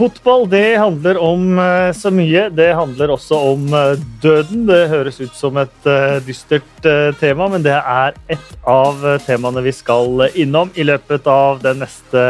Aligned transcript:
Fotball 0.00 0.46
det 0.48 0.78
handler 0.80 1.18
om 1.20 1.58
eh, 1.58 1.92
så 1.92 2.08
mye. 2.10 2.46
Det 2.56 2.70
handler 2.72 3.10
også 3.12 3.36
om 3.50 3.66
eh, 3.76 3.98
døden. 4.22 4.62
Det 4.64 4.86
høres 4.88 5.18
ut 5.20 5.34
som 5.36 5.58
et 5.60 5.88
eh, 5.88 6.14
dystert 6.24 6.86
tema, 7.20 7.50
men 7.52 7.60
det 7.60 7.74
er 7.76 8.16
et 8.32 8.54
av 8.64 9.02
temaene 9.26 9.60
vi 9.60 9.74
skal 9.76 10.24
innom 10.32 10.72
i 10.72 10.86
løpet 10.88 11.28
av 11.28 11.60
den 11.60 11.82
neste 11.84 12.22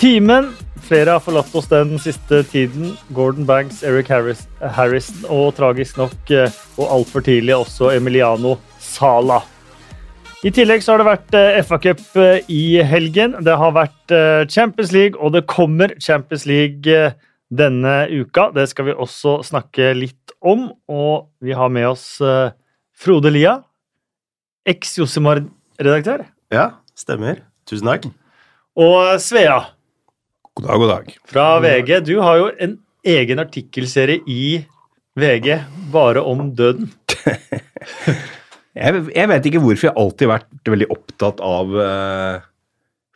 timen. 0.00 0.50
Flere 0.88 1.14
har 1.14 1.22
forlatt 1.22 1.54
oss 1.54 1.70
den 1.70 1.94
siste 2.02 2.40
tiden. 2.50 2.96
Gordon 3.14 3.46
Banks, 3.46 3.84
Eric 3.86 4.10
Harris, 4.10 4.42
Harrison 4.58 5.28
og 5.30 5.52
tragisk 5.60 6.00
nok 6.02 6.34
og 6.34 6.84
altfor 6.88 7.22
tidlig 7.22 7.54
også 7.54 7.92
Emiliano 7.94 8.56
Sala. 8.82 9.44
I 10.46 10.50
tillegg 10.54 10.84
så 10.84 10.92
har 10.94 11.00
det 11.02 11.08
vært 11.08 11.34
eh, 11.34 11.56
FA-cup 11.66 12.02
eh, 12.22 12.50
i 12.54 12.78
helgen. 12.86 13.34
Det 13.42 13.56
har 13.58 13.72
vært 13.74 14.12
eh, 14.14 14.44
Champions 14.46 14.92
League, 14.94 15.18
og 15.18 15.32
det 15.34 15.42
kommer 15.50 15.96
Champions 16.02 16.44
League 16.46 16.98
denne 17.50 17.94
uka. 18.12 18.48
Det 18.54 18.68
skal 18.70 18.86
vi 18.86 18.94
også 18.94 19.38
snakke 19.48 19.90
litt 19.98 20.34
om. 20.38 20.68
Og 20.86 21.26
vi 21.42 21.56
har 21.58 21.72
med 21.74 21.88
oss 21.90 22.06
Frode 22.98 23.32
Lia, 23.34 23.56
eks-Josimar-redaktør, 24.68 26.26
Ja, 26.54 26.68
stemmer. 26.98 27.42
Tusen 27.68 27.90
takk. 27.90 28.06
og 28.78 29.18
Svea 29.20 29.58
God 30.56 30.64
dag, 30.64 30.78
god 30.80 30.88
dag. 30.94 31.10
fra 31.28 31.48
VG. 31.60 31.98
Du 32.06 32.14
har 32.22 32.38
jo 32.38 32.46
en 32.62 32.78
egen 33.04 33.42
artikkelserie 33.42 34.22
i 34.26 34.64
VG 35.18 35.58
bare 35.92 36.22
om 36.22 36.54
døden. 36.54 36.92
Jeg, 38.78 39.08
jeg 39.10 39.30
vet 39.30 39.48
ikke 39.48 39.62
hvorfor 39.62 39.88
jeg 39.88 39.98
alltid 39.98 40.28
har 40.28 40.36
vært 40.36 40.70
veldig 40.70 40.88
opptatt 40.94 41.42
av 41.42 41.74
uh, 41.74 42.44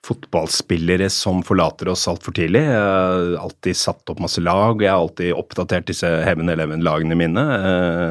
fotballspillere 0.02 1.06
som 1.12 1.44
forlater 1.46 1.92
oss 1.92 2.08
altfor 2.10 2.34
tidlig. 2.34 2.64
Jeg 2.66 2.82
har 2.82 3.36
alltid 3.44 3.78
satt 3.78 4.10
opp 4.10 4.22
masse 4.24 4.42
lag, 4.42 4.74
og 4.74 4.82
jeg 4.82 4.90
har 4.90 4.98
alltid 5.04 5.32
oppdatert 5.38 5.86
disse 5.90 6.10
Heaven 6.26 6.50
Eleven-lagene 6.50 7.18
mine. 7.18 7.46
Uh, 7.62 8.10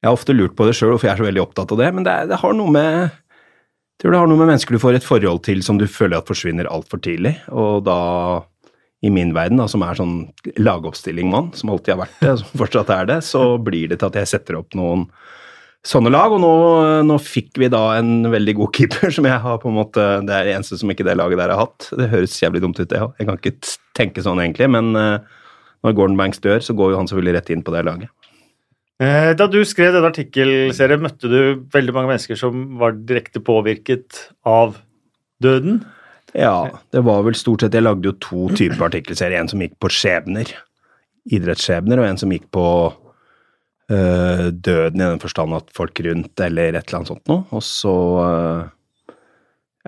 jeg 0.00 0.08
har 0.08 0.16
ofte 0.16 0.34
lurt 0.34 0.56
på 0.58 0.66
det 0.66 0.74
sjøl 0.76 0.94
hvorfor 0.94 1.10
jeg 1.10 1.14
er 1.14 1.22
så 1.22 1.28
veldig 1.28 1.44
opptatt 1.44 1.74
av 1.76 1.82
det, 1.82 1.90
men 1.94 2.06
det, 2.06 2.16
det 2.32 2.40
har 2.40 2.56
noe 2.56 2.74
med 2.74 2.92
jeg 4.00 4.06
tror 4.06 4.14
det 4.14 4.20
har 4.22 4.28
noe 4.30 4.40
med 4.40 4.48
mennesker 4.48 4.72
du 4.72 4.80
får 4.80 4.96
et 4.96 5.04
forhold 5.04 5.42
til 5.44 5.58
som 5.60 5.76
du 5.76 5.84
føler 5.84 6.16
at 6.16 6.28
forsvinner 6.30 6.68
altfor 6.72 7.02
tidlig, 7.04 7.34
og 7.52 7.82
da 7.84 7.98
i 9.04 9.10
min 9.12 9.34
verden, 9.36 9.60
da, 9.60 9.66
som 9.68 9.84
er 9.84 9.98
sånn 9.98 10.14
lagoppstilling-mann, 10.56 11.50
som 11.56 11.72
alltid 11.72 11.94
har 11.94 12.00
vært 12.06 12.22
det, 12.24 12.32
som 12.40 12.62
fortsatt 12.62 12.92
er 12.96 13.10
det, 13.10 13.18
så 13.28 13.42
blir 13.60 13.92
det 13.92 14.00
til 14.00 14.08
at 14.08 14.16
jeg 14.22 14.30
setter 14.32 14.56
opp 14.56 14.72
noen 14.76 15.04
sånne 15.86 16.12
lag, 16.12 16.32
og 16.34 16.40
nå, 16.42 16.52
nå 17.08 17.16
fikk 17.24 17.58
vi 17.60 17.70
da 17.72 17.82
en 17.98 18.28
veldig 18.32 18.54
god 18.58 18.76
keeper, 18.76 19.12
som 19.16 19.28
jeg 19.28 19.42
har 19.44 19.60
på 19.62 19.70
en 19.70 19.78
måte 19.78 20.06
Det 20.26 20.34
er 20.36 20.48
det 20.48 20.56
eneste 20.58 20.78
som 20.80 20.92
ikke 20.92 21.06
det 21.08 21.16
laget 21.18 21.40
der 21.40 21.52
har 21.54 21.66
hatt. 21.66 21.90
Det 21.96 22.10
høres 22.12 22.38
jævlig 22.42 22.64
dumt 22.64 22.80
ut, 22.80 22.88
det 22.90 23.00
òg. 23.00 23.14
Jeg 23.18 23.28
kan 23.30 23.40
ikke 23.40 23.76
tenke 23.98 24.24
sånn 24.24 24.42
egentlig, 24.42 24.70
men 24.72 24.92
eh, 24.98 25.38
når 25.86 25.96
Gordon 25.96 26.18
Banks 26.20 26.42
dør, 26.44 26.60
så 26.64 26.76
går 26.76 26.92
jo 26.92 27.00
han 27.00 27.08
selvfølgelig 27.10 27.38
rett 27.38 27.54
inn 27.54 27.64
på 27.64 27.74
det 27.76 27.84
laget. 27.88 28.12
Eh, 29.00 29.32
Da 29.38 29.48
du 29.48 29.62
skrev 29.64 29.94
denne 29.96 30.10
artikkelserien, 30.12 31.00
møtte 31.00 31.30
du 31.32 31.40
veldig 31.72 31.96
mange 31.96 32.12
mennesker 32.12 32.36
som 32.36 32.66
var 32.80 32.98
direkte 33.08 33.40
påvirket 33.40 34.26
av 34.44 34.76
døden. 35.40 35.80
Ja, 36.36 36.68
det 36.94 37.00
var 37.02 37.24
vel 37.26 37.34
stort 37.34 37.64
sett 37.64 37.74
Jeg 37.74 37.82
lagde 37.82 38.06
jo 38.06 38.12
to 38.22 38.50
typer 38.54 38.86
artikkelserier. 38.86 39.40
En 39.40 39.48
som 39.50 39.62
gikk 39.64 39.78
på 39.82 39.88
skjebner, 39.90 40.52
idrettsskjebner, 41.30 41.98
og 41.98 42.06
en 42.06 42.20
som 42.20 42.30
gikk 42.30 42.46
på 42.54 42.64
døden 43.90 45.00
i 45.00 45.06
den 45.06 45.22
forstand 45.22 45.56
at 45.56 45.72
folk 45.74 45.98
rundt 46.06 46.42
eller 46.44 46.76
et 46.76 46.84
eller 46.84 47.00
annet 47.00 47.10
sånt 47.10 47.30
noe. 47.30 47.46
Og 47.50 47.64
så 47.66 47.94
øh, 48.26 48.68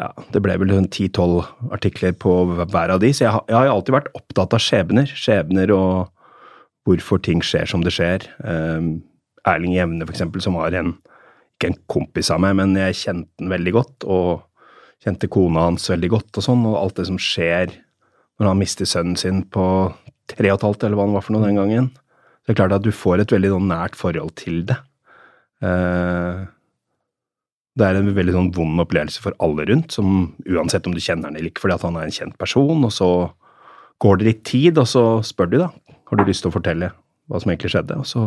Ja, 0.01 0.09
det 0.33 0.41
ble 0.41 0.55
vel 0.57 0.73
ti-tolv 0.89 1.45
artikler 1.71 2.15
på 2.17 2.33
hver 2.57 2.95
av 2.95 3.03
de, 3.03 3.11
så 3.13 3.27
jeg 3.27 3.33
har, 3.35 3.43
jeg 3.51 3.59
har 3.59 3.73
alltid 3.75 3.95
vært 3.99 4.13
opptatt 4.17 4.55
av 4.57 4.63
skjebner. 4.65 5.11
Skjebner 5.11 5.73
og 5.77 6.09
hvorfor 6.89 7.21
ting 7.23 7.45
skjer 7.45 7.69
som 7.69 7.85
det 7.85 7.93
skjer. 7.93 8.25
Um, 8.41 9.03
Erling 9.47 9.77
Jevne, 9.77 10.07
for 10.07 10.15
eksempel, 10.15 10.41
som 10.43 10.57
var 10.57 10.73
en 10.79 10.95
ikke 11.63 11.71
en 11.71 11.79
kompis 11.93 12.33
av 12.33 12.41
meg, 12.43 12.57
men 12.59 12.73
jeg 12.81 12.99
kjente 12.99 13.31
han 13.39 13.53
veldig 13.53 13.75
godt. 13.77 14.09
og 14.09 14.49
kjente 15.03 15.27
kona 15.33 15.67
hans 15.67 15.89
veldig 15.91 16.13
godt 16.13 16.39
og 16.39 16.45
sånn, 16.47 16.67
og 16.69 16.79
alt 16.79 17.01
det 17.01 17.09
som 17.09 17.19
skjer 17.19 17.73
når 18.39 18.49
han 18.49 18.61
mister 18.61 18.89
sønnen 18.89 19.19
sin 19.19 19.43
på 19.51 19.65
tre 20.31 20.53
og 20.53 20.61
et 20.61 20.67
halvt, 20.67 20.87
eller 20.87 20.99
hva 20.99 21.07
han 21.09 21.17
var 21.17 21.25
for 21.27 21.35
noe 21.35 21.47
den 21.47 21.59
gangen. 21.59 21.89
Så 22.43 22.51
det 22.51 22.57
er 22.57 22.61
klart 22.63 22.75
at 22.81 22.87
du 22.87 22.91
får 22.95 23.23
et 23.23 23.33
veldig 23.35 23.53
sånn 23.53 23.71
nært 23.71 23.99
forhold 23.99 24.35
til 24.41 24.65
det. 24.67 24.79
Eh, 25.63 26.43
det 27.79 27.87
er 27.87 27.99
en 28.01 28.11
veldig 28.17 28.35
sånn 28.35 28.51
vond 28.57 28.83
opplevelse 28.83 29.23
for 29.25 29.37
alle 29.45 29.65
rundt, 29.71 29.95
som 29.95 30.33
uansett 30.45 30.89
om 30.89 30.97
du 30.97 31.01
kjenner 31.01 31.31
han 31.31 31.39
eller 31.39 31.53
ikke, 31.53 31.63
fordi 31.65 31.79
at 31.79 31.87
han 31.87 31.97
er 31.97 32.09
en 32.09 32.17
kjent 32.19 32.37
person, 32.41 32.83
og 32.85 32.93
så 32.93 33.09
går 34.03 34.19
det 34.19 34.29
litt 34.29 34.43
tid, 34.49 34.81
og 34.83 34.89
så 34.91 35.05
spør 35.25 35.53
du, 35.53 35.59
da, 35.63 35.71
har 36.11 36.19
du 36.19 36.25
lyst 36.29 36.45
til 36.45 36.51
å 36.51 36.57
fortelle 36.59 36.91
hva 37.31 37.41
som 37.41 37.53
egentlig 37.53 37.73
skjedde, 37.73 38.01
og 38.03 38.09
så 38.11 38.27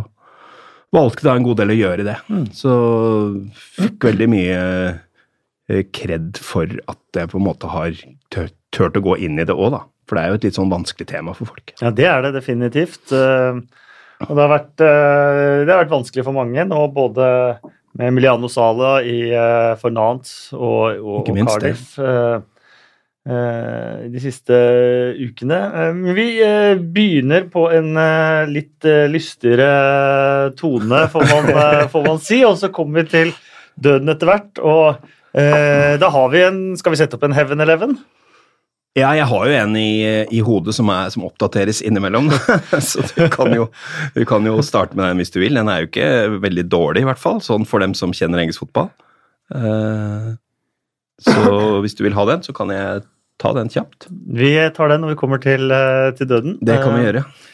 valgte 0.95 1.27
da 1.27 1.35
en 1.35 1.45
god 1.45 1.59
del 1.61 1.73
å 1.73 1.77
gjøre 1.77 2.05
det. 2.07 2.15
Så 2.55 2.71
fikk 3.75 4.07
veldig 4.07 4.29
mye 4.31 4.61
eh, 4.63 5.83
kred 5.93 6.39
for 6.41 6.71
at 6.87 7.19
jeg 7.19 7.31
på 7.33 7.41
en 7.41 7.47
måte 7.49 7.69
har 7.69 7.97
turt 8.31 8.97
å 8.97 9.03
gå 9.03 9.19
inn 9.27 9.41
i 9.41 9.45
det 9.47 9.55
òg, 9.55 9.73
da. 9.75 9.83
For 10.05 10.17
det 10.17 10.23
er 10.23 10.31
jo 10.31 10.39
et 10.39 10.45
litt 10.47 10.57
sånn 10.57 10.71
vanskelig 10.73 11.07
tema 11.09 11.33
for 11.37 11.49
folk. 11.49 11.73
Ja, 11.81 11.89
det 11.93 12.05
er 12.09 12.25
det 12.25 12.35
definitivt. 12.37 13.11
Eh, 13.13 13.61
Og 14.23 14.31
det 14.31 14.41
har 14.41 14.51
vært, 14.51 14.75
eh, 14.79 15.63
det 15.65 15.71
har 15.71 15.81
vært 15.83 15.95
vanskelig 15.95 16.25
for 16.25 16.35
mange 16.35 16.65
nå, 16.67 16.81
både 16.95 17.29
med 17.95 18.11
Emiliano 18.11 18.47
Sala 18.51 18.97
i, 19.03 19.31
eh, 19.31 19.71
for 19.79 19.93
Nantes 19.95 20.53
og, 20.55 20.99
og, 21.01 21.27
og. 21.27 21.41
Cardiff 21.49 21.97
eh, 21.99 22.37
de 23.25 24.21
siste 24.21 24.53
ukene. 25.17 25.57
Vi 26.13 26.27
begynner 26.93 27.47
på 27.49 27.63
en 27.73 27.97
litt 28.51 28.85
lystigere 29.09 30.51
tone, 30.59 30.99
får 31.09 31.25
man, 31.31 31.49
får 31.89 32.05
man 32.05 32.21
si, 32.21 32.43
og 32.45 32.59
så 32.61 32.69
kommer 32.69 33.01
vi 33.01 33.15
til 33.15 33.33
døden 33.81 34.13
etter 34.13 34.29
hvert. 34.29 34.61
Og 34.61 35.01
da 35.33 36.11
har 36.13 36.29
vi 36.31 36.45
en 36.45 36.59
Skal 36.77 36.93
vi 36.93 36.99
sette 37.01 37.17
opp 37.17 37.25
en 37.25 37.33
Heaven 37.35 37.65
Eleven? 37.65 37.97
Ja, 38.95 39.09
jeg 39.17 39.27
har 39.27 39.47
jo 39.49 39.55
en 39.59 39.73
i, 39.75 39.89
i 40.31 40.39
hodet 40.39 40.71
som, 40.77 40.87
er, 40.93 41.09
som 41.11 41.25
oppdateres 41.27 41.81
innimellom, 41.83 42.29
så 42.89 43.03
du 43.09 43.25
kan, 43.33 43.51
jo, 43.51 43.65
du 44.15 44.23
kan 44.27 44.45
jo 44.47 44.61
starte 44.63 44.95
med 44.95 45.09
den 45.09 45.19
hvis 45.19 45.33
du 45.33 45.41
vil. 45.41 45.59
Den 45.59 45.67
er 45.71 45.83
jo 45.83 45.89
ikke 45.89 46.11
veldig 46.45 46.63
dårlig, 46.71 47.03
i 47.03 47.09
hvert 47.09 47.19
fall, 47.19 47.41
sånn 47.43 47.67
for 47.67 47.83
dem 47.83 47.95
som 47.97 48.15
kjenner 48.15 48.39
engelsk 48.39 48.63
fotball. 48.63 48.87
Eh, 49.51 50.29
så 51.27 51.43
hvis 51.83 51.99
du 51.99 52.05
vil 52.05 52.15
ha 52.15 52.25
den, 52.31 52.45
så 52.47 52.55
kan 52.55 52.71
jeg 52.71 53.03
ta 53.41 53.51
den 53.57 53.71
kjapt. 53.73 54.07
Vi 54.31 54.53
tar 54.75 54.93
den 54.93 55.03
når 55.03 55.11
vi 55.11 55.19
kommer 55.19 55.43
til, 55.43 55.67
eh, 55.75 56.13
til 56.15 56.31
døden. 56.31 56.55
Det 56.63 56.79
kan 56.79 56.95
vi 56.95 57.03
gjøre, 57.03 57.25
gjøre. 57.25 57.51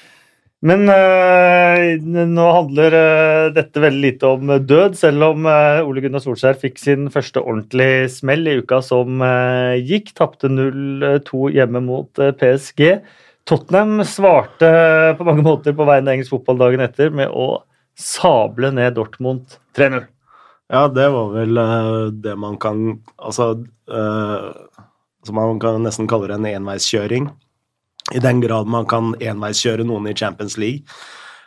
Men 0.62 0.86
øh, 0.94 2.04
nå 2.30 2.44
handler 2.54 2.94
øh, 2.94 3.48
dette 3.56 3.82
veldig 3.82 4.02
lite 4.04 4.30
om 4.30 4.52
død, 4.62 4.94
selv 5.00 5.26
om 5.32 5.48
øh, 5.50 5.82
Ole 5.90 6.04
Gunnar 6.04 6.22
Solskjær 6.22 6.60
fikk 6.62 6.78
sin 6.78 7.08
første 7.10 7.42
ordentlige 7.42 8.12
smell 8.14 8.46
i 8.46 8.60
uka 8.62 8.78
som 8.86 9.24
gikk. 9.90 10.14
Tapte 10.18 10.52
0-2 10.54 11.50
hjemme 11.58 11.82
mot 11.88 12.24
PSG. 12.38 12.86
Tottenham 13.50 14.06
svarte 14.06 14.70
på 15.18 15.26
mange 15.26 15.48
måter 15.48 15.74
på 15.74 15.88
vegne 15.90 16.12
av 16.12 16.14
engelsk 16.14 16.38
fotball 16.38 16.62
dagen 16.62 16.86
etter 16.86 17.10
med 17.10 17.34
å 17.34 17.64
sable 17.98 18.70
ned 18.78 18.94
Dortmund 19.00 19.58
3-0. 19.78 20.06
Ja, 20.72 20.86
det 20.94 21.10
var 21.12 21.34
vel 21.34 21.58
det 22.24 22.38
man 22.40 22.54
kan 22.62 23.02
altså 23.18 23.56
Man 25.28 25.60
kan 25.62 25.82
nesten 25.84 26.08
kalle 26.10 26.30
det 26.30 26.38
en 26.38 26.48
enveiskjøring. 26.54 27.28
I 28.12 28.22
den 28.24 28.44
grad 28.44 28.70
man 28.70 28.88
kan 28.90 29.16
enveiskjøre 29.20 29.86
noen 29.88 30.10
i 30.12 30.16
Champions 30.18 30.58
League. 30.62 30.84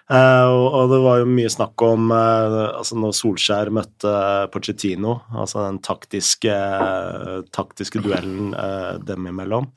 Uh, 0.04 0.68
og, 0.68 0.90
det 0.92 0.98
var 1.00 1.22
jo 1.22 1.28
mye 1.32 1.48
snakk 1.48 1.80
om 1.86 2.10
uh, 2.12 2.76
altså 2.76 2.98
når 3.00 3.14
Solskjær 3.16 3.70
møtte 3.72 4.10
Pochettino, 4.52 5.14
altså 5.32 5.62
den 5.64 5.78
taktiske, 5.84 6.56
taktiske 7.56 8.02
duellen 8.04 8.52
eh, 8.52 8.90
dem 9.00 9.30
imellom. 9.30 9.70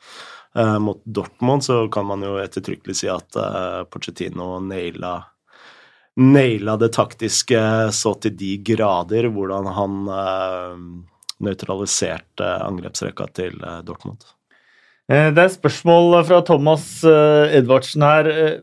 Eh, 0.57 0.79
mot 0.83 1.00
Dortmund 1.06 1.63
så 1.63 1.85
kan 1.88 2.06
man 2.09 2.23
jo 2.25 2.35
ettertrykkelig 2.41 2.95
si 2.97 3.09
at 3.13 3.39
eh, 3.39 3.83
Pochettino 3.91 4.57
naila 4.63 5.19
naila 6.17 6.77
det 6.81 6.89
taktiske 6.95 7.59
så 7.94 8.13
til 8.21 8.33
de 8.38 8.56
grader, 8.65 9.29
hvordan 9.29 9.69
han 9.75 10.00
eh, 10.09 10.79
nøytraliserte 11.45 12.50
angrepsrekka 12.65 13.29
til 13.38 13.61
eh, 13.61 13.83
Dortmund. 13.85 14.25
Eh, 15.07 15.30
Det 15.33 15.44
er 15.44 15.54
spørsmål 15.54 16.24
fra 16.27 16.42
Thomas 16.45 17.04
eh, 17.07 17.57
Edvardsen 17.59 18.04
her. 18.04 18.31
Eh, 18.31 18.56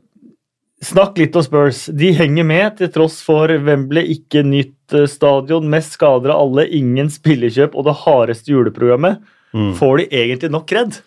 Snakk 0.85 1.17
litt 1.17 1.37
om 1.39 1.45
Spurs. 1.47 1.87
De 1.97 2.11
henger 2.13 2.45
med 2.45 2.75
til 2.77 2.91
tross 2.93 3.23
for 3.25 3.49
Wembley, 3.49 4.19
ikke 4.19 4.43
nytt 4.45 4.93
stadion, 5.09 5.71
mest 5.73 5.95
skader 5.97 6.35
av 6.35 6.43
alle, 6.43 6.67
ingen 6.77 7.09
spillekjøp 7.09 7.73
og 7.73 7.87
det 7.87 7.95
hardeste 8.03 8.53
juleprogrammet. 8.53 9.23
Får 9.79 10.03
de 10.03 10.05
egentlig 10.11 10.51
nok 10.53 10.75
redd? 10.77 10.99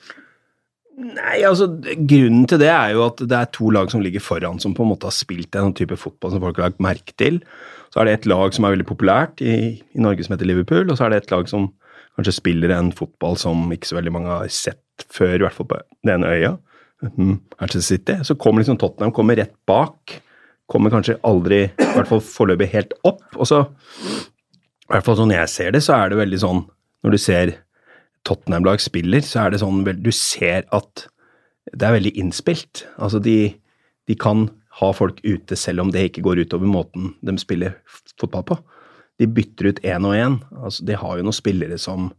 Nei, 0.98 1.44
altså 1.45 1.68
Grunnen 1.78 2.48
til 2.50 2.62
det 2.63 2.72
er 2.74 2.95
jo 2.95 3.04
at 3.06 3.22
det 3.22 3.38
er 3.38 3.51
to 3.54 3.69
lag 3.75 3.92
som 3.94 4.01
ligger 4.01 4.24
foran, 4.24 4.57
som 4.57 4.74
på 4.74 4.81
en 4.81 4.89
måte 4.95 5.12
har 5.12 5.13
spilt 5.13 5.54
en 5.60 5.75
type 5.78 6.00
fotball 6.00 6.34
som 6.34 6.42
folk 6.42 6.57
har 6.57 6.72
lagt 6.72 6.81
merke 6.81 7.13
til. 7.22 7.38
Så 7.94 8.01
er 8.01 8.10
det 8.10 8.16
et 8.18 8.30
lag 8.31 8.56
som 8.56 8.66
er 8.66 8.74
veldig 8.74 8.88
populært 8.89 9.45
i, 9.45 9.78
i 9.78 10.01
Norge 10.01 10.25
som 10.25 10.34
heter 10.34 10.50
Liverpool, 10.50 10.88
og 10.89 10.98
så 10.98 11.06
er 11.06 11.13
det 11.13 11.22
et 11.25 11.36
lag 11.36 11.45
som 11.51 11.69
kanskje 12.18 12.39
spiller 12.39 12.74
en 12.74 12.89
fotball 12.98 13.38
som 13.38 13.68
ikke 13.75 13.92
så 13.92 14.00
veldig 14.00 14.16
mange 14.16 14.31
har 14.39 14.50
sett 14.50 14.81
før, 15.05 15.35
i 15.35 15.45
hvert 15.45 15.57
fall 15.57 15.69
på 15.69 15.81
den 16.07 16.25
øya. 16.27 16.57
mm, 17.03 17.35
Manchester 17.59 17.97
City. 17.97 18.15
Så 18.23 18.35
kommer 18.35 18.63
liksom 18.63 18.77
Tottenham 18.77 19.13
kommer 19.13 19.38
rett 19.38 19.53
bak. 19.67 20.21
Kommer 20.67 20.91
kanskje 20.91 21.19
aldri, 21.23 21.61
i 21.69 21.91
hvert 21.95 22.09
fall 22.09 22.23
foreløpig, 22.23 22.71
helt 22.73 22.94
opp. 23.07 23.21
Og 23.38 23.47
så, 23.47 23.61
i 24.88 24.91
hvert 24.91 25.05
fall 25.05 25.19
sånn 25.19 25.31
jeg 25.31 25.51
ser 25.51 25.71
det, 25.71 25.83
så 25.85 25.95
er 25.95 26.11
det 26.11 26.19
veldig 26.19 26.41
sånn 26.41 26.65
Når 27.05 27.13
du 27.13 27.17
ser 27.21 27.53
Tottenham-lag 28.27 28.81
spiller, 28.81 29.21
så 29.23 29.45
er 29.45 29.53
det 29.53 29.61
sånn 29.61 29.85
Du 30.01 30.11
ser 30.11 30.65
at 30.75 31.07
det 31.71 31.88
er 31.88 31.95
veldig 31.97 32.13
innspilt. 32.19 32.85
Altså, 32.97 33.19
de, 33.19 33.53
de 34.07 34.15
kan 34.15 34.47
ha 34.79 34.91
folk 34.93 35.19
ute 35.25 35.57
selv 35.57 35.83
om 35.83 35.91
det 35.91 36.09
ikke 36.09 36.23
går 36.25 36.43
utover 36.45 36.69
måten 36.69 37.13
de 37.25 37.35
spiller 37.41 37.77
fotball 38.19 38.45
på. 38.47 38.57
De 39.17 39.27
bytter 39.27 39.71
ut 39.71 39.81
én 39.83 40.05
og 40.05 40.15
én. 40.15 40.38
Altså, 40.61 40.85
de 40.85 40.97
har 40.97 41.17
jo 41.17 41.25
noen 41.25 41.35
spillere 41.35 41.79
som 41.81 42.11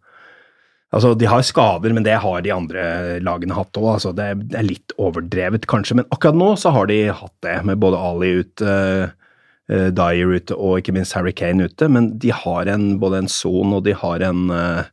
Altså, 0.89 1.13
De 1.15 1.29
har 1.29 1.45
skader, 1.45 1.93
men 1.93 2.05
det 2.05 2.17
har 2.23 2.41
de 2.41 2.53
andre 2.55 2.83
lagene 3.21 3.57
hatt 3.57 3.77
òg. 3.77 3.91
Altså, 3.99 4.15
det, 4.17 4.29
er 4.57 4.65
litt 4.65 4.95
overdrevet, 4.97 5.69
kanskje, 5.69 5.99
men 6.01 6.09
akkurat 6.15 6.39
nå 6.39 6.55
så 6.61 6.73
har 6.73 6.89
de 6.89 7.03
hatt 7.13 7.35
det, 7.45 7.57
med 7.69 7.81
både 7.83 8.01
Ali 8.01 8.31
ute, 8.41 8.77
uh, 9.69 9.89
Dyer 9.93 10.33
ute 10.33 10.57
og 10.57 10.81
ikke 10.81 10.95
minst 10.97 11.13
Harry 11.13 11.35
Kane 11.37 11.67
ute. 11.69 11.91
Men 11.93 12.15
de 12.21 12.33
har 12.33 12.71
en, 12.73 12.95
både 13.03 13.21
en 13.21 13.29
Son 13.29 13.75
og 13.77 13.85
de 13.85 13.93
har 14.01 14.25
en 14.25 14.49
uh, 14.49 14.89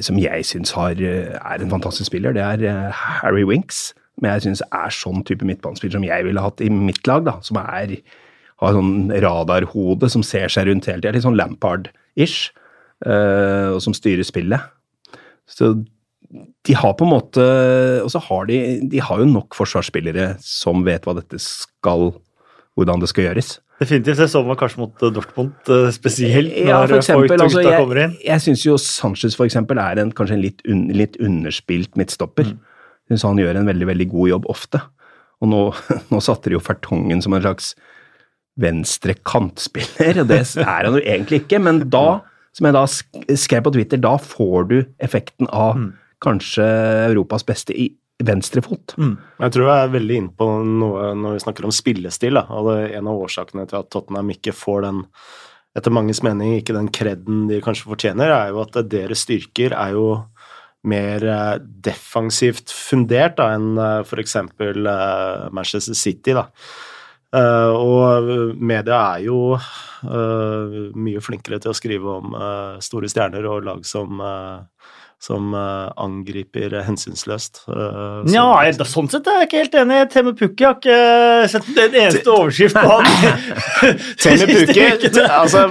som 0.00 0.16
jeg 0.16 0.46
syns 0.48 0.72
er 0.72 1.02
en 1.36 1.70
fantastisk 1.74 2.08
spiller. 2.08 2.32
Det 2.32 2.40
er 2.40 2.64
uh, 2.64 3.02
Harry 3.20 3.44
Winks. 3.44 3.90
Men 4.18 4.32
jeg 4.32 4.46
syns 4.46 4.64
er 4.72 4.90
sånn 4.90 5.20
type 5.28 5.44
midtbanespiller 5.46 5.98
som 5.98 6.08
jeg 6.08 6.24
ville 6.26 6.42
hatt 6.42 6.64
i 6.64 6.70
mitt 6.72 7.04
lag. 7.06 7.28
da, 7.28 7.36
Som 7.44 7.60
er, 7.60 7.92
har 8.64 8.72
sånn 8.74 9.12
radarhode 9.12 10.08
som 10.10 10.24
ser 10.24 10.48
seg 10.48 10.72
rundt 10.72 10.88
hele 10.88 11.04
tida. 11.04 11.12
Litt 11.14 11.28
sånn 11.28 11.36
Lampard-ish. 11.38 12.48
og 13.06 13.78
som 13.84 13.94
styrer 13.94 14.26
spillet. 14.26 14.64
Så 15.48 15.72
de 16.68 16.74
har 16.76 16.92
på 16.98 17.06
en 17.06 17.14
måte 17.14 17.44
Og 18.04 18.10
så 18.12 18.20
har 18.20 18.48
de 18.50 18.58
De 18.92 19.00
har 19.00 19.22
jo 19.22 19.28
nok 19.30 19.56
forsvarsspillere 19.56 20.34
som 20.44 20.82
vet 20.84 21.08
hva 21.08 21.14
dette 21.16 21.40
skal 21.40 22.10
Hvordan 22.76 23.00
det 23.02 23.08
skal 23.10 23.24
gjøres. 23.24 23.56
Definitivt. 23.80 24.20
Jeg 24.22 24.30
så 24.30 24.40
meg 24.46 24.58
kanskje 24.60 24.78
mot 24.78 25.00
Dortmund 25.14 25.70
spesielt, 25.94 26.52
ja, 26.54 26.76
for 26.84 27.00
eksempel, 27.00 27.34
altså, 27.42 27.62
jeg, 27.62 27.74
kommer 27.74 28.00
inn. 28.04 28.14
Jeg 28.22 28.44
syns 28.44 28.62
jo 28.62 28.76
Sanchez 28.78 29.34
for 29.34 29.46
eksempel 29.48 29.80
er 29.82 29.98
en, 29.98 30.12
kanskje 30.14 30.36
en 30.36 30.44
litt, 30.44 30.62
un, 30.70 30.84
litt 30.94 31.18
underspilt 31.18 31.98
midtstopper. 31.98 32.52
Mm. 32.52 32.78
Syns 33.10 33.26
han 33.26 33.42
gjør 33.42 33.58
en 33.58 33.70
veldig 33.70 33.88
veldig 33.90 34.06
god 34.14 34.30
jobb 34.30 34.48
ofte. 34.54 34.82
Og 35.42 35.50
nå, 35.50 35.62
nå 36.12 36.22
satte 36.22 36.50
de 36.50 36.58
jo 36.58 36.62
Fertongen 36.62 37.22
som 37.24 37.34
en 37.34 37.42
slags 37.42 37.72
venstre 38.58 39.14
kantspiller, 39.26 40.24
og 40.24 40.30
det 40.32 40.40
er 40.58 40.88
han 40.88 40.96
jo 40.98 41.02
egentlig 41.02 41.44
ikke, 41.44 41.60
men 41.62 41.84
da 41.90 42.20
som 42.58 42.68
jeg 42.68 42.74
da 42.74 42.84
skrev 43.38 43.64
på 43.64 43.72
Twitter, 43.76 44.02
da 44.02 44.16
får 44.18 44.68
du 44.72 44.76
effekten 45.04 45.46
av 45.54 45.78
mm. 45.78 45.88
kanskje 46.24 46.66
Europas 47.06 47.46
beste 47.46 47.76
i 47.76 47.92
venstrefot. 48.26 48.96
Mm. 48.98 49.12
Jeg 49.44 49.54
tror 49.54 49.68
jeg 49.68 49.82
er 49.84 49.92
veldig 49.94 50.16
inne 50.18 50.32
på 50.34 50.48
noe 50.66 51.12
når 51.14 51.36
vi 51.36 51.42
snakker 51.44 51.68
om 51.68 51.74
spillestil. 51.74 52.40
Da. 52.40 52.64
En 52.98 53.10
av 53.10 53.20
årsakene 53.22 53.68
til 53.70 53.78
at 53.78 53.92
Tottenham 53.94 54.34
ikke 54.34 54.56
får 54.56 54.88
den 54.88 55.04
etter 55.78 55.94
manges 55.94 56.24
mening 56.26 56.56
ikke 56.56 56.74
den 56.74 56.90
kreden 56.90 57.46
de 57.46 57.60
kanskje 57.62 57.86
fortjener, 57.92 58.32
er 58.34 58.50
jo 58.50 58.64
at 58.64 58.74
deres 58.90 59.22
styrker 59.22 59.76
er 59.76 59.94
jo 59.94 60.08
mer 60.88 61.24
eh, 61.26 61.54
defensivt 61.86 62.72
fundert 62.74 63.36
da, 63.38 63.50
enn 63.56 63.78
eh, 63.78 64.00
f.eks. 64.06 64.36
Eh, 64.38 65.48
Manchester 65.54 65.98
City. 65.98 66.34
da. 66.34 66.48
Uh, 67.28 67.74
og 67.76 68.28
media 68.56 68.98
er 69.18 69.26
jo 69.26 69.40
uh, 69.52 70.76
mye 70.96 71.20
flinkere 71.20 71.58
til 71.60 71.74
å 71.74 71.76
skrive 71.76 72.14
om 72.22 72.32
uh, 72.32 72.78
store 72.80 73.10
stjerner 73.12 73.44
og 73.44 73.66
lag 73.66 73.82
som, 73.84 74.22
som 75.20 75.52
angriper 75.52 76.78
hensynsløst. 76.86 77.64
ja, 78.32 78.46
så, 78.78 78.88
sånn 78.88 79.12
sett 79.12 79.28
er 79.28 79.42
jeg 79.42 79.50
ikke 79.50 79.62
helt 79.64 79.78
enig. 79.82 80.00
Temme 80.14 80.32
Pukki 80.38 80.64
har 80.64 80.78
ikke 80.78 80.98
sett 81.52 81.68
en 81.74 82.00
eneste 82.06 82.32
overskrift 82.32 82.80
på 82.80 82.96
han. 82.96 83.12
Temme 84.24 84.48
Pukki 84.54 84.88
altså, 85.28 85.66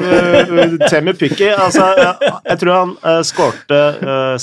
Temme 0.86 1.18
Pukki 1.18 1.50
altså, 1.56 1.90
Jeg 2.44 2.62
tror 2.62 2.76
han 2.76 2.98
uh, 3.02 3.22
skårte 3.26 3.84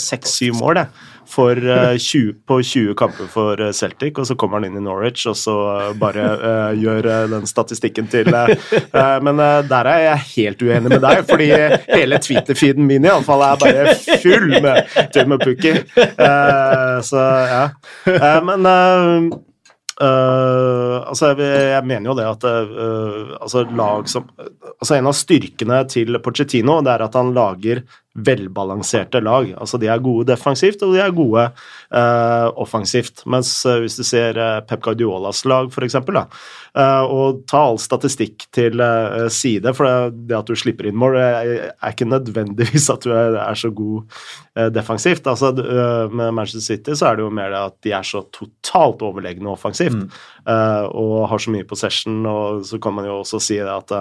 seks-syv 0.03 0.59
mål, 0.65 0.83
jeg 0.83 1.14
for, 1.35 1.59
uh, 1.59 1.97
20, 1.99 2.33
på 2.47 2.59
20 2.63 2.95
kamper 2.99 3.29
for 3.31 3.61
eh, 3.61 3.73
Celtic, 3.75 4.19
og 4.19 4.29
så 4.29 4.37
kommer 4.39 4.61
han 4.61 4.69
inn 4.69 4.79
i 4.79 4.85
Norwich 4.85 5.27
og 5.31 5.37
så 5.39 5.55
uh, 5.67 5.93
bare 5.99 6.27
uh, 6.39 6.73
gjør 6.79 7.09
den 7.33 7.49
statistikken 7.49 8.07
til 8.11 8.31
Men 9.25 9.41
der 9.69 9.89
er 9.91 10.03
jeg 10.05 10.27
helt 10.35 10.63
uenig 10.63 10.93
med 10.93 11.03
deg, 11.05 11.25
fordi 11.29 11.49
hele 11.91 12.21
Twitter-feeden 12.23 12.87
min 12.87 13.07
iallfall 13.07 13.43
er 13.47 13.59
bare 13.61 13.97
full 14.23 14.55
med 14.65 14.95
Tim 15.15 15.35
og 15.35 15.43
Pukki. 15.45 15.75
så 17.05 17.25
ja. 17.51 17.65
men 18.45 18.71
Uh, 19.95 21.07
altså 21.07 21.29
jeg, 21.39 21.51
jeg, 21.71 21.87
mener 21.87 22.11
jo 22.11 22.15
det 22.19 22.25
at 22.27 22.45
uh, 22.51 23.37
altså 23.39 23.61
lag 23.79 24.09
som 24.11 24.25
altså 24.35 24.97
En 24.97 25.07
av 25.07 25.15
styrkene 25.15 25.77
til 25.87 26.19
Pochettino 26.19 26.81
det 26.83 26.97
er 26.97 27.05
at 27.07 27.15
han 27.15 27.31
lager 27.37 27.85
velbalanserte 28.15 29.19
lag. 29.21 29.49
Altså 29.59 29.79
De 29.79 29.89
er 29.91 30.03
gode 30.03 30.29
defensivt, 30.29 30.83
og 30.87 30.95
de 30.95 31.01
er 31.03 31.15
gode 31.15 31.49
uh, 31.51 32.47
offensivt. 32.63 33.25
Mens 33.31 33.51
uh, 33.67 33.81
hvis 33.83 33.99
du 33.99 34.05
ser 34.07 34.39
uh, 34.39 34.61
Pep 34.67 34.85
Guardiolas 34.87 35.43
lag, 35.51 35.67
f.eks., 35.73 35.99
uh, 35.99 37.03
og 37.11 37.43
ta 37.51 37.65
all 37.65 37.81
statistikk 37.83 38.47
til 38.55 38.83
side, 39.35 39.75
for 39.75 39.89
det, 39.89 40.29
det, 40.31 40.39
at 40.39 40.51
du 40.51 40.55
slipper 40.59 40.89
inn 40.89 40.99
mål, 40.99 41.19
er, 41.19 41.53
er 41.75 41.95
ikke 41.95 42.09
nødvendigvis 42.11 42.89
at 42.95 43.07
du 43.07 43.11
er, 43.15 43.39
er 43.43 43.59
så 43.59 43.73
god 43.75 44.07
defensivt. 44.75 45.27
Altså 45.27 45.51
Med 45.55 46.35
Manchester 46.35 46.63
City 46.63 46.95
så 46.95 47.11
er 47.11 47.19
det 47.19 47.27
jo 47.27 47.35
mer 47.35 47.51
det 47.51 47.61
at 47.61 47.79
de 47.87 47.95
er 47.95 48.07
så 48.07 48.23
totalt 48.35 49.03
overlegne 49.03 49.51
offensivt, 49.51 49.97
mm. 50.07 50.11
og 50.95 51.29
har 51.31 51.43
så 51.43 51.55
mye 51.55 51.67
possession, 51.67 52.21
og 52.27 52.67
så 52.67 52.79
kan 52.83 52.95
man 52.95 53.09
jo 53.09 53.21
også 53.23 53.43
si 53.43 53.59
det 53.59 53.71
at 53.71 53.95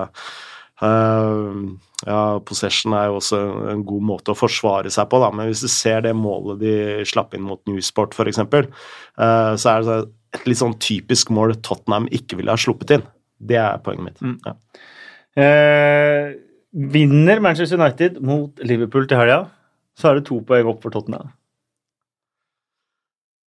ja, 0.84 2.20
Possession 2.44 2.96
er 2.98 3.08
jo 3.10 3.20
også 3.20 3.40
en 3.72 3.84
god 3.88 4.06
måte 4.10 4.34
å 4.34 4.38
forsvare 4.38 4.92
seg 4.94 5.08
på, 5.12 5.20
da. 5.24 5.30
men 5.36 5.50
hvis 5.50 5.64
du 5.64 5.70
ser 5.72 6.04
det 6.06 6.16
målet 6.18 6.60
de 6.64 6.76
slapp 7.08 7.36
inn 7.38 7.46
mot 7.48 7.62
Newsport 7.70 8.16
f.eks., 8.18 8.42
uh, 8.44 9.54
så 9.60 9.74
er 9.74 9.86
det 9.86 10.00
et 10.34 10.50
litt 10.50 10.60
sånn 10.60 10.76
typisk 10.82 11.32
mål 11.34 11.56
Tottenham 11.64 12.10
ikke 12.12 12.40
ville 12.40 12.54
ha 12.54 12.60
sluppet 12.60 12.96
inn. 12.98 13.06
Det 13.38 13.60
er 13.60 13.80
poenget 13.86 14.08
mitt. 14.10 14.24
Mm. 14.24 14.40
Ja. 14.48 14.56
Uh, 15.38 16.34
vinner 16.94 17.42
Manchester 17.44 17.80
United 17.80 18.20
mot 18.26 18.60
Liverpool 18.66 19.08
til 19.10 19.22
helga, 19.22 19.46
så 20.00 20.10
er 20.10 20.20
det 20.20 20.28
to 20.30 20.42
poeng 20.48 20.74
opp 20.74 20.84
for 20.84 20.94
Tottenham. 20.94 21.32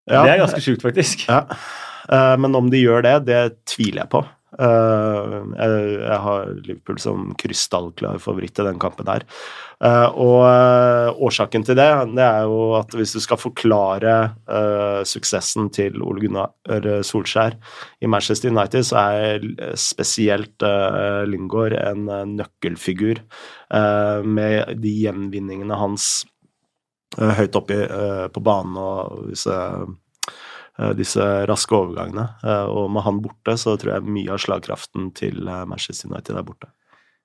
Ja, 0.07 0.23
det 0.23 0.37
er 0.37 0.45
ganske 0.45 0.63
sjukt, 0.63 0.87
faktisk. 0.87 1.27
Ja. 1.27 1.43
Uh, 2.07 2.37
men 2.39 2.55
om 2.55 2.71
de 2.71 2.79
gjør 2.79 3.03
det, 3.03 3.17
det 3.27 3.41
tviler 3.67 4.05
jeg 4.05 4.13
på. 4.15 4.23
Uh, 4.57 5.53
jeg, 5.53 6.19
har 6.25 6.53
Liverpool 6.65 6.97
som 7.01 7.33
krystallklar 7.37 8.21
favoritt 8.23 8.57
i 8.57 8.65
den 8.65 8.79
kampen 8.81 9.09
her. 9.11 9.27
Uh, 9.85 10.09
og 10.17 10.39
uh, 10.49 11.25
årsaken 11.29 11.67
til 11.67 11.77
det, 11.77 11.89
det 12.17 12.25
er 12.25 12.47
jo 12.49 12.73
at 12.79 12.97
hvis 12.97 13.13
du 13.13 13.21
skal 13.21 13.41
forklare 13.41 14.15
suksessen 15.07 15.69
til 15.75 16.01
Ole 16.05 16.23
Gunnar 16.25 17.03
Solskjær 17.05 17.59
i 18.01 18.09
Manchester 18.09 18.53
United, 18.53 18.87
så 18.89 19.03
er 19.03 19.45
spesielt 19.81 20.65
Lingård 21.29 21.77
en 21.77 22.07
nøkkelfigur 22.37 23.21
med 24.25 24.81
de 24.81 24.95
gjenvinningene 25.03 25.79
hans 25.79 26.25
høyt 27.17 27.59
oppe 27.59 27.81
på 28.33 28.45
banen 28.45 28.81
og 28.81 29.31
disse 29.33 29.57
Eh, 29.57 30.06
disse 30.97 31.25
raske 31.49 31.77
overgangene. 31.77 32.29
Eh, 32.45 32.67
og 32.69 32.91
med 32.93 33.07
han 33.07 33.21
borte, 33.25 33.57
så 33.61 33.77
tror 33.81 33.97
jeg 33.97 34.17
mye 34.17 34.35
av 34.35 34.43
slagkraften 34.43 35.11
til 35.17 35.47
eh, 35.49 35.65
Manchester 35.69 36.11
United 36.13 36.37
er 36.37 36.47
borte. 36.47 36.71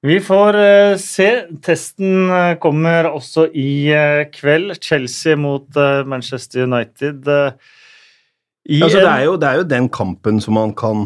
Vi 0.01 0.17
får 0.23 0.55
se. 0.97 1.27
Testen 1.61 2.31
kommer 2.57 3.11
også 3.11 3.43
i 3.53 3.93
kveld. 4.33 4.73
Chelsea 4.81 5.37
mot 5.37 5.67
Manchester 6.09 6.63
United. 6.65 7.21
Altså, 7.29 8.97
det, 8.97 9.03
er 9.05 9.27
jo, 9.27 9.35
det, 9.37 9.45
er 9.51 9.59
jo, 9.59 9.67
den 9.69 9.89
kampen 9.93 10.41
som 10.41 10.57
man 10.57 10.73
kan 10.73 11.03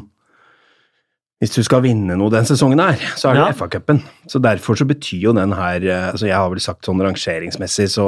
Hvis 1.43 1.51
du 1.57 1.59
skal 1.67 1.83
vinne 1.83 2.15
noe 2.15 2.31
den 2.31 2.47
sesongen 2.47 2.79
her, 2.79 3.03
så 3.19 3.33
er 3.33 3.35
det 3.35 3.43
ja. 3.43 3.51
FA-cupen. 3.59 3.99
Så 4.31 4.39
derfor 4.39 4.79
så 4.79 4.87
betyr 4.87 5.27
jo 5.27 5.35
den 5.35 5.51
her 5.59 5.89
altså 6.13 6.31
Jeg 6.31 6.39
har 6.39 6.47
vel 6.55 6.63
sagt 6.63 6.87
sånn 6.87 7.03
rangeringsmessig, 7.03 7.89
så 7.97 8.07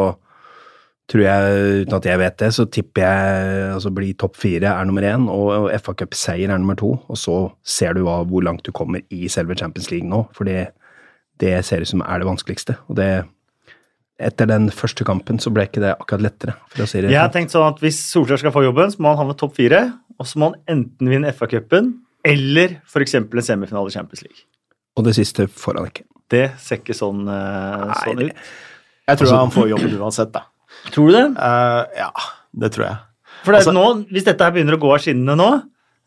tror 1.08 1.24
jeg, 1.24 1.62
uten 1.84 1.96
at 1.98 2.08
jeg 2.10 2.20
vet 2.20 2.40
det, 2.42 2.50
så 2.56 2.66
tipper 2.68 3.06
jeg 3.06 3.62
altså 3.78 3.92
bli 3.96 4.12
topp 4.20 4.36
fire 4.42 4.74
er 4.74 4.88
nummer 4.90 5.06
én, 5.08 5.30
og 5.32 5.70
FA 5.80 5.96
Cup-seier 6.02 6.52
er 6.52 6.60
nummer 6.60 6.76
to. 6.80 6.98
Og 7.08 7.20
så 7.20 7.38
ser 7.64 7.96
du 7.96 8.04
hva, 8.08 8.20
hvor 8.28 8.44
langt 8.44 8.66
du 8.68 8.74
kommer 8.76 9.06
i 9.14 9.30
selve 9.32 9.56
Champions 9.56 9.90
League 9.94 10.08
nå, 10.08 10.26
for 10.36 10.50
det, 10.50 10.74
det 11.40 11.56
ser 11.66 11.84
ut 11.84 11.94
som 11.94 12.04
er 12.04 12.20
det 12.20 12.28
vanskeligste. 12.28 12.76
Og 12.92 13.00
det 13.00 13.12
etter 14.18 14.50
den 14.50 14.72
første 14.74 15.06
kampen 15.06 15.38
så 15.40 15.52
ble 15.54 15.68
ikke 15.68 15.84
det 15.84 15.94
akkurat 15.94 16.26
lettere. 16.26 16.58
Det. 16.74 16.90
Jeg 17.06 17.20
har 17.20 17.30
tenkt 17.34 17.54
sånn 17.54 17.68
at 17.68 17.82
Hvis 17.84 18.00
Solskjær 18.10 18.42
skal 18.42 18.54
få 18.56 18.66
jobben, 18.66 18.90
så 18.90 19.02
må 19.04 19.14
han 19.14 19.22
havne 19.22 19.38
topp 19.38 19.54
fire. 19.60 19.84
Og 20.18 20.26
så 20.26 20.42
må 20.42 20.52
han 20.52 20.60
enten 20.74 21.12
vinne 21.12 21.34
FA-cupen 21.38 21.94
eller 22.28 22.80
f.eks. 22.82 23.14
en 23.20 23.28
semifinale 23.46 23.92
i 23.92 23.94
Champions 23.94 24.26
League. 24.26 24.48
Og 24.98 25.06
det 25.06 25.14
siste 25.16 25.46
får 25.48 25.78
han 25.78 25.92
ikke. 25.92 26.08
Det 26.34 26.48
ser 26.60 26.82
ikke 26.82 26.98
sånn, 26.98 27.28
uh, 27.30 27.94
sånn 28.02 28.26
ut. 28.26 28.48
Jeg 29.08 29.20
tror 29.20 29.30
altså, 29.30 29.42
han 29.44 29.54
får 29.54 29.70
jobben 29.76 30.00
uansett, 30.02 30.34
da. 30.34 30.48
Tror 30.94 31.10
du 31.12 31.15
det? 31.17 31.25
Uh, 31.38 31.84
ja, 31.98 32.12
det 32.63 32.72
tror 32.75 32.86
jeg. 32.88 32.98
For 33.44 33.53
det 33.53 33.60
Altså- 33.62 33.74
nå, 33.75 33.86
Hvis 34.12 34.25
dette 34.27 34.44
her 34.44 34.51
begynner 34.56 34.77
å 34.77 34.82
gå 34.82 34.94
av 34.94 35.01
skinnene 35.03 35.36
nå 35.38 35.50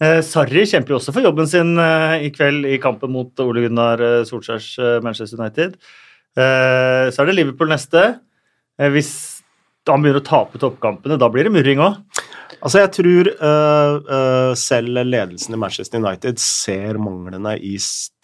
eh, 0.00 0.20
Sarri 0.24 0.64
kjemper 0.66 0.94
jo 0.94 0.98
også 0.98 1.12
for 1.14 1.22
jobben 1.24 1.46
sin 1.48 1.74
eh, 1.78 2.24
i 2.26 2.30
kveld 2.34 2.64
i 2.66 2.78
kampen 2.82 3.12
mot 3.12 3.38
Ole 3.44 3.66
Gunnar 3.66 4.00
eh, 4.00 4.24
Solskjærs 4.28 4.70
eh, 4.80 5.00
Manchester 5.04 5.38
United. 5.40 5.76
Eh, 6.36 7.10
så 7.12 7.20
er 7.22 7.26
det 7.30 7.36
Liverpool 7.36 7.68
neste. 7.68 8.18
Hvis 8.80 9.42
han 9.88 10.00
begynner 10.00 10.22
å 10.22 10.24
tape 10.26 10.58
toppkampene, 10.62 11.18
da 11.20 11.28
blir 11.28 11.44
det 11.44 11.52
murring 11.52 11.82
òg. 11.84 11.98
Altså, 12.58 12.80
jeg 12.82 12.90
tror 12.96 13.28
uh, 13.40 13.94
uh, 14.06 14.52
selv 14.58 14.98
ledelsen 15.06 15.54
i 15.54 15.60
Manchester 15.60 16.02
United 16.02 16.40
ser 16.42 16.98
manglene 17.02 17.54
i 17.62 17.76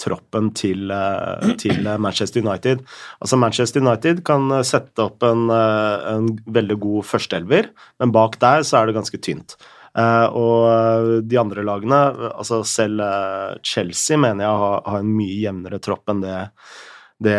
troppen 0.02 0.50
til, 0.56 0.90
uh, 0.90 1.54
til 1.60 1.86
Manchester 2.06 2.42
United. 2.42 2.82
Altså, 3.20 3.38
Manchester 3.40 3.84
United 3.84 4.24
kan 4.26 4.50
sette 4.66 5.06
opp 5.06 5.22
en, 5.26 5.46
en 5.50 6.32
veldig 6.58 6.78
god 6.82 7.06
førsteelver, 7.12 7.70
men 8.02 8.14
bak 8.14 8.40
der 8.42 8.66
så 8.66 8.80
er 8.80 8.90
det 8.90 8.98
ganske 8.98 9.22
tynt. 9.22 9.58
Og 9.96 11.22
de 11.24 11.38
andre 11.40 11.62
lagene, 11.64 11.98
altså 12.28 12.58
selv 12.68 13.00
Chelsea, 13.64 14.18
mener 14.20 14.44
jeg 14.44 14.58
har, 14.60 14.82
har 14.84 15.00
en 15.00 15.14
mye 15.16 15.38
jevnere 15.40 15.80
tropp 15.80 16.12
enn 16.12 16.20
det 16.20 16.42
det 17.24 17.38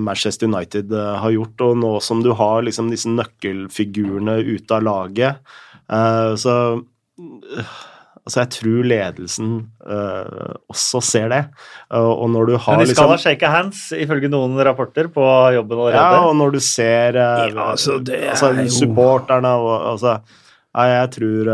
Manchester 0.00 0.48
United 0.48 0.94
har 0.96 1.34
gjort, 1.34 1.60
og 1.60 1.74
nå 1.76 1.90
som 2.00 2.22
du 2.24 2.30
har 2.32 2.64
liksom 2.64 2.88
disse 2.88 3.10
nøkkelfigurene 3.12 4.38
ute 4.46 4.78
av 4.78 4.86
laget, 4.86 5.52
så 6.40 6.54
eh, 6.78 7.74
Altså, 8.24 8.38
jeg 8.40 8.52
tror 8.54 8.86
ledelsen 8.88 9.48
uh, 9.84 10.54
også 10.72 11.02
ser 11.04 11.26
det. 11.28 11.42
Uh, 11.92 12.08
og 12.08 12.30
når 12.32 12.46
du 12.48 12.54
har 12.56 12.78
Men 12.78 12.86
de 12.88 12.94
skal 12.94 13.10
liksom 13.10 13.10
ha 13.12 13.18
shake 13.20 13.50
hands, 13.52 13.82
ifølge 13.92 14.30
noen 14.32 14.56
rapporter 14.64 15.10
på 15.12 15.26
jobben 15.52 15.76
allerede. 15.76 16.14
Ja, 16.16 16.22
og 16.30 16.32
når 16.40 16.54
du 16.56 16.60
ser 16.64 17.18
uh, 17.20 17.42
Ja, 17.50 17.66
altså, 17.74 17.98
det 18.00 18.22
altså, 18.32 18.54
er 18.56 18.72
supporterne 18.72 19.52
og 19.60 19.74
altså 19.92 20.16
jeg 20.74 21.10
tror, 21.14 21.48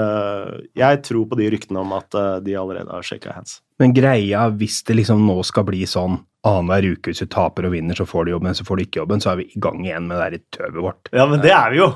jeg 0.80 0.98
tror 1.04 1.24
på 1.28 1.36
de 1.36 1.50
ryktene 1.52 1.82
om 1.82 1.90
at 1.92 2.14
de 2.40 2.54
allerede 2.56 2.88
har 2.88 3.04
shaka 3.04 3.34
hands. 3.34 3.58
Men 3.76 3.92
greia, 3.92 4.46
hvis 4.48 4.78
det 4.88 4.96
liksom 4.96 5.26
nå 5.28 5.34
skal 5.44 5.66
bli 5.68 5.82
sånn 5.84 6.14
annenhver 6.48 6.94
uke 6.94 7.12
hvis 7.12 7.20
du 7.20 7.28
taper 7.28 7.68
og 7.68 7.74
vinner, 7.74 7.98
så 7.98 8.06
får 8.08 8.24
du 8.24 8.32
jobben, 8.32 8.56
så 8.56 8.64
får 8.64 8.80
du 8.80 8.86
ikke 8.86 9.02
jobben, 9.02 9.20
så 9.20 9.34
er 9.34 9.42
vi 9.42 9.50
i 9.52 9.60
gang 9.60 9.84
igjen 9.84 10.08
med 10.08 10.22
det 10.22 10.30
der 10.38 10.46
tøvet 10.56 10.86
vårt. 10.86 11.12
Ja, 11.12 11.28
men 11.28 11.44
det 11.44 11.52
er 11.52 11.74
vi 11.74 11.82
jo. 11.82 11.90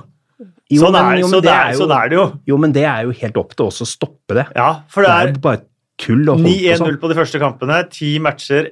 Jo, 0.71 0.81
sånn, 0.87 0.93
men- 0.93 1.05
er, 1.05 1.17
jo, 1.21 1.29
men 1.29 1.31
så 1.31 1.41
det 1.41 1.43
det 1.43 1.53
er 1.55 1.65
er, 1.69 1.73
jo- 1.73 1.79
sånn 1.81 1.95
er 2.05 2.09
det 2.09 2.17
jo. 2.19 2.27
Jo, 2.47 2.57
men 2.59 2.73
det 2.73 2.85
er 2.85 3.03
jo 3.05 3.11
helt 3.13 3.37
opp 3.37 3.55
til 3.57 3.67
oss 3.67 3.81
å 3.81 3.87
stoppe 3.87 4.35
det. 4.35 4.47
Ja, 4.57 4.81
for 4.89 5.03
Det 5.03 5.09
det 5.09 5.15
er 5.15 5.29
er 5.29 5.39
bare 5.41 5.61
tull 5.99 6.25
på 6.27 6.37
9-1-0 6.43 6.77
sånn. 6.79 7.01
på 7.01 7.09
de 7.09 7.15
første 7.15 7.39
kampene. 7.41 7.91
Ti 7.91 8.19
matcher, 8.19 8.71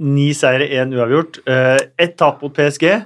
ni 0.00 0.32
seire, 0.32 0.68
én 0.68 0.92
uavgjort. 0.92 1.38
Uh, 1.46 1.78
Ett 1.98 2.16
tap 2.16 2.40
mot 2.42 2.52
PSG. 2.54 3.04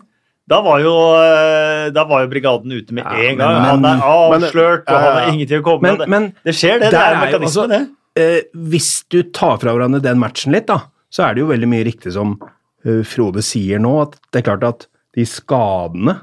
Da 0.50 0.60
var 0.62 0.80
jo, 0.80 0.92
eh, 1.14 1.90
da 1.90 2.02
var 2.04 2.24
jo 2.24 2.28
brigaden 2.32 2.72
ute 2.72 2.90
med 2.92 3.04
Ja, 3.04 3.10
en 3.14 3.36
men- 3.36 3.38
gang. 3.38 3.62
han 3.62 3.84
er 3.84 4.00
avslørt, 4.02 4.82
og 4.82 4.88
Ja, 4.88 5.00
ja, 5.00 5.12
han 5.12 5.22
har 5.22 5.32
ingenting 5.32 5.60
å 5.60 5.62
komme 5.62 5.82
Men, 5.82 5.98
med. 5.98 6.08
men 6.08 6.34
Det 6.44 6.54
skjer, 6.54 6.80
det. 6.80 6.90
Det 6.90 6.94
er 6.98 7.14
mekanisme, 7.14 7.44
altså- 7.46 7.68
det. 7.68 7.88
eh, 8.16 8.40
hvis 8.56 9.04
du 9.08 9.22
tar 9.30 9.58
fra 9.58 9.70
hverandre 9.72 10.02
den 10.02 10.18
matchen 10.18 10.50
litt, 10.52 10.66
da, 10.66 10.80
så 11.12 11.28
er 11.30 11.34
det 11.34 11.40
jo 11.42 11.46
veldig 11.48 11.68
mye 11.68 11.84
riktig 11.84 12.12
som 12.12 12.36
uh, 12.84 13.02
Frode 13.04 13.42
sier 13.44 13.78
nå, 13.78 14.02
at 14.02 14.16
det 14.32 14.44
er 14.44 14.50
klart 14.56 14.64
at 14.68 14.86
de 15.14 15.22
skadene 15.24 16.20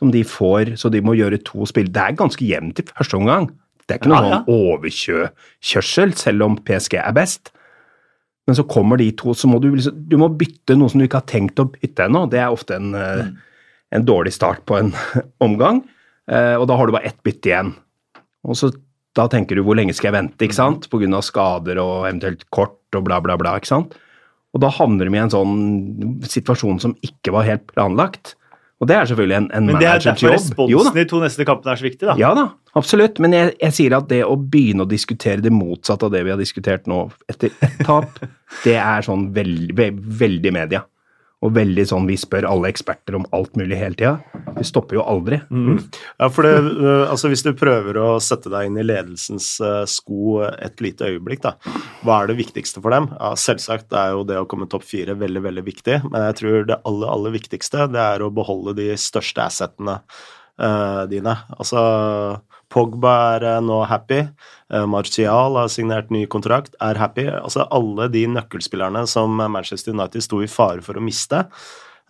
som 0.00 0.10
de 0.14 0.24
får, 0.24 0.74
så 0.80 0.88
de 0.92 1.02
må 1.04 1.14
gjøre 1.18 1.42
to 1.44 1.66
spill, 1.68 1.90
det 1.92 2.02
er 2.02 2.18
ganske 2.18 2.44
jevnt 2.46 2.80
i 2.80 2.86
første 2.88 3.18
omgang. 3.18 3.50
Det 3.84 3.96
er 3.96 4.00
ikke 4.00 4.12
noen 4.12 4.24
Ja, 4.24 4.30
ja. 4.30 4.38
sånn 4.40 4.60
overkjørsel, 4.70 6.14
selv 6.16 6.46
om 6.46 6.58
PSG 6.64 6.96
er 7.02 7.16
best. 7.16 7.52
Men 8.48 8.56
så 8.56 8.64
kommer 8.66 8.98
de 8.98 9.10
to, 9.18 9.34
så 9.36 9.50
må 9.50 9.60
du 9.62 9.68
liksom, 9.74 9.98
du 10.08 10.16
må 10.18 10.30
bytte 10.40 10.76
noe 10.78 10.90
som 10.90 11.02
du 11.02 11.06
ikke 11.06 11.20
har 11.20 11.28
tenkt 11.28 11.60
å 11.60 11.68
bytte 11.70 12.08
ennå. 12.08 12.24
Det 12.32 12.40
er 12.40 12.54
ofte 12.54 12.78
en, 12.80 12.94
mm. 12.96 13.34
en 13.98 14.06
dårlig 14.08 14.32
start 14.34 14.64
på 14.66 14.78
en 14.78 14.94
omgang, 15.46 15.84
eh, 16.30 16.56
og 16.56 16.66
da 16.70 16.78
har 16.78 16.88
du 16.88 16.96
bare 16.96 17.10
ett 17.12 17.20
bytte 17.26 17.52
igjen. 17.52 17.74
Og 18.48 18.56
så 18.56 18.72
da 19.18 19.26
tenker 19.30 19.58
du 19.58 19.64
hvor 19.66 19.76
lenge 19.76 19.94
skal 19.96 20.10
jeg 20.10 20.18
vente, 20.20 20.46
ikke 20.46 20.56
sant? 20.56 20.86
Av 20.88 21.24
skader 21.26 21.80
og 21.82 22.06
eventuelt 22.06 22.46
kort 22.54 22.78
og 22.96 23.04
bla, 23.08 23.18
bla, 23.22 23.36
bla, 23.40 23.56
ikke 23.58 23.72
sant? 23.72 23.96
Og 24.54 24.62
da 24.62 24.70
havner 24.74 25.06
de 25.06 25.14
i 25.14 25.22
en 25.22 25.32
sånn 25.32 25.56
situasjon 26.26 26.80
som 26.82 26.94
ikke 27.06 27.34
var 27.34 27.46
helt 27.46 27.66
planlagt. 27.70 28.34
Og 28.80 28.88
det 28.88 28.96
er 28.96 29.08
selvfølgelig 29.10 29.36
en, 29.36 29.46
en 29.52 29.66
Men 29.68 29.76
det 29.76 29.88
er 29.88 29.98
derfor 30.00 30.24
jobb. 30.24 30.36
Responsen 30.38 30.94
i 30.96 31.02
de 31.02 31.08
to 31.10 31.18
neste 31.20 31.44
kampene 31.48 31.74
er 31.74 31.80
så 31.80 31.84
viktig, 31.84 32.06
da. 32.08 32.14
Ja 32.20 32.30
da, 32.36 32.46
absolutt. 32.80 33.20
Men 33.20 33.36
jeg, 33.36 33.52
jeg 33.60 33.76
sier 33.76 33.96
at 33.98 34.08
det 34.08 34.22
å 34.24 34.38
begynne 34.40 34.86
å 34.86 34.88
diskutere 34.88 35.44
det 35.44 35.52
motsatte 35.52 36.08
av 36.08 36.14
det 36.14 36.22
vi 36.24 36.32
har 36.32 36.40
diskutert 36.40 36.88
nå 36.88 37.02
etter 37.28 37.52
ett 37.60 37.82
tap, 37.84 38.22
det 38.64 38.78
er 38.80 39.04
sånn 39.04 39.28
veldig, 39.36 39.90
veldig 40.24 40.54
media. 40.56 40.84
Og 41.40 41.54
veldig 41.56 41.86
sånn 41.88 42.04
vi 42.08 42.18
spør 42.20 42.44
alle 42.44 42.68
eksperter 42.68 43.16
om 43.16 43.24
alt 43.36 43.54
mulig 43.56 43.78
hele 43.80 43.96
tida. 43.96 44.42
Vi 44.58 44.64
stopper 44.68 44.98
jo 44.98 45.04
aldri. 45.08 45.38
Ja, 46.20 46.28
for 46.28 46.44
det, 46.44 46.52
øh, 46.58 47.06
altså 47.08 47.30
Hvis 47.32 47.44
du 47.46 47.54
prøver 47.56 47.96
å 47.96 48.08
sette 48.20 48.52
deg 48.52 48.68
inn 48.68 48.76
i 48.76 48.84
ledelsens 48.84 49.54
øh, 49.64 49.86
sko 49.88 50.42
et 50.50 50.82
lite 50.84 51.08
øyeblikk, 51.08 51.40
da, 51.46 51.54
hva 52.04 52.20
er 52.20 52.30
det 52.30 52.40
viktigste 52.42 52.82
for 52.84 52.92
dem? 52.92 53.08
Ja, 53.16 53.32
Selvsagt 53.40 53.96
er 53.96 54.12
jo 54.12 54.26
det 54.28 54.36
å 54.40 54.44
komme 54.50 54.68
topp 54.68 54.84
fire 54.84 55.16
veldig 55.16 55.44
veldig 55.48 55.64
viktig, 55.64 55.96
men 56.10 56.28
jeg 56.28 56.38
tror 56.42 56.68
det 56.68 56.80
aller, 56.84 57.08
aller 57.08 57.36
viktigste 57.38 57.88
det 57.94 58.04
er 58.04 58.24
å 58.24 58.32
beholde 58.34 58.76
de 58.76 58.92
største 59.00 59.46
assetene 59.46 60.00
uh, 60.60 61.04
dine. 61.08 61.38
Altså 61.56 61.80
Pogba 62.70 63.12
er 63.34 63.46
øh, 63.56 63.60
nå 63.66 63.82
happy. 63.90 64.22
øh, 64.72 64.86
Martial 64.88 65.58
har 65.58 65.68
signert 65.68 66.10
ny 66.10 66.24
kontrakt, 66.30 66.74
er 66.80 66.98
happy. 66.98 67.26
Altså 67.28 67.66
Alle 67.70 68.08
de 68.12 68.26
nøkkelspillerne 68.26 69.06
som 69.10 69.30
Manchester 69.50 69.92
United 69.92 70.22
sto 70.22 70.42
i 70.42 70.50
fare 70.50 70.82
for 70.82 70.94
å 70.94 71.02
miste, 71.04 71.44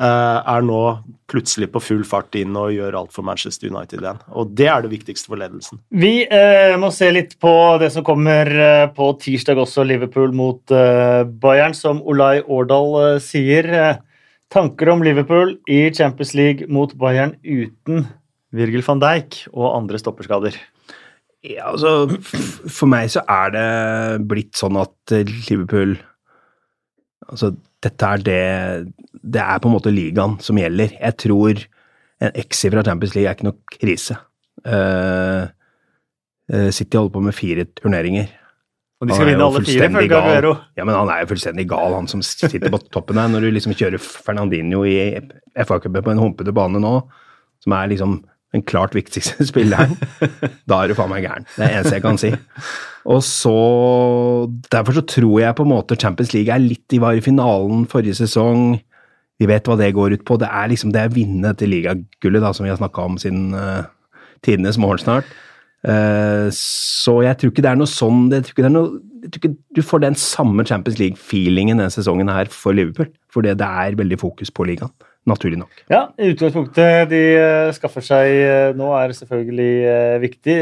eh, 0.01 0.39
er 0.55 0.63
nå 0.67 0.83
plutselig 1.31 1.71
på 1.73 1.83
full 1.83 2.05
fart 2.09 2.35
inn 2.41 2.57
og 2.57 2.73
gjør 2.75 2.99
alt 3.01 3.13
for 3.15 3.27
Manchester 3.27 3.71
United 3.71 4.01
igjen. 4.03 4.21
Og 4.33 4.53
det 4.57 4.69
er 4.73 4.85
det 4.85 4.93
viktigste 4.93 5.31
for 5.31 5.41
ledelsen. 5.41 5.81
Vi 5.91 6.27
eh, 6.27 6.77
må 6.81 6.91
se 6.95 7.11
litt 7.13 7.37
på 7.41 7.55
det 7.81 7.93
som 7.95 8.05
kommer 8.07 8.51
eh, 8.51 8.87
på 8.97 9.13
tirsdag 9.23 9.61
også, 9.65 9.85
Liverpool 9.89 10.33
mot 10.37 10.73
eh, 10.75 11.25
Bayern, 11.25 11.77
som 11.77 12.03
Olai 12.03 12.41
Årdal 12.43 12.97
eh, 13.05 13.19
sier. 13.25 13.69
Eh, 13.69 14.01
tanker 14.51 14.89
om 14.91 15.05
Liverpool 15.07 15.59
i 15.71 15.85
Champions 15.95 16.35
League 16.35 16.67
mot 16.67 16.91
Bayern 16.99 17.37
uten 17.45 18.09
Virgil 18.57 18.85
van 18.87 19.01
Dijk 19.03 19.45
og 19.53 19.75
andre 19.77 20.01
stopperskader. 20.01 20.57
Ja, 21.47 21.71
altså, 21.71 22.09
for 22.69 22.91
meg 22.91 23.09
så 23.13 23.23
er 23.31 23.53
det 23.55 23.69
blitt 24.29 24.59
sånn 24.61 24.77
at 24.81 25.15
Liverpool 25.49 25.97
Altså, 27.31 27.53
dette 27.85 28.09
er 28.09 28.23
det 28.27 28.41
Det 29.23 29.39
er 29.39 29.61
på 29.63 29.69
en 29.71 29.75
måte 29.77 29.93
ligaen 29.95 30.35
som 30.43 30.59
gjelder. 30.59 30.97
Jeg 30.97 31.17
tror 31.23 31.61
en 32.21 32.35
exit 32.43 32.73
fra 32.75 32.83
Champions 32.85 33.15
League 33.15 33.31
er 33.31 33.37
ikke 33.39 33.47
noe 33.47 33.77
krise. 33.77 34.17
Uh, 34.67 35.47
City 36.75 36.99
holder 36.99 37.15
på 37.15 37.23
med 37.25 37.37
fire 37.37 37.65
turneringer. 37.79 38.33
Og 39.01 39.09
de 39.09 39.17
skal 39.17 39.31
vinne 39.31 39.47
alle 39.47 39.63
fire, 39.65 39.89
følge. 39.95 40.17
Aguero. 40.19 40.51
Ja, 40.77 40.85
men 40.85 40.97
han 40.99 41.09
er 41.09 41.23
jo 41.23 41.31
fullstendig 41.31 41.65
gal, 41.71 41.95
han 41.97 42.11
som 42.11 42.21
sitter 42.27 42.69
på 42.69 42.83
toppen 42.93 43.17
der. 43.17 43.31
Når 43.33 43.47
du 43.47 43.49
liksom 43.55 43.73
kjører 43.79 44.03
Fernandinho 44.03 44.83
i 44.85 44.99
FA-cupen 45.57 46.05
på 46.05 46.13
en 46.13 46.21
humpete 46.21 46.53
bane 46.57 46.83
nå, 46.83 46.93
som 47.65 47.77
er 47.79 47.89
liksom 47.95 48.19
den 48.55 48.65
klart 48.67 48.97
viktigste 48.97 49.45
spilleren, 49.51 49.97
da 50.69 50.83
er 50.83 50.91
du 50.91 50.97
faen 50.99 51.13
meg 51.13 51.27
gæren. 51.27 51.47
Det 51.55 51.65
er 51.65 51.67
det 51.67 51.77
eneste 51.79 51.97
jeg 51.99 52.05
kan 52.07 52.21
si. 52.21 52.33
Og 53.11 53.23
så 53.25 53.57
Derfor 54.73 54.99
så 54.99 55.05
tror 55.09 55.37
jeg 55.41 55.57
på 55.57 55.65
en 55.65 55.73
måte 55.73 55.97
Champions 55.97 56.35
League 56.35 56.53
er 56.53 56.61
litt 56.61 56.85
De 56.93 56.99
var 57.01 57.17
i 57.17 57.23
finalen 57.25 57.87
forrige 57.89 58.19
sesong. 58.19 58.75
Vi 59.41 59.49
vet 59.49 59.69
hva 59.69 59.77
det 59.81 59.95
går 59.97 60.19
ut 60.19 60.25
på. 60.29 60.37
Det 60.41 60.51
er 60.51 60.69
liksom 60.69 60.93
det 60.93 61.07
å 61.09 61.15
vinne 61.15 61.53
dette 61.53 61.69
ligagullet 61.69 62.45
da, 62.45 62.51
som 62.53 62.67
vi 62.67 62.73
har 62.73 62.81
snakka 62.81 63.07
om 63.09 63.17
siden 63.21 63.55
uh, 63.57 63.87
tidenes 64.45 64.79
morgen 64.81 65.01
snart. 65.01 65.31
Uh, 65.81 66.51
så 66.53 67.23
jeg 67.25 67.39
tror 67.41 67.55
ikke 67.55 67.65
det 67.65 67.71
er 67.71 67.79
noe 67.81 67.89
sånn 67.89 68.27
jeg 68.29 68.45
tror 68.45 68.53
ikke 68.53 68.65
det 68.67 68.69
er 68.69 68.75
noe, 68.75 68.99
jeg 69.23 69.31
tror 69.33 69.41
ikke 69.41 69.79
Du 69.79 69.81
får 69.81 70.03
den 70.03 70.19
samme 70.21 70.67
Champions 70.69 70.99
League-feelingen 71.01 71.81
denne 71.81 71.95
sesongen 71.95 72.29
her 72.29 72.51
for 72.53 72.77
Liverpool. 72.77 73.09
Fordi 73.33 73.55
det 73.55 73.71
er 73.85 73.97
veldig 73.97 74.19
fokus 74.21 74.53
på 74.53 74.67
ligaen. 74.69 74.93
Naturlig 75.29 75.59
nok. 75.61 75.83
Ja, 75.93 76.07
utgangspunktet 76.17 77.11
de 77.11 77.21
eh, 77.37 77.73
skaffer 77.77 78.05
seg 78.05 78.31
eh, 78.41 78.71
nå, 78.77 78.89
er 78.97 79.13
selvfølgelig 79.19 79.73
eh, 79.91 80.15
viktig. 80.23 80.57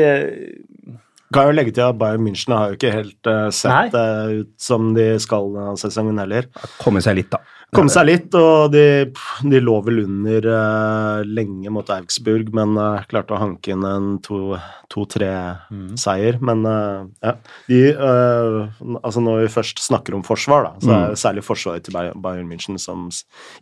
Kan 1.29 1.37
Kan 1.37 1.51
jo 1.51 1.55
legge 1.55 1.75
til 1.77 1.85
at 1.85 1.99
Bayern 2.01 2.25
München 2.25 2.57
har 2.57 2.73
jo 2.73 2.79
ikke 2.79 2.91
helt 2.95 3.31
sett 3.55 3.95
Nei. 3.95 4.41
ut 4.41 4.51
som 4.59 4.95
de 4.97 5.11
skal 5.21 5.51
denne 5.55 5.77
sesongen 5.79 6.19
heller. 6.23 6.49
Komme 6.81 7.03
seg 7.05 7.21
litt, 7.21 7.31
da. 7.35 7.43
Komme 7.77 7.93
seg 7.93 8.07
litt, 8.09 8.33
og 8.33 8.73
de, 8.73 9.13
de 9.45 9.59
lå 9.61 9.75
vel 9.85 9.99
under 10.07 10.47
uh, 10.49 11.21
lenge 11.29 11.69
mot 11.69 11.85
Augsburg, 11.93 12.49
men 12.57 12.73
uh, 12.81 13.05
klarte 13.11 13.35
å 13.37 13.41
hanke 13.43 13.75
inn 13.75 13.85
en 13.85 14.07
to-tre-seier. 14.25 16.39
Men 16.41 16.65
uh, 16.65 17.05
ja, 17.21 17.35
de 17.69 17.93
Altså 17.93 19.21
når 19.21 19.43
vi 19.43 19.53
først 19.53 19.85
snakker 19.85 20.17
om 20.17 20.25
forsvar, 20.25 20.65
da, 20.65 20.73
så 20.81 20.95
er 20.95 21.13
det 21.13 21.21
særlig 21.21 21.45
forsvaret 21.45 21.85
til 21.85 21.93
Bayern 22.25 22.49
München 22.49 22.81
som 22.81 23.13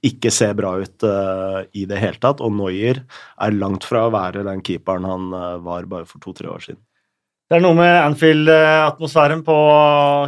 ikke 0.06 0.30
ser 0.30 0.54
bra 0.58 0.76
ut 0.78 1.02
i 1.74 1.86
det 1.90 1.98
hele 1.98 2.18
tatt, 2.22 2.40
og 2.44 2.52
Neuer 2.54 3.02
er 3.42 3.58
langt 3.58 3.84
fra 3.88 4.06
å 4.06 4.14
være 4.14 4.46
den 4.46 4.62
keeperen 4.66 5.06
han 5.08 5.30
var 5.66 5.86
bare 5.90 6.06
for 6.06 6.22
to-tre 6.22 6.46
år 6.52 6.62
siden. 6.62 6.82
Det 7.50 7.58
er 7.58 7.62
noe 7.62 7.74
med 7.78 8.04
Anfield-atmosfæren 8.04 9.42
på 9.46 9.56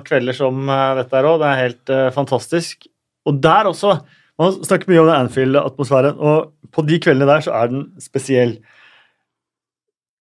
kvelder 0.06 0.34
som 0.38 0.54
dette 0.98 1.14
her 1.14 1.30
òg. 1.30 1.40
Det 1.42 1.48
er 1.48 1.64
helt 1.64 1.86
fantastisk. 2.14 2.76
Og 3.28 3.42
der 3.42 3.68
også 3.70 3.98
Man 4.38 4.52
snakker 4.62 4.86
mye 4.86 5.00
om 5.02 5.08
Anfield-atmosfæren, 5.10 6.14
og 6.22 6.52
på 6.70 6.84
de 6.86 7.00
kveldene 7.02 7.26
der 7.26 7.40
så 7.42 7.56
er 7.58 7.72
den 7.72 7.88
spesiell. 7.98 8.52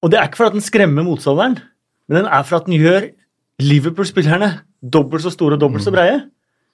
Og 0.01 0.09
det 0.09 0.17
er 0.17 0.25
ikke 0.25 0.39
for 0.39 0.49
at 0.49 0.55
den 0.55 0.65
skremmer 0.65 1.05
motstanderen, 1.05 1.59
men 2.09 2.17
den 2.17 2.25
er 2.25 2.41
for 2.41 2.57
at 2.57 2.65
den 2.65 2.79
gjør 2.81 3.11
Liverpool-spillerne 3.61 4.49
dobbelt 4.81 5.21
så 5.21 5.29
store 5.29 5.53
og 5.53 5.61
dobbelt 5.61 5.85
så 5.85 5.93
breie. 5.93 6.23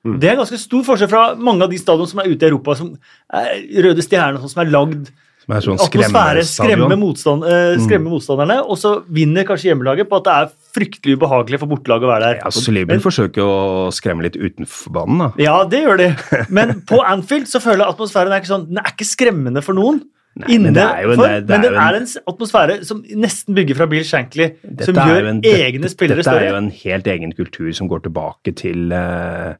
Mm. 0.03 0.17
Det 0.19 0.29
er 0.29 0.39
ganske 0.39 0.59
stor 0.59 0.83
forskjell 0.83 1.11
fra 1.11 1.25
mange 1.39 1.63
av 1.63 1.71
de 1.71 1.79
stadionene 1.79 2.11
som 2.11 2.23
er 2.23 2.31
ute 2.31 2.43
i 2.43 2.49
Europa, 2.49 2.75
som 2.79 2.89
er 3.31 3.61
Røde 3.85 4.03
Stjerne, 4.03 4.41
sånn 4.41 4.51
som 4.51 4.63
er 4.63 4.71
lagd 4.71 5.11
Som 5.43 5.55
er 5.55 5.63
sånn 5.63 5.79
atmosfære, 5.79 6.43
skremme, 6.47 6.47
skremmestadion. 6.47 6.99
motstand, 6.99 7.45
eh, 7.47 7.75
skremme 7.83 8.11
motstanderne, 8.11 8.61
og 8.63 8.79
så 8.79 8.97
vinner 9.07 9.47
kanskje 9.47 9.71
hjemmelaget 9.71 10.07
på 10.11 10.19
at 10.19 10.27
det 10.27 10.35
er 10.39 10.51
fryktelig 10.73 11.17
ubehagelig 11.19 11.59
for 11.61 11.69
bortelaget 11.71 12.07
å 12.07 12.11
være 12.11 12.29
der. 12.31 12.39
Ja, 12.41 12.73
Liverpool 12.73 13.03
forsøker 13.05 13.43
å 13.45 13.57
skremme 13.93 14.25
litt 14.25 14.35
utenfor 14.39 14.93
banen, 14.97 15.21
da. 15.21 15.29
Ja, 15.41 15.55
det 15.69 15.83
gjør 15.85 16.01
de. 16.01 16.09
Men 16.57 16.81
på 16.89 16.99
Anfield 17.05 17.47
så 17.51 17.61
føler 17.63 17.85
jeg 17.85 17.93
atmosfæren 17.95 18.33
er 18.33 18.41
ikke 18.43 18.51
sånn, 18.55 18.67
den 18.71 18.81
er 18.81 18.89
ikke 18.93 19.07
skremmende 19.09 19.63
for 19.65 19.77
noen. 19.77 20.01
Nei, 20.33 20.55
men 20.57 20.73
det 20.73 20.81
er 20.81 21.03
jo 21.05 21.11
en- 21.13 21.19
for, 21.19 21.29
det 21.29 21.41
det 21.45 21.57
men 21.61 21.65
er 21.69 21.75
er 21.77 21.95
en 21.99 22.07
atmosfære 22.31 22.75
som 22.89 23.03
nesten 23.21 23.53
bygger 23.53 23.77
fra 23.77 23.85
Bill 23.85 24.01
Shankly, 24.01 24.47
som 24.81 24.95
gjør 24.97 25.27
en- 25.29 25.41
egne 25.45 25.83
dette- 25.83 25.91
spillere 25.93 26.23
Dette 26.23 26.33
er 26.33 26.47
jo 26.49 26.55
en 26.57 26.71
helt 26.73 27.05
egen 27.13 27.35
kultur 27.37 27.69
som 27.77 27.85
går 27.91 28.01
tilbake 28.07 28.55
til 28.57 28.89
uh, 28.97 29.53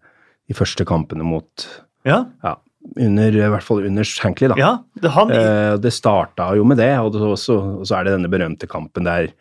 de 0.49 0.55
første 0.57 0.81
kampene 0.89 1.21
mot 1.29 1.67
Ja, 2.09 2.23
Ja, 2.41 2.55
under, 2.99 3.35
i 3.39 3.49
hvert 3.53 3.63
fall 3.65 3.85
under 3.87 4.03
Shankly, 4.07 4.49
da. 4.51 4.57
ja 4.59 4.71
det, 5.01 5.09
han, 5.15 5.31
Eh, 5.31 5.75
det 5.81 5.93
starta 5.95 6.49
jo 6.57 6.65
med 6.67 6.77
det, 6.81 6.91
og, 6.99 7.13
det 7.15 7.21
også, 7.23 7.55
og 7.79 7.87
så 7.87 7.99
er 7.99 8.03
det 8.09 8.13
denne 8.17 8.29
berømte 8.31 8.67
kampen 8.69 9.07
der. 9.07 9.31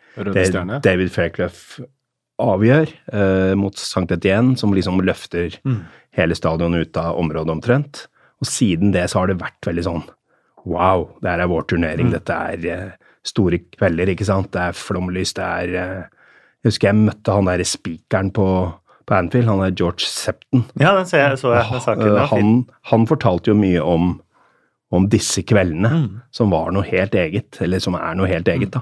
David 0.85 1.11
Fairclough 1.11 1.83
avgjør 2.43 2.89
eh, 3.13 3.53
mot 3.59 3.75
St. 3.77 4.07
Etienne, 4.15 4.55
som 4.57 4.73
liksom 4.73 5.01
løfter 5.05 5.59
Mm. 5.65 5.83
hele 6.17 6.35
stadionet 6.35 6.87
ut 6.87 6.97
av 6.97 7.17
området 7.19 7.51
omtrent. 7.53 8.07
Og 8.41 8.47
siden 8.49 8.91
det 8.91 9.05
så 9.11 9.19
har 9.21 9.27
det 9.31 9.39
vært 9.41 9.61
veldig 9.69 9.83
sånn 9.85 10.03
Wow, 10.65 11.09
det 11.21 11.27
her 11.29 11.41
er 11.43 11.49
vår 11.51 11.65
turnering. 11.67 12.07
Mm. 12.07 12.13
Dette 12.15 12.35
er 12.53 12.65
eh, 12.71 12.91
store 13.27 13.59
kvelder, 13.75 14.07
ikke 14.13 14.25
sant. 14.27 14.49
Det 14.55 14.61
er 14.61 14.71
flomlys, 14.77 15.33
det 15.35 15.43
er 15.43 15.73
eh, 15.75 16.03
Jeg 16.63 16.71
husker 16.71 16.87
jeg 16.87 17.01
møtte 17.03 17.33
han 17.35 17.49
derre 17.49 17.65
spikeren 17.67 18.31
på, 18.31 18.45
på 19.05 19.15
Anfield, 19.17 19.47
han 19.51 19.61
er 19.65 19.71
George 19.75 20.05
Septon. 20.07 20.65
ja, 20.79 20.93
den 20.97 21.05
ser 21.09 21.27
jeg, 21.29 21.39
så 21.41 21.53
jeg. 21.55 21.67
Den 21.71 21.81
saken, 21.85 22.03
Eh, 22.07 22.17
ja, 22.19 22.25
han, 22.31 22.65
han 22.91 23.07
fortalte 23.09 23.51
jo 23.51 23.55
mye 23.59 23.81
om, 23.83 24.19
om 24.93 25.07
disse 25.09 25.43
kveldene, 25.43 25.89
Mm. 25.93 26.21
som 26.31 26.49
var 26.53 26.71
noe 26.71 26.83
helt 26.87 27.13
eget, 27.15 27.61
eller 27.61 27.79
som 27.83 27.95
er 27.95 28.15
noe 28.15 28.27
helt 28.27 28.47
eget, 28.47 28.71
da. 28.71 28.81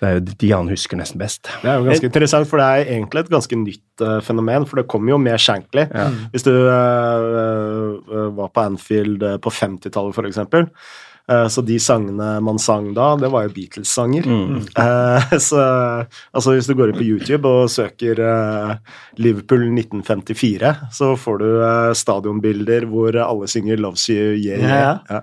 Det 0.00 0.08
er 0.10 0.14
jo 0.18 0.20
de 0.42 0.48
han 0.50 0.68
husker 0.68 0.98
nesten 0.98 1.20
best. 1.22 1.46
Det 1.62 1.70
er 1.70 1.78
jo 1.78 1.84
ganske 1.86 2.08
interessant, 2.10 2.48
for 2.50 2.58
det 2.60 2.64
er 2.66 2.90
egentlig 2.96 3.20
et 3.24 3.30
ganske 3.30 3.56
nytt 3.56 4.02
uh, 4.02 4.18
fenomen. 4.20 4.66
For 4.68 4.76
det 4.80 4.88
kom 4.90 5.06
jo 5.08 5.16
med 5.22 5.38
Shankly. 5.40 5.86
Hvis 6.34 6.44
du 6.44 6.50
uh, 6.50 7.24
uh, 8.10 8.28
var 8.36 8.50
på 8.52 8.64
Anfield 8.66 9.22
eh, 9.22 9.36
på 9.40 9.52
50-tallet, 9.54 10.12
f.eks. 10.18 10.40
Uh, 11.24 11.46
så 11.48 11.62
de 11.64 11.78
sangene 11.80 12.34
man 12.44 12.58
sang 12.60 12.90
da, 12.92 13.14
det 13.16 13.30
var 13.32 13.46
jo 13.46 13.54
Beatles-sanger. 13.56 14.26
Mm. 14.28 14.58
så 15.48 15.62
altså 16.36 16.52
hvis 16.52 16.68
du 16.68 16.74
går 16.76 16.92
inn 16.92 16.98
på 16.98 17.06
YouTube 17.06 17.48
og 17.48 17.70
søker 17.72 18.20
eh, 18.20 18.74
Liverpool 19.16 19.64
1954, 19.72 20.74
så 20.92 21.14
får 21.16 21.40
du 21.40 21.46
eh, 21.64 21.90
stadionbilder 21.96 22.84
hvor 22.90 23.16
alle 23.24 23.48
synger 23.48 23.80
'Loves 23.80 24.04
You'. 24.12 24.36
Yeah, 24.36 24.60
Ja, 24.60 24.68
yeah. 24.68 24.98
ja. 25.10 25.20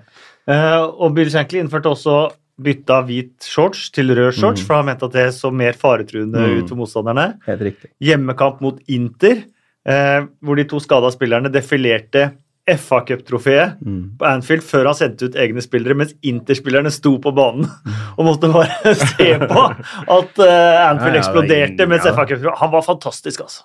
Eh, 0.50 0.82
og 0.82 1.14
Bill 1.14 1.30
Shankly 1.30 1.60
innførte 1.62 1.92
også 1.94 2.16
bytta 2.62 2.98
hvit 3.06 3.46
shorts 3.46 3.88
til 3.94 4.10
rød 4.14 4.34
shorts, 4.36 4.62
for 4.66 4.74
han 4.80 4.86
mente 4.90 5.06
at 5.06 5.14
det 5.16 5.28
så 5.34 5.50
mer 5.54 5.72
faretruende 5.78 6.38
Mm. 6.42 6.58
ut 6.62 6.68
for 6.68 6.76
motstanderne. 6.82 7.38
Helt 7.46 7.62
riktig. 7.62 7.90
Hjemmekamp 8.02 8.60
mot 8.60 8.78
Inter, 8.88 9.44
eh, 9.86 10.20
hvor 10.42 10.56
de 10.58 10.64
to 10.64 10.78
skada 10.82 11.10
spillerne 11.14 11.50
defilerte 11.50 12.32
FA 12.78 13.00
Cup-trofeet 13.08 13.80
Mm. 13.82 14.02
på 14.20 14.26
Anfield 14.28 14.62
før 14.62 14.86
han 14.86 14.94
sendte 14.94 15.26
ut 15.26 15.34
egne 15.34 15.62
spillere, 15.64 15.96
mens 15.98 16.12
Inter-spillerne 16.22 16.92
sto 16.94 17.16
på 17.18 17.32
banen 17.34 17.66
og 18.18 18.24
måtte 18.28 18.52
bare 18.52 18.94
se 19.16 19.32
på 19.40 19.64
at 19.66 20.38
uh, 20.38 20.90
Anfield 20.90 21.00
Ja, 21.02 21.08
ja, 21.08 21.10
er 21.10 21.18
eksploderte 21.18 21.72
ingen- 21.74 21.88
mens 21.90 22.06
ja. 22.06 22.12
FA 22.14 22.24
Cup 22.30 22.44
Han 22.60 22.70
var 22.70 22.82
fantastisk, 22.86 23.40
altså. 23.40 23.64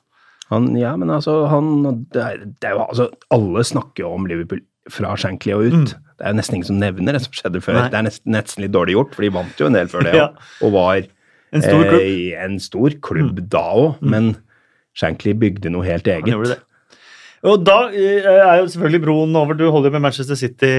Han, 0.49 0.69
ja, 0.79 0.95
men 0.95 1.09
altså, 1.11 1.45
han 1.51 1.83
det 2.13 2.21
er, 2.23 2.37
det 2.47 2.69
er 2.71 2.77
altså, 2.79 3.09
Alle 3.35 3.63
snakker 3.67 4.05
jo 4.05 4.13
om 4.15 4.25
Liverpool 4.25 4.61
fra 4.89 5.11
Shankly 5.19 5.51
og 5.51 5.65
ut. 5.67 5.89
Det 6.17 6.23
er 6.23 6.31
jo 6.31 6.37
nesten 6.39 6.55
ingen 6.55 6.67
som 6.69 6.77
nevner 6.79 7.11
det 7.17 7.19
som 7.25 7.33
skjedde 7.35 7.59
før. 7.61 7.75
Mm. 7.75 7.81
Nei. 7.81 7.89
Det 7.91 7.97
er 7.99 8.05
nesten, 8.07 8.31
nesten 8.31 8.63
litt 8.63 8.71
dårlig 8.71 8.93
gjort, 8.95 9.11
for 9.17 9.25
de 9.27 9.29
vant 9.35 9.59
jo 9.59 9.67
en 9.67 9.75
del 9.75 9.89
før 9.91 10.05
det, 10.07 10.13
Ja. 10.21 10.29
og 10.63 10.71
var 10.71 11.01
En 11.53 11.61
stor 11.65 11.83
klubb. 11.83 11.99
Mm. 11.99 12.07
Eh, 12.07 12.45
en 12.45 12.55
stor 12.63 12.95
klubb 13.03 13.41
da 13.51 13.65
òg, 13.83 13.99
men 14.01 14.31
Shankly 14.97 15.35
bygde 15.37 15.69
noe 15.75 15.83
helt 15.85 16.07
eget. 16.07 16.55
Og 17.45 17.65
da 17.65 17.79
eh, 17.93 18.25
er 18.25 18.61
jo 18.61 18.69
selvfølgelig 18.73 19.03
broen 19.03 19.35
over. 19.37 19.57
Du 19.57 19.67
holder 19.69 19.91
jo 19.91 19.97
med 19.97 20.07
Manchester 20.07 20.39
City, 20.39 20.71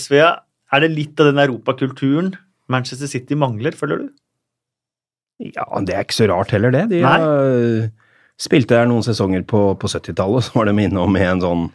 Svea. 0.00 0.34
Er 0.72 0.84
det 0.84 0.92
litt 0.94 1.20
av 1.20 1.30
den 1.30 1.40
europakulturen 1.42 2.32
Manchester 2.72 3.10
City 3.10 3.36
mangler, 3.38 3.76
føler 3.76 4.04
du? 4.04 4.08
Ja, 5.42 5.66
det 5.82 5.94
er 5.96 6.04
ikke 6.06 6.20
så 6.20 6.30
rart 6.30 6.52
heller, 6.54 6.72
det. 6.74 6.86
De 6.92 7.02
Nei. 7.02 7.12
har, 7.18 7.86
spilte 8.40 8.76
der 8.76 8.90
noen 8.90 9.04
sesonger 9.04 9.44
på, 9.48 9.72
på 9.80 9.90
70-tallet, 9.90 10.46
så 10.46 10.60
var 10.60 10.68
de 10.68 10.76
innom 10.86 11.14
med 11.14 11.28
en 11.36 11.46
sånn 11.46 11.70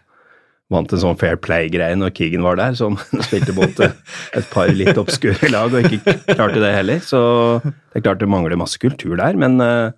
Vant 0.67 0.91
en 0.91 0.99
sånn 0.99 1.15
Fair 1.15 1.37
Play-greie 1.39 1.95
når 1.95 2.09
Keegan 2.11 2.43
var 2.43 2.57
der, 2.59 2.73
som 2.75 2.97
spilte 3.23 3.53
mot 3.55 3.77
eh, 3.79 3.93
et 4.35 4.49
par 4.51 4.67
litt 4.75 4.97
obskure 4.99 5.47
lag 5.47 5.71
og 5.71 5.85
ikke 5.87 6.17
klarte 6.25 6.59
det 6.59 6.73
heller. 6.75 6.99
Så 6.99 7.21
det 7.63 8.01
er 8.01 8.03
klart 8.03 8.19
det 8.19 8.27
mangler 8.27 8.59
masse 8.59 8.75
kultur 8.81 9.13
der, 9.15 9.39
men 9.39 9.63
eh, 9.63 9.95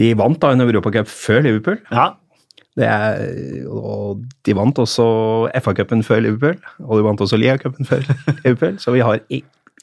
de 0.00 0.14
vant 0.16 0.40
da 0.40 0.54
en 0.54 0.64
Europacup 0.64 1.10
før 1.12 1.44
Liverpool. 1.44 1.76
Ja. 1.92 2.06
Er, 2.80 3.66
og 3.68 4.22
de 4.48 4.54
vant 4.56 4.78
også 4.80 5.04
FA-cupen 5.60 6.00
før 6.06 6.22
Liverpool, 6.24 6.56
og 6.80 6.96
de 6.98 7.02
vant 7.04 7.20
også 7.20 7.36
Lia-cupen 7.36 7.84
før 7.84 8.00
Liverpool, 8.46 8.78
så 8.80 8.94
vi 8.94 9.02
har 9.04 9.20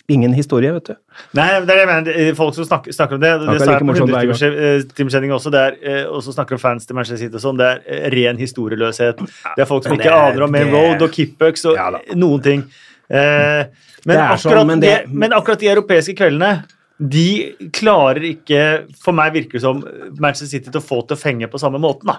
ingen 0.09 0.33
historie, 0.33 0.71
vet 0.73 0.87
du. 0.89 0.95
Nei, 1.37 1.45
det 1.51 1.59
er 1.59 1.65
det 1.69 1.75
jeg 1.83 1.87
mener. 1.91 2.15
Er 2.17 2.33
Folk 2.39 2.55
som 2.57 2.65
snakker, 2.65 2.95
snakker 2.97 3.19
om 3.19 3.21
det, 3.21 3.29
det, 3.43 3.51
det 3.53 3.59
sa 3.61 3.75
jeg 3.75 3.83
på 3.83 3.89
morsomt 3.91 4.09
hver 4.15 4.25
gang. 4.25 4.39
100-timerssending 4.39 5.35
også, 5.35 5.51
det 5.53 5.61
er, 5.67 5.75
eh, 5.85 6.07
og 6.09 6.23
så 6.25 6.33
snakker 6.33 6.57
om 6.57 6.61
fans 6.63 6.89
til 6.89 6.97
Manchester 6.97 7.21
City 7.27 7.37
og 7.37 7.43
sånn, 7.43 7.59
det 7.61 7.67
er 7.69 7.83
eh, 7.85 8.07
ren 8.15 8.41
historieløshet. 8.41 9.21
Det 9.21 9.61
er 9.65 9.69
folk 9.69 9.85
som 9.85 9.93
ikke 9.99 10.09
er- 10.09 10.31
aner 10.31 10.47
om 10.47 10.51
Main 10.57 10.73
Road 10.73 11.05
og 11.05 11.13
Kipbucks 11.13 11.67
og 11.69 11.77
Ja 11.77 11.91
noen 12.17 12.41
ting. 12.41 12.65
Eh, 13.05 13.69
men, 14.07 14.15
er 14.17 14.23
akkurat 14.31 14.41
sånn, 14.47 14.67
men 14.73 14.81
de, 14.81 14.87
det- 14.95 15.13
men 15.13 15.37
akkurat 15.37 15.61
de 15.61 15.69
europeiske 15.75 16.17
kveldene 16.17 16.63
de 16.99 17.27
klarer 17.71 18.25
ikke, 18.33 18.63
for 18.99 19.13
meg 19.15 19.31
virker 19.37 19.59
det 19.59 19.61
som 19.63 19.77
Manchester 20.17 20.49
City 20.57 20.71
til 20.73 20.81
å 20.81 20.83
få 20.83 21.03
til 21.07 21.15
å 21.15 21.21
fenge 21.21 21.47
på 21.53 21.61
samme 21.61 21.77
måten. 21.79 22.09
da. 22.09 22.17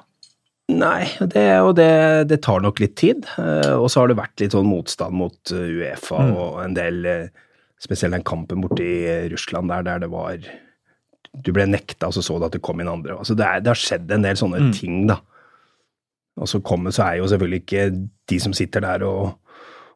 Nei, 0.81 1.05
det, 1.35 1.45
og 1.61 1.75
det, 1.79 1.89
det 2.31 2.41
tar 2.47 2.63
nok 2.65 2.81
litt 2.83 2.97
tid. 3.01 3.27
eh, 3.39 3.75
Og 3.77 3.89
så 3.93 4.01
har 4.03 4.09
det 4.11 4.19
vært 4.21 4.41
litt 4.43 4.55
sånn 4.57 4.69
motstand 4.71 5.17
mot 5.21 5.53
eh, 5.53 5.69
Uefa 5.81 6.21
Mm. 6.25 6.35
og 6.41 6.59
en 6.65 6.75
del 6.79 7.07
eh, 7.07 7.29
Spesielt 7.81 8.13
den 8.13 8.25
kampen 8.29 8.61
borte 8.61 8.85
i 8.85 9.29
Russland 9.33 9.71
der, 9.73 9.83
der 9.87 10.03
det 10.03 10.11
var 10.13 10.37
Du 11.33 11.53
ble 11.57 11.65
nekta, 11.71 12.09
og 12.11 12.13
så 12.13 12.21
så 12.27 12.37
du 12.39 12.45
at 12.45 12.53
det 12.53 12.61
kom 12.67 12.81
inn 12.83 12.89
andre. 12.91 13.15
Altså 13.17 13.37
det, 13.39 13.47
er, 13.47 13.61
det 13.65 13.71
har 13.73 13.79
skjedd 13.81 14.11
en 14.13 14.23
del 14.27 14.37
sånne 14.37 14.61
Mm. 14.67 14.73
ting, 14.77 15.07
da. 15.09 15.17
Og 16.41 16.49
så 16.51 16.61
kommer, 16.65 16.91
så 16.95 17.05
er 17.07 17.19
jo 17.21 17.29
selvfølgelig 17.31 17.61
ikke 17.63 17.85
de 18.31 18.39
som 18.41 18.53
sitter 18.57 18.81
der 18.85 19.03
og 19.07 19.35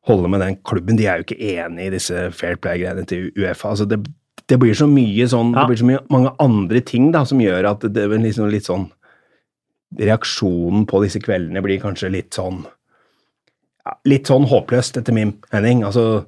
holder 0.08 0.28
med 0.28 0.40
den 0.44 0.56
klubben, 0.66 0.96
de 0.98 1.06
er 1.08 1.18
jo 1.20 1.24
ikke 1.24 1.40
enig 1.40 1.86
i 1.86 1.92
disse 1.94 2.26
fair 2.36 2.56
play-greiene 2.60 3.06
til 3.08 3.30
Uefa. 3.40 3.70
Altså 3.72 3.86
det, 3.88 3.98
det 4.50 4.58
blir 4.60 4.74
så 4.76 4.86
mye 4.90 5.26
sånn 5.30 5.54
Ja. 5.54 5.62
Det 5.64 5.70
blir 5.72 5.80
så 5.80 5.88
mye, 5.88 6.02
mange 6.12 6.32
andre 6.44 6.80
ting 6.84 7.10
da, 7.14 7.24
som 7.24 7.40
gjør 7.40 7.70
at 7.70 7.80
det 7.88 8.08
blir 8.10 8.20
liksom 8.20 8.50
litt 8.52 8.66
sånn 8.68 8.90
reaksjonen 10.00 10.87
på 10.90 11.02
disse 11.04 11.20
kveldene 11.22 11.62
blir 11.64 11.83
kanskje 11.83 12.12
litt 12.14 12.35
sånn 12.37 12.64
Litt 14.09 14.30
sånn 14.30 14.46
håpløst, 14.48 14.96
etter 14.96 15.12
min 15.12 15.35
mening. 15.52 15.83
Altså, 15.85 16.24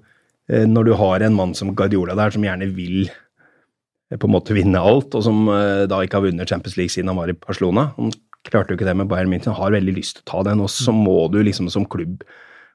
eh, 0.52 0.66
når 0.68 0.84
du 0.84 0.90
har 1.00 1.22
en 1.24 1.36
mann 1.38 1.54
som 1.56 1.70
Guardiola 1.72 2.12
der, 2.12 2.34
som 2.34 2.44
gjerne 2.44 2.68
vil 2.76 3.06
eh, 3.08 4.18
på 4.20 4.28
en 4.28 4.34
måte 4.34 4.52
vinne 4.52 4.76
alt, 4.76 5.16
og 5.16 5.24
som 5.24 5.46
eh, 5.48 5.86
da 5.88 6.02
ikke 6.04 6.18
har 6.18 6.26
vunnet 6.26 6.52
Champions 6.52 6.76
League 6.76 6.92
siden 6.92 7.08
han 7.08 7.16
var 7.16 7.32
i 7.32 7.38
Barcelona 7.38 7.86
Han 7.96 8.12
klarte 8.44 8.74
jo 8.74 8.76
ikke 8.76 8.90
det 8.90 8.96
med 9.00 9.08
Bayern 9.08 9.32
München, 9.32 9.56
har 9.56 9.72
veldig 9.72 9.96
lyst 9.96 10.18
til 10.18 10.26
å 10.26 10.28
ta 10.34 10.42
den, 10.50 10.60
og 10.60 10.68
så 10.68 10.92
må 10.92 11.16
du 11.32 11.40
liksom 11.40 11.72
som 11.72 11.88
klubb 11.88 12.20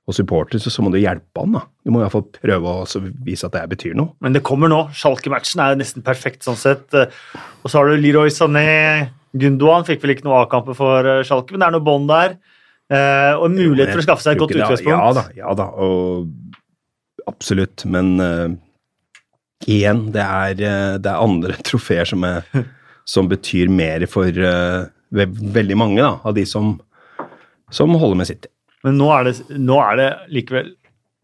og 0.09 0.17
supporter, 0.17 0.57
så, 0.57 0.81
må 0.81 0.89
du 0.89 0.97
hjelpe 0.97 1.43
han, 1.43 1.53
da. 1.53 1.61
Du 1.85 1.93
må 1.93 2.01
i 2.01 2.07
hvert 2.07 2.15
fall 2.17 2.25
prøve 2.33 2.71
å 2.81 3.01
vise 3.21 3.45
at 3.45 3.53
det 3.53 3.67
betyr 3.75 3.93
noe. 3.93 4.15
Men 4.25 4.33
det 4.33 4.41
kommer 4.49 4.71
nå. 4.71 4.87
Schalke-matchen 4.97 5.61
er 5.61 5.77
nesten 5.77 6.01
perfekt 6.01 6.41
sånn 6.47 6.57
sett. 6.57 6.89
Og 6.97 7.69
så 7.69 7.77
har 7.77 7.91
du 7.91 8.01
Leroy 8.01 8.33
Sané. 8.33 9.11
Gundogan 9.37 9.85
fikk 9.87 10.01
vel 10.03 10.15
ikke 10.15 10.27
noe 10.27 10.41
A-kamper 10.43 10.75
for 10.77 11.07
eh, 11.07 11.21
Schalke, 11.27 11.53
men 11.53 11.63
det 11.63 11.69
er 11.69 11.75
noe 11.77 11.85
bånd 11.85 12.09
der. 12.11 12.35
Eh, 12.91 13.31
og 13.37 13.47
en 13.47 13.55
mulighet 13.55 13.93
for 13.93 14.03
å 14.03 14.07
skaffe 14.07 14.25
seg 14.25 14.35
et 14.35 14.41
godt 14.41 14.55
Ja, 14.55 14.65
utgangspunkt. 14.65 14.97
Ja 14.97 15.13
da, 15.15 15.25
ja 15.37 15.53
da, 15.55 15.67
og 15.79 17.29
absolutt, 17.29 17.85
men 17.87 18.15
uh, 18.19 18.49
igjen, 19.69 20.07
det 20.11 20.23
er, 20.25 20.55
det 20.99 21.07
er 21.07 21.21
andre 21.21 21.55
trofeer 21.67 22.09
som, 22.09 22.25
er, 22.27 22.65
som 23.07 23.29
betyr 23.31 23.71
mer 23.71 24.03
for 24.11 24.27
uh, 24.35 24.89
ve 25.15 25.27
veldig 25.29 25.77
mange 25.79 26.01
da, 26.01 26.15
av 26.27 26.35
de 26.35 26.43
som, 26.47 26.73
som 27.71 27.95
holder 28.01 28.19
med 28.19 28.31
City. 28.31 28.51
Men 28.87 28.97
nå 28.97 29.11
er, 29.13 29.29
det, 29.29 29.59
nå 29.61 29.77
er 29.83 29.99
det 29.99 30.09
likevel 30.33 30.73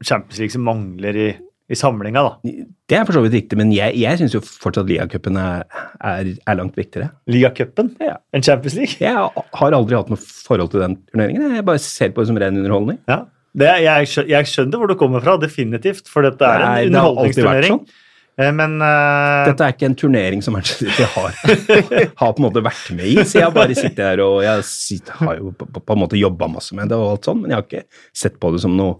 Champions 0.06 0.40
League 0.40 0.54
som 0.54 0.66
mangler 0.68 1.18
i, 1.18 1.30
i 1.68 1.76
samlinga, 1.76 2.22
da. 2.24 2.52
Det 2.88 2.96
er 2.96 3.04
for 3.08 3.18
så 3.18 3.22
vidt 3.26 3.34
riktig, 3.36 3.58
men 3.60 3.74
jeg, 3.76 3.98
jeg 4.00 4.20
syns 4.22 4.36
jo 4.38 4.40
fortsatt 4.46 4.88
ligacupen 4.88 5.36
er, 5.42 5.66
er, 6.00 6.30
er 6.48 6.56
langt 6.60 6.78
viktigere. 6.80 7.10
Ligacupen 7.28 7.90
Ja. 8.04 8.16
En 8.32 8.46
Champions 8.46 8.78
League. 8.78 8.96
Jeg 9.04 9.12
har 9.14 9.76
aldri 9.76 9.98
hatt 10.00 10.12
noe 10.14 10.22
forhold 10.22 10.72
til 10.72 10.86
den 10.86 10.96
turneringen. 11.12 11.58
Jeg 11.58 11.66
bare 11.68 11.82
ser 11.84 12.14
på 12.16 12.24
det 12.24 12.30
som 12.32 12.40
ren 12.40 12.56
underholdning. 12.62 13.02
Ja. 13.12 13.26
Det, 13.58 13.72
jeg, 13.84 14.08
jeg 14.30 14.48
skjønner 14.52 14.80
hvor 14.80 14.92
du 14.92 14.96
kommer 15.00 15.24
fra, 15.24 15.36
definitivt. 15.42 16.08
For 16.12 16.24
dette 16.24 16.46
er 16.46 16.62
Det 16.62 16.68
en 16.68 16.70
alltid 16.72 16.78
vært 16.86 16.92
underholdningsturnering. 16.94 17.74
sånn. 17.82 18.04
Eh, 18.38 18.52
Men 18.54 18.78
uh... 18.80 19.48
Dette 19.50 19.66
er 19.66 19.74
ikke 19.76 19.90
en 19.90 19.98
turnering 19.98 20.44
som 20.46 20.54
Manchester 20.56 20.88
City 20.94 21.08
har, 21.16 21.36
har 22.22 22.32
på 22.32 22.38
en 22.38 22.46
måte 22.48 22.64
vært 22.64 22.92
med 22.96 23.10
i. 23.12 23.18
Så 23.26 23.42
jeg 23.42 23.56
bare 23.56 23.76
sittet 23.76 24.04
her 24.06 24.22
og 24.24 24.40
jeg 24.46 24.64
sitter, 24.70 25.20
har 25.26 25.40
jo 25.42 25.52
på, 25.58 25.68
på, 25.68 25.84
på 25.84 25.98
en 25.98 26.04
måte 26.06 26.20
jobba 26.22 26.48
masse 26.54 26.78
med 26.78 26.94
det, 26.94 27.00
og 27.02 27.16
alt 27.18 27.28
sånt, 27.28 27.44
men 27.44 27.52
jeg 27.56 27.60
har 27.60 27.68
ikke 27.68 27.84
sett 28.24 28.38
på 28.40 28.54
det 28.56 28.62
som 28.64 28.78
noe 28.78 29.00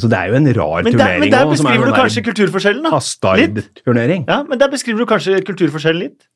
Altså, 0.00 0.08
Det 0.08 0.18
er 0.18 0.30
jo 0.32 0.34
en 0.38 0.48
rar 0.56 0.82
men, 0.82 0.92
der, 0.92 0.98
turnering 0.98 1.20
men 1.20 1.32
der 1.32 1.44
er 1.44 1.50
beskriver 1.50 1.86
du 1.90 1.92
kanskje 1.92 2.22
kulturforskjellen, 2.24 2.82
da. 2.86 2.90
Litt. 2.90 2.96
Hastard-turnering. 2.96 4.24
Ja, 4.28 4.42
men 4.48 4.60
der 4.60 4.70
beskriver 4.72 5.04
du 5.04 5.08
kanskje 5.10 5.40
kulturforskjellen 5.44 6.00
litt? 6.06 6.28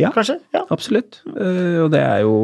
Ja. 0.00 0.10
Kanskje? 0.12 0.36
Ja. 0.52 0.66
Absolutt. 0.70 1.22
Uh, 1.26 1.84
og 1.86 1.90
det 1.92 2.00
er 2.00 2.18
jo 2.26 2.36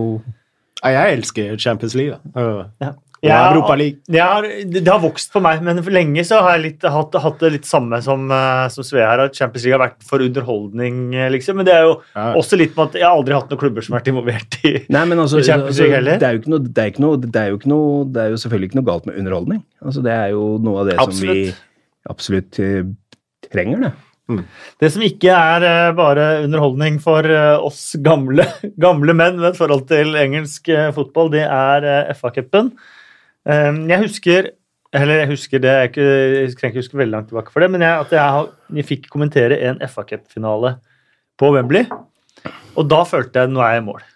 Ja, 0.84 0.88
jeg 0.94 1.18
elsker 1.18 1.56
Champions 1.58 1.94
League. 1.98 2.16
Da. 2.34 2.40
Uh, 2.40 2.64
Ja. 2.80 2.92
Europa 3.26 3.74
League. 3.74 3.98
Har, 4.14 4.42
det 4.70 4.86
har 4.86 5.00
vokst 5.02 5.32
på 5.34 5.40
meg, 5.42 5.62
men 5.66 5.80
for 5.82 5.90
lenge 5.90 6.22
så 6.26 6.38
har 6.44 6.54
jeg 6.56 6.62
litt, 6.68 6.86
hatt, 6.86 7.16
hatt 7.18 7.40
det 7.42 7.50
litt 7.56 7.66
samme 7.66 7.98
som, 8.04 8.28
eh, 8.30 8.68
som 8.70 8.86
Svea 8.86 9.08
her, 9.10 9.22
at 9.26 9.34
Champions 9.34 9.64
League 9.66 9.74
har 9.78 9.88
vært 9.88 10.06
for 10.06 10.22
underholdning, 10.22 11.00
eh, 11.16 11.30
liksom. 11.34 11.56
Men 11.58 11.66
det 11.66 11.74
er 11.74 11.82
jo 11.88 11.96
Ja. 12.14 12.34
også 12.38 12.56
litt 12.58 12.76
med 12.76 12.88
at 12.88 12.92
jeg 13.00 13.02
har 13.08 13.16
aldri 13.16 13.34
hatt 13.34 13.50
noen 13.50 13.58
klubber 13.58 13.82
som 13.82 13.94
har 13.94 14.00
vært 14.00 14.12
involvert 14.12 14.58
i 14.64 14.72
Nei, 14.88 15.04
men 15.04 15.18
altså, 15.18 15.38
I 15.40 15.42
Champions 15.48 15.74
altså 15.74 15.82
League 15.82 15.96
heller? 15.96 16.18
det 16.18 16.28
er 16.28 16.48
noe, 16.48 16.58
det 16.58 16.84
er 16.84 17.00
noe, 17.02 17.16
det 17.16 17.36
er 17.42 17.68
noe, 17.68 18.04
det 18.12 18.22
er 18.22 18.30
jo 18.30 18.36
selvfølgelig 18.44 18.70
ikke 18.70 18.80
noe 18.80 18.88
galt 18.92 19.06
med 19.06 19.18
underholdning. 19.18 19.64
Altså, 19.84 20.02
det 20.02 20.12
er 20.12 20.28
jo 20.30 20.58
noe 20.62 20.80
av 20.80 20.86
det 20.86 20.98
som 21.00 21.26
vi 21.26 21.54
absolutt 22.08 22.58
eh, 22.60 22.84
trenger, 23.52 23.80
det. 23.88 23.92
Det 24.78 24.92
som 24.92 25.00
ikke 25.02 25.32
er 25.32 25.94
bare 25.96 26.44
underholdning 26.44 27.00
for 27.00 27.24
oss 27.64 27.96
gamle, 28.04 28.44
gamle 28.78 29.14
menn 29.16 29.38
med 29.40 29.54
et 29.54 29.56
forhold 29.56 29.88
til 29.88 30.14
engelsk 30.20 30.68
fotball, 30.92 31.30
det 31.32 31.46
er 31.48 32.12
FA-cupen. 32.14 32.70
Eh, 33.48 33.82
jeg 33.88 34.04
husker 34.04 34.52
eller 34.96 35.20
jeg 35.20 35.28
husker 35.34 35.60
det, 35.60 35.72
jeg, 35.72 36.52
trenger 36.56 36.72
ikke 36.72 36.80
huske 36.80 36.96
veldig 36.96 37.12
langt 37.12 37.26
tilbake 37.28 37.52
for 37.52 37.60
det, 37.60 37.70
men 37.74 37.82
jeg, 37.84 38.04
at 38.06 38.12
jeg, 38.14 38.34
har, 38.36 38.46
jeg 38.72 38.88
fikk 38.88 39.08
kommentere 39.12 39.58
en 39.68 39.82
FA 39.90 40.04
Cup-finale 40.08 40.78
på 41.38 41.50
Wembley, 41.52 41.84
og 42.78 42.88
da 42.88 43.02
følte 43.08 43.44
jeg 43.44 43.52
nå 43.52 43.60
er 43.64 43.74
jeg 43.76 43.82
i 43.82 43.86
mål. 43.90 44.06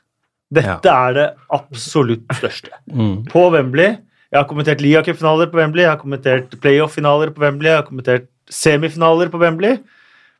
Dette 0.52 0.94
er 0.94 1.16
det 1.16 1.26
absolutt 1.52 2.24
største. 2.38 2.72
Mm. 2.92 3.22
På 3.30 3.46
Wembley. 3.52 3.94
Jeg 4.32 4.36
har 4.36 4.44
kommentert 4.48 4.82
ligacupfinaler 4.84 5.48
på 5.52 5.56
Wembley, 5.60 5.84
jeg 5.84 5.92
har 5.92 6.00
kommentert 6.00 6.54
playoff-finaler 6.60 7.30
på 7.32 7.40
Wembley, 7.44 7.70
jeg 7.70 7.78
har 7.78 7.86
kommentert 7.86 8.26
semifinaler 8.52 9.30
på 9.32 9.40
Wembley. 9.40 9.78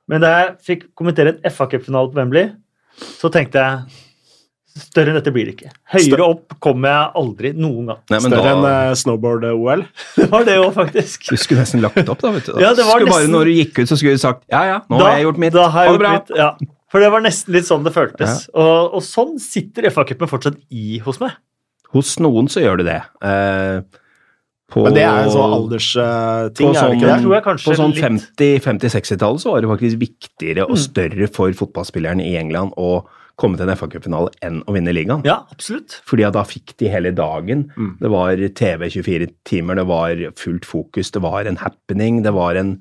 Men 0.09 0.25
da 0.25 0.33
jeg 0.33 0.51
fikk 0.67 0.83
kommentere 0.99 1.35
en 1.35 1.53
FA 1.53 1.69
Cup-finale 1.69 2.13
på 2.13 2.21
Wembley, 2.21 2.51
så 3.21 3.29
tenkte 3.33 3.61
jeg 3.61 4.01
Større 4.73 5.13
enn 5.13 5.19
dette 5.19 5.33
blir 5.35 5.45
det 5.51 5.53
ikke. 5.57 5.71
Høyere 5.93 6.25
opp 6.25 6.55
kommer 6.65 6.89
jeg 6.89 7.11
aldri 7.21 7.51
noen 7.53 7.87
gang. 7.91 7.99
Nei, 8.09 8.19
Større 8.25 8.31
Større 8.33 8.53
enn 8.55 8.63
da, 8.65 8.71
eh, 8.89 8.95
snowboard-OL. 9.03 9.83
Det 10.17 10.29
var 10.33 10.45
det 10.49 10.55
òg, 10.63 10.71
faktisk. 10.77 11.27
du 11.29 11.37
skulle 11.37 11.61
nesten 11.67 11.83
lagt 11.85 12.09
opp, 12.09 12.21
da. 12.25 12.31
vet 12.33 12.47
du. 12.49 12.53
Ja, 12.61 12.71
det 12.73 12.87
var 12.89 13.01
skulle 13.01 13.11
bare 13.13 13.27
nesten- 13.27 13.37
Når 13.37 13.45
du 13.45 13.53
gikk 13.59 13.79
ut, 13.83 13.89
så 13.93 13.97
skulle 14.01 14.17
du 14.17 14.23
sagt 14.25 14.45
ja, 14.51 14.63
ja, 14.71 14.79
nå 14.89 14.99
Da- 14.99 15.05
har 15.11 15.17
jeg 15.19 15.27
gjort 15.29 15.39
mitt. 15.45 15.53
Da 15.53 15.69
har 15.69 15.85
jeg 15.85 15.93
ha 15.93 15.97
det 15.99 15.99
gjort 15.99 16.07
bra. 16.07 16.13
mitt, 16.13 16.37
ja. 16.41 16.77
For 16.93 17.01
det 17.01 17.11
var 17.13 17.21
nesten 17.25 17.53
litt 17.57 17.65
sånn 17.69 17.85
det 17.85 17.93
føltes. 17.95 18.49
Og, 18.55 18.95
og 18.99 19.03
sånn 19.05 19.39
sitter 19.41 19.89
FA-cupen 19.93 20.29
fortsatt 20.29 20.57
i 20.71 20.99
hos 21.05 21.21
meg. 21.21 21.33
Hos 21.93 22.17
noen 22.21 22.49
så 22.53 22.61
gjør 22.65 22.81
det 22.83 22.87
det. 22.89 22.99
Eh, 23.29 23.81
på, 24.73 24.83
Men 24.89 24.95
det 24.97 25.03
er 25.05 25.23
en 25.27 25.33
sånn 25.33 25.53
aldersting, 25.53 26.01
på 26.57 26.69
er 26.69 26.73
det 26.73 26.81
sånn, 26.81 26.93
ikke 26.97 27.01
Det 27.05 27.13
det? 27.13 27.23
tror 27.25 27.35
jeg 27.37 27.45
på 27.45 27.77
sånn 27.77 27.93
litt- 27.93 28.65
50-60-tallet 28.65 29.41
så 29.45 29.53
var 29.53 29.61
det 29.61 29.69
faktisk 29.69 29.99
viktigere 30.01 30.65
og 30.65 30.79
større 30.81 31.29
for 31.29 31.53
fotballspilleren 31.53 32.23
i 32.25 32.37
England 32.41 32.73
å 32.81 33.05
komme 33.41 33.59
til 33.59 33.69
en 33.69 33.77
FA-cupfinale 33.79 34.33
enn 34.45 34.61
å 34.69 34.75
vinne 34.77 34.95
ligaen. 34.95 35.25
Ja, 35.27 35.43
absolutt. 35.55 35.99
Fordi 36.09 36.27
at 36.29 36.37
da 36.37 36.45
fikk 36.47 36.75
de 36.81 36.91
hele 36.93 37.15
dagen. 37.17 37.67
Mm. 37.77 37.93
Det 38.01 38.11
var 38.13 38.43
TV 38.61 38.89
24 38.93 39.31
timer, 39.49 39.81
det 39.81 39.87
var 39.91 40.25
fullt 40.39 40.69
fokus, 40.69 41.13
det 41.15 41.25
var 41.25 41.49
en 41.49 41.61
happening, 41.63 42.23
det 42.27 42.35
var 42.37 42.61
en 42.61 42.77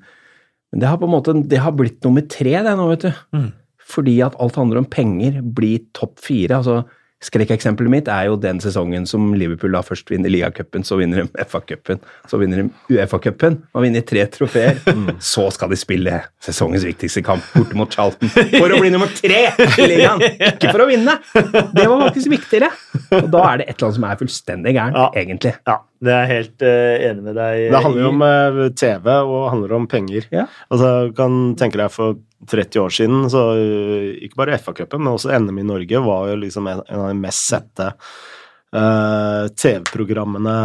Men 0.72 0.80
det 0.80 0.88
har 0.88 0.96
på 0.96 1.04
en 1.04 1.12
måte 1.12 1.32
det 1.48 1.58
har 1.60 1.74
blitt 1.76 2.00
nummer 2.04 2.22
tre, 2.24 2.54
det 2.64 2.76
nå, 2.78 2.86
vet 2.88 3.04
du. 3.04 3.12
Mm. 3.36 3.50
Fordi 3.92 4.14
at 4.24 4.36
alt 4.40 4.56
handler 4.56 4.80
om 4.80 4.88
penger, 4.88 5.42
blir 5.44 5.82
topp 5.92 6.16
fire. 6.24 6.62
altså 6.62 6.84
Skrekkeksempelet 7.22 7.90
mitt 7.92 8.08
er 8.10 8.26
jo 8.26 8.36
den 8.40 8.58
sesongen 8.62 9.04
som 9.06 9.28
Liverpool 9.38 9.72
da 9.76 9.82
først 9.86 10.10
vinner 10.10 10.32
ligacupen, 10.32 10.82
så 10.86 10.96
vinner 10.98 11.22
de 11.22 11.44
FA-cupen, 11.46 12.00
så 12.28 12.40
vinner 12.40 12.62
de 12.64 12.96
Uefa-cupen. 12.96 13.60
og 13.74 13.84
vinner 13.84 14.02
tre 14.06 14.24
trofeer. 14.34 14.80
Mm. 14.90 15.12
Så 15.22 15.44
skal 15.54 15.70
de 15.72 15.78
spille 15.78 16.16
sesongens 16.42 16.84
viktigste 16.86 17.22
kamp 17.26 17.44
borte 17.54 17.78
mot 17.78 17.94
Charlton 17.94 18.30
for 18.32 18.74
å 18.74 18.80
bli 18.82 18.90
nummer 18.92 19.10
tre 19.14 19.44
i 19.54 19.86
ligaen! 19.88 20.22
Ikke 20.50 20.72
for 20.74 20.82
å 20.84 20.88
vinne! 20.90 21.14
Det 21.32 21.86
var 21.86 22.02
faktisk 22.08 22.32
viktigere. 22.32 22.72
Og 23.20 23.30
da 23.32 23.44
er 23.52 23.62
det 23.62 23.68
et 23.70 23.76
eller 23.76 23.86
annet 23.88 23.98
som 24.00 24.08
er 24.10 24.20
fullstendig 24.24 24.74
gærent, 24.76 24.98
Ja. 24.98 25.06
egentlig. 25.22 25.54
Ja, 25.68 25.78
det 26.02 26.12
er 26.16 26.26
jeg 26.26 26.32
helt 26.42 26.66
uh, 26.66 27.06
enig 27.10 27.22
med 27.28 27.36
deg 27.38 27.62
Det 27.70 27.82
handler 27.86 28.02
jo 28.02 28.10
om 28.10 28.22
uh, 28.26 28.60
TV 28.82 29.08
og 29.22 29.40
handler 29.52 29.76
om 29.78 29.86
penger. 29.90 30.26
Ja. 30.34 30.48
Altså, 30.74 30.92
du 31.08 31.16
kan 31.18 31.40
tenke 31.60 31.78
deg 31.78 31.92
for 31.94 32.18
30 32.50 32.82
år 32.82 32.94
siden, 32.94 33.26
så 33.32 33.42
uh, 33.56 34.12
ikke 34.24 34.38
bare 34.40 34.58
FA-cupen, 34.58 35.02
men 35.02 35.14
også 35.14 35.32
NM 35.38 35.60
i 35.62 35.66
Norge 35.68 36.04
var 36.04 36.30
jo 36.32 36.38
liksom 36.42 36.70
en, 36.70 36.82
en 36.88 37.04
av 37.04 37.10
de 37.12 37.18
mest 37.22 37.44
sette 37.52 37.90
uh, 38.74 39.46
TV-programmene 39.52 40.56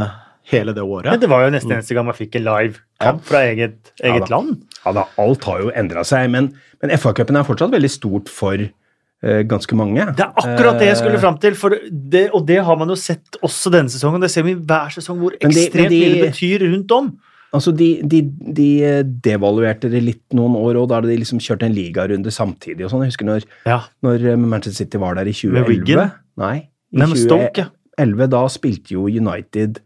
hele 0.48 0.74
det 0.74 0.82
Men 0.82 0.90
året. 0.90 1.22
det 1.22 1.30
var 1.30 1.44
jo 1.44 1.52
nesten 1.52 1.76
eneste 1.76 1.96
gang 1.96 2.08
man 2.08 2.16
fikk 2.16 2.38
en 2.40 2.46
live 2.48 2.80
kamp 3.04 3.24
fra 3.28 3.44
eget, 3.50 3.92
eget 4.00 4.24
ja, 4.24 4.32
land. 4.32 4.64
Ja 4.86 4.94
da, 4.96 5.08
alt 5.20 5.48
har 5.50 5.64
jo 5.66 5.72
endra 5.76 6.06
seg, 6.08 6.30
men, 6.32 6.54
men 6.82 6.94
FA-cupen 6.96 7.40
er 7.40 7.48
fortsatt 7.48 7.74
veldig 7.74 7.92
stort 7.92 8.32
for 8.32 8.64
uh, 8.64 9.42
ganske 9.50 9.80
mange. 9.80 10.08
Det 10.18 10.24
er 10.24 10.44
akkurat 10.44 10.80
det 10.80 10.92
jeg 10.92 11.02
skulle 11.02 11.18
Eh, 11.20 11.24
fram 11.26 11.40
til, 11.44 11.58
for 11.60 11.76
det, 11.92 12.30
og 12.32 12.48
det 12.48 12.62
har 12.64 12.80
man 12.80 12.94
jo 12.94 13.00
sett 13.00 13.40
også 13.44 13.74
denne 13.74 13.92
sesongen. 13.92 14.24
Det 14.24 14.32
ser 14.32 14.48
vi 14.48 14.56
hver 14.56 14.94
sesong 14.96 15.20
hvor 15.24 15.36
ekstremt 15.36 15.92
mye 15.92 16.14
det 16.16 16.30
betyr 16.30 16.68
rundt 16.70 16.96
om. 16.96 17.12
Altså, 17.56 17.72
de, 17.72 18.02
de, 18.04 18.22
de 18.58 18.68
eh, 18.84 19.02
devaluerte 19.24 19.90
det 19.92 20.02
litt 20.04 20.36
noen 20.36 20.58
år, 20.60 20.80
og 20.82 20.90
da 20.90 21.00
hadde 21.00 21.12
de 21.14 21.20
liksom 21.22 21.40
kjørt 21.44 21.64
en 21.64 21.76
ligarunde 21.76 22.34
samtidig 22.34 22.86
og 22.86 22.92
sånn. 22.92 23.06
Jeg 23.06 23.14
husker 23.14 23.30
når, 23.30 23.48
Ja, 23.70 23.82
når 24.04 24.26
eh, 24.34 24.40
Manchester 24.42 24.84
City 24.84 25.00
var 25.02 25.16
der 25.20 25.30
i 25.32 25.36
2011. 25.36 25.70
Wigan? 25.72 26.16
Nei, 26.44 26.56
i 26.92 27.02
Nei, 27.02 27.08
men 27.08 27.20
Stoke, 27.20 27.68
ja. 27.68 27.70
2011. 27.98 28.32
Da 28.36 28.42
spilte 28.54 28.94
jo 28.94 29.08
United 29.10 29.80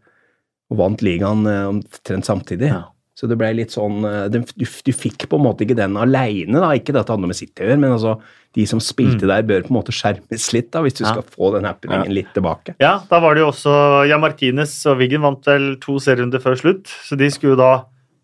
og 0.72 0.80
vant 0.80 1.04
ligaen 1.04 1.46
eh, 1.48 1.68
omtrent 1.70 2.28
samtidig. 2.28 2.72
Ja. 2.72 2.82
Så 3.22 3.28
det 3.30 3.36
ble 3.38 3.52
litt 3.54 3.70
sånn 3.70 4.00
eh, 4.02 4.24
du, 4.34 4.40
du 4.42 4.92
fikk 4.92 5.28
på 5.30 5.38
en 5.38 5.44
måte 5.46 5.62
ikke 5.62 5.76
den 5.78 5.94
aleine, 5.94 6.58
da. 6.58 6.72
Ikke 6.74 6.90
at 6.98 7.06
det 7.06 7.14
handler 7.14 7.30
med 7.30 7.38
sitt 7.38 7.54
å 7.62 7.68
gjøre, 7.68 7.78
men 7.78 7.94
altså 7.94 8.16
de 8.58 8.64
som 8.66 8.80
spilte 8.82 9.24
der, 9.30 9.44
bør 9.46 9.62
på 9.64 9.70
en 9.70 9.76
måte 9.78 9.94
skjermes 9.94 10.48
litt, 10.52 10.72
da, 10.74 10.82
hvis 10.82 10.98
du 10.98 11.04
Mm. 11.04 11.06
Ja. 11.06 11.12
skal 11.14 11.30
få 11.38 11.52
den 11.54 11.64
happeningen 11.70 12.10
litt 12.12 12.34
tilbake. 12.34 12.74
Ja, 12.82 12.96
da 13.08 13.20
var 13.22 13.34
det 13.38 13.44
jo 13.44 13.52
også 13.52 13.76
Ja, 14.10 14.18
Martinez 14.20 14.74
og 14.90 14.98
Wiggen 14.98 15.22
vant 15.24 15.46
vel 15.46 15.76
to 15.80 15.96
serierunder 16.02 16.42
før 16.42 16.58
slutt, 16.60 16.90
så 17.06 17.16
de 17.16 17.30
skulle 17.30 17.54
jo 17.54 17.62
da 17.62 17.70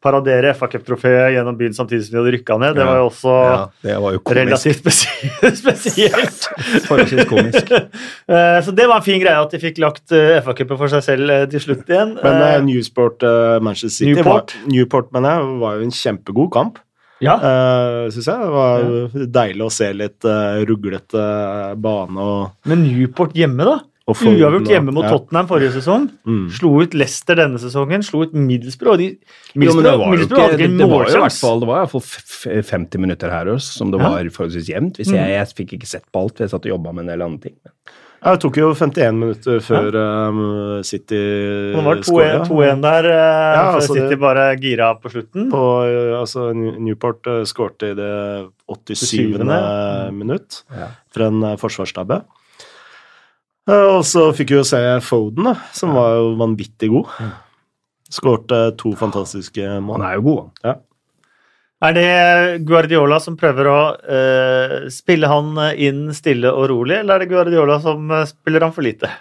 paradere 0.05 0.53
FA-cuptrofeet 0.55 1.33
gjennom 1.35 1.57
byen 1.59 1.75
samtidig 1.75 2.05
som 2.07 2.15
de 2.15 2.21
hadde 2.21 2.33
rykka 2.37 2.59
ned. 2.63 2.77
Det 2.79 2.85
var 2.87 3.01
jo 3.01 3.07
også 3.09 3.35
Ja, 3.35 3.59
det 3.83 3.97
var 4.05 4.15
jo 4.15 4.21
relativt 4.39 4.91
spesielt. 5.63 6.49
Forholdsvis 6.89 7.29
komisk. 7.31 7.73
Eh, 8.29 8.59
Så 8.65 8.71
det 8.77 8.85
var 8.91 9.01
en 9.01 9.07
fin 9.07 9.21
greie 9.23 9.39
at 9.41 9.51
de 9.55 9.59
fikk 9.63 9.79
lagt 9.81 10.13
eh, 10.13 10.37
FA-cupen 10.45 10.77
for 10.79 10.91
seg 10.93 11.03
selv 11.07 11.31
eh, 11.33 11.47
til 11.51 11.63
slutt 11.65 11.89
igjen. 11.89 12.17
Men 12.23 12.43
Eh, 12.49 12.59
Newsport 12.67 13.23
uh, 13.27 13.57
Manchester 13.65 13.91
City 14.05 14.15
Newport. 14.19 14.53
Var, 14.55 14.69
Newport 14.73 15.09
mener 15.17 15.39
jeg, 15.39 15.57
var 15.63 15.79
jo 15.79 15.87
en 15.89 15.95
kjempegod 15.99 16.51
kamp, 16.55 16.79
Ja, 17.25 17.35
uh, 17.43 18.05
syns 18.15 18.29
jeg. 18.31 18.39
Det 18.45 18.53
var 18.55 18.85
jo 18.85 19.27
deilig 19.39 19.65
å 19.67 19.71
se 19.75 19.89
litt 19.97 20.29
uh, 20.29 20.61
ruglete 20.69 21.25
bane 21.83 22.23
og, 22.23 22.53
men 22.71 22.85
Newport 22.87 23.35
hjemme, 23.39 23.67
da? 23.67 23.79
Uavgjort 24.09 24.69
hjemme 24.73 24.93
mot 24.97 25.05
ja. 25.05 25.11
Tottenham 25.13 25.47
forrige 25.51 25.73
sesong. 25.77 26.07
Mm. 26.27 26.47
Slo 26.57 26.71
ut 26.81 26.95
Leicester 26.97 27.37
denne 27.37 27.61
sesongen, 27.61 28.03
slo 28.07 28.23
ut 28.25 28.33
Middlesbrough. 28.33 28.97
De, 28.97 29.09
Jo, 29.13 29.19
det 29.53 29.61
Middlesbrough, 29.61 29.99
var 30.01 30.11
Middlesbrough 30.15 30.41
ikke 30.41 30.49
hadde 30.49 30.59
ikke 30.65 30.73
Det 30.73 30.79
det 30.79 30.91
var 30.91 31.05
jo 31.05 31.17
i 31.19 31.23
hvert 31.27 31.39
fall 31.43 31.61
det 31.61 31.69
var 31.69 31.77
i 31.77 31.83
hvert 31.85 31.95
fall 31.97 32.07
f- 32.09 32.43
f- 32.49 32.71
50 32.73 32.99
minutter 33.05 33.31
her 33.37 33.47
også, 33.55 33.73
som 33.83 33.91
det 33.93 34.01
Ja. 34.01 34.09
Mm. 34.09 34.13
var 34.17 34.35
forholdsvis 34.39 34.69
jevnt. 34.73 34.97
Hvis 34.97 35.13
jeg, 35.13 35.29
jeg 35.37 35.47
fikk 35.61 35.77
ikke 35.79 35.87
sett 35.93 36.07
på 36.13 36.21
alt, 36.25 36.37
for 36.37 36.45
jeg 36.45 36.51
satt 36.57 36.65
og 36.67 36.73
jobba 36.79 36.93
med 36.93 37.05
en 37.05 37.13
del 37.13 37.23
andre 37.29 37.41
ting. 37.49 37.57
Ja, 38.19 38.33
det 38.35 38.41
tok 38.43 38.57
jo 38.59 38.73
51 38.75 39.15
minutter 39.15 39.61
før 39.63 39.95
um, 39.95 40.83
City 40.83 41.15
Det 41.71 41.85
var 41.87 42.01
2-1 42.03 42.49
2-1 42.49 42.81
der, 42.83 43.07
uh, 43.07 43.15
Ja, 43.15 43.61
før 43.71 43.77
altså 43.79 43.95
det- 43.95 44.03
City 44.09 44.17
bare 44.19 44.47
gira 44.59 44.89
på 44.99 45.13
slutten. 45.13 45.51
På, 45.53 45.61
uh, 45.87 46.19
altså, 46.19 46.49
Newport 46.57 47.23
uh, 47.31 47.45
skårte 47.47 47.93
i 47.93 47.95
det 47.95 48.49
87. 48.67 49.39
87. 49.39 50.13
minutt 50.19 50.65
Ja. 50.75 50.89
for 51.15 51.29
en 51.29 51.45
uh, 51.45 51.55
forsvarstabbe. 51.57 52.25
Uh, 53.69 53.99
og 53.99 54.03
så 54.09 54.31
fikk 54.33 54.55
vi 54.55 54.59
jo 54.61 54.65
se 54.67 54.79
Foden, 55.05 55.45
da, 55.51 55.55
som 55.77 55.93
var 55.97 56.15
jo 56.17 56.31
vanvittig 56.41 56.89
god. 56.95 57.11
Skårte 58.09 58.61
to 58.81 58.95
fantastiske 58.97 59.67
mål. 59.85 59.99
Han 60.01 60.07
er 60.09 60.15
jo 60.17 60.23
god, 60.31 60.45
han. 60.65 60.85
Er 61.79 61.93
det 61.95 62.07
Guardiola 62.67 63.21
som 63.23 63.37
prøver 63.39 63.69
å 63.71 63.81
uh, 63.95 64.89
spille 64.91 65.29
han 65.31 65.53
inn 65.79 66.09
stille 66.17 66.51
og 66.51 66.65
rolig, 66.73 66.97
eller 67.03 67.15
er 67.15 67.23
det 67.27 67.29
Guardiola 67.31 67.77
som 67.85 68.09
eh, 68.11 68.25
spiller 68.27 68.65
han 68.67 68.73
for 68.75 68.83
lite? 68.83 69.13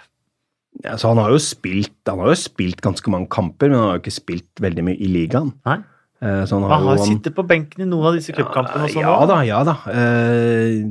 Ja, 0.82 0.96
så 0.98 1.08
han 1.12 1.18
har 1.18 1.30
jo 1.32 1.38
spilt 1.42 1.94
Han 2.06 2.20
har 2.22 2.28
jo 2.30 2.38
spilt 2.38 2.80
ganske 2.84 3.10
mange 3.10 3.26
kamper, 3.32 3.70
men 3.70 3.78
han 3.78 3.88
har 3.88 3.96
jo 3.98 4.02
ikke 4.04 4.14
spilt 4.16 4.60
veldig 4.62 4.84
mye 4.88 4.98
i 5.00 5.08
ligaen. 5.10 5.52
Nei. 5.66 5.78
Eh, 6.22 6.42
Så 6.50 6.56
han 6.58 6.64
har 6.66 6.74
Han 6.76 6.86
har 6.88 6.96
jo 6.98 7.04
han- 7.04 7.12
sittet 7.18 7.34
på 7.36 7.44
benken 7.46 7.82
i 7.82 7.88
noen 7.88 8.06
av 8.10 8.14
disse 8.18 8.32
cupkampene 8.34 8.88
også 8.88 9.00
Ja 9.04 9.14
nå. 9.20 9.26
da, 9.30 9.38
ja 9.46 9.62
da. 9.64 9.76
Eh, 9.92 10.82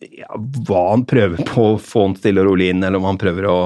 ja, 0.00 0.30
hva 0.68 0.82
han 0.92 1.04
prøver 1.08 1.42
på 1.48 1.68
å 1.74 1.80
få 1.80 2.08
han 2.08 2.16
stille 2.18 2.42
og 2.42 2.52
rolig 2.52 2.70
inn, 2.72 2.82
eller 2.84 3.00
om 3.00 3.08
han 3.08 3.20
prøver 3.20 3.48
å 3.50 3.58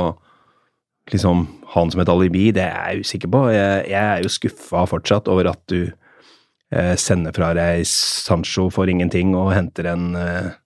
liksom 1.12 1.46
ha 1.72 1.80
han 1.80 1.92
som 1.92 2.02
et 2.02 2.12
alibi, 2.12 2.48
det 2.56 2.64
er 2.66 2.92
jeg 2.94 3.06
usikker 3.06 3.32
på. 3.32 3.44
Jeg, 3.54 3.86
jeg 3.92 4.02
er 4.02 4.24
jo 4.24 4.32
skuffa 4.32 4.84
fortsatt 4.90 5.30
over 5.32 5.50
at 5.52 5.62
du 5.72 5.80
eh, 5.88 6.94
sender 7.00 7.36
fra 7.36 7.52
deg 7.56 7.84
Sancho 7.88 8.68
for 8.74 8.90
ingenting 8.90 9.34
og 9.38 9.54
henter 9.56 9.92
en 9.94 10.10
eh, 10.18 10.56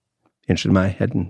Unnskyld 0.51 0.73
meg, 0.75 0.97
en 0.99 1.29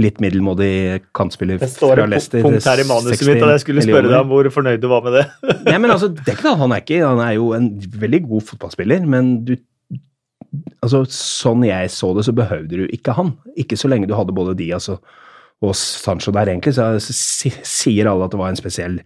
litt 0.00 0.20
middelmådig 0.22 1.02
kantspiller 1.16 1.58
Det 1.60 1.68
står 1.68 1.98
fra 1.98 2.04
et 2.06 2.12
Leicester. 2.14 2.44
punkt 2.44 2.68
her 2.70 2.80
i 2.80 2.86
manuset 2.88 3.24
mitt, 3.28 3.42
og 3.42 3.50
jeg 3.52 3.62
skulle 3.64 3.84
spørre 3.84 4.08
deg 4.08 4.18
om 4.20 4.30
hvor 4.30 4.48
fornøyd 4.54 4.80
du 4.80 4.86
var 4.88 5.02
med 5.04 5.18
det. 5.18 5.24
Nei, 5.66 5.74
men 5.82 5.92
altså, 5.92 6.08
det 6.12 6.24
er 6.24 6.38
ikke 6.38 6.46
det, 6.46 6.54
han 6.62 6.74
er 6.74 6.84
ikke 6.84 7.00
Han 7.02 7.22
er 7.24 7.34
jo 7.36 7.50
en 7.56 7.68
veldig 8.04 8.20
god 8.28 8.46
fotballspiller, 8.52 9.04
men 9.16 9.32
du 9.48 9.56
Altså, 10.80 11.02
sånn 11.12 11.64
jeg 11.66 11.90
så 11.92 12.12
det, 12.16 12.24
så 12.28 12.34
behøvde 12.36 12.82
du 12.82 12.84
ikke 12.94 13.14
han. 13.18 13.34
Ikke 13.60 13.76
så 13.78 13.90
lenge 13.90 14.08
du 14.08 14.16
hadde 14.16 14.36
både 14.36 14.56
Diaz 14.58 14.88
og, 14.92 15.04
og 15.64 15.74
Sancho 15.76 16.32
der, 16.34 16.50
egentlig. 16.50 16.76
Så, 16.78 16.86
så 17.04 17.16
si, 17.16 17.52
sier 17.66 18.08
alle 18.10 18.28
at 18.28 18.34
det 18.34 18.40
var 18.40 18.52
en 18.52 18.60
spesiell 18.60 19.00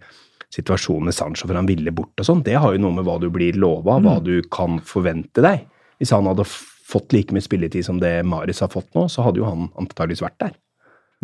situasjon 0.53 1.07
med 1.07 1.15
Sancho, 1.17 1.47
for 1.49 1.57
han 1.57 1.67
ville 1.69 1.93
bort 1.95 2.21
og 2.21 2.27
sånn. 2.27 2.43
Det 2.45 2.55
har 2.61 2.75
jo 2.75 2.81
noe 2.83 2.95
med 2.95 3.07
hva 3.07 3.17
du 3.21 3.29
blir 3.33 3.57
lova, 3.59 3.97
hva 4.03 4.19
du 4.23 4.37
kan 4.53 4.77
forvente 4.85 5.43
deg. 5.43 5.65
Hvis 6.01 6.13
han 6.13 6.29
hadde 6.29 6.45
fått 6.45 7.15
like 7.15 7.33
mye 7.33 7.43
spilletid 7.43 7.87
som 7.87 7.99
det 8.01 8.19
Maris 8.27 8.61
har 8.63 8.71
fått 8.73 8.91
nå, 8.97 9.07
så 9.09 9.25
hadde 9.25 9.41
jo 9.41 9.49
han 9.49 9.71
antakeligvis 9.79 10.23
vært 10.25 10.39
der. 10.43 10.53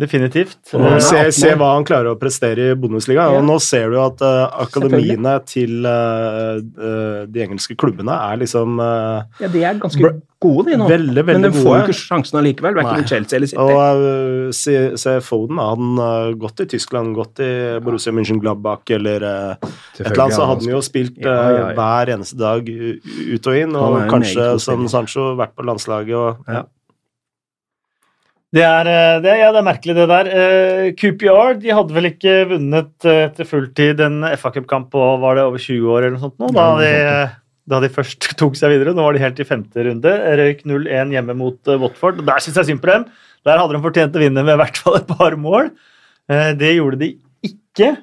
Definitivt. 0.00 0.58
Og 0.78 0.96
se, 1.04 1.20
se 1.36 1.52
hva 1.58 1.74
han 1.74 1.84
klarer 1.88 2.14
å 2.14 2.18
prestere 2.20 2.70
i 2.72 2.78
Bundesliga. 2.78 3.26
Ja. 3.28 3.36
Og 3.38 3.44
nå 3.46 3.58
ser 3.62 3.92
du 3.92 3.98
at 4.00 4.22
uh, 4.24 4.48
akademiene 4.64 5.36
til 5.48 5.84
uh, 5.84 6.56
de 7.28 7.44
engelske 7.44 7.76
klubbene 7.80 8.16
er 8.30 8.40
liksom 8.40 8.80
Ja, 8.80 9.48
de 9.50 9.64
er 9.66 9.78
ganske 9.80 10.12
gode, 10.40 10.70
de 10.70 10.78
nå. 10.80 10.86
veldig, 10.88 11.24
veldig 11.28 11.42
men 11.42 11.44
de 11.44 11.50
får 11.52 11.74
jo 11.74 11.80
ikke 11.84 11.98
sjansen 11.98 12.38
allikevel, 12.40 12.78
verken 12.78 13.04
Chelsea 13.08 13.36
eller 13.36 13.50
City. 13.50 13.60
Og 13.60 14.54
se, 14.56 14.76
se 15.00 15.16
Foden, 15.24 15.60
da. 15.60 15.66
Han 15.74 16.00
har 16.00 16.36
gått 16.40 16.64
i 16.64 16.68
Tyskland, 16.72 17.12
gått 17.18 17.42
i 17.44 17.50
Borussia 17.84 18.14
München-Gladbach 18.16 18.88
eller 18.96 19.26
et 19.28 20.00
eller 20.00 20.24
annet, 20.24 20.36
så 20.38 20.48
hadde 20.48 20.64
han 20.64 20.72
jo 20.72 20.82
spilt 20.84 21.20
Ja, 21.20 21.34
ja, 21.36 21.60
ja. 21.60 21.70
hver 21.76 22.14
eneste 22.16 22.40
dag 22.40 22.68
ut 22.72 23.52
og 23.52 23.60
inn, 23.60 23.76
og 23.76 24.02
kanskje 24.10 24.52
som. 24.64 24.88
Sancho 24.90 25.34
vært 25.38 25.52
på 25.58 25.64
landslaget 25.68 26.16
og 26.16 26.48
ja. 26.50 26.64
Det 28.50 28.62
er, 28.66 28.88
eh, 28.90 29.16
det, 29.22 29.34
ja, 29.38 29.52
det 29.54 29.60
er 29.60 29.66
merkelig, 29.66 29.94
det 29.94 30.06
der. 30.10 30.28
Eh, 30.34 30.86
QPR 30.98 31.54
de 31.62 31.70
hadde 31.70 31.94
vel 31.94 32.08
ikke 32.08 32.32
vunnet 32.50 32.88
til 33.02 33.20
etter 33.28 33.46
fulltid 33.46 34.02
en 34.02 34.24
FA 34.40 34.50
Cup-kamp 34.56 34.88
på 34.90 35.04
var 35.22 35.38
det 35.38 35.44
over 35.46 35.62
20 35.62 35.86
år 35.86 36.02
eller 36.02 36.16
noe 36.16 36.24
sånt 36.24 36.42
nå, 36.42 36.50
da 36.56 36.64
de, 36.80 36.90
da 37.70 37.80
de 37.84 37.92
først 37.94 38.26
tok 38.40 38.58
seg 38.58 38.74
videre. 38.74 38.96
Nå 38.96 39.06
var 39.06 39.14
de 39.14 39.22
helt 39.22 39.38
i 39.38 39.46
femte 39.46 39.86
runde. 39.86 40.16
Røyk 40.42 40.66
0-1 40.66 41.14
hjemme 41.14 41.38
mot 41.38 41.70
eh, 41.70 41.78
Watford. 41.78 42.24
Der 42.26 42.42
syns 42.42 42.58
jeg 42.58 42.72
synd 42.72 42.82
på 42.82 42.90
dem. 42.90 43.06
Der 43.46 43.62
hadde 43.62 43.78
de 43.78 43.84
fortjent 43.86 44.18
å 44.18 44.24
vinne 44.26 44.42
med 44.42 44.58
i 44.58 44.60
hvert 44.64 44.82
fall 44.82 44.98
et 44.98 45.10
par 45.14 45.38
mål. 45.38 45.70
Eh, 46.26 46.50
det 46.58 46.74
gjorde 46.74 46.98
de 47.04 47.14
ikke. 47.46 47.94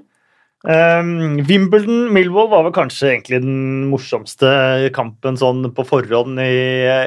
Um, 0.67 1.37
Wimbledon 1.47 2.07
Millwall 2.15 2.47
var 2.51 2.63
vel 2.65 2.73
kanskje 2.75 3.11
egentlig 3.11 3.43
den 3.43 3.89
morsomste 3.91 4.49
kampen 4.95 5.37
sånn 5.39 5.67
på 5.75 5.85
forhånd 5.87 6.39
i, 6.39 6.55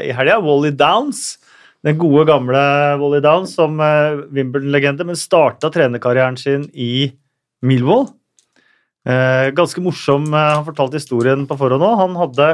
i 0.06 0.12
helga. 0.16 0.38
Wally 0.44 0.70
Downs 0.76 1.38
den 1.86 1.96
gode, 2.00 2.26
gamle 2.28 2.60
Wally 3.00 3.22
Downs 3.24 3.54
som 3.56 3.78
eh, 3.80 4.20
Wimbledon-legende, 4.34 5.06
men 5.08 5.18
starta 5.18 5.70
trenerkarrieren 5.72 6.36
sin 6.40 6.66
i 6.74 7.10
Millwall. 7.64 8.06
Eh, 9.08 9.48
ganske 9.56 9.80
morsom. 9.84 10.28
eh, 10.34 10.50
han 10.58 10.66
fortalte 10.66 11.00
historien 11.00 11.46
på 11.48 11.56
forhånd 11.60 11.86
òg. 11.86 11.96
Han 12.04 12.20
hadde 12.20 12.52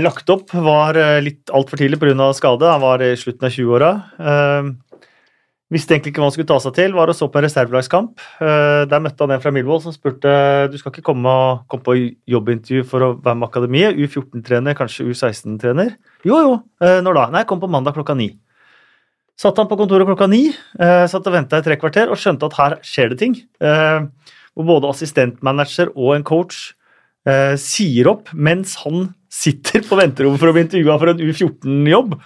lagt 0.00 0.30
opp, 0.32 0.54
var 0.56 0.96
litt 1.20 1.50
altfor 1.52 1.76
tidlig 1.76 1.98
pga. 2.00 2.30
skade. 2.32 2.64
Han 2.64 2.80
var 2.80 3.02
i 3.04 3.10
slutten 3.12 3.44
av 3.44 3.52
20-åra. 3.52 3.90
Visste 5.70 5.94
egentlig 5.94 6.10
ikke 6.10 6.22
hva 6.24 6.26
han 6.26 6.34
skulle 6.34 6.50
ta 6.50 6.56
seg 6.58 6.74
til. 6.74 6.94
Var 6.98 7.12
og 7.12 7.14
så 7.14 7.28
på 7.30 7.38
en 7.38 7.44
reservelagskamp. 7.46 8.22
Eh, 8.42 8.84
der 8.90 9.02
møtte 9.02 9.22
han 9.22 9.36
en 9.36 9.42
fra 9.42 9.52
Milvold 9.54 9.84
som 9.84 9.94
spurte 9.94 10.32
du 10.72 10.74
skal 10.80 10.90
ikke 10.90 11.04
komme, 11.06 11.34
komme 11.70 11.86
på 11.86 11.94
jobbintervju 12.30 12.82
for 12.90 13.06
å 13.06 13.10
være 13.22 13.38
med 13.38 13.46
akademiet. 13.46 14.00
U14-trener, 14.00 14.74
kanskje 14.78 15.06
U16-trener. 15.06 15.94
Jo, 16.26 16.40
jo. 16.42 16.56
Eh, 16.82 16.98
når 17.06 17.20
da? 17.20 17.28
Nei, 17.36 17.44
kom 17.46 17.62
på 17.62 17.70
mandag 17.70 17.94
klokka 17.94 18.18
ni. 18.18 18.32
Satt 19.38 19.62
han 19.62 19.70
på 19.70 19.78
kontoret 19.78 20.10
klokka 20.10 20.26
ni, 20.28 20.50
eh, 20.50 21.06
satt 21.08 21.30
og 21.30 21.38
venta 21.38 21.62
i 21.62 21.64
tre 21.64 21.78
kvarter 21.78 22.10
og 22.10 22.18
skjønte 22.18 22.50
at 22.50 22.58
her 22.58 22.76
skjer 22.84 23.14
det 23.14 23.22
ting. 23.22 23.38
Hvor 23.60 24.66
både 24.66 24.90
assistentmanager 24.90 25.94
og 25.94 26.16
en 26.16 26.26
coach 26.26 26.72
sier 27.60 28.08
opp 28.10 28.32
mens 28.34 28.74
han 28.82 29.12
sitter 29.30 29.84
på 29.86 29.96
venterommet 29.96 30.40
for 30.40 30.50
å 30.50 30.54
bli 30.56 30.64
intervjua 30.66 30.98
for 30.98 31.12
en 31.12 31.22
U14-jobb. 31.22 32.16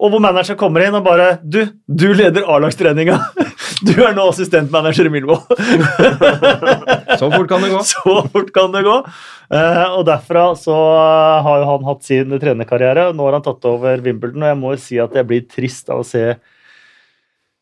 Og 0.00 0.12
hvor 0.12 0.22
manageren 0.22 0.58
kommer 0.60 0.86
inn 0.86 0.96
og 0.96 1.04
bare 1.04 1.34
Du, 1.44 1.60
du 1.86 2.08
leder 2.16 2.48
A-lagstreninga! 2.48 3.20
Du 3.80 3.94
er 4.04 4.12
nå 4.12 4.26
assistentmanager 4.28 5.08
i 5.08 5.12
Millwall. 5.12 5.40
Så 7.20 7.30
fort 7.32 7.48
kan 7.48 7.62
det 7.64 7.70
gå. 7.72 7.80
Så 7.88 8.14
fort 8.28 8.50
kan 8.52 8.74
det 8.74 8.82
gå. 8.84 8.96
Eh, 9.56 9.86
og 9.96 10.04
derfra 10.08 10.50
så 10.58 10.76
har 11.46 11.62
jo 11.62 11.68
han 11.70 11.86
hatt 11.88 12.04
sin 12.04 12.34
trenerkarriere. 12.42 13.08
Nå 13.16 13.24
har 13.26 13.38
han 13.38 13.46
tatt 13.46 13.64
over 13.70 14.02
Wimbledon, 14.04 14.44
og 14.44 14.52
jeg 14.52 14.58
må 14.60 14.74
jo 14.74 14.82
si 14.84 15.00
at 15.02 15.16
jeg 15.16 15.28
blir 15.30 15.46
trist 15.48 15.88
av 15.92 16.02
å 16.02 16.06
se 16.06 16.26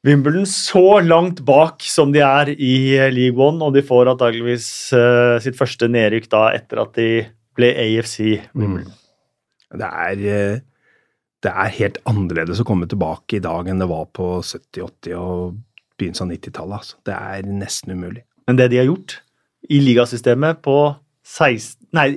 Wimbledon 0.07 0.47
så 0.47 1.01
langt 1.07 1.45
bak 1.47 1.87
som 1.87 2.11
de 2.15 2.23
er 2.25 2.53
i 2.55 2.75
eh, 2.99 3.11
League 3.15 3.39
One, 3.39 3.63
og 3.65 3.79
de 3.79 3.87
får 3.87 4.11
antageligvis 4.15 4.69
eh, 4.99 5.37
sitt 5.45 5.59
første 5.59 5.91
nedrykk 5.91 6.29
da 6.35 6.49
etter 6.59 6.83
at 6.83 6.99
de 6.99 7.11
ble 7.59 7.73
AFC 7.87 8.19
Wimbledon. 8.59 8.95
Det 9.79 9.87
er, 9.87 10.63
det 11.45 11.53
er 11.53 11.75
helt 11.79 11.99
annerledes 12.11 12.61
å 12.61 12.67
komme 12.67 12.89
tilbake 12.91 13.37
i 13.39 13.43
dag 13.45 13.69
enn 13.71 13.79
det 13.83 13.87
var 13.91 14.07
på 14.17 14.41
70-, 14.43 14.83
80- 15.07 15.15
og 15.19 15.59
begynnelsen 15.99 16.27
av 16.27 16.33
90-tallet. 16.37 16.79
Altså. 16.81 16.97
Det 17.07 17.15
er 17.15 17.47
nesten 17.51 17.95
umulig. 17.95 18.25
Men 18.49 18.57
det 18.59 18.71
de 18.73 18.81
har 18.81 18.89
gjort 18.89 19.19
i 19.71 19.79
ligasystemet 19.85 20.61
på 20.65 20.75
16, 21.27 21.89
nei, 21.95 22.09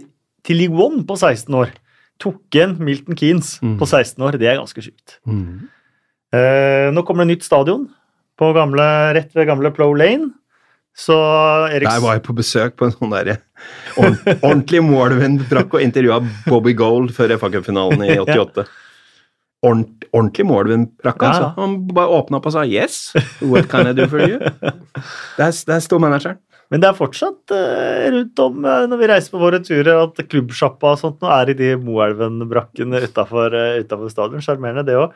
til 0.45 0.57
League 0.61 0.77
One 0.81 1.03
på 1.05 1.17
16 1.19 1.53
år, 1.57 1.73
tok 2.21 2.37
igjen 2.53 2.75
Milton 2.79 3.17
Keanes 3.17 3.55
Mm. 3.61 3.77
på 3.81 3.85
16 3.89 4.21
år. 4.25 4.37
Det 4.41 4.47
er 4.49 4.57
ganske 4.61 4.81
sjukt. 4.85 5.19
Eh, 6.33 6.89
nå 6.93 7.03
kommer 7.05 7.25
det 7.25 7.33
nytt 7.35 7.43
stadion 7.47 7.87
på 8.39 8.51
gamle, 8.55 8.85
rett 9.17 9.33
ved 9.35 9.49
gamle 9.49 9.71
Plow 9.75 9.93
Lane. 9.97 10.31
Så 10.97 11.15
Eriks 11.71 11.87
Der 11.93 12.01
var 12.03 12.17
jeg 12.17 12.23
på 12.25 12.33
besøk 12.35 12.73
på 12.75 12.85
en 12.87 12.91
sånn 12.95 13.13
der, 13.13 13.37
ordentlig 14.43 14.81
målvenn 14.83 15.37
brakk 15.49 15.77
og 15.77 15.83
intervjua 15.85 16.17
Bobby 16.47 16.73
Gold 16.75 17.13
før 17.15 17.31
FA-cupfinalen 17.39 18.03
i 18.09 18.17
88. 18.25 18.65
Ordent, 19.61 20.07
ordentlig 20.09 20.45
målvenn 20.49 20.87
brakk, 21.03 21.21
Ja, 21.21 21.27
altså. 21.29 21.49
Han 21.59 21.75
bare 21.93 22.09
åpna 22.17 22.39
opp 22.39 22.47
og 22.49 22.55
sa 22.55 22.63
'yes, 22.65 23.13
what 23.41 23.69
can 23.69 23.87
I 23.87 23.93
do 23.93 24.07
for 24.07 24.19
you?' 24.19 24.39
Der, 25.37 25.51
der 25.51 25.79
sto 25.79 25.99
manageren. 25.99 26.39
Men 26.71 26.81
det 26.81 26.87
er 26.87 26.95
fortsatt 26.95 27.51
eh, 27.51 28.09
rundt 28.11 28.39
om 28.39 28.65
eh, 28.65 28.87
når 28.87 28.97
vi 28.97 29.07
reiser 29.11 29.31
på 29.31 29.41
våre 29.41 29.59
turer, 29.59 30.07
at 30.07 30.23
klubbsjappa 30.31 30.93
og 30.93 30.99
sånt 30.99 31.21
nå 31.21 31.29
er 31.29 31.51
i 31.51 31.57
de 31.59 31.75
Moelven-brakkene 31.75 33.03
utafor 33.03 33.51
stadion. 34.09 34.41
Sjarmerende, 34.41 34.85
det 34.87 34.95
òg. 34.95 35.11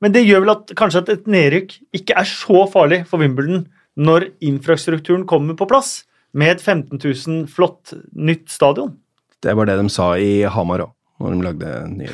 men 0.00 0.12
det 0.12 0.26
gjør 0.26 0.40
vel 0.44 0.50
at 0.50 0.74
kanskje 0.76 1.00
at 1.00 1.08
et 1.08 1.26
nedrykk 1.26 1.78
ikke 1.94 2.18
er 2.18 2.28
så 2.28 2.66
farlig 2.68 3.06
for 3.06 3.22
Wimbledon 3.22 3.64
når 3.96 4.32
infrastrukturen 4.42 5.26
kommer 5.26 5.54
på 5.54 5.68
plass, 5.70 6.02
med 6.34 6.56
et 6.56 6.62
15 6.62 6.98
000 6.98 7.46
flott 7.46 7.94
nytt 8.12 8.50
stadion. 8.50 8.96
Det 9.42 9.54
var 9.54 9.68
det 9.68 9.78
de 9.78 9.90
sa 9.92 10.14
i 10.18 10.42
Hamar 10.50 10.88
òg, 10.88 10.92
når 11.22 11.34
de 11.36 11.44
lagde 11.46 11.70
en 11.84 11.94
ny 12.00 12.08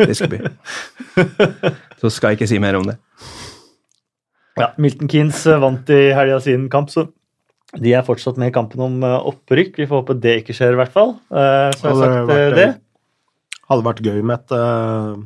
Fiskeby. 0.00 0.40
Så 2.00 2.10
skal 2.12 2.32
jeg 2.34 2.40
ikke 2.40 2.50
si 2.50 2.58
mer 2.62 2.78
om 2.80 2.86
det. 2.88 2.96
Ja, 4.60 4.72
Milton 4.82 5.08
Keanes 5.08 5.44
eh, 5.48 5.60
vant 5.62 5.88
i 5.94 6.00
helga 6.16 6.40
sin 6.44 6.66
kamp, 6.72 6.90
så 6.92 7.06
de 7.80 7.92
er 7.94 8.02
fortsatt 8.04 8.38
med 8.40 8.50
i 8.50 8.54
kampen 8.54 8.82
om 8.82 8.96
eh, 9.06 9.18
opprykk. 9.30 9.76
Vi 9.78 9.86
får 9.88 10.02
håpe 10.02 10.16
det 10.20 10.40
ikke 10.42 10.56
skjer, 10.58 10.74
i 10.74 10.80
hvert 10.80 10.92
fall. 10.94 11.14
Eh, 11.30 11.68
Så 11.78 11.86
har 11.86 11.92
jeg 11.94 12.00
har 12.00 12.00
sagt 12.00 12.16
eh, 12.20 12.30
vært, 12.34 12.56
det. 12.58 12.70
Hadde 13.70 13.86
vært 13.86 14.02
gøy 14.02 14.18
med 14.26 14.40
et 14.40 14.52
uh, 14.58 15.20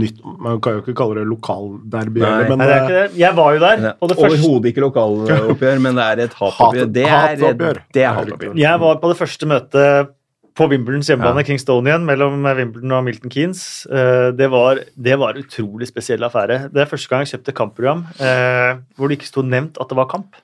nytt 0.00 0.22
Man 0.40 0.56
kan 0.64 0.78
jo 0.78 0.80
ikke 0.80 0.94
kalle 0.96 1.18
det 1.20 1.26
lokalderby, 1.28 2.22
Nei. 2.24 2.30
men 2.48 2.62
Nei, 2.62 2.66
det 2.70 2.74
er 2.78 2.86
ikke 2.86 2.94
det. 2.96 3.18
Jeg 3.20 3.36
var 3.36 3.50
jo 3.52 3.60
der 3.62 3.74
er 3.76 3.82
det 3.92 4.16
første 4.16 4.28
Overhodet 4.30 4.70
ikke 4.72 4.84
lokaloppgjør, 4.86 5.82
men 5.84 6.00
det 6.00 6.06
er 6.06 6.22
et 6.24 6.38
hatoppgjør. 6.40 6.88
Det 6.96 7.04
er, 7.04 7.12
Hatoppgjør. 7.12 7.82
det 7.94 8.06
er 8.08 8.16
hatoppgjør. 8.22 8.54
Jeg 8.64 8.82
var 8.86 8.96
på 9.04 9.10
det 9.12 9.18
første 9.20 9.50
møtet 9.52 10.14
på 10.58 10.66
Wimbledons 10.72 11.06
hjemmebane, 11.10 11.44
Ja. 11.44 11.46
Kingstonian, 11.46 12.04
mellom 12.06 12.42
Wimbledon 12.42 12.92
og 12.96 13.04
Milton 13.06 13.30
Keanes. 13.30 13.86
Eh, 13.86 14.32
Det 14.34 14.50
var, 14.50 14.80
det 14.96 15.18
var 15.18 15.30
en 15.34 15.44
utrolig 15.44 15.86
spesiell 15.86 16.24
affære. 16.26 16.72
Det 16.72 16.82
er 16.82 16.90
første 16.90 17.08
gang 17.08 17.22
jeg 17.24 17.32
kjøpte 17.38 17.54
kampprogram 17.54 18.04
eh, 18.18 18.78
hvor 18.96 19.08
det 19.08 19.18
ikke 19.18 19.30
sto 19.30 19.42
nevnt 19.42 19.78
at 19.80 19.88
det 19.88 19.96
var 19.96 20.08
kamp. 20.10 20.34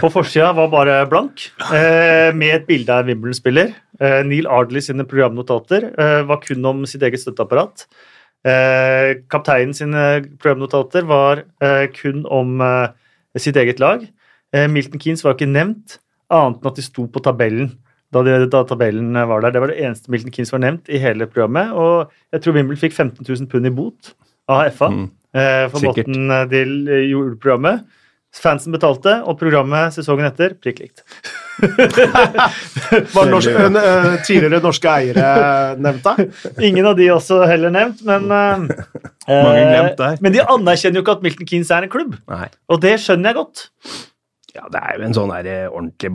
På 0.00 0.10
forsida 0.12 0.52
var 0.56 0.68
bare 0.68 1.06
blank, 1.08 1.50
eh, 1.72 2.32
med 2.32 2.54
et 2.54 2.66
bilde 2.66 2.92
av 2.92 3.04
en 3.04 3.12
Wimbledon-spiller. 3.12 3.74
Neil 4.24 4.46
Ardley 4.48 4.80
sine 4.80 5.04
programnotater 5.04 5.90
var 6.24 6.38
kun 6.40 6.64
om 6.64 6.86
sitt 6.88 7.02
eget 7.02 7.20
støtteapparat. 7.20 7.84
Kapteinen 9.28 9.74
sine 9.76 10.04
programnotater 10.40 11.04
var 11.04 11.42
kun 11.92 12.24
om 12.24 12.62
sitt 13.36 13.56
eget 13.60 13.78
lag. 13.78 14.06
Milton 14.72 14.98
Keanes 14.98 15.20
var 15.22 15.36
ikke 15.36 15.52
nevnt, 15.52 15.98
annet 16.32 16.62
enn 16.64 16.70
at 16.72 16.80
de 16.80 16.82
sto 16.86 17.04
på 17.12 17.20
tabellen 17.20 17.74
da, 18.12 18.22
de, 18.26 18.34
da 18.50 18.64
tabellen 18.66 19.14
var 19.14 19.44
der. 19.44 19.54
Det 19.54 19.62
var 19.62 19.70
det 19.72 19.78
eneste 19.84 20.10
Milton 20.10 20.32
Keanes 20.34 20.52
var 20.54 20.62
nevnt 20.64 20.90
i 20.90 20.98
hele 21.02 21.28
programmet. 21.30 21.70
Og 21.76 22.10
jeg 22.34 22.42
tror 22.44 22.56
Wimbledon 22.58 22.82
fikk 22.82 22.96
15 22.96 23.22
000 23.28 23.48
pund 23.52 23.70
i 23.70 23.74
bot 23.74 24.14
av 24.50 24.66
FA 24.74 24.88
Mm. 24.90 25.06
eh, 25.34 25.68
for 25.70 25.78
Sikkert. 25.78 26.08
måten 26.10 26.30
eh, 26.34 26.44
de 26.50 26.64
gjorde 27.12 27.38
programmet. 27.42 27.86
Fansen 28.30 28.70
betalte, 28.70 29.16
og 29.26 29.38
programmet 29.40 29.90
sesongen 29.96 30.26
etter 30.28 30.52
prikk 30.54 30.78
likt. 30.84 31.00
Var 33.14 33.26
norsk, 33.28 33.50
uh, 33.50 34.12
tidligere 34.24 34.60
norske 34.62 34.92
eiere 34.92 35.32
nevnt 35.82 36.04
da? 36.06 36.14
Ingen 36.62 36.86
av 36.86 36.94
de 36.98 37.08
også 37.10 37.40
heller 37.50 37.74
nevnt, 37.74 38.04
men 38.06 38.30
uh, 38.30 38.70
Mange 39.26 39.64
glemt 39.66 39.98
der. 39.98 40.22
Men 40.22 40.36
de 40.36 40.44
anerkjenner 40.46 41.00
jo 41.00 41.04
ikke 41.04 41.16
at 41.18 41.26
Milton 41.26 41.50
Keynes 41.50 41.72
er 41.74 41.88
en 41.88 41.92
klubb, 41.92 42.14
Nei. 42.30 42.46
og 42.70 42.80
det 42.86 42.94
skjønner 43.02 43.32
jeg 43.32 43.40
godt. 43.40 43.64
Ja, 44.54 44.70
det 44.72 44.80
er 44.82 44.96
jo 44.98 45.06
en 45.10 45.18
sånn 45.18 45.34
der 45.34 45.50
ordentlig 45.68 46.10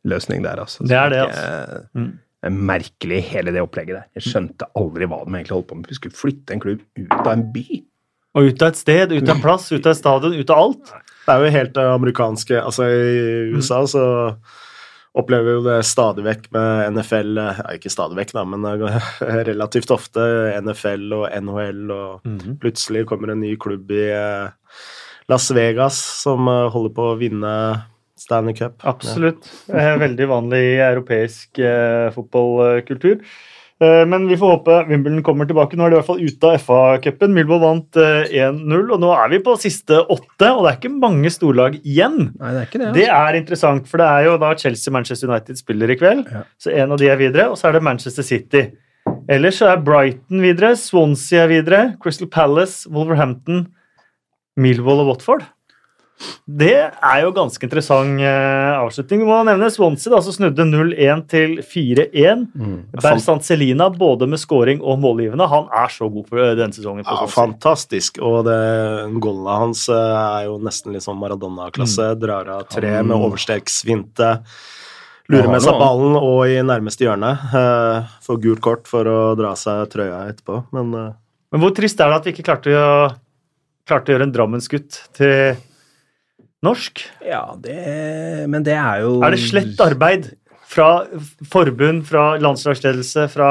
bastard-løsning 0.00 0.44
der, 0.44 0.60
altså. 0.60 0.84
Det 0.84 0.96
er 0.96 1.08
det, 1.08 1.18
altså. 1.18 1.86
Mm. 1.94 2.18
Det 2.40 2.48
er 2.48 2.56
merkelig, 2.56 3.22
hele 3.22 3.52
det 3.52 3.60
opplegget 3.60 3.96
der. 3.96 4.08
Jeg 4.16 4.22
skjønte 4.30 4.66
aldri 4.74 5.06
hva 5.06 5.24
de 5.24 5.34
egentlig 5.34 5.54
holdt 5.54 5.68
på 5.68 5.74
med. 5.76 5.88
Vi 5.88 5.94
skulle 5.94 6.16
flytte 6.16 6.54
en 6.54 6.60
klubb 6.60 6.80
ut 6.96 7.12
av 7.26 7.32
en 7.34 7.52
by. 7.52 7.82
Og 8.34 8.46
ut 8.46 8.62
av 8.62 8.70
et 8.70 8.76
sted, 8.80 9.12
ut 9.12 9.28
av 9.28 9.36
en 9.36 9.42
plass, 9.42 9.72
ut 9.72 9.84
av 9.84 9.92
et 9.92 9.98
stadion, 9.98 10.34
ut 10.34 10.50
av 10.50 10.58
alt. 10.64 10.92
Det 11.26 11.34
er 11.34 11.44
jo 11.44 11.52
helt 11.52 11.74
det 11.76 11.84
amerikanske 11.84 12.58
Altså, 12.58 12.86
i 12.88 13.52
USA 13.52 13.82
så 13.86 14.04
opplever 15.20 15.44
vi 15.44 15.52
jo 15.58 15.64
det 15.66 15.76
stadig 15.84 16.24
vekk 16.24 16.48
med 16.54 16.96
NFL 16.96 17.38
eh, 17.42 17.60
ja, 17.60 17.74
Ikke 17.76 17.90
stadig 17.92 18.16
vekk, 18.16 18.32
da, 18.38 18.44
men 18.46 18.64
eh, 18.64 19.12
relativt 19.50 19.92
ofte 19.92 20.24
NFL 20.62 21.12
og 21.18 21.26
NHL, 21.44 21.84
og 21.92 22.32
plutselig 22.62 23.04
kommer 23.10 23.34
en 23.34 23.42
ny 23.42 23.56
klubb 23.60 23.90
i 23.92 24.06
eh, 24.14 24.80
Las 25.30 25.50
Vegas 25.54 25.98
som 26.22 26.48
eh, 26.48 26.68
holder 26.72 26.94
på 26.96 27.08
å 27.10 27.18
vinne 27.20 27.54
Stanley 28.20 28.56
Cup. 28.58 28.82
Absolutt. 28.84 29.48
Ja. 29.70 29.94
Veldig 30.00 30.28
vanlig 30.28 30.60
i 30.74 30.76
europeisk 30.84 31.58
eh, 31.64 32.10
fotballkultur. 32.14 33.24
Eh, 33.80 34.06
men 34.06 34.26
vi 34.28 34.36
får 34.36 34.50
håpe 34.54 34.74
Wimbledon 34.90 35.22
kommer 35.24 35.48
tilbake. 35.48 35.78
Nå 35.78 35.86
er 35.86 35.92
de 35.92 35.96
i 35.96 36.00
hvert 36.00 36.08
fall 36.10 36.20
ute 36.20 36.50
av 36.50 36.58
FA-cupen. 36.60 37.32
Milbo 37.32 37.56
vant 37.62 37.96
eh, 38.00 38.28
1-0, 38.42 38.90
og 38.92 39.00
nå 39.00 39.12
er 39.16 39.32
vi 39.32 39.40
på 39.46 39.56
siste 39.60 40.02
åtte, 40.02 40.50
og 40.50 40.66
det 40.66 40.72
er 40.72 40.76
ikke 40.76 40.92
mange 40.92 41.32
storlag 41.32 41.78
igjen. 41.80 42.34
Nei, 42.34 42.52
det 42.52 42.60
er 42.60 42.68
ikke 42.68 42.82
det. 42.82 42.92
Det 42.98 43.06
er 43.16 43.40
interessant, 43.40 43.88
for 43.88 44.02
det 44.02 44.10
er 44.10 44.28
jo 44.28 44.36
da 44.42 44.52
Chelsea-Manchester 44.60 45.32
United 45.32 45.62
spiller 45.62 45.94
i 45.94 45.96
kveld. 46.00 46.28
Ja. 46.28 46.44
Så 46.60 46.74
en 46.76 46.92
av 46.92 47.00
de 47.00 47.08
er 47.08 47.20
videre, 47.20 47.48
og 47.48 47.56
så 47.60 47.70
er 47.70 47.78
det 47.78 47.84
Manchester 47.88 48.26
City. 48.26 48.66
Ellers 49.30 49.62
så 49.62 49.70
er 49.72 49.80
Brighton 49.84 50.44
videre, 50.44 50.74
Swansea 50.76 51.46
er 51.46 51.54
videre, 51.54 51.80
Crystal 52.02 52.28
Palace, 52.28 52.84
Wolverhampton, 52.92 53.64
Millwall 54.60 55.06
og 55.06 55.14
Watford. 55.14 55.48
Det 56.44 56.74
er 56.76 57.20
jo 57.22 57.30
ganske 57.36 57.64
interessant 57.64 58.20
eh, 58.20 58.72
avslutning. 58.76 59.22
Vi 59.22 59.28
må 59.28 59.38
nevne 59.46 59.70
Swansea, 59.72 60.12
da, 60.12 60.20
som 60.24 60.34
snudde 60.34 60.66
0-1 60.68 61.22
til 61.30 61.54
4-1. 61.64 62.42
Mm. 62.52 62.74
Bersant 62.96 63.46
Celina, 63.46 63.86
både 63.94 64.28
med 64.30 64.42
scoring 64.42 64.82
og 64.82 64.98
målgivende. 65.00 65.46
Han 65.50 65.70
er 65.82 65.92
så 65.94 66.10
god 66.12 66.26
på 66.28 66.40
denne 66.58 66.76
sesongen. 66.76 67.06
Ja, 67.06 67.28
fantastisk. 67.30 68.20
Og 68.24 68.42
det 68.48 68.58
goalet 69.22 69.62
hans 69.64 69.86
eh, 69.92 70.18
er 70.20 70.50
jo 70.50 70.58
nesten 70.64 70.96
litt 70.96 71.06
sånn 71.06 71.20
Maradona-klasse. 71.22 72.12
Drar 72.20 72.50
av 72.58 72.68
tre 72.72 72.98
med 73.00 73.16
overstegsfinte. 73.16 74.34
Lurer 75.30 75.46
med 75.52 75.62
seg 75.62 75.78
ballen 75.78 76.16
og 76.18 76.40
i 76.50 76.58
nærmeste 76.66 77.06
hjørne. 77.06 77.32
Eh, 77.54 78.12
Får 78.26 78.42
gult 78.42 78.62
kort 78.64 78.90
for 78.90 79.06
å 79.06 79.18
dra 79.38 79.54
seg 79.58 79.86
trøya 79.92 80.24
etterpå, 80.32 80.64
men 80.74 80.94
eh, 80.98 81.10
Men 81.54 81.62
hvor 81.64 81.74
trist 81.74 82.00
er 82.02 82.10
det 82.10 82.20
at 82.20 82.26
vi 82.26 82.34
ikke 82.34 82.46
klarte 82.46 82.74
å, 82.74 83.10
klarte 83.86 84.10
å 84.10 84.16
gjøre 84.16 84.26
en 84.28 84.34
Drammensgutt 84.34 84.98
til 85.18 85.58
norsk? 86.66 87.02
Ja, 87.24 87.56
det 87.58 88.46
Men 88.50 88.64
det 88.66 88.76
er 88.76 89.04
jo 89.04 89.18
Er 89.24 89.34
det 89.34 89.42
slett 89.42 89.80
arbeid 89.80 90.32
fra 90.70 91.06
forbund, 91.50 92.04
fra 92.06 92.36
landslagsledelse, 92.38 93.26
fra 93.32 93.50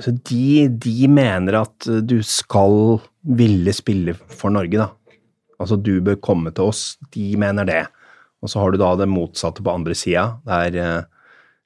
Så 0.00 0.12
de, 0.28 0.68
de 0.68 1.08
mener 1.08 1.62
at 1.62 1.88
du 2.04 2.20
skal 2.22 3.00
ville 3.26 3.72
spille 3.74 4.14
for 4.14 4.52
Norge, 4.52 4.76
da. 4.78 4.90
Altså, 5.56 5.78
du 5.80 6.02
bør 6.04 6.18
komme 6.20 6.52
til 6.52 6.68
oss. 6.68 6.98
De 7.14 7.32
mener 7.40 7.64
det. 7.64 7.86
Og 8.44 8.52
så 8.52 8.60
har 8.60 8.72
du 8.72 8.78
da 8.80 8.92
det 9.00 9.08
motsatte 9.08 9.64
på 9.64 9.72
andre 9.72 9.96
sida. 9.96 10.36
Det 10.44 10.58
er 10.68 10.76
eh, 10.82 11.06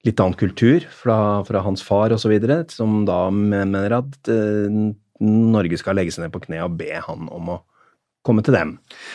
litt 0.06 0.22
annen 0.22 0.38
kultur 0.38 0.86
fra, 0.94 1.42
fra 1.48 1.64
hans 1.66 1.82
far 1.84 2.14
osv., 2.14 2.36
som 2.72 3.02
da 3.08 3.24
mener 3.34 3.98
at 3.98 4.30
eh, 4.30 4.78
Norge 5.20 5.80
skal 5.80 5.98
legge 5.98 6.14
seg 6.14 6.24
ned 6.24 6.34
på 6.34 6.44
kne 6.46 6.62
og 6.64 6.78
be 6.80 6.94
han 6.94 7.28
om 7.34 7.56
å 7.56 7.58
komme 8.22 8.42
til 8.44 8.52
dem. 8.52 8.74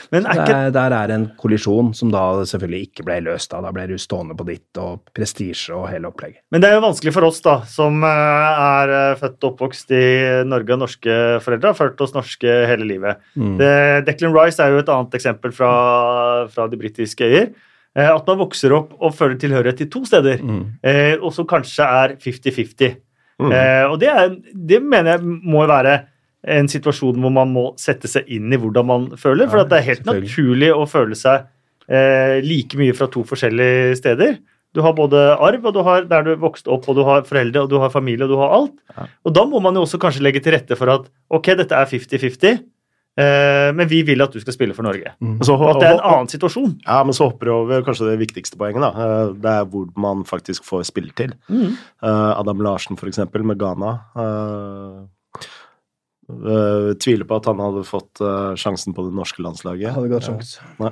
Men 0.09 0.25
er 0.25 0.39
ikke 0.41 0.53
der, 0.53 0.71
der 0.73 0.93
er 0.97 1.11
en 1.13 1.25
kollisjon 1.37 1.91
som 1.93 2.09
da 2.09 2.23
selvfølgelig 2.49 2.87
ikke 2.87 3.03
ble 3.05 3.19
løst. 3.27 3.51
Da, 3.51 3.59
da 3.61 3.69
ble 3.75 3.83
du 3.91 3.99
stående 4.01 4.33
på 4.39 4.47
ditt 4.47 4.79
og 4.81 5.03
prestisje 5.13 5.75
og 5.77 5.85
hele 5.91 6.09
opplegget. 6.09 6.39
Men 6.51 6.63
det 6.63 6.71
er 6.71 6.79
jo 6.79 6.85
vanskelig 6.87 7.13
for 7.13 7.27
oss, 7.27 7.37
da, 7.45 7.59
som 7.69 8.01
eh, 8.01 8.63
er 8.65 8.95
eh, 8.95 9.19
født 9.21 9.37
og 9.45 9.51
oppvokst 9.51 9.93
i 9.93 10.01
Norge 10.49 10.73
og 10.73 10.81
norske 10.87 11.19
foreldre, 11.45 11.69
har 11.73 11.77
ført 11.77 12.01
oss 12.01 12.15
norske 12.17 12.57
hele 12.71 12.87
livet. 12.89 13.21
Mm. 13.37 13.53
Det, 13.61 13.71
Declan 14.09 14.33
Rice 14.33 14.63
er 14.65 14.73
jo 14.73 14.81
et 14.81 14.89
annet 14.95 15.13
eksempel 15.21 15.53
fra, 15.53 15.71
fra 16.49 16.65
de 16.71 16.81
britiske 16.81 17.29
øyer. 17.29 17.51
Eh, 17.95 18.09
At 18.11 18.25
man 18.27 18.41
vokser 18.41 18.73
opp 18.75 18.97
og 18.99 19.13
føler 19.15 19.37
tilhørighet 19.39 19.83
til 19.83 19.89
to 19.93 20.01
steder, 20.09 20.41
Mm. 20.41 20.63
eh, 20.83 21.13
og 21.21 21.29
som 21.31 21.45
kanskje 21.47 21.85
er 21.85 22.17
50-50. 22.25 22.97
mm. 23.39 23.51
Eh, 23.53 23.85
og 23.91 23.99
det, 24.01 24.09
er, 24.09 24.35
det 24.55 24.81
mener 24.83 25.13
jeg 25.19 25.21
må 25.23 25.61
jo 25.63 25.69
være 25.71 25.95
en 26.47 26.67
situasjon 26.69 27.17
hvor 27.21 27.31
man 27.33 27.49
må 27.53 27.63
sette 27.81 28.07
seg 28.11 28.27
inn 28.29 28.53
i 28.53 28.57
hvordan 28.61 28.85
man 28.85 29.05
føler. 29.17 29.49
For 29.49 29.63
det 29.65 29.79
er 29.79 29.87
helt 29.89 30.05
naturlig 30.05 30.71
å 30.75 30.85
føle 30.89 31.15
seg 31.17 31.47
eh, 31.89 32.41
like 32.45 32.77
mye 32.77 32.93
fra 32.97 33.07
to 33.07 33.23
forskjellige 33.25 33.95
steder. 33.97 34.37
Du 34.75 34.81
har 34.83 34.91
både 34.93 35.15
arv, 35.39 35.63
og 35.65 35.73
du 35.73 35.81
har 35.87 36.03
der 36.03 36.23
du 36.27 36.35
vokste 36.35 36.67
opp, 36.69 36.87
og 36.91 36.95
du 36.97 37.03
har 37.07 37.21
foreldre, 37.23 37.61
og 37.63 37.69
du 37.71 37.77
har 37.79 37.89
familie, 37.93 38.25
og 38.27 38.33
du 38.33 38.37
har 38.41 38.51
alt. 38.57 38.73
Ja. 38.97 39.05
Og 39.23 39.33
da 39.33 39.45
må 39.47 39.61
man 39.63 39.73
jo 39.79 39.85
også 39.87 39.97
kanskje 40.03 40.21
legge 40.25 40.41
til 40.43 40.51
rette 40.57 40.75
for 40.75 40.91
at 40.91 41.05
ok, 41.31 41.53
dette 41.61 41.71
er 41.79 41.87
50-50, 41.87 42.59
eh, 43.17 43.69
men 43.77 43.87
vi 43.87 44.01
vil 44.03 44.21
at 44.25 44.35
du 44.35 44.39
skal 44.43 44.53
spille 44.57 44.75
for 44.75 44.83
Norge. 44.83 45.13
så, 45.47 45.55
Og 45.55 45.69
at 45.77 45.79
det 45.79 45.87
er 45.87 45.95
en 45.95 46.03
annen 46.11 46.27
situasjon. 46.27 46.75
Ja, 46.83 46.99
men 47.07 47.15
så 47.15 47.29
hopper 47.29 47.47
du 47.47 47.53
over 47.55 47.81
kanskje 47.87 48.09
det 48.11 48.19
viktigste 48.27 48.59
poenget. 48.59 48.83
da. 48.83 48.91
Eh, 48.91 49.33
Det 49.45 49.53
er 49.61 49.65
hvor 49.71 49.87
man 49.95 50.25
faktisk 50.27 50.67
får 50.67 50.83
spille 50.91 51.15
til. 51.15 51.31
Mm. 51.49 51.77
Eh, 52.03 52.31
Adam 52.35 52.59
Larsen, 52.59 52.97
for 52.99 53.07
eksempel, 53.07 53.43
med 53.47 53.57
Ghana. 53.57 53.93
eh, 54.19 55.07
eh, 56.29 56.93
tviler 57.01 57.27
på 57.29 57.37
at 57.41 57.45
han 57.51 57.59
hadde 57.61 57.83
fått 57.87 58.21
uh, 58.23 58.53
sjansen 58.59 58.95
på 58.97 59.05
det 59.07 59.13
norske 59.17 59.43
landslaget. 59.45 59.93
Hadde 59.95 60.09
godt 60.11 60.25
sjans. 60.29 60.55
Nei. 60.81 60.91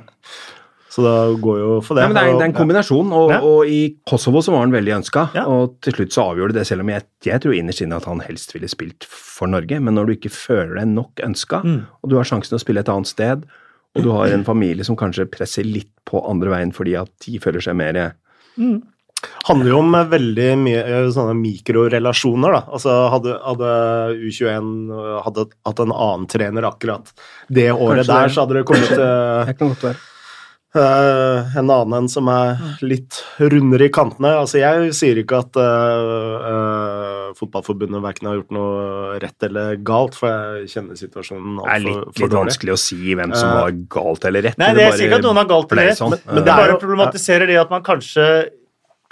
Så 0.93 1.01
da 1.01 1.13
går 1.41 1.57
jo 1.57 1.69
for 1.81 1.97
det. 1.97 2.03
Nei, 2.05 2.09
men 2.11 2.17
det, 2.19 2.21
er, 2.21 2.35
det 2.37 2.43
er 2.45 2.49
en 2.51 2.55
kombinasjon, 2.59 3.07
og, 3.17 3.31
Ja. 3.33 3.39
og 3.41 3.65
i 3.65 3.79
Kosovo 4.05 4.43
så 4.45 4.53
var 4.53 4.61
han 4.61 4.75
veldig 4.75 4.93
ønska. 4.99 5.23
Ja. 5.33 5.47
Og 5.49 5.79
til 5.81 5.95
slutt 5.97 6.13
så 6.13 6.27
avgjorde 6.35 6.53
det, 6.59 6.67
selv 6.69 6.85
om 6.85 6.91
jeg, 6.93 7.01
jeg 7.25 7.41
tror 7.41 7.55
innerst 7.57 7.81
inne 7.81 7.97
at 7.97 8.05
han 8.05 8.21
helst 8.21 8.53
ville 8.53 8.69
spilt 8.69 9.07
for 9.09 9.49
Norge. 9.49 9.79
Men 9.81 9.97
når 9.97 10.05
du 10.05 10.13
ikke 10.19 10.29
føler 10.35 10.77
deg 10.83 10.91
nok 10.93 11.23
ønska, 11.25 11.63
Mm. 11.65 11.79
og 12.03 12.09
du 12.11 12.15
har 12.19 12.29
sjansen 12.29 12.53
til 12.53 12.59
å 12.59 12.65
spille 12.67 12.83
et 12.85 12.91
annet 12.93 13.09
sted, 13.09 13.47
og 13.97 14.03
du 14.05 14.11
har 14.13 14.29
en 14.37 14.45
familie 14.51 14.85
som 14.85 14.95
kanskje 14.95 15.25
presser 15.33 15.65
litt 15.65 15.89
på 16.05 16.21
andre 16.29 16.53
veien 16.53 16.71
fordi 16.77 16.93
at 17.01 17.09
de 17.25 17.39
føler 17.41 17.65
seg 17.65 17.75
mer 17.81 18.13
handler 19.47 19.69
jo 19.73 19.79
om 19.83 19.97
veldig 20.11 20.47
mye 20.63 20.81
eh, 20.83 21.09
sånne 21.15 21.35
mikrorelasjoner, 21.41 22.55
da. 22.57 22.63
Altså 22.75 22.95
hadde, 23.13 23.35
hadde 23.43 23.73
U21 24.29 24.71
hadde 25.25 25.45
hatt 25.67 25.83
en 25.85 25.93
annen 25.95 26.25
trener 26.31 26.69
akkurat 26.69 27.13
det 27.49 27.69
året 27.71 28.03
Kanskje 28.05 28.13
der, 28.13 28.27
det. 28.27 28.33
så 28.35 28.41
hadde 28.45 28.59
det 28.59 28.65
kommet 28.71 28.91
eh, 28.97 29.45
Det 29.51 29.57
kan 29.59 29.71
godt 29.75 29.87
være. 29.91 30.01
Uh, 30.73 31.53
en 31.59 31.67
annen 31.69 31.93
en 31.99 32.07
som 32.09 32.25
er 32.33 32.57
litt 32.81 33.19
rundere 33.37 33.85
i 33.85 33.91
kantene. 33.93 34.31
Altså 34.41 34.57
jeg 34.57 34.87
sier 34.97 35.19
ikke 35.21 35.43
at 35.43 35.59
uh, 35.61 36.47
uh, 36.47 37.27
Fotballforbundet 37.37 38.01
verken 38.01 38.31
har 38.31 38.39
gjort 38.39 38.55
noe 38.57 39.19
rett 39.21 39.45
eller 39.45 39.77
galt, 39.85 40.17
for 40.17 40.33
jeg 40.33 40.71
kjenner 40.73 40.97
situasjonen 40.97 41.59
Det 41.61 41.69
er 41.75 41.83
litt, 41.85 42.23
litt 42.23 42.33
vanskelig 42.39 42.73
å 42.73 42.79
si 42.81 42.97
hvem 43.13 43.35
som 43.37 43.51
Eh, 43.53 43.59
var 43.61 43.77
galt 43.99 44.25
eller 44.25 44.47
rett. 44.47 44.57
Nei, 44.57 44.71
det 44.73 44.87
er 44.87 44.97
sikkert 44.97 45.19
at 45.21 45.27
noen 45.27 45.41
har 45.43 45.49
galt 45.53 45.71
eller 45.77 45.89
rett, 45.91 45.99
sånn. 46.01 46.13
men, 46.15 46.21
Eh, 46.25 46.33
men 46.33 46.41
det 46.41 46.45
det 46.49 46.57
bare 46.57 46.73
jo- 46.73 46.81
problematiserer 46.81 47.47
det 47.53 47.57
at 47.61 47.69
man 47.69 47.83
kanskje, 47.85 48.27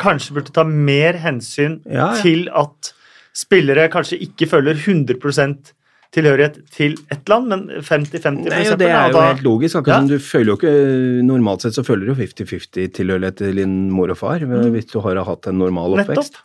kanskje 0.01 0.33
burde 0.37 0.53
ta 0.55 0.63
mer 0.67 1.19
hensyn 1.21 1.79
Ja, 1.85 2.11
ja. 2.11 2.21
til 2.21 2.47
at 2.53 2.91
spillere 3.37 3.85
kanskje 3.93 4.19
ikke 4.25 4.49
føler 4.51 4.75
100% 4.75 5.71
tilhørighet 6.11 6.57
til 6.75 6.97
ett 7.13 7.29
land, 7.31 7.47
men 7.47 7.61
50-50 7.79 8.19
for 8.19 8.31
Nei, 8.35 8.41
og 8.43 8.57
eksempel. 8.57 8.77
det 8.81 8.89
er 8.91 9.05
jo 9.07 9.13
da- 9.15 9.27
helt 9.33 9.43
logisk. 9.45 9.75
Akkurat 9.79 10.01
Ja. 10.01 10.07
du 10.11 10.19
føler 10.19 10.49
jo 10.51 10.57
ikke 10.57 11.23
Normalt 11.23 11.61
sett 11.63 11.73
så 11.77 11.85
føler 11.87 12.05
du 12.11 12.15
50-50 12.19 12.91
tilhørighet 12.97 13.37
til 13.37 13.55
din 13.55 13.89
mor 13.91 14.09
og 14.11 14.17
far 14.19 14.39
hvis 14.43 14.91
du 14.91 14.99
har 14.99 15.23
hatt 15.23 15.47
en 15.47 15.57
normal 15.57 15.95
Nettopp. 15.95 16.17
oppvekst. 16.17 16.35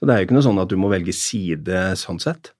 Så 0.00 0.06
det 0.08 0.10
er 0.10 0.18
jo 0.18 0.26
ikke 0.26 0.34
noe 0.34 0.42
sånn 0.48 0.60
at 0.60 0.68
du 0.68 0.76
må 0.76 0.90
velge 0.90 1.14
side 1.14 1.94
sånn 1.94 2.18
sett. 2.20 2.50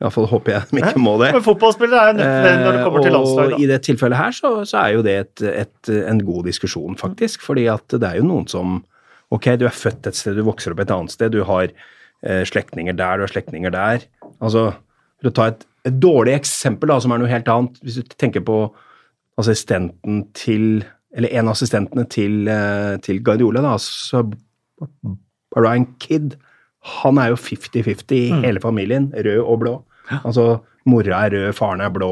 Iallfall 0.00 0.28
håper 0.30 0.52
jeg 0.52 0.62
de 0.70 0.76
ikke 0.78 1.02
må 1.02 1.18
det. 1.18 1.32
Men 1.34 1.42
fotballspillere 1.42 1.98
er 1.98 2.12
jo 2.12 2.18
til 2.22 2.44
det 2.46 2.54
når 2.62 2.72
det 2.76 2.84
kommer 2.86 3.02
til 3.02 3.12
landslag. 3.16 3.48
Eh, 3.50 3.54
og 3.56 3.60
i 3.60 3.66
det 3.66 3.82
tilfellet 3.82 4.16
her 4.16 4.30
så, 4.30 4.52
så 4.62 4.78
er 4.86 4.92
jo 4.94 5.02
det 5.02 5.16
et, 5.18 5.42
et, 5.42 5.88
en 6.06 6.20
god 6.22 6.44
diskusjon, 6.46 6.94
faktisk. 6.96 7.40
Fordi 7.42 7.66
at 7.66 7.88
det 7.88 8.04
er 8.06 8.20
jo 8.22 8.28
noen 8.30 8.46
som 8.46 8.84
Ok, 9.30 9.44
du 9.60 9.66
er 9.68 9.74
født 9.76 10.06
et 10.08 10.14
sted, 10.16 10.36
du 10.38 10.42
vokser 10.46 10.72
opp 10.72 10.80
et 10.80 10.90
annet 10.94 11.10
sted, 11.12 11.32
du 11.34 11.42
har 11.44 11.68
eh, 11.68 12.44
slektninger 12.48 12.96
der, 12.96 13.16
du 13.20 13.26
har 13.26 13.32
slektninger 13.32 13.70
der. 13.74 14.06
Altså, 14.40 14.62
for 15.20 15.28
å 15.30 15.34
ta 15.36 15.46
et, 15.52 15.66
et 15.84 15.98
dårlig 16.00 16.34
eksempel, 16.38 16.88
da, 16.88 16.98
som 17.00 17.12
er 17.12 17.18
noe 17.18 17.28
helt 17.30 17.48
annet 17.48 17.76
Hvis 17.84 17.98
du 18.00 18.14
tenker 18.18 18.40
på 18.46 18.58
assistenten 19.38 20.24
til 20.34 20.84
Eller 21.16 21.32
en 21.38 21.48
av 21.48 21.54
assistentene 21.56 22.04
til, 22.12 22.48
eh, 22.48 22.96
til 23.02 23.20
Guardiola, 23.24 23.62
da, 23.64 23.76
så 23.80 24.20
Brian 25.54 25.86
Kidd, 26.02 26.34
han 27.00 27.18
er 27.18 27.30
jo 27.32 27.38
50-50 27.40 28.12
i 28.14 28.32
Mm. 28.32 28.42
hele 28.44 28.60
familien, 28.60 29.06
rød 29.16 29.40
og 29.44 29.58
blå. 29.60 29.72
Altså, 30.24 30.60
Mora 30.86 31.24
er 31.26 31.30
rød, 31.34 31.54
faren 31.54 31.80
er 31.80 31.90
blå, 31.90 32.08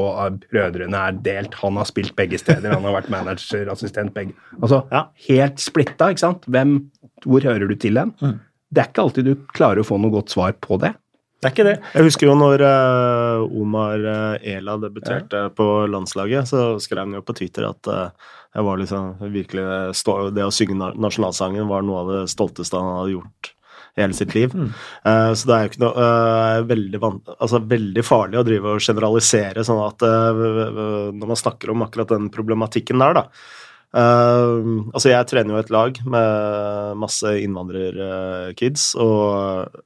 brødrene 0.51 0.97
er 0.97 1.11
delt, 1.23 1.53
han 1.61 1.77
har 1.77 1.85
spilt 1.85 2.15
begge 2.15 2.37
steder, 2.37 2.73
han 2.73 2.83
har 2.83 2.93
vært 3.01 3.09
manager, 3.09 3.69
assistent, 3.71 4.13
begge 4.13 4.33
Altså, 4.61 4.83
Ja. 4.91 5.05
helt 5.29 5.57
splitta, 5.59 6.09
ikke 6.11 6.19
sant? 6.19 6.41
Hvem, 6.45 6.89
hvor 7.25 7.45
hører 7.45 7.69
du 7.69 7.75
til 7.79 7.99
hen? 7.99 8.13
Mm. 8.21 8.37
Det 8.67 8.83
er 8.83 8.89
ikke 8.91 9.05
alltid 9.07 9.29
du 9.29 9.35
klarer 9.55 9.81
å 9.81 9.87
få 9.87 9.99
noe 10.01 10.13
godt 10.13 10.33
svar 10.35 10.55
på 10.61 10.79
det. 10.81 10.93
Det 11.37 11.49
er 11.49 11.53
ikke 11.53 11.67
det. 11.67 11.75
Jeg 11.93 12.07
husker 12.07 12.27
jo 12.27 12.33
når 12.37 12.63
uh, 12.65 13.59
Omar 13.61 14.01
eh, 14.01 14.55
Ela 14.55 14.73
debuterte 14.81 15.43
på 15.53 15.67
landslaget, 15.85 16.49
så 16.49 16.63
skrev 16.81 17.05
han 17.05 17.19
jo 17.19 17.21
på 17.25 17.35
Twitter 17.37 17.67
at 17.67 17.89
uh, 17.93 18.31
jeg 18.57 18.65
var 18.65 18.79
liksom 18.81 19.11
virkelig 19.35 19.65
stå, 19.99 20.15
Det 20.33 20.47
å 20.47 20.53
synge 20.53 20.89
nasjonalsangen 20.97 21.69
var 21.69 21.85
noe 21.85 22.01
av 22.01 22.09
det 22.15 22.23
stolteste 22.33 22.81
han 22.81 22.89
hadde 23.03 23.13
gjort 23.19 23.51
i 23.97 24.01
hele 24.01 24.17
sitt 24.17 24.33
liv. 24.33 24.53
Mm. 24.53 24.73
Uh, 25.05 25.31
så 25.37 25.49
det 25.49 25.53
er 25.53 25.61
jo 25.61 25.71
ikke 25.71 25.83
noe 25.85 26.07
uh, 26.09 26.65
veldig, 26.69 27.03
altså, 27.37 27.61
veldig 27.69 28.05
farlig 28.05 28.41
å 28.41 28.45
drive 28.45 28.73
og 28.73 28.83
generalisere 28.89 29.65
sånn 29.65 29.81
at 29.85 30.05
uh, 30.05 30.41
når 31.13 31.33
man 31.33 31.39
snakker 31.39 31.73
om 31.73 31.85
akkurat 31.85 32.13
den 32.13 32.29
problematikken 32.33 33.01
der, 33.01 33.21
da. 33.21 33.25
Eh, 33.95 34.57
altså 34.91 35.11
jeg 35.13 35.27
trener 35.29 35.55
jo 35.55 35.61
et 35.61 35.71
lag 35.71 35.99
med 36.03 36.97
masse 36.99 37.31
innvandrerkids, 37.39 38.89
og, 38.99 39.77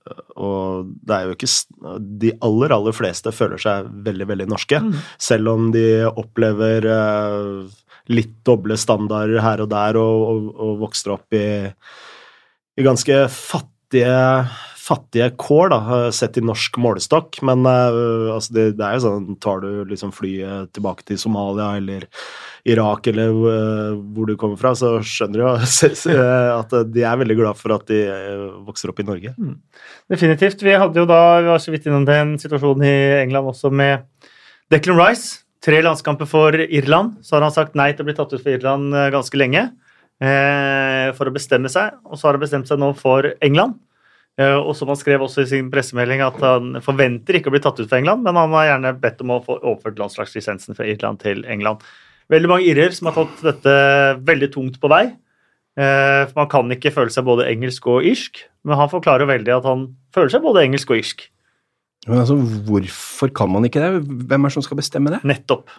og 0.42 0.90
det 1.06 1.18
er 1.18 1.28
jo 1.28 1.36
ikke 1.36 1.52
De 2.24 2.32
aller, 2.42 2.74
aller 2.74 2.98
fleste 2.98 3.34
føler 3.36 3.62
seg 3.62 3.92
veldig, 4.08 4.28
veldig 4.34 4.50
norske. 4.50 4.82
Mm. 4.82 4.98
Selv 5.22 5.54
om 5.54 5.70
de 5.76 5.86
opplever 6.10 6.88
uh, 6.90 7.70
litt 8.12 8.34
doble 8.48 8.78
standarder 8.80 9.44
her 9.44 9.64
og 9.64 9.72
der, 9.72 10.02
og, 10.02 10.26
og, 10.32 10.50
og 10.58 10.82
vokser 10.88 11.16
opp 11.16 11.38
i, 11.38 11.46
i 12.78 12.86
ganske 12.86 13.24
fattige 13.32 14.18
fattige 14.82 15.30
kår, 15.40 15.72
da, 15.74 16.00
sett 16.16 16.40
i 16.40 16.44
norsk 16.46 16.80
målestokk. 16.82 17.42
Men 17.48 17.66
uh, 17.68 18.32
altså 18.36 18.56
det, 18.56 18.66
det 18.80 18.88
er 18.88 18.98
jo 18.98 19.04
sånn 19.06 19.38
Tar 19.42 19.62
du 19.64 19.86
liksom 19.90 20.14
flyet 20.16 20.72
tilbake 20.76 21.06
til 21.08 21.20
Somalia 21.22 21.76
eller 21.80 22.08
Irak 22.70 23.08
eller 23.12 23.34
uh, 23.34 24.00
hvor 24.14 24.30
du 24.30 24.36
kommer 24.40 24.60
fra, 24.60 24.74
så 24.78 24.96
skjønner 25.06 25.40
du 25.40 25.46
jo 25.46 25.52
at 26.62 26.76
de 26.94 27.06
er 27.06 27.22
veldig 27.22 27.38
glad 27.38 27.60
for 27.60 27.76
at 27.76 27.86
de 27.90 28.02
eh, 28.08 28.48
vokser 28.66 28.92
opp 28.92 29.02
i 29.02 29.08
Norge. 29.08 29.34
Definitivt. 30.12 30.64
Vi 30.66 30.76
hadde 30.78 31.02
jo 31.02 31.08
da, 31.10 31.22
vi 31.42 31.52
var 31.52 31.62
så 31.62 31.74
vidt 31.74 31.88
innom 31.90 32.06
den 32.08 32.36
situasjonen 32.42 32.86
i 32.88 32.98
England 33.22 33.54
også 33.54 33.72
med 33.74 34.06
Declan 34.72 35.00
Rice. 35.00 35.42
Tre 35.62 35.82
landskamper 35.86 36.30
for 36.30 36.58
Irland. 36.58 37.20
Så 37.26 37.38
har 37.38 37.46
han 37.46 37.54
sagt 37.54 37.78
nei 37.78 37.92
til 37.94 38.06
å 38.06 38.10
bli 38.10 38.18
tatt 38.18 38.34
ut 38.34 38.42
for 38.42 38.54
Irland 38.54 38.96
eh, 38.98 39.12
ganske 39.14 39.38
lenge 39.38 39.68
eh, 40.22 41.08
for 41.18 41.30
å 41.30 41.36
bestemme 41.36 41.72
seg. 41.72 42.00
Og 42.10 42.18
så 42.18 42.30
har 42.30 42.38
han 42.38 42.46
bestemt 42.46 42.72
seg 42.72 42.82
nå 42.82 42.94
for 42.98 43.34
England. 43.44 43.78
Eh, 44.40 44.58
og 44.58 44.72
som 44.78 44.92
han 44.92 45.00
skrev 45.00 45.24
også 45.26 45.44
i 45.44 45.50
sin 45.50 45.72
pressemelding, 45.74 46.24
at 46.24 46.38
han 46.44 46.78
forventer 46.84 47.38
ikke 47.38 47.52
å 47.52 47.56
bli 47.56 47.64
tatt 47.64 47.82
ut 47.82 47.90
fra 47.90 48.00
England, 48.00 48.24
men 48.28 48.40
han 48.40 48.56
har 48.56 48.70
gjerne 48.70 48.94
bedt 49.02 49.26
om 49.26 49.36
å 49.36 49.42
få 49.44 49.58
overført 49.60 50.00
landslagslisensen 50.00 50.78
fra 50.78 50.88
Irland 50.88 51.20
til 51.24 51.44
England. 51.52 51.84
Veldig 52.32 52.52
mange 52.52 52.70
irer 52.72 52.96
som 52.96 53.10
har 53.10 53.18
tatt 53.18 53.44
dette 53.50 53.76
veldig 54.28 54.50
tungt 54.54 54.80
på 54.82 54.92
vei. 54.92 55.04
Eh, 55.80 56.24
for 56.30 56.40
Man 56.44 56.50
kan 56.52 56.74
ikke 56.76 56.94
føle 56.96 57.14
seg 57.14 57.28
både 57.28 57.50
engelsk 57.52 57.92
og 57.92 58.08
irsk, 58.08 58.46
men 58.68 58.80
han 58.80 58.92
forklarer 58.92 59.30
veldig 59.30 59.56
at 59.58 59.68
han 59.68 59.86
føler 60.16 60.34
seg 60.34 60.44
både 60.46 60.64
engelsk 60.64 60.92
og 60.94 61.04
irsk. 61.04 61.28
Men 62.08 62.24
altså, 62.24 62.38
hvorfor 62.66 63.30
kan 63.36 63.52
man 63.52 63.68
ikke 63.68 63.84
det? 63.84 63.92
Hvem 64.02 64.42
er 64.42 64.50
det 64.50 64.56
som 64.56 64.66
skal 64.66 64.80
bestemme 64.80 65.14
det? 65.14 65.22
Nettopp. 65.28 65.70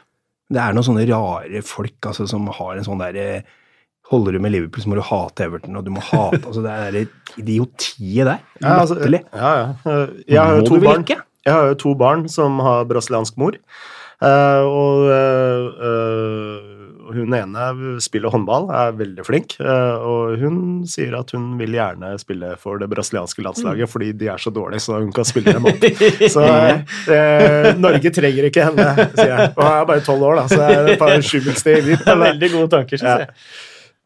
Det 0.52 0.60
er 0.60 0.76
noen 0.76 0.86
sånne 0.86 1.06
rare 1.08 1.62
folk 1.64 2.08
altså, 2.10 2.28
som 2.30 2.46
har 2.52 2.76
en 2.76 2.86
sånn 2.86 3.00
derre 3.00 3.42
Holder 4.10 4.36
du 4.36 4.42
med 4.44 4.52
Liverpool, 4.52 4.82
så 4.82 4.90
må 4.90 4.98
du 4.98 5.04
hate 5.06 5.46
Everton, 5.46 5.76
og 5.78 5.86
du 5.86 5.92
må 5.94 6.02
hate 6.04 6.42
altså, 6.48 6.64
Det 6.64 6.72
er 6.72 7.40
idiotiet 7.40 8.26
der. 8.26 8.42
Ja, 8.60 8.76
altså, 8.80 8.98
Latterlig. 8.98 9.22
ja, 9.32 9.52
ja. 9.62 9.96
Jeg 10.28 10.42
har 10.42 10.58
jo 10.58 10.66
to 10.68 10.80
barn. 10.82 11.06
Jeg 11.42 11.54
har 11.54 11.72
jo 11.72 11.80
to 11.80 11.96
barn 11.98 12.28
som 12.30 12.60
har 12.62 12.84
brasiliansk 12.90 13.38
mor. 13.40 13.56
Eh, 14.22 14.62
og 14.62 15.08
eh, 15.10 15.64
eh, 15.88 16.68
hun 17.12 17.34
ene 17.36 17.64
spiller 18.00 18.30
håndball, 18.32 18.68
er 18.72 18.94
veldig 18.96 19.24
flink. 19.26 19.56
og 19.60 20.38
hun 20.40 20.60
sier 20.88 21.12
at 21.18 21.34
hun 21.34 21.58
vil 21.58 21.74
gjerne 21.76 22.14
spille 22.22 22.54
for 22.62 22.80
det 22.80 22.88
brasilianske 22.88 23.42
landslaget 23.44 23.90
fordi 23.90 24.12
de 24.16 24.30
er 24.32 24.40
så 24.40 24.52
dårlige, 24.54 24.80
så 24.86 25.00
hun 25.02 25.10
kan 25.12 25.26
spille 25.28 25.52
dem 25.52 25.66
opp. 25.68 25.84
Så 26.32 26.46
Norge 27.82 28.14
trenger 28.14 28.48
ikke 28.48 28.64
henne, 28.70 28.86
sier 29.18 29.28
jeg. 29.28 29.50
Og 29.50 29.60
jeg 29.66 29.82
er 29.82 29.90
bare 29.90 30.06
tolv 30.06 30.24
år, 30.30 30.40
da, 30.40 30.46
så 30.48 30.62
jeg 30.62 30.78
er 30.78 30.90
et 30.94 31.02
par 31.02 31.26
sjumilssteg 31.26 31.84
dit. 31.90 32.08
Veldig 32.24 32.50
gode 32.54 32.72
tanker, 32.78 33.02
syns 33.02 33.26
Ja. 33.26 33.28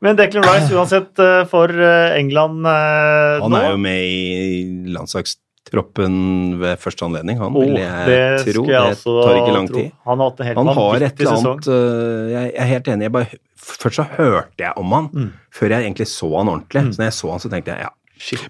Men 0.05 0.17
Declan 0.19 0.45
Rice 0.45 0.75
uansett 0.77 1.19
eh, 1.25 1.45
for 1.49 1.73
eh, 1.73 2.19
England 2.21 2.67
eh, 2.69 3.41
Han 3.41 3.51
nå 3.55 3.61
er 3.63 3.71
jo 3.73 3.79
med 3.81 4.03
i 4.05 4.91
landslagstroppen 4.93 6.19
ved 6.61 6.79
første 6.83 7.07
anledning, 7.07 7.39
han, 7.41 7.57
oh, 7.57 7.65
vil 7.65 7.79
jeg 7.81 8.07
det 8.11 8.55
tro. 8.55 8.65
Jeg 8.69 8.97
Det 8.99 9.03
tar 9.07 9.39
ikke 9.41 9.55
lang 9.57 9.69
tro. 9.71 9.81
tid. 9.81 9.91
Han 10.07 10.19
har 10.21 10.31
hatt 10.31 10.41
en 10.41 10.47
helt 10.51 10.61
Han 10.61 10.73
har 10.77 11.07
et 11.09 11.21
eller 11.25 11.37
annet 11.41 11.69
øh, 11.73 12.31
Jeg 12.35 12.53
er 12.61 12.71
helt 12.75 12.89
enig. 12.93 13.11
Bare, 13.17 13.41
først 13.67 13.97
så 14.03 14.07
hørte 14.19 14.67
jeg 14.67 14.73
om 14.77 14.93
han, 14.93 15.09
Mm. 15.17 15.31
før 15.53 15.69
jeg 15.75 15.87
egentlig 15.89 16.07
så 16.13 16.29
han 16.37 16.49
ordentlig. 16.53 16.83
Så 16.93 17.01
når 17.01 17.09
jeg 17.11 17.17
så 17.23 17.31
han, 17.33 17.41
så 17.41 17.51
tenkte 17.57 17.73
jeg 17.73 17.87
ja. 17.89 17.93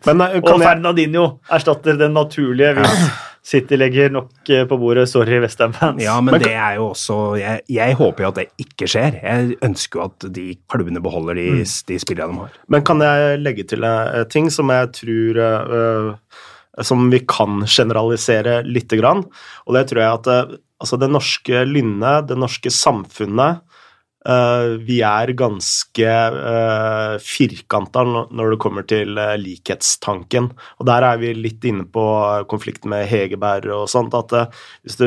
Men 0.06 0.20
eh, 0.26 0.36
Og 0.42 0.60
Fernandinho 0.62 1.22
jeg, 1.24 1.54
erstatter 1.58 1.96
den 2.00 2.14
naturlige 2.16 2.74
hvis 2.78 3.06
City 3.46 3.76
legger 3.78 4.10
nok 4.10 4.50
eh, 4.50 4.64
på 4.66 4.74
bordet. 4.80 5.04
Sorry, 5.10 5.36
Westham-fans. 5.42 6.00
Ja, 6.02 6.16
men 6.20 6.34
Men 6.34 6.42
det 6.42 6.50
er 6.58 6.80
jo 6.80 6.88
også 6.90 7.18
Jeg, 7.38 7.60
jeg 7.70 7.94
håper 7.94 8.24
jo 8.24 8.30
at 8.32 8.40
det 8.40 8.46
ikke 8.64 8.88
skjer. 8.90 9.20
Jeg 9.22 9.58
ønsker 9.62 10.00
jo 10.00 10.06
at 10.08 10.26
de 10.34 10.46
klubbene 10.70 11.02
beholder 11.04 11.38
de, 11.38 11.46
Mm. 11.60 11.64
de 11.92 11.98
spillerne 12.02 12.34
de 12.34 12.40
har. 12.42 12.56
Men 12.68 12.82
kan 12.82 13.00
jeg 13.06 13.38
legge 13.44 13.64
til 13.70 13.84
en 13.86 14.26
ting 14.32 14.50
som 14.50 14.68
jeg 14.74 14.90
tror 14.98 15.38
uh, 15.38 16.14
Som 16.82 17.06
vi 17.10 17.20
kan 17.22 17.62
generalisere 17.66 18.62
lite 18.66 18.98
grann. 18.98 19.22
Og 19.66 19.74
det 19.78 19.86
tror 19.92 20.02
jeg 20.02 20.12
at 20.18 20.58
altså 20.82 20.98
det 21.00 21.08
norske 21.08 21.62
lynnet, 21.64 22.26
det 22.28 22.36
norske 22.36 22.68
samfunnet 22.68 23.62
Vi 24.86 24.96
er 25.06 25.30
ganske 25.38 26.12
uh, 26.34 27.16
firkanta 27.22 28.02
når 28.06 28.54
det 28.54 28.58
kommer 28.62 28.86
til 28.88 29.18
eh, 29.20 29.34
likhetstanken. 29.40 30.48
Og 30.80 30.88
der 30.88 31.04
er 31.06 31.20
vi 31.20 31.32
litt 31.36 31.64
inne 31.68 31.86
på 31.88 32.04
konflikten 32.50 32.92
med 32.92 33.06
Hegerberg 33.10 33.72
og 33.74 33.86
sånt. 33.90 34.14
At 34.16 34.34
eh, 34.36 34.64
hvis 34.86 34.98
du 35.00 35.06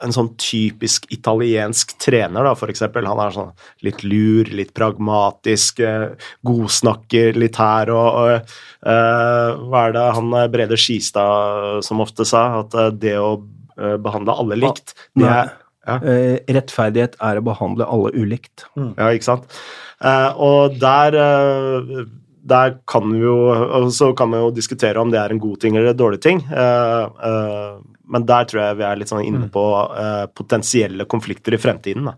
En 0.00 0.14
sånn 0.14 0.30
typisk 0.40 1.06
italiensk 1.12 1.92
trener, 2.00 2.44
da, 2.46 2.54
for 2.56 2.72
eksempel, 2.72 3.06
han 3.08 3.20
er 3.20 3.34
sånn 3.34 3.50
litt 3.84 4.02
lur, 4.06 4.48
litt 4.54 4.72
pragmatisk, 4.76 5.82
eh, 5.84 6.30
godsnakker 6.46 7.38
litt 7.38 7.58
her 7.60 7.92
og, 7.94 8.08
og 8.20 8.54
uh, 8.86 9.60
Hva 9.68 9.86
er 9.86 9.96
det 9.96 10.06
han 10.18 10.36
eh, 10.38 10.48
Brede 10.52 10.78
Skistad 10.80 11.84
som 11.86 12.02
ofte 12.04 12.26
sa? 12.28 12.46
At 12.62 12.76
eh, 12.76 12.92
det 13.02 13.16
å 13.20 13.32
eh, 13.76 13.96
behandle 14.00 14.36
alle 14.42 14.60
likt, 14.60 14.94
det 15.18 15.28
er 15.28 15.52
ja. 15.86 15.96
Eh, 16.02 16.38
rettferdighet 16.52 17.16
er 17.20 17.40
å 17.40 17.44
behandle 17.46 17.86
alle 17.88 18.10
ulikt. 18.12 18.66
Ja, 18.76 19.10
ikke 19.14 19.24
sant? 19.30 19.60
Eh, 20.00 20.32
og 20.40 20.78
der, 20.80 21.14
eh, 21.16 22.04
der 22.50 22.78
kan 22.88 23.10
vi 23.12 23.18
jo 23.20 23.34
og 23.52 23.90
Så 23.92 24.14
kan 24.16 24.30
vi 24.32 24.38
jo 24.40 24.50
diskutere 24.50 24.96
om 25.00 25.10
det 25.12 25.18
er 25.20 25.30
en 25.34 25.38
god 25.42 25.60
ting 25.60 25.76
eller 25.76 25.90
en 25.92 25.96
dårlig 25.96 26.20
ting. 26.24 26.40
eh, 26.50 27.04
eh, 27.30 27.78
men 28.10 28.24
der 28.26 28.44
tror 28.44 28.60
jeg 28.64 28.76
vi 28.80 28.82
er 28.88 28.96
litt 28.96 29.08
sånn 29.08 29.22
inne 29.24 29.48
på 29.54 29.62
eh, 29.96 30.26
potensielle 30.34 31.04
konflikter 31.06 31.54
i 31.54 31.60
fremtiden. 31.62 32.04
Da. 32.08 32.14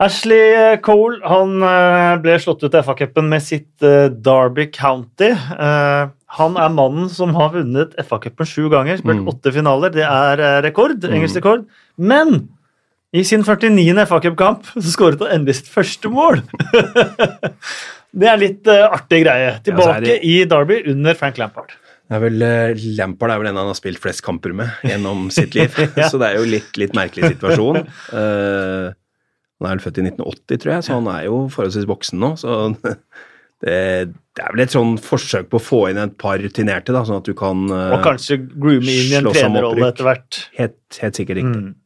Ashley 0.00 0.76
Cole 0.82 1.18
han 1.26 1.58
ble 2.22 2.36
slått 2.38 2.62
ut 2.62 2.74
i 2.74 2.82
FA-cupen 2.82 3.28
med 3.28 3.42
sitt 3.42 3.78
Derby 4.22 4.66
County. 4.70 5.32
Han 5.34 6.56
er 6.60 6.68
mannen 6.70 7.08
som 7.10 7.32
har 7.34 7.50
vunnet 7.56 7.94
FA-cupen 8.06 8.46
sju 8.46 8.68
ganger, 8.70 8.98
spilt 9.00 9.22
Mm. 9.24 9.28
åtte 9.32 9.52
finaler. 9.54 9.90
Det 9.90 10.04
er 10.06 10.62
rekord, 10.62 11.02
engelsk 11.02 11.36
rekord. 11.40 11.66
Men 11.96 12.48
i 13.16 13.24
sin 13.24 13.44
49. 13.44 14.04
FA-cupkamp 14.10 14.68
så 14.74 14.90
skåret 14.92 15.22
han 15.24 15.38
endelig 15.38 15.62
sitt 15.62 15.70
første 15.72 16.10
mål. 16.12 16.42
det 18.20 18.28
er 18.28 18.40
litt 18.40 18.68
uh, 18.68 18.88
artig 18.92 19.22
greie. 19.24 19.54
Tilbake 19.64 19.94
ja, 19.94 20.00
det- 20.04 20.18
i 20.28 20.34
Derby 20.48 20.82
under 20.92 21.16
Frank 21.18 21.40
Lampard. 21.40 21.72
Det 22.08 22.16
er 22.16 22.22
vel, 22.24 22.44
uh, 22.44 22.84
Lampard 22.98 23.32
er 23.32 23.40
vel 23.40 23.50
den 23.50 23.60
han 23.60 23.70
har 23.72 23.76
spilt 23.76 24.00
flest 24.00 24.24
kamper 24.24 24.54
med 24.56 24.84
gjennom 24.86 25.28
sitt 25.34 25.56
liv. 25.56 25.72
Ja. 25.98 26.10
Så 26.12 26.20
det 26.20 26.30
er 26.30 26.40
jo 26.40 26.48
litt, 26.48 26.76
litt 26.80 26.96
merkelig 26.96 27.34
situasjon. 27.36 27.82
Uh, 28.12 28.92
han 29.58 29.66
er 29.66 29.74
vel 29.74 29.82
født 29.82 29.98
i 30.00 30.06
1980, 30.06 30.60
tror 30.62 30.74
jeg, 30.76 30.86
så 30.86 31.00
han 31.00 31.10
er 31.10 31.24
jo 31.26 31.40
forholdsvis 31.52 31.88
voksen 31.90 32.20
nå. 32.22 32.32
Så 32.38 32.60
det, 33.64 33.74
det 34.12 34.44
er 34.44 34.54
vel 34.54 34.62
et 34.62 34.76
sånn 34.76 34.94
forsøk 35.02 35.48
på 35.50 35.58
å 35.58 35.64
få 35.64 35.82
inn 35.90 36.00
et 36.04 36.14
par 36.20 36.38
rutinerte, 36.44 36.94
da, 36.94 37.02
sånn 37.08 37.24
at 37.24 37.28
du 37.28 37.34
kan 37.36 37.64
uh, 37.72 37.96
Og 37.96 38.04
kanskje 38.04 38.38
groome 38.52 38.84
inn 39.00 39.10
i 39.10 39.18
en 39.18 39.32
trenerrolle 39.32 39.88
etter 39.90 40.12
hvert. 40.12 40.44
helt, 40.60 40.80
helt 41.00 41.20
sikkert 41.24 41.40
riktig. 41.40 41.66
Mm. 41.66 41.76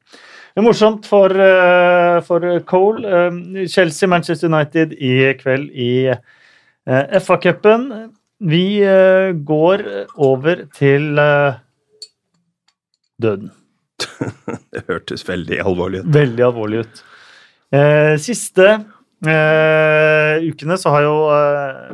Det 0.53 0.61
er 0.61 0.67
morsomt 0.67 1.07
for, 1.09 1.33
eh, 1.33 2.19
for 2.27 2.45
Cole. 2.69 3.09
Eh, 3.09 3.67
Chelsea, 3.73 4.09
Manchester 4.09 4.51
United 4.53 4.93
i 4.93 5.33
kveld 5.41 5.71
i 5.73 6.09
eh, 6.13 7.19
FA-cupen. 7.21 8.13
Vi 8.43 8.83
går 9.47 9.83
over 10.19 10.65
til 10.75 11.15
døden. 13.23 13.53
Det 14.73 14.83
hørtes 14.89 15.23
veldig 15.29 15.61
alvorlig 15.63 16.01
ut. 16.03 16.09
Veldig 16.11 16.45
alvorlig 16.49 16.83
ut. 16.83 17.05
Siste 18.21 18.67
Uh, 19.23 20.43
ukene 20.43 20.75
så 20.83 20.91
har 20.91 21.05
jo 21.05 21.13
uh, 21.31 21.93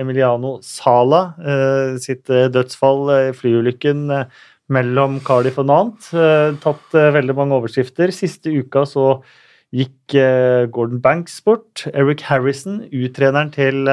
Emiliano 0.00 0.54
Sala 0.64 1.18
uh, 1.36 1.98
sitt 2.00 2.24
dødsfall 2.24 3.10
i 3.12 3.34
flyulykken 3.36 4.06
mellom 4.72 5.18
Cardiff 5.26 5.58
og 5.60 5.68
Nantes. 5.70 6.12
Eh, 6.14 6.54
tatt 6.62 6.96
eh, 6.98 7.10
veldig 7.16 7.36
mange 7.38 7.58
overskrifter. 7.58 8.12
Siste 8.14 8.52
uka 8.54 8.84
så 8.88 9.06
gikk 9.74 10.16
eh, 10.18 10.66
Gordon 10.72 11.02
Banks 11.02 11.38
bort. 11.46 11.86
Eric 11.92 12.24
Harrison, 12.30 12.82
uttreneren 12.90 13.52
til 13.54 13.84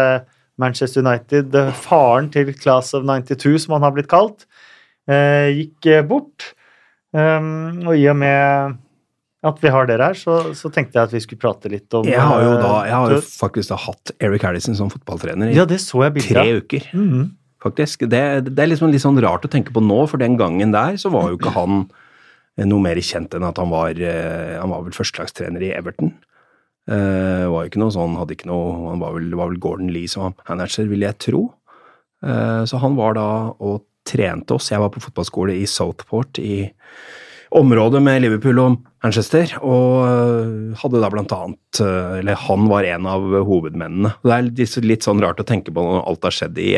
Manchester 0.57 1.03
United, 1.05 1.53
faren 1.83 2.31
til 2.33 2.53
Class 2.57 2.95
of 2.97 3.05
92, 3.05 3.65
som 3.65 3.77
han 3.77 3.85
har 3.85 3.93
blitt 3.93 4.09
kalt, 4.09 4.47
gikk 5.07 5.85
bort. 6.09 6.47
Um, 7.15 7.85
og 7.87 7.93
i 7.95 8.07
og 8.11 8.17
med 8.19 8.73
at 9.47 9.61
vi 9.61 9.69
har 9.71 9.87
dere 9.87 10.09
her, 10.09 10.17
så, 10.17 10.39
så 10.57 10.69
tenkte 10.73 10.97
jeg 10.97 11.07
at 11.07 11.13
vi 11.13 11.21
skulle 11.23 11.41
prate 11.41 11.69
litt 11.71 11.93
om 11.95 12.07
Jeg 12.09 12.19
har 12.19 12.41
jo 12.43 12.55
da, 12.59 12.71
jeg 12.89 12.95
har 12.97 13.13
jo 13.13 13.19
faktisk 13.23 13.71
da 13.71 13.77
hatt 13.85 14.11
Eric 14.17 14.43
Harrison 14.47 14.75
som 14.77 14.89
fotballtrener 14.91 15.53
i 15.53 15.55
Ja, 15.55 15.67
det 15.69 15.79
så 15.83 16.01
jeg 16.07 16.25
tre 16.25 16.43
uker. 16.57 16.63
uker. 16.65 16.89
Mhm. 16.97 17.27
Faktisk. 17.67 18.07
Det, 18.09 18.23
det 18.49 18.63
er 18.63 18.71
liksom 18.71 18.93
litt 18.93 19.03
sånn 19.03 19.19
rart 19.23 19.45
å 19.45 19.51
tenke 19.51 19.75
på 19.75 19.83
nå, 19.83 19.99
for 20.09 20.21
den 20.21 20.39
gangen 20.39 20.73
der 20.75 20.97
så 21.01 21.11
var 21.13 21.29
jo 21.31 21.39
ikke 21.39 21.55
han 21.57 21.83
eh, 22.57 22.65
noe 22.65 22.83
mer 22.83 22.99
kjent 23.03 23.35
enn 23.37 23.47
at 23.47 23.59
han 23.61 23.71
var 23.73 23.99
eh, 23.99 24.55
Han 24.57 24.73
var 24.73 24.87
vel 24.87 24.95
førstelagstrener 24.97 25.67
i 25.67 25.75
Everton. 25.77 26.15
Uh, 26.87 27.43
var 27.51 27.65
jo 27.65 27.67
ikke 27.67 27.81
noe 27.81 27.91
sånn, 27.91 28.13
hadde 28.15 28.37
ikke 28.37 28.47
noe 28.47 28.67
Han 28.93 29.01
var 29.01 29.15
vel, 29.17 29.25
var 29.35 29.49
vel 29.51 29.57
Gordon 29.59 29.89
Lee 29.91 30.07
som 30.07 30.23
var 30.23 30.37
manager, 30.47 30.87
vil 30.87 31.03
jeg 31.03 31.19
tro. 31.19 31.41
Uh, 32.23 32.63
så 32.63 32.79
han 32.79 32.95
var 32.95 33.17
da 33.17 33.27
og 33.51 33.83
trente 34.07 34.55
oss. 34.55 34.69
Jeg 34.71 34.79
var 34.79 34.93
på 34.93 35.03
fotballskole 35.03 35.57
i 35.59 35.65
Southport 35.67 36.39
i 36.39 36.61
området 37.57 37.99
med 38.03 38.21
Liverpool 38.23 38.61
og 38.63 38.77
Manchester, 39.03 39.51
og 39.63 40.73
hadde 40.79 40.99
da 40.99 41.09
blant 41.11 41.31
annet 41.31 41.79
Eller 41.79 42.39
han 42.47 42.65
var 42.67 42.87
en 42.87 43.07
av 43.07 43.23
hovedmennene. 43.47 44.13
Det 44.23 44.33
er 44.35 44.87
litt 44.87 45.05
sånn 45.05 45.21
rart 45.23 45.39
å 45.39 45.47
tenke 45.47 45.71
på 45.71 45.83
når 45.83 46.01
alt 46.07 46.27
har 46.27 46.35
skjedd 46.35 46.59
i 46.59 46.71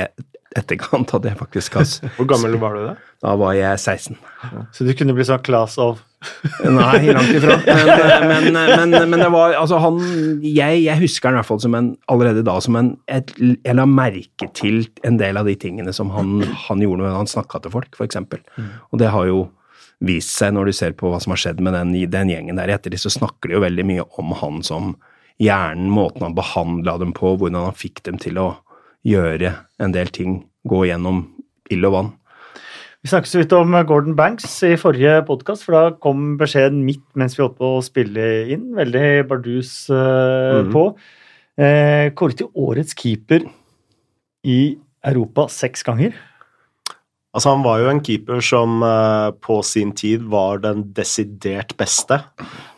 etterkant 0.58 1.14
av 1.14 1.22
det, 1.22 1.36
faktisk. 1.38 1.76
ass. 1.82 2.00
Hvor 2.18 2.28
gammel 2.30 2.58
var 2.62 2.76
du 2.78 2.86
da? 2.88 2.93
Da 3.22 3.34
var 3.39 3.54
jeg 3.58 3.80
16. 3.80 4.16
Så 4.74 4.88
du 4.88 4.93
kunne 4.97 5.14
bli 5.14 5.26
sånn 5.28 5.43
class 5.45 5.78
of 5.82 6.06
Nei, 6.68 7.14
langt 7.16 7.32
ifra. 7.32 7.56
Men, 8.30 8.50
men, 8.52 8.89
men, 8.91 8.95
men 9.08 9.22
det 9.22 9.30
var 9.32 9.54
altså 9.56 9.78
han 9.80 10.02
Jeg, 10.43 10.82
jeg 10.84 11.00
husker 11.00 11.30
han 11.30 11.38
i 11.38 11.39
hvert 11.39 11.47
fall 11.47 11.62
som 11.64 11.78
en 11.78 11.88
allerede 12.12 12.43
da 12.43 12.58
som 12.60 12.76
en 12.76 12.89
et, 13.08 13.32
Jeg 13.39 13.78
la 13.80 13.86
merke 13.88 14.50
til 14.58 14.82
en 15.08 15.16
del 15.22 15.39
av 15.39 15.47
de 15.47 15.56
tingene 15.56 15.93
som 15.95 16.12
han, 16.12 16.41
han 16.68 16.84
gjorde 16.84 17.06
når 17.06 17.16
han 17.22 17.32
snakka 17.32 17.62
til 17.64 17.72
folk, 17.78 17.95
f.eks. 17.95 18.20
Og 18.91 19.00
det 19.00 19.14
har 19.16 19.30
jo 19.32 19.45
vist 20.04 20.36
seg 20.36 20.56
når 20.56 20.70
du 20.70 20.76
ser 20.76 20.95
på 21.00 21.12
hva 21.12 21.22
som 21.24 21.34
har 21.36 21.39
skjedd 21.39 21.64
med 21.64 21.76
den, 21.76 21.95
den 22.12 22.32
gjengen 22.32 22.60
der 22.60 22.72
etter 22.76 22.91
det, 22.91 23.00
så 23.00 23.12
snakker 23.12 23.47
de 23.47 23.56
jo 23.58 23.64
veldig 23.64 23.88
mye 23.88 24.06
om 24.20 24.36
han 24.41 24.60
som 24.66 24.93
hjernen, 25.39 25.88
måten 25.91 26.28
han 26.28 26.36
behandla 26.36 26.97
dem 27.00 27.16
på, 27.16 27.38
hvordan 27.39 27.70
han 27.70 27.80
fikk 27.80 28.04
dem 28.08 28.20
til 28.20 28.39
å 28.43 28.50
gjøre 29.08 29.54
en 29.80 29.93
del 29.95 30.12
ting, 30.14 30.41
gå 30.68 30.86
gjennom 30.89 31.26
ild 31.72 31.88
og 31.88 31.95
vann. 31.95 32.10
Vi 33.00 33.08
snakket 33.08 33.32
så 33.32 33.39
vidt 33.39 33.54
om 33.56 33.78
Gordon 33.88 34.16
Banks 34.18 34.58
i 34.68 34.74
forrige 34.80 35.22
podkast, 35.28 35.64
for 35.64 35.78
da 35.78 35.84
kom 36.04 36.34
beskjeden 36.39 36.82
midt 36.84 37.06
mens 37.16 37.38
vi 37.38 37.45
holdt 37.45 37.56
på 37.62 37.78
å 37.78 37.86
spille 37.86 38.26
inn. 38.52 38.74
Veldig 38.76 39.24
bardus 39.30 39.72
uh, 39.88 40.66
mm. 40.66 40.74
på. 40.74 40.84
Eh, 41.60 42.10
Kåret 42.20 42.41
til 42.41 42.52
årets 42.60 42.95
keeper 43.00 43.45
i 44.43 44.60
Europa 45.08 45.47
seks 45.52 45.86
ganger. 45.88 46.12
Altså, 47.30 47.51
han 47.51 47.61
var 47.61 47.77
jo 47.77 47.89
en 47.91 47.99
keeper 48.01 48.39
som 48.41 48.80
uh, 48.82 49.30
på 49.45 49.59
sin 49.61 49.91
tid 49.93 50.23
var 50.32 50.63
den 50.63 50.82
desidert 50.97 51.75
beste. 51.77 52.17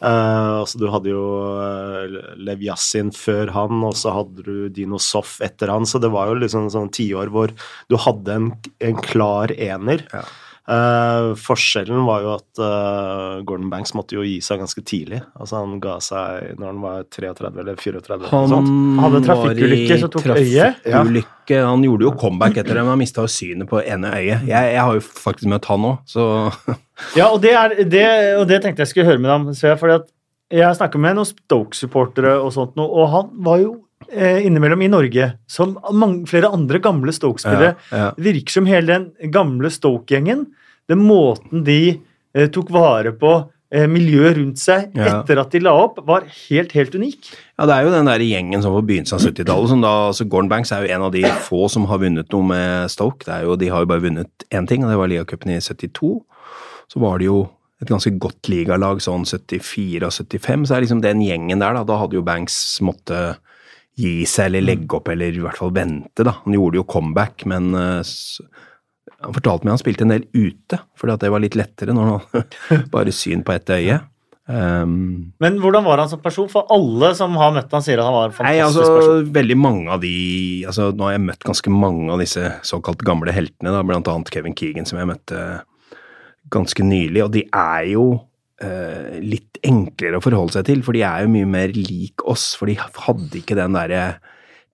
Uh, 0.03 0.59
altså, 0.59 0.81
du 0.81 0.89
hadde 0.91 1.13
jo 1.13 1.23
uh, 1.55 2.17
Lev 2.35 2.65
Yassin 2.67 3.13
før 3.15 3.53
han, 3.55 3.79
og 3.87 3.95
så 3.95 4.11
hadde 4.17 4.43
du 4.43 4.67
Dino 4.75 4.99
Soff 4.99 5.37
etter 5.45 5.71
han, 5.71 5.87
så 5.87 6.03
det 6.03 6.11
var 6.11 6.27
jo 6.33 6.41
liksom 6.41 6.67
sånn 6.73 6.91
tiår 6.91 7.31
hvor 7.31 7.55
du 7.87 7.95
hadde 8.03 8.35
en, 8.35 8.51
en 8.83 8.99
klar 8.99 9.55
ener. 9.55 10.03
Ja. 10.11 10.25
Eh, 10.69 11.31
forskjellen 11.41 12.03
var 12.05 12.21
jo 12.21 12.33
at 12.35 12.59
uh, 12.61 13.39
Gordon 13.41 13.71
Banks 13.71 13.95
måtte 13.97 14.13
jo 14.13 14.21
gi 14.21 14.35
seg 14.45 14.61
ganske 14.61 14.83
tidlig. 14.85 15.23
Altså, 15.33 15.57
han 15.57 15.79
ga 15.81 15.95
seg 16.03 16.53
når 16.61 16.69
han 16.69 16.83
var 16.83 17.07
33 17.09 17.51
eller 17.63 17.79
34. 17.81 18.03
eller 18.13 18.29
Han 18.29 18.51
sånt. 18.51 18.71
Hadde 19.01 19.23
trafikkulykke 19.25 19.97
som 20.03 20.13
tok 20.13 20.29
øyet. 20.35 20.85
Ja. 20.85 21.03
Han 21.65 21.83
gjorde 21.83 22.05
jo 22.05 22.13
comeback 22.21 22.61
etter 22.61 22.77
det, 22.77 22.85
men 22.85 22.93
han 22.93 23.01
mista 23.01 23.25
synet 23.25 23.71
på 23.71 23.81
ene 23.81 24.13
øyet. 24.19 24.45
Jeg, 24.47 24.71
jeg 24.75 24.85
har 24.85 24.95
jo 24.99 25.03
faktisk 25.03 25.49
møtt 25.51 25.67
han 25.71 25.89
òg, 25.91 26.01
så 26.07 26.25
Ja, 27.17 27.31
og 27.31 27.41
det, 27.41 27.55
er, 27.57 27.75
det, 27.89 28.07
og 28.37 28.45
det 28.47 28.61
tenkte 28.61 28.85
jeg 28.85 28.91
skulle 28.91 29.09
høre 29.09 29.21
med 29.21 29.31
deg 29.31 29.39
om. 29.39 29.53
Svea, 29.57 29.79
fordi 29.81 29.97
at 29.97 30.11
jeg 30.61 30.77
snakker 30.77 31.01
med 31.01 31.17
noen 31.17 31.27
Stoke-supportere, 31.27 32.35
og 32.37 32.53
sånt, 32.53 32.77
og 32.77 33.07
han 33.09 33.33
var 33.43 33.63
jo 33.63 33.79
eh, 34.11 34.43
innimellom 34.45 34.81
i 34.85 34.89
Norge, 34.91 35.31
som 35.47 35.77
mange, 35.93 36.25
flere 36.29 36.51
andre 36.53 36.79
gamle 36.83 37.13
Stoke-spillere. 37.15 37.75
ja, 37.91 37.97
ja. 37.97 38.11
Virker 38.17 38.51
som 38.59 38.65
hele 38.69 38.87
den 38.99 39.31
gamle 39.31 39.71
Stoke-gjengen, 39.73 40.45
den 40.89 40.99
måten 41.07 41.63
de 41.67 41.99
eh, 42.35 42.47
tok 42.51 42.69
vare 42.71 43.11
på 43.15 43.31
eh, 43.71 43.87
miljøet 43.87 44.35
rundt 44.37 44.59
seg 44.59 44.91
Ja. 44.97 45.21
etter 45.21 45.39
at 45.39 45.51
de 45.51 45.59
la 45.63 45.71
opp, 45.85 46.01
var 46.07 46.25
helt, 46.49 46.71
helt 46.75 46.95
unik. 46.95 47.31
Ja, 47.59 47.65
det 47.69 47.75
er 47.77 47.83
jo 47.87 47.93
den 47.93 48.09
der 48.09 48.19
gjengen 48.25 48.61
som 48.63 48.73
på 48.75 48.81
begynnelsen 48.89 49.15
av 49.19 49.25
70-tallet 49.29 49.69
som 49.69 49.81
da, 49.85 49.93
altså 50.09 50.27
Gordon 50.27 50.49
Banks 50.51 50.71
er 50.75 50.83
jo 50.87 50.93
en 50.95 51.07
av 51.07 51.11
de 51.15 51.23
få 51.47 51.69
som 51.71 51.85
har 51.87 52.01
vunnet 52.03 52.31
noe 52.33 52.43
med 52.51 52.91
Stoke. 52.91 53.23
Det 53.25 53.33
er 53.37 53.43
jo, 53.47 53.55
de 53.55 53.69
har 53.71 53.85
jo 53.85 53.91
bare 53.93 54.03
vunnet 54.03 54.45
én 54.51 54.67
ting, 54.67 54.83
og 54.83 54.91
det 54.91 54.97
var 54.99 55.07
ligacupen 55.11 55.53
i 55.55 55.59
72. 55.61 56.11
Så 56.91 56.99
var 56.99 57.19
det 57.21 57.29
jo 57.29 57.49
et 57.81 57.89
ganske 57.89 58.11
godt 58.21 58.45
ligalag 58.51 58.99
sånn 59.01 59.23
74 59.25 60.03
og 60.05 60.11
75, 60.13 60.67
så 60.67 60.75
er 60.75 60.83
liksom 60.83 60.99
den 61.01 61.21
gjengen 61.25 61.63
der, 61.63 61.73
da, 61.73 61.81
da 61.87 61.95
hadde 61.97 62.13
jo 62.19 62.21
Banks 62.21 62.77
måtte 62.85 63.37
gi 64.01 64.25
seg 64.29 64.49
eller 64.49 64.65
legge 64.65 64.97
opp, 64.97 65.09
eller 65.13 65.37
i 65.37 65.43
hvert 65.43 65.59
fall 65.61 65.73
vente, 65.75 66.25
da. 66.27 66.35
Han 66.45 66.57
gjorde 66.57 66.81
jo 66.81 66.87
comeback, 66.89 67.45
men 67.49 67.71
eh, 67.77 68.13
han 69.21 69.35
fortalte 69.35 69.67
meg 69.67 69.75
han 69.75 69.81
spilte 69.81 70.07
en 70.07 70.15
del 70.15 70.25
ute, 70.33 70.79
fordi 70.97 71.13
at 71.15 71.25
det 71.25 71.31
var 71.33 71.43
litt 71.43 71.57
lettere 71.59 71.93
når 71.95 72.15
han 72.15 72.87
bare 72.95 73.13
syn 73.15 73.45
på 73.45 73.53
ett 73.55 73.69
øye. 73.77 73.99
Um, 74.51 75.31
Men 75.39 75.59
hvordan 75.61 75.85
var 75.85 76.01
han 76.01 76.09
som 76.11 76.19
person? 76.19 76.49
For 76.51 76.65
alle 76.73 77.11
som 77.15 77.35
har 77.39 77.53
møtt 77.55 77.71
han 77.71 77.83
sier 77.85 78.01
at 78.01 78.07
han 78.09 78.15
var 78.15 78.25
en 78.25 78.33
Nei, 78.33 78.55
fantastisk 78.57 78.81
altså, 78.81 78.95
person. 78.97 79.29
veldig 79.37 79.57
mange 79.61 79.93
av 79.93 80.01
de 80.01 80.15
altså, 80.67 80.87
Nå 80.97 81.05
har 81.05 81.13
jeg 81.13 81.23
møtt 81.27 81.45
ganske 81.45 81.71
mange 81.71 82.09
av 82.11 82.19
disse 82.19 82.49
såkalt 82.67 83.05
gamle 83.07 83.31
heltene, 83.35 83.71
da, 83.71 83.83
blant 83.85 84.09
annet 84.11 84.31
Kevin 84.33 84.57
Keegan, 84.57 84.89
som 84.89 84.99
jeg 84.99 85.07
møtte 85.13 85.43
ganske 86.51 86.83
nylig, 86.83 87.21
og 87.23 87.31
de 87.37 87.45
er 87.47 87.85
jo 87.93 88.05
eh, 88.61 89.19
litt 89.21 89.59
enklere 89.67 90.17
å 90.19 90.23
forholde 90.23 90.55
seg 90.57 90.67
til, 90.69 90.81
for 90.85 90.97
de 90.97 91.03
er 91.07 91.25
jo 91.25 91.33
mye 91.33 91.49
mer 91.49 91.73
lik 91.75 92.23
oss, 92.29 92.51
for 92.57 92.69
de 92.71 92.77
hadde 92.79 93.41
ikke 93.41 93.57
den 93.59 93.77
derre 93.77 94.05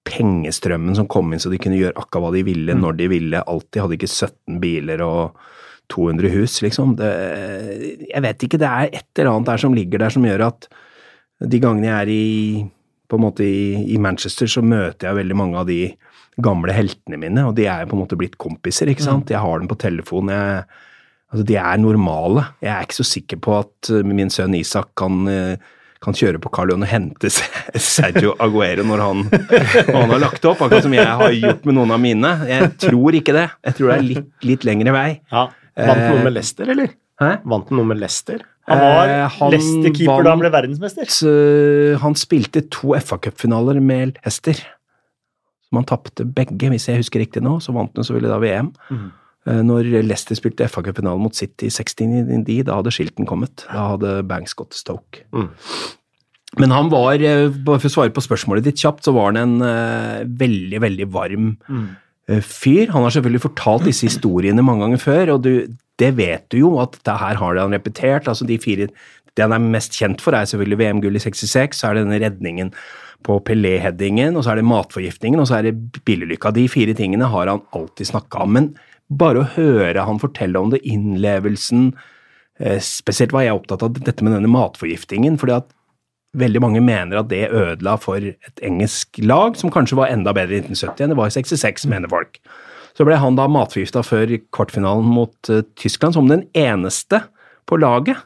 pengestrømmen 0.07 0.95
som 0.95 1.07
kom 1.11 1.33
inn 1.35 1.41
så 1.43 1.49
de 1.51 1.59
kunne 1.59 1.79
gjøre 1.79 1.97
akkurat 1.99 2.23
hva 2.29 2.33
de 2.37 2.43
ville, 2.47 2.73
Mm. 2.73 2.81
når 2.81 2.97
de 2.97 3.07
ville, 3.11 3.43
alltid. 3.43 3.81
Hadde 3.81 3.97
ikke 3.97 4.07
17 4.13 4.59
biler 4.63 5.01
og 5.03 5.35
200 5.91 6.29
hus, 6.31 6.61
liksom. 6.63 6.95
Det, 6.99 7.11
jeg 8.07 8.21
vet 8.23 8.43
ikke, 8.43 8.59
det 8.59 8.67
er 8.67 8.89
et 8.93 9.19
eller 9.19 9.31
annet 9.33 9.45
der 9.51 9.57
som 9.57 9.73
ligger 9.75 9.99
der 9.99 10.09
som 10.09 10.23
gjør 10.23 10.45
at 10.47 10.67
de 11.47 11.59
gangene 11.59 11.87
jeg 11.87 12.01
er 12.01 12.09
i 12.09 12.71
på 13.07 13.15
en 13.15 13.23
måte 13.23 13.43
i, 13.45 13.93
i 13.93 13.97
Manchester, 13.97 14.47
så 14.47 14.61
møter 14.61 15.07
jeg 15.07 15.15
veldig 15.15 15.35
mange 15.35 15.55
av 15.61 15.67
de 15.69 15.95
gamle 16.43 16.73
heltene 16.75 17.17
mine, 17.17 17.45
og 17.47 17.55
de 17.55 17.65
er 17.65 17.85
jo 17.85 17.91
på 17.93 17.95
en 17.95 18.01
måte 18.03 18.17
blitt 18.19 18.35
kompiser, 18.37 18.89
ikke 18.91 19.05
sant. 19.05 19.29
Jeg 19.31 19.39
har 19.39 19.59
dem 19.59 19.67
på 19.71 19.77
telefon. 19.79 20.27
Jeg, 20.27 20.65
altså 21.31 21.45
de 21.47 21.57
er 21.59 21.77
normale. 21.81 22.45
Jeg 22.63 22.71
er 22.73 22.85
ikke 22.87 22.99
så 22.99 23.07
sikker 23.07 23.39
på 23.43 23.57
at 23.59 23.91
uh, 23.93 24.03
min 24.07 24.29
sønn 24.33 24.55
Isak 24.57 24.89
kan, 24.99 25.23
uh, 25.27 25.55
kan 26.03 26.13
kjøre 26.17 26.39
på 26.43 26.51
Carl 26.53 26.69
Johan 26.71 26.85
og 26.85 26.91
hente 26.91 27.31
Sergio 27.81 28.35
Aguero 28.43 28.85
når 28.87 29.03
han, 29.05 29.23
når 29.31 29.97
han 29.97 30.13
har 30.15 30.21
lagt 30.27 30.45
opp, 30.49 30.61
akkurat 30.65 30.85
som 30.85 30.93
jeg 30.97 31.07
har 31.23 31.33
gjort 31.35 31.65
med 31.67 31.77
noen 31.79 31.95
av 31.95 32.01
mine. 32.03 32.33
Jeg 32.49 32.71
tror 32.87 33.17
ikke 33.19 33.35
det. 33.37 33.47
Jeg 33.69 33.79
tror 33.79 33.91
det 33.93 33.97
er 33.99 34.07
litt, 34.11 34.29
litt 34.47 34.67
lengre 34.67 34.93
vei. 34.95 35.09
Ja. 35.33 35.47
Vant 35.77 35.99
noe 36.07 36.15
Eh, 36.17 36.23
med 36.25 36.33
Leicester, 36.33 36.69
eller? 36.73 36.93
Hæ? 37.21 37.31
Vant 37.49 37.69
noe 37.73 37.85
med 37.91 37.99
Leicester? 38.01 38.39
Han 38.67 38.79
var 38.81 39.11
Eh, 39.11 39.35
Leicester-keeper 39.53 40.25
da 40.25 40.31
han 40.33 40.41
ble 40.41 40.49
verdensmester. 40.53 41.11
Uh, 41.23 41.93
han 42.01 42.17
spilte 42.19 42.63
to 42.73 42.95
FA-cupfinaler 42.97 43.77
med 43.81 44.17
Hester. 44.25 44.57
Som 45.67 45.79
han 45.81 45.87
tapte 45.89 46.25
begge, 46.25 46.69
hvis 46.73 46.87
jeg 46.89 47.01
husker 47.01 47.21
riktig 47.21 47.41
nå. 47.45 47.57
Så 47.63 47.73
vant 47.75 47.93
han 47.97 48.05
selvfølgelig 48.07 48.31
da 48.33 48.39
VM. 48.43 48.69
Mhm. 48.93 49.07
Eh, 49.47 49.61
Når 49.63 49.87
Leicester 50.03 50.37
spilte 50.37 50.67
FA-cupfinalen 50.67 51.23
mot 51.23 51.35
City 51.35 51.69
i 51.69 51.73
69, 51.73 52.63
da 52.67 52.79
hadde 52.79 52.93
skilten 52.93 53.27
kommet. 53.29 53.63
Da 53.69 53.93
hadde 53.93 54.17
Banks 54.27 54.57
gått 54.57 54.73
til 54.75 54.83
Stoke. 54.83 55.23
Mm. 55.35 55.49
Men 56.57 56.71
han 56.71 56.89
var, 56.89 57.19
eh, 57.21 57.49
for 57.65 57.77
å 57.77 57.91
svare 57.91 58.13
på 58.15 58.23
spørsmålet 58.23 58.63
ditt 58.63 58.81
kjapt, 58.81 59.03
så 59.03 59.13
var 59.13 59.33
han 59.33 59.37
en 59.37 59.61
uh, 59.61 60.23
veldig, 60.23 60.79
veldig 60.81 61.07
varm 61.11 61.57
Mm. 61.69 61.87
uh, 62.31 62.41
fyr. 62.41 62.87
Han 62.91 63.03
har 63.03 63.11
selvfølgelig 63.11 63.43
fortalt 63.43 63.83
disse 63.87 64.07
historiene 64.07 64.63
mange 64.63 64.85
ganger 64.85 65.01
før, 65.03 65.33
og 65.35 65.43
du, 65.43 65.67
det 65.99 66.15
vet 66.15 66.47
du 66.49 66.59
jo 66.59 66.79
at 66.79 66.97
det 67.03 67.17
her 67.19 67.35
har 67.35 67.55
han 67.59 67.71
repetert. 67.75 68.27
altså 68.27 68.47
de 68.47 68.57
fire, 68.57 68.87
Det 69.35 69.43
han 69.43 69.53
er 69.53 69.59
mest 69.59 69.91
kjent 69.93 70.19
for, 70.19 70.33
er 70.33 70.45
selvfølgelig 70.49 70.79
VM-gull 70.79 71.15
i 71.15 71.19
66, 71.19 71.77
så 71.77 71.89
er 71.89 71.93
det 71.93 72.07
denne 72.07 72.21
redningen 72.23 72.71
på 73.23 73.37
Pelé-headingen, 73.45 74.35
og 74.35 74.43
så 74.43 74.51
er 74.51 74.55
det 74.55 74.65
matforgiftningen, 74.65 75.39
og 75.39 75.45
så 75.45 75.59
er 75.59 75.67
det 75.67 76.03
bilulykka. 76.05 76.51
De 76.53 76.67
fire 76.67 76.95
tingene 76.97 77.29
har 77.29 77.47
han 77.47 77.61
alltid 77.71 78.07
snakka 78.07 78.41
om. 78.41 78.53
Men 78.53 78.75
bare 79.07 79.41
å 79.41 79.49
høre 79.55 80.03
han 80.07 80.19
fortelle 80.21 80.59
om 80.59 80.71
det, 80.73 80.81
innlevelsen 80.87 81.89
eh, 82.59 82.79
Spesielt 82.83 83.33
var 83.35 83.45
jeg 83.45 83.55
opptatt 83.55 83.85
av 83.85 83.97
dette 83.97 84.25
med 84.25 84.35
denne 84.35 84.51
matforgiftingen, 84.51 85.39
fordi 85.39 85.57
at 85.57 85.73
veldig 86.37 86.61
mange 86.61 86.83
mener 86.83 87.21
at 87.21 87.29
det 87.31 87.47
ødela 87.55 87.95
for 88.01 88.21
et 88.21 88.63
engelsk 88.65 89.19
lag, 89.23 89.55
som 89.57 89.71
kanskje 89.73 89.97
var 89.99 90.11
enda 90.13 90.33
bedre 90.35 90.59
i 90.59 90.63
1970 90.65 91.05
enn 91.05 91.13
det 91.13 91.19
var 91.19 91.31
i 91.31 91.37
66, 91.37 91.87
mener 91.89 92.11
folk. 92.11 92.39
Så 92.97 93.05
ble 93.05 93.17
han 93.21 93.37
da 93.37 93.45
matforgifta 93.49 94.03
før 94.05 94.33
kvartfinalen 94.53 95.05
mot 95.05 95.51
uh, 95.53 95.63
Tyskland, 95.77 96.17
som 96.17 96.29
den 96.29 96.47
eneste 96.57 97.21
på 97.69 97.77
laget. 97.79 98.19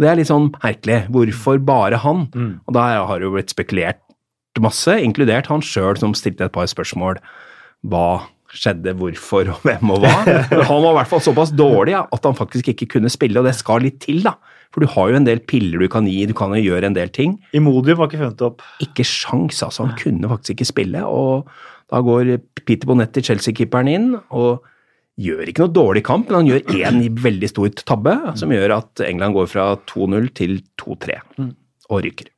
Det 0.00 0.10
er 0.10 0.18
litt 0.18 0.28
sånn 0.28 0.50
merkelig. 0.58 1.04
Hvorfor 1.14 1.60
bare 1.64 2.00
han? 2.02 2.26
Mm. 2.34 2.52
Og 2.66 2.76
da 2.76 2.86
har 3.08 3.20
det 3.20 3.28
jo 3.28 3.34
blitt 3.36 3.54
spekulert 3.54 4.02
masse, 4.62 4.92
inkludert 5.02 5.48
han 5.50 5.64
sjøl 5.64 5.96
som 5.98 6.14
stilte 6.16 6.46
et 6.46 6.54
par 6.54 6.68
spørsmål. 6.70 7.18
Hva 7.90 8.06
skjedde, 8.54 8.94
hvorfor 8.98 9.50
og 9.52 9.64
hvem 9.66 9.92
og 9.94 10.04
hva? 10.04 10.14
Han 10.70 10.82
var 10.84 10.90
i 10.92 10.96
hvert 11.00 11.10
fall 11.10 11.22
såpass 11.24 11.52
dårlig 11.54 11.96
at 12.00 12.28
han 12.28 12.36
faktisk 12.38 12.70
ikke 12.72 12.88
kunne 12.96 13.12
spille, 13.12 13.40
og 13.40 13.48
det 13.48 13.56
skal 13.58 13.84
litt 13.84 14.00
til, 14.04 14.22
da. 14.26 14.36
For 14.74 14.82
du 14.82 14.90
har 14.90 15.12
jo 15.12 15.18
en 15.20 15.26
del 15.28 15.42
piller 15.46 15.84
du 15.84 15.90
kan 15.90 16.06
gi, 16.10 16.24
du 16.26 16.34
kan 16.34 16.54
jo 16.56 16.62
gjøre 16.64 16.90
en 16.90 16.96
del 16.96 17.12
ting. 17.14 17.36
Imodium 17.54 18.00
var 18.00 18.10
ikke 18.10 18.22
funnet 18.24 18.42
opp. 18.46 18.64
Ikke 18.82 19.06
sjans, 19.06 19.62
altså. 19.62 19.86
Han 19.86 19.98
kunne 20.00 20.30
faktisk 20.32 20.56
ikke 20.56 20.70
spille, 20.72 21.04
og 21.06 21.50
da 21.92 22.00
går 22.02 22.36
Peter 22.64 22.88
Bonetti, 22.90 23.22
Chelsea-keeperen, 23.22 23.90
inn 23.92 24.08
og 24.34 24.64
gjør 25.20 25.46
ikke 25.46 25.62
noe 25.62 25.74
dårlig 25.74 26.02
kamp, 26.06 26.26
men 26.26 26.40
han 26.40 26.50
gjør 26.50 26.78
én 26.80 27.02
veldig 27.22 27.50
stor 27.52 27.74
tabbe, 27.86 28.16
som 28.40 28.50
gjør 28.50 28.80
at 28.80 29.04
England 29.06 29.36
går 29.36 29.50
fra 29.52 29.68
2-0 29.86 30.30
til 30.34 30.56
2-3 30.82 31.20
mm. 31.38 31.50
og 31.90 32.02
ryker. 32.08 32.33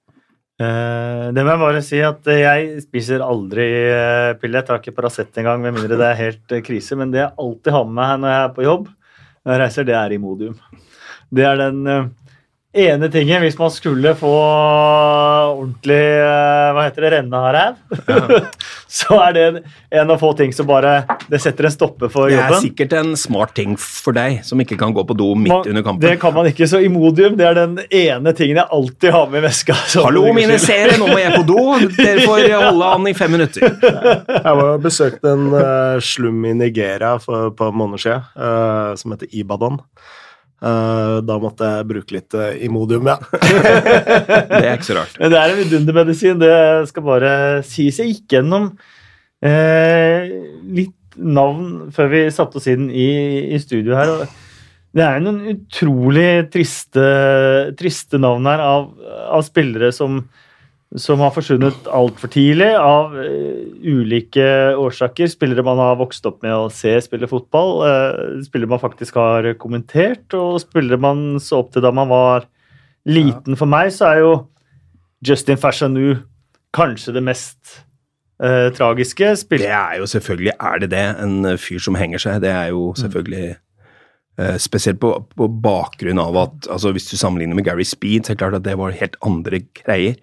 Uh, 0.57 1.29
det 1.37 1.43
må 1.45 1.53
jeg 1.53 1.61
bare 1.61 1.81
si 1.85 1.99
at 2.01 2.29
jeg 2.33 2.85
spiser 2.87 3.25
aldri 3.25 3.67
uh, 3.93 4.33
piller. 4.41 4.63
Jeg 4.63 4.69
tar 4.69 4.81
ikke 4.81 4.95
Paracet 4.97 5.41
engang, 5.43 5.61
med 5.61 5.77
mindre 5.77 5.99
det 6.01 6.07
er 6.09 6.23
helt 6.23 6.55
uh, 6.55 6.63
krise. 6.65 6.97
Men 6.97 7.13
det 7.13 7.25
jeg 7.25 7.35
alltid 7.45 7.75
har 7.77 7.89
med 7.89 7.99
meg 7.99 8.23
når 8.23 8.33
jeg 8.33 8.45
er 8.45 8.55
på 8.57 8.67
jobb, 8.67 8.87
når 9.45 9.55
jeg 9.55 9.63
reiser, 9.65 9.89
det 9.89 9.99
er 9.99 10.17
Imodium. 10.17 10.57
Det 11.37 11.45
er 11.45 11.61
den 11.61 11.83
ene 12.77 13.09
tingen, 13.13 13.41
hvis 13.43 13.57
man 13.59 13.71
skulle 13.73 14.13
få 14.19 14.31
ordentlig 14.37 15.97
eh, 15.97 16.71
hva 16.77 16.85
heter 16.87 17.07
det, 17.07 17.11
renne 17.17 17.41
av 17.41 17.49
ræv, 17.57 17.79
ja. 18.07 18.41
så 18.99 19.19
er 19.25 19.37
det 19.37 19.45
en 19.97 20.13
av 20.13 20.21
få 20.21 20.33
ting 20.39 20.53
som 20.55 20.69
bare 20.69 20.99
det 21.31 21.41
setter 21.43 21.69
en 21.69 21.75
stopper 21.75 22.11
for 22.13 22.31
jobben. 22.31 22.53
Det 22.53 22.59
er 22.59 22.65
sikkert 22.67 22.97
en 23.01 23.15
smart 23.19 23.55
ting 23.59 23.75
for 23.81 24.17
deg 24.17 24.43
som 24.47 24.61
ikke 24.63 24.79
kan 24.81 24.95
gå 24.97 25.05
på 25.09 25.17
do 25.19 25.33
midt 25.39 25.55
man, 25.55 25.71
under 25.73 25.87
kampen. 25.87 26.05
Det 26.07 26.21
kan 26.23 26.37
man 26.37 26.51
ikke, 26.51 26.69
så 26.71 26.83
Imodium 26.85 27.39
det 27.39 27.49
er 27.49 27.59
den 27.59 27.79
ene 27.87 28.35
tingen 28.37 28.61
jeg 28.61 28.69
alltid 28.79 29.17
har 29.17 29.33
med 29.33 29.43
i 29.43 29.47
veska. 29.49 29.79
Hallo, 30.07 30.27
mine 30.37 30.59
seere, 30.63 30.99
nå 31.01 31.11
må 31.11 31.19
jeg 31.23 31.35
på 31.37 31.47
do! 31.49 31.65
Dere 31.97 32.27
får 32.27 32.45
holde 32.55 32.93
an 32.99 33.11
i 33.11 33.17
fem 33.17 33.35
minutter. 33.37 33.67
Jeg 33.67 34.61
var 34.61 34.79
besøkt 34.83 35.27
en 35.27 35.49
uh, 35.55 35.97
slum 36.05 36.45
i 36.47 36.55
Nigeria 36.57 37.17
for, 37.23 37.51
på 37.57 37.73
måneder 37.73 38.05
siden 38.07 38.31
uh, 38.37 38.95
som 39.01 39.17
heter 39.17 39.33
Ibadan. 39.37 39.81
Uh, 40.57 41.21
da 41.21 41.37
måtte 41.37 41.69
jeg 41.69 41.87
bruke 41.91 42.15
litt 42.17 42.33
uh, 42.33 42.55
Imodium, 42.65 43.11
ja. 43.11 43.19
det 43.29 44.63
er 44.63 44.71
ikke 44.73 44.89
så 44.89 44.97
rart. 44.97 45.19
Men 45.21 45.35
det 45.35 45.41
er 45.41 45.53
en 45.53 45.59
vidundermedisin. 45.61 46.39
Det 46.41 46.55
skal 46.89 47.05
bare 47.05 47.33
sies. 47.67 48.01
Jeg 48.01 48.15
gikk 48.15 48.39
gjennom 48.39 48.71
uh, 48.73 50.33
litt 50.79 50.95
navn 51.17 51.93
før 51.97 52.11
vi 52.13 52.25
satte 52.33 52.61
oss 52.61 52.69
inn 52.73 52.89
i, 52.89 53.11
i 53.53 53.61
studio 53.61 53.97
her. 53.97 54.15
det 54.97 55.05
er 55.05 55.23
noen 55.25 55.45
utrolig 55.53 56.49
triste, 56.53 57.05
triste 57.77 58.21
navn 58.21 58.49
her 58.49 58.65
av, 58.65 58.91
av 59.37 59.45
spillere 59.45 59.93
som 59.97 60.23
som 60.97 61.21
har 61.21 61.33
forsvunnet 61.35 61.89
altfor 61.93 62.31
tidlig 62.33 62.71
av 62.81 63.15
uh, 63.17 63.65
ulike 63.85 64.47
årsaker. 64.81 65.29
Spillere 65.29 65.65
man 65.67 65.81
har 65.81 65.99
vokst 66.01 66.27
opp 66.29 66.41
med 66.45 66.55
å 66.57 66.71
se 66.73 66.95
spille 67.05 67.29
fotball, 67.31 67.73
uh, 67.85 68.45
spillere 68.47 68.73
man 68.73 68.83
faktisk 68.83 69.19
har 69.21 69.51
kommentert, 69.61 70.25
og 70.37 70.61
spillere 70.65 71.01
man 71.01 71.41
så 71.43 71.61
opp 71.63 71.75
til 71.75 71.85
da 71.85 71.93
man 71.95 72.09
var 72.13 72.49
liten. 73.09 73.59
For 73.61 73.69
meg 73.69 73.93
så 73.95 74.09
er 74.09 74.23
jo 74.25 74.33
Justin 75.27 75.61
Fashanou 75.61 76.17
kanskje 76.77 77.15
det 77.19 77.25
mest 77.29 77.77
uh, 78.41 78.73
tragiske. 78.77 79.35
Spill 79.45 79.67
det 79.67 79.75
er 79.77 80.01
jo 80.01 80.09
selvfølgelig 80.17 80.57
er 80.57 80.83
det 80.83 80.91
det. 80.97 81.07
En 81.27 81.53
fyr 81.61 81.85
som 81.85 82.01
henger 82.01 82.25
seg. 82.25 82.41
Det 82.47 82.53
er 82.55 82.73
jo 82.73 82.91
mm. 82.95 82.99
selvfølgelig 83.05 83.47
mm. 83.53 83.63
Spesielt 84.61 84.99
på, 85.01 85.15
på, 85.33 85.47
bakgrunn 85.65 86.19
av 86.21 86.37
at 86.37 86.67
altså 86.69 86.91
Hvis 86.93 87.07
du 87.09 87.15
sammenligner 87.17 87.57
med 87.57 87.65
Gary 87.65 87.87
Speed, 87.89 88.27
så 88.27 88.35
er 88.35 88.37
det 88.37 88.43
klart 88.43 88.57
at 88.59 88.67
det 88.67 88.75
var 88.77 88.93
helt 88.93 89.17
andre 89.25 89.63
greier 89.79 90.19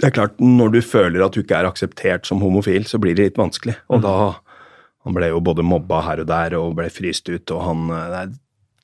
det 0.00 0.08
er 0.08 0.14
klart, 0.16 0.40
når 0.42 0.72
du 0.74 0.80
føler 0.82 1.22
at 1.24 1.36
du 1.36 1.42
ikke 1.44 1.60
er 1.60 1.68
akseptert 1.68 2.26
som 2.26 2.40
homofil, 2.42 2.86
så 2.90 2.98
blir 3.02 3.14
det 3.14 3.28
litt 3.28 3.38
vanskelig. 3.40 3.76
Og 3.90 4.00
mm. 4.00 4.06
da 4.06 4.16
Han 5.04 5.12
ble 5.12 5.26
jo 5.28 5.40
både 5.44 5.60
mobba 5.60 5.98
her 6.00 6.22
og 6.22 6.28
der 6.30 6.54
og 6.56 6.78
ble 6.78 6.86
fryst 6.88 7.28
ut, 7.28 7.50
og 7.52 7.58
han 7.60 7.80
nei, 7.92 8.22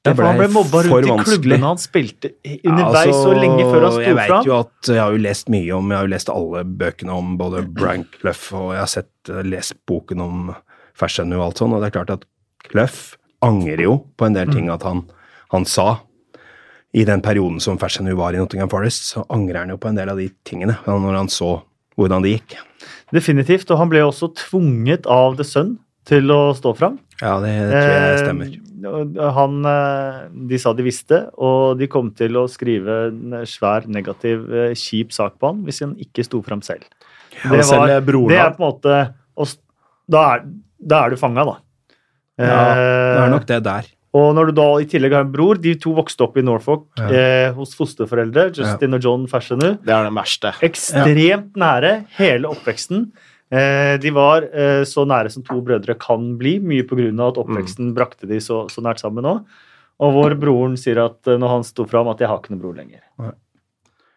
det 0.01 0.15
ble, 0.17 0.25
ja, 0.25 0.33
han 0.33 0.39
ble 0.41 0.49
mobba 0.53 0.81
rundt 0.87 1.09
i 1.09 1.25
klubbene 1.29 1.67
han 1.69 1.81
spilte 1.81 2.31
underveis 2.41 3.11
ja, 3.11 3.13
altså, 3.13 3.25
og 3.29 3.41
lenge 3.41 3.65
før 3.67 3.83
han 3.85 3.93
sto 3.93 4.05
jeg 4.05 4.17
vet 4.17 4.49
Jo 4.49 4.55
at, 4.57 4.73
jeg 4.89 5.01
har 5.01 5.17
jo 5.17 5.21
lest 5.21 5.51
mye 5.53 5.75
om 5.77 5.91
Jeg 5.93 5.99
har 5.99 6.07
jo 6.07 6.13
lest 6.15 6.33
alle 6.33 6.63
bøkene 6.81 7.17
om 7.21 7.35
både 7.41 7.63
Brian 7.69 8.07
Clough, 8.15 8.47
og 8.57 8.71
jeg 8.73 8.81
har 8.81 8.93
sett, 8.95 9.11
eh, 9.29 9.43
lest 9.45 9.77
boken 9.89 10.25
om 10.25 10.55
Fashion 10.97 11.35
og 11.37 11.45
alt 11.51 11.61
sånt, 11.61 11.77
og 11.77 11.85
det 11.85 11.91
er 11.91 11.97
klart 11.99 12.15
at 12.17 12.25
Clough 12.69 13.19
angrer 13.45 13.85
jo 13.85 13.99
på 14.17 14.29
en 14.29 14.37
del 14.37 14.49
mm. 14.49 14.57
ting 14.57 14.73
at 14.73 14.85
han, 14.89 15.05
han 15.53 15.69
sa 15.69 15.89
i 16.93 17.05
den 17.07 17.23
perioden 17.23 17.61
som 17.63 17.79
Fashanu 17.79 18.15
var 18.19 18.35
i 18.35 18.41
Nottingham 18.41 18.71
Forest, 18.71 19.13
så 19.13 19.25
angrer 19.31 19.63
han 19.63 19.75
jo 19.75 19.79
på 19.81 19.91
en 19.91 19.99
del 19.99 20.11
av 20.11 20.19
de 20.19 20.27
tingene 20.47 20.75
når 20.87 21.21
han 21.21 21.31
så 21.31 21.61
hvordan 21.99 22.25
det 22.25 22.35
gikk. 22.35 22.57
Definitivt, 23.15 23.71
og 23.71 23.81
han 23.83 23.91
ble 23.93 24.03
også 24.07 24.31
tvunget 24.39 25.07
av 25.11 25.37
The 25.39 25.47
Sun 25.47 25.77
til 26.09 26.33
å 26.33 26.41
stå 26.57 26.73
fram. 26.79 26.99
Ja, 27.21 27.37
det, 27.43 27.53
tror 27.69 27.93
jeg 27.93 28.11
eh, 28.15 28.21
stemmer. 28.23 28.53
Eh, 28.81 29.21
han, 29.37 29.59
De 30.51 30.61
sa 30.63 30.73
de 30.77 30.87
visste, 30.87 31.21
og 31.37 31.79
de 31.81 31.89
kom 31.93 32.11
til 32.17 32.39
å 32.41 32.47
skrive 32.51 32.97
en 33.11 33.37
svær, 33.49 33.87
negativ, 33.91 34.47
eh, 34.49 34.73
kjip 34.79 35.13
sak 35.15 35.37
på 35.39 35.53
han 35.53 35.63
hvis 35.67 35.83
han 35.85 35.95
ikke 36.01 36.25
sto 36.27 36.41
fram 36.47 36.65
selv. 36.65 36.87
Ja, 37.45 37.53
det, 37.53 37.65
var, 37.69 37.93
det 38.33 38.39
er 38.41 38.55
på 38.57 38.65
en 38.65 38.67
måte 38.67 38.95
Da 40.11 40.23
er, 40.35 40.49
da 40.81 41.05
er 41.05 41.13
du 41.13 41.21
fanga, 41.21 41.45
da. 41.47 41.57
Ja, 42.41 42.61
det 42.75 43.21
er 43.21 43.33
nok 43.35 43.47
det 43.49 43.61
der. 43.67 43.89
Og 44.17 44.33
når 44.35 44.51
du 44.51 44.57
da 44.59 44.69
i 44.83 44.87
tillegg 44.91 45.13
har 45.15 45.23
en 45.23 45.31
bror 45.31 45.59
De 45.63 45.77
to 45.79 45.93
vokste 45.95 46.25
opp 46.27 46.39
i 46.41 46.43
Norfolk 46.43 46.89
ja. 46.99 47.11
eh, 47.15 47.49
hos 47.55 47.77
fosterforeldre. 47.79 48.49
Justin 48.51 48.91
ja. 48.91 48.99
og 48.99 49.07
John 49.07 49.27
Fashanu. 49.31 49.69
Det 49.85 49.95
er 49.95 50.09
det 50.09 50.15
verste. 50.17 50.55
Ekstremt 50.67 51.53
ja. 51.55 51.61
nære 51.63 51.93
hele 52.19 52.51
oppveksten. 52.51 53.11
Eh, 53.51 53.97
de 54.03 54.13
var 54.15 54.47
eh, 54.47 54.83
så 54.87 55.03
nære 55.07 55.31
som 55.35 55.43
to 55.47 55.59
brødre 55.67 55.97
kan 55.99 56.33
bli, 56.39 56.59
mye 56.63 56.87
pga. 56.87 57.11
at 57.27 57.39
oppveksten 57.43 57.91
mm. 57.91 57.95
brakte 57.97 58.31
de 58.31 58.39
så, 58.43 58.65
så 58.71 58.83
nært 58.83 59.03
sammen 59.03 59.27
òg. 59.27 59.43
Og 60.01 60.15
hvor 60.17 60.35
broren 60.39 60.77
sier 60.81 61.03
at 61.03 61.27
eh, 61.29 61.39
når 61.39 61.57
han 61.57 61.67
sto 61.67 61.87
fram, 61.87 62.09
at 62.09 62.19
'jeg 62.19 62.31
har 62.31 62.39
ikke 62.39 62.55
noen 62.55 62.63
bror 62.63 62.77
lenger'. 62.79 63.03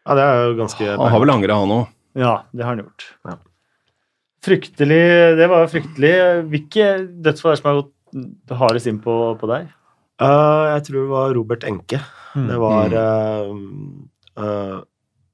Ja, 0.04 0.16
det 0.16 0.24
er 0.24 0.46
jo 0.50 0.54
ganske 0.60 0.86
Han 0.86 1.12
har 1.12 1.20
vel 1.20 1.34
angra, 1.34 1.60
han 1.62 1.78
òg? 1.78 1.88
Ja, 2.14 2.36
det 2.54 2.64
har 2.66 2.76
han 2.76 2.86
gjort. 2.86 3.06
Fryktelig 4.44 5.38
Det 5.40 5.48
var 5.50 5.64
jo 5.64 5.72
fryktelig. 5.72 6.14
Hvilke 6.52 6.88
dødsfall 7.24 7.52
er 7.52 7.56
det 7.56 7.62
som 7.62 7.70
har 7.70 7.82
gått 7.82 8.58
hardest 8.60 8.90
inn 8.92 9.00
på, 9.02 9.14
på 9.40 9.50
deg? 9.50 9.70
Uh, 10.24 10.72
jeg 10.72 10.88
tror 10.88 11.00
det 11.02 11.12
var 11.12 11.36
Robert 11.38 11.68
Enke. 11.68 12.00
Mm. 12.34 12.48
Det 12.50 12.58
var 12.64 12.98
uh, 12.98 13.54
uh, 14.40 14.82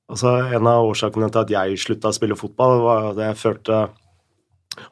Altså, 0.10 0.32
en 0.58 0.66
av 0.66 0.88
årsakene 0.90 1.28
til 1.30 1.44
at 1.44 1.52
jeg 1.54 1.82
slutta 1.84 2.10
å 2.10 2.16
spille 2.16 2.38
fotball, 2.38 2.80
var 2.82 3.04
at 3.12 3.20
jeg 3.22 3.38
følte 3.38 3.82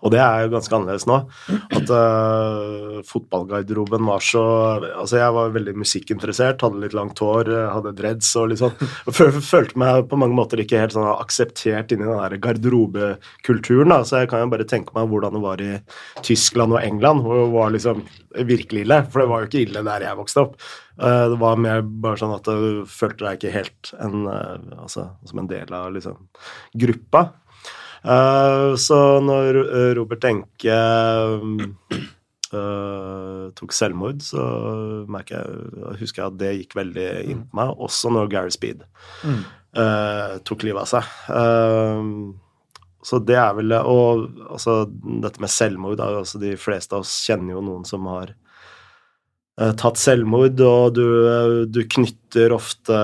og 0.01 0.11
det 0.13 0.19
er 0.19 0.43
jo 0.43 0.51
ganske 0.55 0.73
annerledes 0.73 1.05
nå. 1.09 1.17
At 1.77 1.91
uh, 1.93 2.97
fotballgarderoben 3.07 4.07
var 4.09 4.23
så 4.25 4.43
Altså, 4.77 5.19
jeg 5.19 5.35
var 5.35 5.53
veldig 5.55 5.75
musikkinteressert, 5.79 6.63
hadde 6.65 6.81
litt 6.81 6.95
langt 6.97 7.19
hår, 7.23 7.49
hadde 7.71 7.93
dreads 7.97 8.29
og 8.39 8.51
litt 8.51 8.61
sånn. 8.61 8.73
Følte 9.13 9.79
meg 9.79 10.07
på 10.09 10.19
mange 10.19 10.37
måter 10.37 10.61
ikke 10.61 10.81
helt 10.81 10.95
sånn 10.95 11.07
akseptert 11.09 11.93
inni 11.93 12.07
den 12.07 12.19
der 12.19 12.37
garderobekulturen. 12.43 13.93
da, 13.93 14.01
Så 14.07 14.23
jeg 14.23 14.31
kan 14.31 14.43
jo 14.43 14.51
bare 14.53 14.67
tenke 14.67 14.95
meg 14.97 15.09
hvordan 15.11 15.37
det 15.37 15.43
var 15.45 15.63
i 15.63 15.71
Tyskland 16.25 16.75
og 16.75 16.81
England, 16.81 17.23
hvor 17.25 17.41
det 17.43 17.53
var 17.53 17.73
liksom 17.75 18.03
virkelig 18.49 18.85
ille. 18.85 19.01
For 19.11 19.23
det 19.23 19.31
var 19.31 19.43
jo 19.43 19.51
ikke 19.51 19.63
ille 19.65 19.87
der 19.87 20.07
jeg 20.09 20.19
vokste 20.19 20.45
opp. 20.45 20.59
Uh, 20.97 21.25
det 21.33 21.41
var 21.41 21.59
mer 21.61 21.83
bare 21.85 22.19
sånn 22.19 22.33
at 22.35 22.47
du 22.49 22.85
følte 22.89 23.27
deg 23.27 23.37
ikke 23.37 23.57
helt 23.59 23.91
en, 24.01 24.23
uh, 24.25 24.81
altså, 24.81 25.11
som 25.29 25.43
en 25.43 25.51
del 25.51 25.73
av 25.77 25.91
liksom 25.95 26.23
gruppa. 26.73 27.27
Uh, 28.05 28.75
så 28.79 28.97
når 29.23 29.57
eh, 29.63 29.91
Robert 29.97 30.23
Enke 30.29 30.77
uh, 32.53 33.47
tok 33.57 33.75
selvmord, 33.75 34.21
så 34.23 34.43
jeg, 35.27 35.43
husker 36.01 36.21
jeg 36.21 36.27
at 36.27 36.39
det 36.39 36.51
gikk 36.61 36.77
veldig 36.77 37.07
inn 37.27 37.45
på 37.47 37.59
meg. 37.59 37.75
Også 37.87 38.11
når 38.13 38.31
Gary 38.33 38.53
Speed 38.53 38.83
mm. 39.23 39.41
uh, 39.79 40.37
tok 40.47 40.67
livet 40.67 40.83
av 40.85 40.89
seg. 40.93 41.03
så 43.07 43.19
det 43.23 43.37
er 43.39 43.53
vel 43.55 43.71
Og 43.77 44.27
altså, 44.49 44.83
dette 45.23 45.39
med 45.39 45.51
selvmord 45.51 46.01
altså, 46.03 46.39
De 46.41 46.55
fleste 46.59 46.95
av 46.95 47.05
oss 47.05 47.13
kjenner 47.27 47.55
jo 47.55 47.61
noen 47.63 47.85
som 47.87 48.07
har 48.11 48.27
Eh, 48.31 48.46
tatt 49.57 49.97
selvmord, 49.97 50.59
og 50.61 50.93
du, 50.93 51.05
eh, 51.25 51.55
du, 51.65 51.81
knytter 51.89 52.53
ofte 52.53 52.97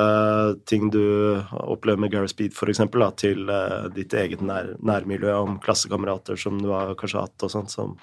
ting 0.70 0.92
du 0.94 1.02
opplever 1.50 2.02
med 2.04 2.12
Gary 2.14 2.30
Speed 2.30 2.54
f.eks., 2.54 2.82
til 3.18 3.50
uh, 3.50 3.90
ditt 3.94 4.14
eget 4.14 4.44
nær, 4.46 4.76
nærmiljø 4.78 5.34
om 5.34 5.56
klassekamerater 5.64 6.38
som 6.38 6.60
du 6.62 6.70
har 6.70 6.94
kanskje 7.00 7.24
hatt, 7.24 7.36
og 7.42 7.50
sånt, 7.50 7.74
som 7.74 7.96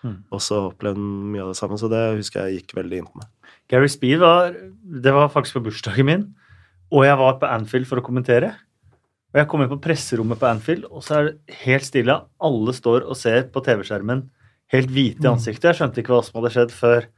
mm. 0.00 0.16
også 0.32 0.62
opplevde 0.70 1.02
mye 1.04 1.44
av 1.44 1.52
det 1.52 1.58
samme. 1.60 1.76
Så 1.80 1.90
det 1.92 2.00
husker 2.16 2.46
jeg 2.46 2.62
gikk 2.62 2.72
veldig 2.78 3.02
inn 3.02 3.10
på 3.10 3.20
meg. 3.20 3.28
Gary 3.68 3.90
Speed 3.92 4.22
var, 4.22 4.56
det 4.80 5.12
var 5.12 5.32
faktisk 5.32 5.58
på 5.58 5.66
bursdagen 5.66 6.08
min, 6.08 6.24
og 6.88 7.04
jeg 7.04 7.18
var 7.20 7.36
på 7.42 7.50
Anfield 7.52 7.88
for 7.90 8.00
å 8.00 8.06
kommentere. 8.06 8.54
Og 9.34 9.42
Jeg 9.42 9.50
kom 9.50 9.64
inn 9.64 9.72
på 9.72 9.80
presserommet 9.82 10.40
på 10.40 10.48
Anfield, 10.48 10.86
og 10.88 11.04
så 11.04 11.18
er 11.18 11.28
det 11.28 11.60
helt 11.66 11.84
stille. 11.84 12.16
Alle 12.38 12.74
står 12.76 13.04
og 13.04 13.18
ser 13.18 13.50
på 13.52 13.60
TV-skjermen 13.66 14.24
helt 14.72 14.92
hvite 14.94 15.26
i 15.26 15.30
ansiktet. 15.30 15.72
Jeg 15.72 15.80
skjønte 15.82 16.00
ikke 16.00 16.14
hva 16.14 16.22
som 16.24 16.38
hadde 16.38 16.52
skjedd 16.54 16.72
før 16.72 17.08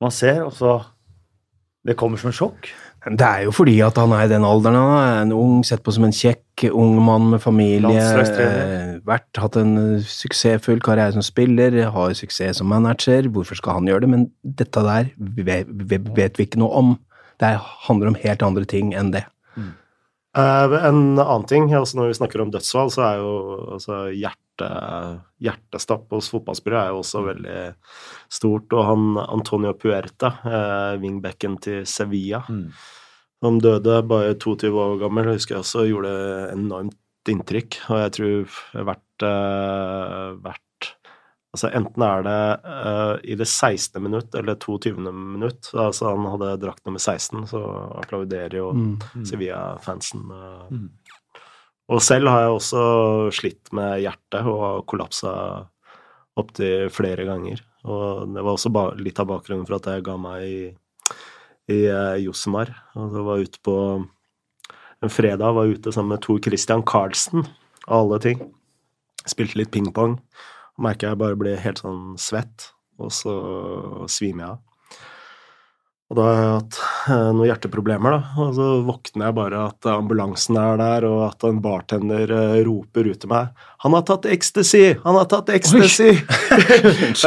man 0.00 0.10
ser, 0.14 0.44
og 0.46 0.52
så 0.54 0.78
Det 1.86 1.94
kommer 1.96 2.18
som 2.20 2.28
en 2.28 2.34
sjokk. 2.36 2.66
Det 3.08 3.24
er 3.24 3.44
jo 3.46 3.52
fordi 3.54 3.76
at 3.80 3.96
han 3.96 4.10
er 4.12 4.24
i 4.26 4.28
den 4.28 4.44
alderen 4.44 4.74
han 4.76 4.98
er. 4.98 5.20
En 5.22 5.32
ung, 5.32 5.60
sett 5.64 5.80
på 5.86 5.92
som 5.94 6.04
en 6.04 6.12
kjekk 6.12 6.66
ung 6.74 6.98
mann 7.00 7.30
med 7.30 7.40
familie. 7.40 8.02
Eh, 8.02 8.98
Vært, 9.08 9.30
hatt 9.40 9.56
en 9.56 9.76
eh, 9.78 10.02
suksessfull 10.04 10.82
karriere 10.84 11.14
som 11.14 11.22
spiller, 11.24 11.78
har 11.94 12.12
suksess 12.18 12.58
som 12.58 12.68
manager. 12.68 13.30
Hvorfor 13.32 13.56
skal 13.56 13.78
han 13.78 13.86
gjøre 13.88 14.04
det? 14.04 14.10
Men 14.12 14.26
dette 14.42 14.82
der 14.84 15.08
vet, 15.16 16.36
vi 16.36 16.44
ikke 16.44 16.58
noe 16.60 16.74
om. 16.82 16.98
Det 17.38 17.48
er- 17.54 17.62
handler 17.86 18.08
om 18.08 18.18
helt 18.20 18.42
andre 18.42 18.64
ting 18.66 18.92
enn 18.92 19.12
det. 19.14 19.24
Eh, 19.56 20.74
en 20.90 21.16
annen 21.18 21.46
ting, 21.48 21.70
altså 21.72 21.96
når 21.96 22.08
vi 22.12 22.18
snakker 22.18 22.42
om 22.42 22.50
dødsfall, 22.50 22.90
så 22.90 23.02
er 23.06 23.16
jo 23.22 23.32
altså 23.78 24.12
hjerte, 24.12 24.36
hjertestopp 24.60 26.10
hos 26.12 26.30
fotballspillere 26.32 26.84
er 26.84 26.94
jo 26.94 27.02
også 27.02 27.24
veldig 27.26 27.58
stort. 28.28 28.72
Og 28.72 28.84
han 28.84 29.18
Antonio 29.28 29.72
Puerta, 29.78 30.32
eh, 30.44 30.98
wingbacken 31.02 31.58
til 31.60 31.86
Sevilla, 31.86 32.42
han 33.42 33.58
døde 33.62 34.02
bare 34.08 34.34
22 34.34 34.72
år 34.74 34.98
gammel, 34.98 35.32
husker 35.32 35.54
jeg 35.56 35.62
også 35.62 35.86
gjorde 35.86 36.14
enormt 36.52 36.96
inntrykk. 37.28 37.82
Og 37.90 38.00
jeg 38.02 38.12
tror 38.12 38.58
vært, 38.88 39.22
eh, 39.22 40.54
Altså 41.56 41.70
enten 41.72 42.02
er 42.04 42.24
det 42.26 42.40
eh, 42.68 43.32
i 43.32 43.36
det 43.40 43.46
16. 43.48 44.02
minutt 44.04 44.34
eller 44.36 44.58
22. 44.60 44.98
minutt. 45.10 45.70
Altså 45.72 46.10
han 46.12 46.26
hadde 46.28 46.58
drakt 46.60 46.84
nummer 46.86 47.00
16, 47.00 47.46
så 47.48 47.62
applauderer 48.02 48.58
jo 48.60 48.68
Sevilla-fansen. 49.26 50.26
eh. 50.28 50.74
Mm. 50.76 50.90
Og 51.88 52.02
selv 52.04 52.28
har 52.28 52.44
jeg 52.44 52.56
også 52.56 52.82
slitt 53.32 53.72
med 53.76 54.02
hjertet 54.02 54.44
og 54.44 54.60
har 54.60 54.84
kollapsa 54.90 55.32
opptil 56.38 56.90
flere 56.92 57.24
ganger. 57.28 57.62
Og 57.88 58.28
det 58.34 58.44
var 58.44 58.54
også 58.54 58.72
litt 59.00 59.18
av 59.22 59.30
bakgrunnen 59.30 59.64
for 59.68 59.78
at 59.78 59.88
jeg 59.88 60.04
ga 60.06 60.18
meg 60.20 60.44
i, 60.44 60.60
i 61.72 61.80
uh, 61.88 62.18
Josemar. 62.20 62.74
Og 62.98 63.16
det 63.16 63.24
var 63.24 63.44
ute 63.48 63.62
på 63.64 63.76
en 64.98 65.12
fredag 65.14 65.54
var 65.54 65.68
jeg 65.68 65.78
ute 65.78 65.94
sammen 65.94 66.16
med 66.16 66.24
Tor 66.26 66.40
Christian 66.42 66.82
Carlsen, 66.82 67.44
av 67.86 68.00
alle 68.02 68.18
ting. 68.24 68.40
Spilte 69.28 69.60
litt 69.60 69.70
pingpong. 69.74 70.18
Og 70.18 70.86
merker 70.88 71.12
jeg 71.12 71.20
bare 71.20 71.38
blir 71.38 71.60
helt 71.62 71.80
sånn 71.84 72.16
svett, 72.18 72.72
og 72.98 73.14
så 73.14 73.34
svimer 74.10 74.44
jeg 74.44 74.50
av. 74.56 74.67
Og 76.08 76.16
da 76.16 76.24
har 76.24 76.38
jeg 76.38 76.52
hatt 76.54 76.76
eh, 77.12 77.24
noen 77.36 77.48
hjerteproblemer, 77.50 78.14
da. 78.14 78.20
Og 78.40 78.54
så 78.56 78.66
våkner 78.86 79.26
jeg 79.26 79.36
bare 79.36 79.64
at 79.68 79.88
ambulansen 79.92 80.56
er 80.56 80.78
der, 80.80 81.04
og 81.04 81.18
at 81.26 81.44
en 81.44 81.58
bartender 81.60 82.32
eh, 82.32 82.60
roper 82.64 83.10
ut 83.10 83.18
til 83.20 83.28
meg 83.28 83.50
'Han 83.84 83.92
har 83.92 84.06
tatt 84.08 84.24
ecstasy! 84.24 84.96
Han 85.04 85.18
har 85.20 85.28
tatt 85.28 85.52
ecstasy!' 85.52 86.16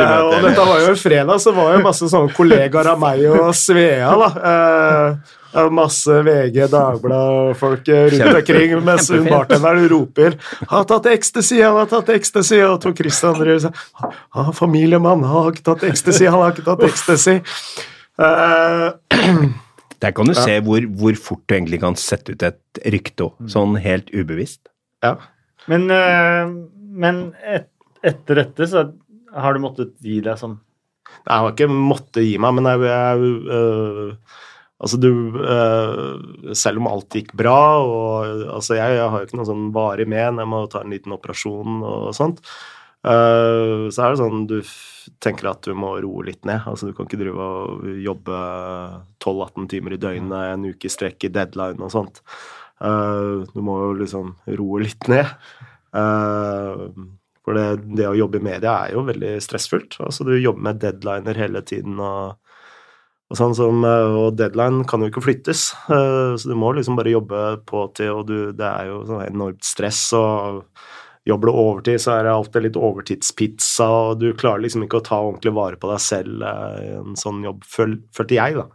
Eh, 0.01 0.21
og 0.21 0.41
dette 0.41 0.65
var 0.65 0.81
jo 0.81 0.89
en 0.89 0.97
fredag, 0.97 1.37
så 1.43 1.53
var 1.53 1.75
jo 1.75 1.83
masse 1.85 2.09
sånne 2.09 2.33
kollegaer 2.33 2.89
av 2.95 2.97
meg 2.99 3.21
og 3.29 3.53
Svea, 3.53 4.09
da. 4.17 4.29
Eh, 4.49 5.69
masse 5.69 6.17
VG, 6.25 6.65
Dagbladet-folk 6.71 7.85
rundt 7.85 8.35
omkring 8.39 8.75
mens 8.81 9.11
hun 9.13 9.29
bartenderen 9.29 9.85
roper 9.93 10.39
'Han 10.65 10.81
har 10.81 10.89
tatt 10.89 11.05
ecstasy! 11.13 11.61
Han 11.61 11.77
har 11.83 11.85
tatt 11.85 12.09
ecstasy!' 12.09 12.65
Og 12.65 12.81
Tor 12.81 12.97
Christian 12.97 13.37
driver 13.37 13.69
'Han 14.01 14.45
har 14.49 14.53
familiemann, 14.53 15.21
han 15.21 15.43
har 15.43 15.51
ikke 15.51 15.69
tatt 15.69 15.83
ecstasy! 15.83 16.25
Han 16.25 16.41
har 16.41 16.57
ikke 16.57 16.65
tatt 16.65 16.89
ecstasy!' 16.89 17.41
Eh, 18.21 18.87
Der 20.01 20.15
kan 20.17 20.25
du 20.25 20.33
se 20.33 20.55
hvor, 20.65 20.81
hvor 20.97 21.17
fort 21.21 21.43
du 21.45 21.53
egentlig 21.53 21.77
kan 21.83 21.97
sette 21.99 22.33
ut 22.33 22.43
et 22.45 22.81
rykte 22.89 23.27
òg, 23.27 23.43
sånn 23.51 23.77
helt 23.81 24.09
ubevisst. 24.13 24.63
ja. 25.05 25.17
Men, 25.69 25.83
eh, 25.93 26.49
men 27.03 27.19
et, 27.45 27.67
etter 28.01 28.39
dette 28.41 28.65
så 28.65 28.87
har 29.37 29.53
du 29.53 29.61
måttet 29.63 29.93
gi 30.01 30.19
deg 30.25 30.39
som 30.39 30.59
Jeg 31.21 31.29
har 31.29 31.51
ikke 31.51 31.67
måttet 31.69 32.25
gi 32.25 32.39
meg, 32.41 32.55
men 32.57 32.69
jeg, 32.71 32.81
jeg 32.89 33.35
øh, 33.57 34.39
Altså, 34.81 34.97
du 34.97 35.37
øh, 35.37 36.55
Selv 36.57 36.81
om 36.81 36.89
alt 36.89 37.13
gikk 37.13 37.35
bra, 37.37 37.59
og 37.85 38.25
altså, 38.57 38.73
jeg, 38.79 38.97
jeg 38.97 39.09
har 39.13 39.21
jo 39.21 39.29
ikke 39.29 39.37
noe 39.37 39.49
sånn 39.51 39.69
varig 39.75 40.07
men, 40.09 40.41
jeg 40.41 40.49
må 40.49 40.63
ta 40.71 40.81
en 40.81 40.95
liten 40.95 41.13
operasjon 41.13 41.83
og 41.85 42.07
sånt, 42.17 42.41
øh, 43.07 43.87
så 43.93 44.03
er 44.03 44.11
det 44.11 44.19
sånn 44.21 44.43
du 44.49 44.57
tenker 45.23 45.49
at 45.51 45.65
du 45.65 45.73
må 45.77 45.93
roe 46.03 46.25
litt 46.27 46.45
ned. 46.47 46.65
Altså, 46.69 46.89
du 46.89 46.95
kan 46.97 47.07
ikke 47.07 47.21
drive 47.21 47.45
og 47.45 47.87
jobbe 48.03 48.41
12-18 49.23 49.69
timer 49.71 49.95
i 49.95 50.01
døgnet 50.01 50.51
en 50.51 50.67
uke 50.69 50.89
i 50.89 50.93
strekk 50.93 51.25
i 51.27 51.33
deadline 51.33 51.81
og 51.81 51.93
sånt. 51.93 52.21
Uh, 52.81 53.47
du 53.53 53.61
må 53.65 53.77
jo 53.83 53.89
liksom 54.01 54.35
roe 54.59 54.83
litt 54.85 55.09
ned. 55.11 55.29
Uh, 55.93 56.89
for 57.41 57.57
det, 57.57 57.65
det 57.97 58.07
å 58.09 58.17
jobbe 58.17 58.37
i 58.37 58.45
media 58.45 58.77
er 58.85 58.95
jo 58.95 59.05
veldig 59.07 59.35
stressfullt. 59.41 59.97
Altså, 60.05 60.25
du 60.27 60.35
jobber 60.37 60.69
med 60.69 60.81
deadliner 60.83 61.41
hele 61.41 61.63
tiden, 61.65 61.97
og, 61.97 62.37
og 63.31 63.39
sånn 63.39 63.55
som 63.57 63.81
Og 63.87 64.35
deadline 64.37 64.85
kan 64.85 65.01
jo 65.01 65.09
ikke 65.09 65.23
flyttes, 65.25 65.71
så 65.89 66.51
du 66.51 66.53
må 66.59 66.69
liksom 66.77 66.99
bare 66.99 67.15
jobbe 67.15 67.41
på 67.65 67.87
til, 67.97 68.11
og 68.19 68.27
du, 68.29 68.51
det 68.53 68.67
er 68.67 68.91
jo 68.91 69.01
sånn 69.09 69.25
enormt 69.25 69.65
stress. 69.65 70.03
og 70.13 70.67
Jobber 71.29 71.51
du 71.51 71.53
overtid, 71.53 71.99
så 72.01 72.15
er 72.17 72.23
det 72.25 72.31
alltid 72.33 72.63
litt 72.65 72.77
overtidspizza, 72.81 73.85
og 74.09 74.19
du 74.23 74.31
klarer 74.33 74.63
liksom 74.63 74.87
ikke 74.87 75.01
å 75.01 75.05
ta 75.05 75.19
ordentlig 75.21 75.53
vare 75.53 75.77
på 75.77 75.91
deg 75.91 75.99
selv 76.01 76.41
eh, 76.41 76.79
i 76.81 76.89
en 76.97 77.17
sånn 77.19 77.43
jobb, 77.45 77.59
føl, 77.69 77.99
følte 78.15 78.39
jeg, 78.39 78.55
da. 78.57 78.65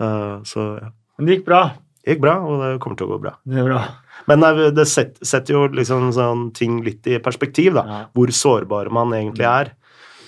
Eh, 0.00 0.36
så 0.48 0.64
ja. 0.80 0.88
Men 1.18 1.26
det 1.28 1.36
gikk 1.36 1.44
bra. 1.50 1.60
det 2.04 2.14
gikk 2.14 2.22
bra, 2.24 2.36
og 2.46 2.60
det 2.62 2.70
kommer 2.80 2.96
til 3.00 3.08
å 3.08 3.12
gå 3.12 3.18
bra. 3.26 3.34
Det 3.44 3.58
er 3.60 3.66
bra. 3.68 3.82
Men 4.30 4.40
det, 4.46 4.70
det 4.78 4.86
setter 4.88 5.52
jo 5.54 5.66
liksom 5.76 6.08
sånn 6.16 6.46
ting 6.56 6.78
litt 6.86 7.06
i 7.10 7.18
perspektiv, 7.22 7.74
da. 7.76 7.84
Ja. 7.90 8.00
Hvor 8.16 8.32
sårbare 8.32 8.92
man 8.94 9.12
egentlig 9.18 9.44
er. 9.50 9.74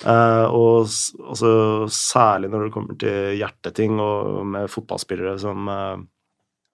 Uh, 0.01 0.47
og 0.57 0.87
s- 0.89 1.11
altså, 1.21 1.51
særlig 1.93 2.49
når 2.53 2.63
det 2.67 2.73
kommer 2.73 2.97
til 3.01 3.35
hjerteting 3.37 3.99
og 4.01 4.47
med 4.49 4.69
fotballspillere 4.73 5.35
som, 5.43 5.69
uh, 5.69 6.01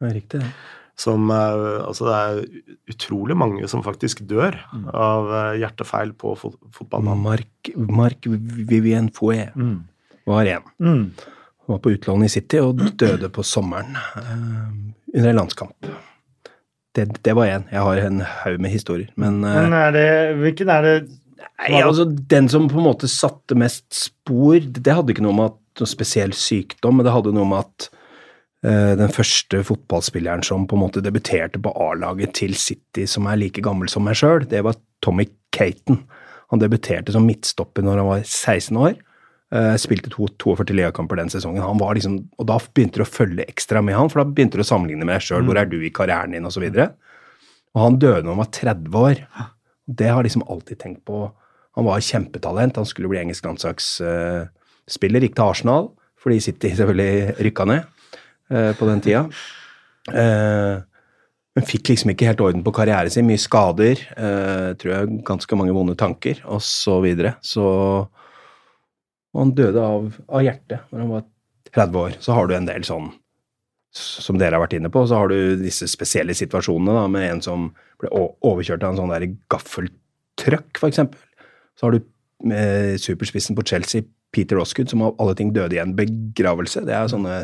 Det 0.00 0.10
er 0.10 0.14
riktig, 0.20 0.42
det. 0.44 0.50
Som 0.98 1.30
Altså, 1.30 2.06
det 2.08 2.16
er 2.16 2.94
utrolig 2.94 3.36
mange 3.36 3.68
som 3.68 3.82
faktisk 3.84 4.22
dør 4.28 4.56
av 4.96 5.28
eh, 5.28 5.58
hjertefeil 5.60 6.14
på 6.16 6.32
fot 6.40 6.56
fotballbanen. 6.72 7.22
Mark, 7.26 7.70
Mark 7.76 8.26
Vivien 8.26 9.10
Fouet 9.12 9.52
Mm. 9.56 9.82
var 10.26 10.46
en. 10.46 10.62
Mm. 10.80 11.04
Han 11.66 11.74
var 11.74 11.78
på 11.82 11.92
utlån 11.96 12.24
i 12.24 12.28
City 12.32 12.58
og 12.62 12.80
døde 12.98 13.28
på 13.28 13.42
sommeren 13.44 13.96
uh, 14.16 14.70
under 15.14 15.30
en 15.30 15.38
landskamp. 15.40 15.88
Det, 16.94 17.08
det 17.26 17.34
var 17.36 17.50
én. 17.50 17.66
Jeg 17.72 17.82
har 17.82 18.00
en 18.00 18.20
haug 18.20 18.60
med 18.62 18.70
historier. 18.70 19.10
Men, 19.16 19.42
uh, 19.44 19.52
Men 19.66 19.74
er 19.76 19.90
det, 19.92 20.08
hvilken 20.40 20.70
er 20.72 20.86
det 20.86 20.94
nei, 21.10 21.82
altså, 21.82 22.06
den 22.06 22.48
som 22.48 22.68
på 22.70 22.78
en 22.78 22.86
måte 22.88 23.10
satte 23.10 23.58
mest 23.58 23.84
spor, 23.92 24.60
det 24.60 24.84
det 24.86 24.94
hadde 24.94 25.12
ikke 25.12 25.26
noe 25.26 25.36
med 25.36 25.52
at, 25.52 25.60
noe 25.82 25.90
spesiell 25.90 26.32
sykdom, 26.32 26.96
men 26.96 27.04
det 27.04 27.12
hadde 27.12 27.34
noe 27.36 27.48
med 27.50 27.66
at 27.66 27.90
den 28.66 29.12
første 29.14 29.60
fotballspilleren 29.62 30.42
som 30.42 30.64
på 30.66 30.74
en 30.74 30.80
måte 30.82 31.02
debuterte 31.04 31.60
på 31.62 31.70
A-laget 31.84 32.32
til 32.34 32.56
City, 32.58 33.04
som 33.06 33.28
er 33.30 33.38
like 33.38 33.62
gammel 33.62 33.86
som 33.92 34.02
meg 34.02 34.18
sjøl, 34.18 34.42
det 34.50 34.64
var 34.66 34.74
Tommy 35.04 35.28
Caton. 35.54 36.00
Han 36.52 36.62
debuterte 36.62 37.14
som 37.14 37.26
midtstopper 37.26 37.84
når 37.86 38.00
han 38.00 38.08
var 38.10 38.24
16 38.24 38.80
år. 38.80 38.96
Eh, 39.54 39.74
spilte 39.78 40.10
to, 40.10 40.26
42 40.42 40.74
ligakamper 40.74 41.18
den 41.20 41.30
sesongen. 41.30 41.62
Han 41.62 41.78
var 41.78 41.94
liksom, 41.94 42.18
og 42.38 42.48
da 42.50 42.58
begynte 42.74 42.98
du 43.00 43.04
å 43.04 43.08
følge 43.08 43.46
ekstra 43.46 43.82
med 43.84 43.94
han, 43.98 44.10
for 44.10 44.22
da 44.22 44.28
begynte 44.30 44.58
du 44.58 44.64
å 44.64 44.66
sammenligne 44.66 45.06
med 45.06 45.14
deg 45.16 45.26
sjøl. 45.28 45.46
Hvor 45.46 45.60
er 45.60 45.70
du 45.70 45.78
i 45.80 45.92
karrieren 45.94 46.34
din, 46.34 46.46
osv. 46.48 46.66
Og, 46.66 46.94
og 47.74 47.82
han 47.84 47.98
døde 48.02 48.24
når 48.26 48.34
han 48.34 48.42
var 48.42 48.54
30 48.58 49.00
år. 49.02 49.24
Det 49.86 50.10
har 50.10 50.20
jeg 50.20 50.30
liksom 50.30 50.46
alltid 50.50 50.82
tenkt 50.82 51.02
på. 51.06 51.26
Han 51.78 51.86
var 51.86 52.02
kjempetalent. 52.02 52.78
Han 52.80 52.88
skulle 52.88 53.10
bli 53.12 53.22
engelsk 53.22 53.46
landslagsspiller. 53.46 55.26
Gikk 55.26 55.36
til 55.38 55.46
Arsenal, 55.46 55.92
fordi 56.18 56.40
City 56.48 56.72
selvfølgelig 56.74 57.36
rykka 57.46 57.68
ned 57.70 57.92
eh, 58.50 58.72
på 58.76 58.88
den 58.90 59.02
tida. 59.04 59.24
Eh, 60.12 60.76
men 61.56 61.64
fikk 61.64 61.88
liksom 61.88 62.12
ikke 62.12 62.28
helt 62.28 62.42
orden 62.44 62.64
på 62.66 62.74
karrieren 62.76 63.12
sin. 63.12 63.26
Mye 63.28 63.40
skader. 63.40 64.02
eh, 64.16 64.74
tror 64.76 64.92
jeg 64.92 65.24
Ganske 65.24 65.56
mange 65.56 65.72
vonde 65.72 65.96
tanker, 65.96 66.42
og 66.44 66.60
så 66.62 67.00
videre. 67.00 67.36
Så 67.40 67.64
og 69.36 69.42
han 69.42 69.52
døde 69.52 69.82
av, 69.84 70.14
av 70.32 70.44
hjertet 70.46 70.88
når 70.88 71.02
han 71.02 71.12
var 71.12 71.24
30 71.76 71.98
år. 72.00 72.14
Så 72.24 72.32
har 72.32 72.48
du 72.48 72.54
en 72.56 72.68
del 72.68 72.86
sånn 72.88 73.10
som 73.96 74.36
dere 74.40 74.56
har 74.56 74.62
vært 74.64 74.76
inne 74.76 74.90
på, 74.92 75.02
så 75.08 75.22
har 75.22 75.30
du 75.32 75.56
disse 75.60 75.86
spesielle 75.88 76.34
situasjonene 76.36 76.96
da, 76.98 77.04
med 77.08 77.30
en 77.30 77.42
som 77.44 77.68
ble 78.00 78.10
overkjørt 78.12 78.84
av 78.84 78.92
en 78.92 79.00
sånn 79.00 79.12
der 79.12 79.24
gaffeltrøkk, 79.52 80.82
eksempel. 80.88 81.20
Så 81.76 81.86
har 81.86 81.96
du 81.96 82.04
med 82.44 83.00
superspissen 83.00 83.56
på 83.56 83.64
Chelsea, 83.68 84.04
Peter 84.36 84.60
Osgood, 84.60 84.90
som 84.92 85.04
av 85.06 85.14
alle 85.22 85.36
ting 85.38 85.52
døde 85.56 85.78
i 85.78 85.80
en 85.80 85.94
begravelse. 85.96 86.84
Det 86.84 86.92
er 86.96 87.08
sånne 87.12 87.38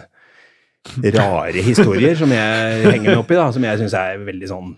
rare 1.15 1.63
historier 1.65 2.17
som 2.19 2.33
jeg 2.35 2.89
henger 2.89 3.13
meg 3.13 3.21
opp 3.21 3.31
i, 3.31 3.39
da, 3.39 3.47
som 3.55 3.65
jeg 3.67 3.81
syns 3.81 3.95
er 3.99 4.25
veldig 4.27 4.51
sånn 4.51 4.73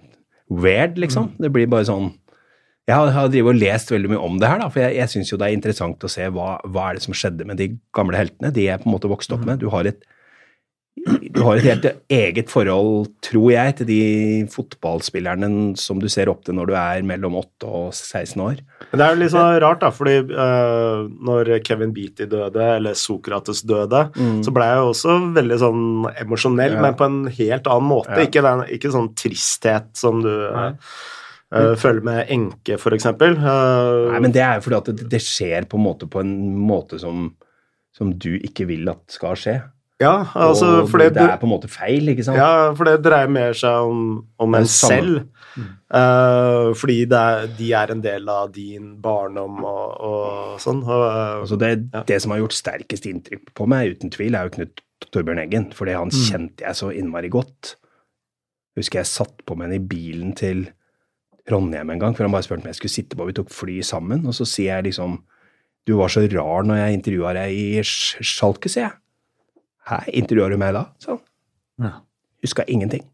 weird, 0.53 0.99
liksom. 1.01 1.33
Det 1.41 1.51
blir 1.53 1.71
bare 1.73 1.89
sånn 1.89 2.13
Jeg 2.85 2.99
har, 3.01 3.09
har 3.17 3.37
og 3.41 3.55
lest 3.57 3.89
veldig 3.91 4.11
mye 4.13 4.21
om 4.21 4.35
det 4.41 4.49
her, 4.51 4.61
da, 4.61 4.69
for 4.69 4.85
jeg, 4.85 4.99
jeg 4.99 5.13
syns 5.15 5.31
jo 5.33 5.39
det 5.41 5.49
er 5.49 5.57
interessant 5.57 6.05
å 6.05 6.11
se 6.13 6.27
hva, 6.29 6.59
hva 6.69 6.91
er 6.91 6.99
det 6.99 7.07
som 7.07 7.17
skjedde 7.17 7.47
med 7.49 7.57
de 7.57 7.71
gamle 7.97 8.19
heltene, 8.19 8.53
de 8.53 8.67
jeg 8.67 8.83
på 8.83 8.91
en 8.91 8.93
måte 8.93 9.09
vokste 9.09 9.39
opp 9.39 9.47
med. 9.49 9.63
Du 9.63 9.71
har 9.73 9.89
et 9.89 10.05
Du 11.05 11.43
har 11.45 11.59
et 11.59 11.67
helt 11.67 11.87
eget 12.09 12.49
forhold, 12.49 13.11
tror 13.25 13.51
jeg, 13.53 13.75
til 13.77 13.89
de 13.91 13.99
fotballspillerne 14.53 15.75
som 15.81 15.99
du 16.01 16.07
ser 16.09 16.31
opp 16.33 16.45
til 16.47 16.57
når 16.57 16.71
du 16.71 16.75
er 16.81 17.05
mellom 17.05 17.37
8 17.41 17.69
og 17.69 17.89
16 17.93 18.41
år. 18.41 18.63
Men 18.91 19.01
det 19.01 19.05
er 19.07 19.13
jo 19.13 19.21
litt 19.21 19.35
sånn 19.35 19.59
rart, 19.65 19.83
da, 19.83 19.91
fordi 19.93 20.15
uh, 20.31 21.05
når 21.29 21.51
Kevin 21.67 21.93
Beatty 21.97 22.29
døde, 22.31 22.69
eller 22.79 22.97
Sokrates 22.97 23.61
døde, 23.69 24.07
så 24.47 24.55
ble 24.55 24.71
jeg 24.71 24.81
jo 24.81 24.93
også 24.95 25.19
veldig 25.37 25.61
sånn 25.61 25.85
emosjonell, 26.25 26.79
Ja. 26.79 26.87
men 26.87 26.97
på 26.97 27.11
en 27.11 27.21
helt 27.29 27.69
annen 27.69 27.91
måte. 27.91 28.17
Ja. 28.17 28.25
Ikke, 28.29 28.45
den, 28.47 28.65
ikke 28.79 28.95
sånn 28.95 29.13
tristhet 29.19 29.93
som 30.01 30.25
du 30.25 30.33
uh, 30.33 30.81
føler 31.53 32.01
med 32.07 32.33
enke, 32.33 32.79
eksempel. 32.79 33.37
Eh, 33.37 34.11
Nei, 34.15 34.25
men 34.25 34.33
det 34.35 34.43
er 34.43 34.57
jo 34.59 34.65
fordi 34.67 34.81
at 34.81 34.89
det, 34.91 35.11
det 35.13 35.23
skjer 35.23 35.69
på 35.69 35.79
en 35.79 35.85
måte 35.85 36.09
på 36.11 36.25
en 36.25 36.35
måte 36.59 36.99
som, 37.03 37.29
som 37.95 38.11
du 38.17 38.33
ikke 38.41 38.67
vil 38.73 38.89
at 38.91 39.05
skal 39.13 39.37
skje. 39.39 39.59
Ja, 40.05 40.13
altså, 40.37 40.69
og 40.85 40.91
det, 41.01 41.11
det, 41.17 41.23
er 41.25 41.39
på 41.41 41.47
en 41.49 41.53
måte 41.55 41.71
feil, 41.73 42.09
ikke 42.13 42.25
sant? 42.27 42.39
Ja, 42.39 42.71
for 42.77 42.85
det 42.89 42.99
dreier 43.07 43.31
mer 43.33 43.57
seg 43.59 43.89
om, 43.89 44.03
om 44.45 44.55
en 44.59 44.69
selv. 44.71 45.23
Eh, 45.95 46.69
fordi 46.79 46.97
det 47.11 47.19
er, 47.21 47.47
de 47.59 47.69
er 47.79 47.93
en 47.95 48.01
del 48.05 48.29
av 48.33 48.51
din 48.55 48.95
barndom 49.03 49.61
og, 49.65 49.93
og 50.09 50.61
sånn. 50.63 50.81
Og, 50.85 51.05
eh, 51.09 51.41
Altså 51.45 51.59
det, 51.61 51.71
Ja. 51.95 52.03
det 52.09 52.21
som 52.23 52.35
har 52.35 52.41
gjort 52.43 52.57
sterkest 52.57 53.07
inntrykk 53.11 53.53
på 53.55 53.67
meg, 53.71 53.95
uten 53.97 54.11
tvil, 54.15 54.35
er 54.35 54.49
jo 54.49 54.55
Knut 54.57 54.81
Torbjørn 55.13 55.43
Eggen. 55.45 55.69
For 55.77 55.87
det 55.87 55.95
han 55.99 56.11
Mm. 56.11 56.25
kjente 56.31 56.65
jeg 56.67 56.75
så 56.81 56.91
innmari 56.95 57.31
godt. 57.31 57.77
Husker 58.77 59.01
jeg 59.03 59.07
satt 59.07 59.45
på 59.47 59.57
med 59.57 59.69
henne 59.71 59.79
i 59.83 59.87
bilen 59.87 60.35
til 60.35 60.67
Trondheim 61.47 61.91
en 61.93 61.99
gang, 62.01 62.15
for 62.17 62.25
han 62.25 62.33
bare 62.33 62.43
spurte 62.43 62.65
om 62.65 62.71
jeg 62.73 62.79
skulle 62.81 62.91
sitte 62.97 63.17
på. 63.17 63.27
Vi 63.29 63.33
tok 63.37 63.51
fly 63.53 63.81
sammen, 63.83 64.27
og 64.27 64.33
så 64.35 64.47
sier 64.49 64.77
jeg 64.81 64.85
liksom 64.91 65.21
Du 65.87 65.97
var 65.99 66.09
så 66.09 66.23
rar 66.33 66.63
når 66.65 66.77
jeg 66.81 66.95
intervjua 66.97 67.35
deg 67.37 67.53
i 67.53 67.81
Sch- 67.85 68.17
Schalke, 68.25 68.71
sier 68.73 68.87
jeg. 68.89 68.93
Hæ, 69.89 70.01
intervjuer 70.17 70.55
du 70.55 70.61
meg 70.61 70.73
da? 70.77 70.87
Sånn. 71.03 71.21
Ja. 71.83 71.99
Huska 72.45 72.65
ingenting. 72.71 73.05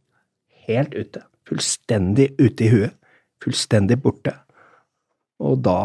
Helt 0.67 0.95
ute. 0.95 1.25
Fullstendig 1.49 2.31
ute 2.39 2.67
i 2.67 2.71
huet. 2.71 2.97
Fullstendig 3.43 3.99
borte. 4.03 4.37
Og 5.41 5.57
da 5.65 5.79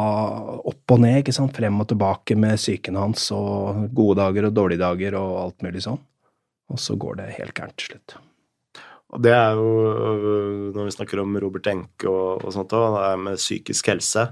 opp 0.67 0.91
og 0.91 0.99
ned, 1.01 1.21
ikke 1.21 1.33
sant, 1.35 1.55
frem 1.55 1.79
og 1.79 1.87
tilbake 1.87 2.35
med 2.37 2.59
psyken 2.59 2.99
hans, 2.99 3.29
og 3.31 3.85
gode 3.95 4.19
dager 4.19 4.49
og 4.49 4.57
dårlige 4.57 4.83
dager 4.83 5.17
og 5.21 5.31
alt 5.45 5.65
mulig 5.65 5.85
sånn. 5.85 6.01
Og 6.73 6.81
så 6.81 6.97
går 6.99 7.21
det 7.21 7.35
helt 7.37 7.55
gærent 7.55 7.77
til 7.79 7.93
slutt. 7.93 8.17
Og 9.15 9.21
det 9.23 9.31
er 9.31 9.55
jo, 9.55 9.69
øh, 9.95 10.73
når 10.75 10.89
vi 10.89 10.95
snakker 10.97 11.21
om 11.21 11.37
Robert 11.39 11.69
Enke 11.71 12.09
og, 12.09 12.43
og 12.43 12.51
sånt, 12.51 12.73
òg, 12.75 12.97
det 12.97 13.03
er 13.07 13.21
med 13.21 13.39
psykisk 13.39 13.91
helse 13.93 14.25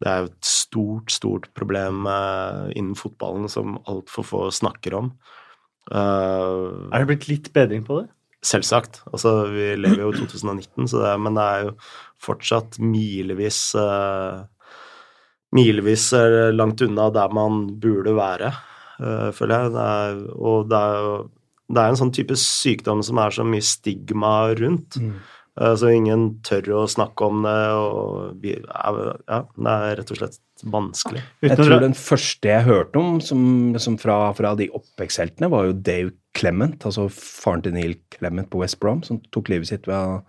Det 0.00 0.08
er 0.10 0.22
jo 0.24 0.30
et 0.32 0.48
stort, 0.48 1.12
stort 1.14 1.46
problem 1.54 2.08
eh, 2.10 2.72
innen 2.76 2.96
fotballen 2.98 3.46
som 3.48 3.78
altfor 3.88 4.26
få 4.26 4.40
snakker 4.52 4.96
om. 4.98 5.12
Eh, 5.92 6.90
Er 6.92 7.04
det 7.04 7.06
blitt 7.10 7.28
litt 7.30 7.52
bedring 7.54 7.84
på 7.86 8.00
det? 8.02 8.08
Selvsagt. 8.46 9.00
Altså, 9.12 9.46
vi 9.50 9.72
lever 9.78 10.04
jo 10.04 10.12
i 10.12 10.18
2019, 10.18 10.86
så 10.90 11.02
det 11.02 11.14
men 11.20 11.34
det 11.38 11.46
er 11.46 11.64
jo 11.66 11.72
fortsatt 12.22 12.78
milevis 12.82 13.74
uh, 13.74 14.44
Milevis 15.56 16.10
langt 16.52 16.82
unna 16.84 17.08
der 17.14 17.32
man 17.32 17.78
burde 17.80 18.12
være, 18.16 18.50
uh, 19.00 19.30
føler 19.34 19.64
jeg. 19.66 19.72
Det 19.76 19.86
er, 19.86 20.20
og 20.36 20.68
det 20.70 20.78
er 20.78 21.08
det 21.66 21.82
er 21.82 21.90
en 21.90 21.98
sånn 21.98 22.12
type 22.14 22.36
sykdom 22.38 23.00
som 23.02 23.18
er 23.18 23.34
så 23.34 23.42
mye 23.46 23.64
stigma 23.66 24.52
rundt. 24.54 24.98
eh, 25.58 25.74
Så 25.74 25.90
ingen 25.90 26.40
tør 26.46 26.68
å 26.76 26.86
snakke 26.86 27.26
om 27.26 27.42
det, 27.42 27.70
og 27.74 28.36
vi, 28.42 28.52
ja, 28.54 29.40
det 29.56 29.72
er 29.72 29.96
rett 29.98 30.12
og 30.14 30.20
slett 30.20 30.38
vanskelig. 30.64 31.22
Jeg 31.44 31.58
tror 31.58 31.80
den 31.82 31.96
første 31.98 32.48
jeg 32.48 32.64
hørte 32.66 33.00
om 33.00 33.20
som, 33.20 33.42
som 33.82 33.98
fra, 34.00 34.32
fra 34.36 34.54
de 34.58 34.70
oppvekstheltene, 34.74 35.50
var 35.52 35.68
jo 35.68 35.76
Dave 35.76 36.14
Clement, 36.36 36.78
altså 36.84 37.08
faren 37.12 37.64
til 37.64 37.76
Neil 37.76 37.96
Clement 38.14 38.48
på 38.52 38.60
West 38.62 38.80
Brom, 38.80 39.02
som 39.06 39.20
tok 39.32 39.50
livet 39.52 39.68
sitt 39.72 39.88
ved 39.88 39.96
å 39.96 40.22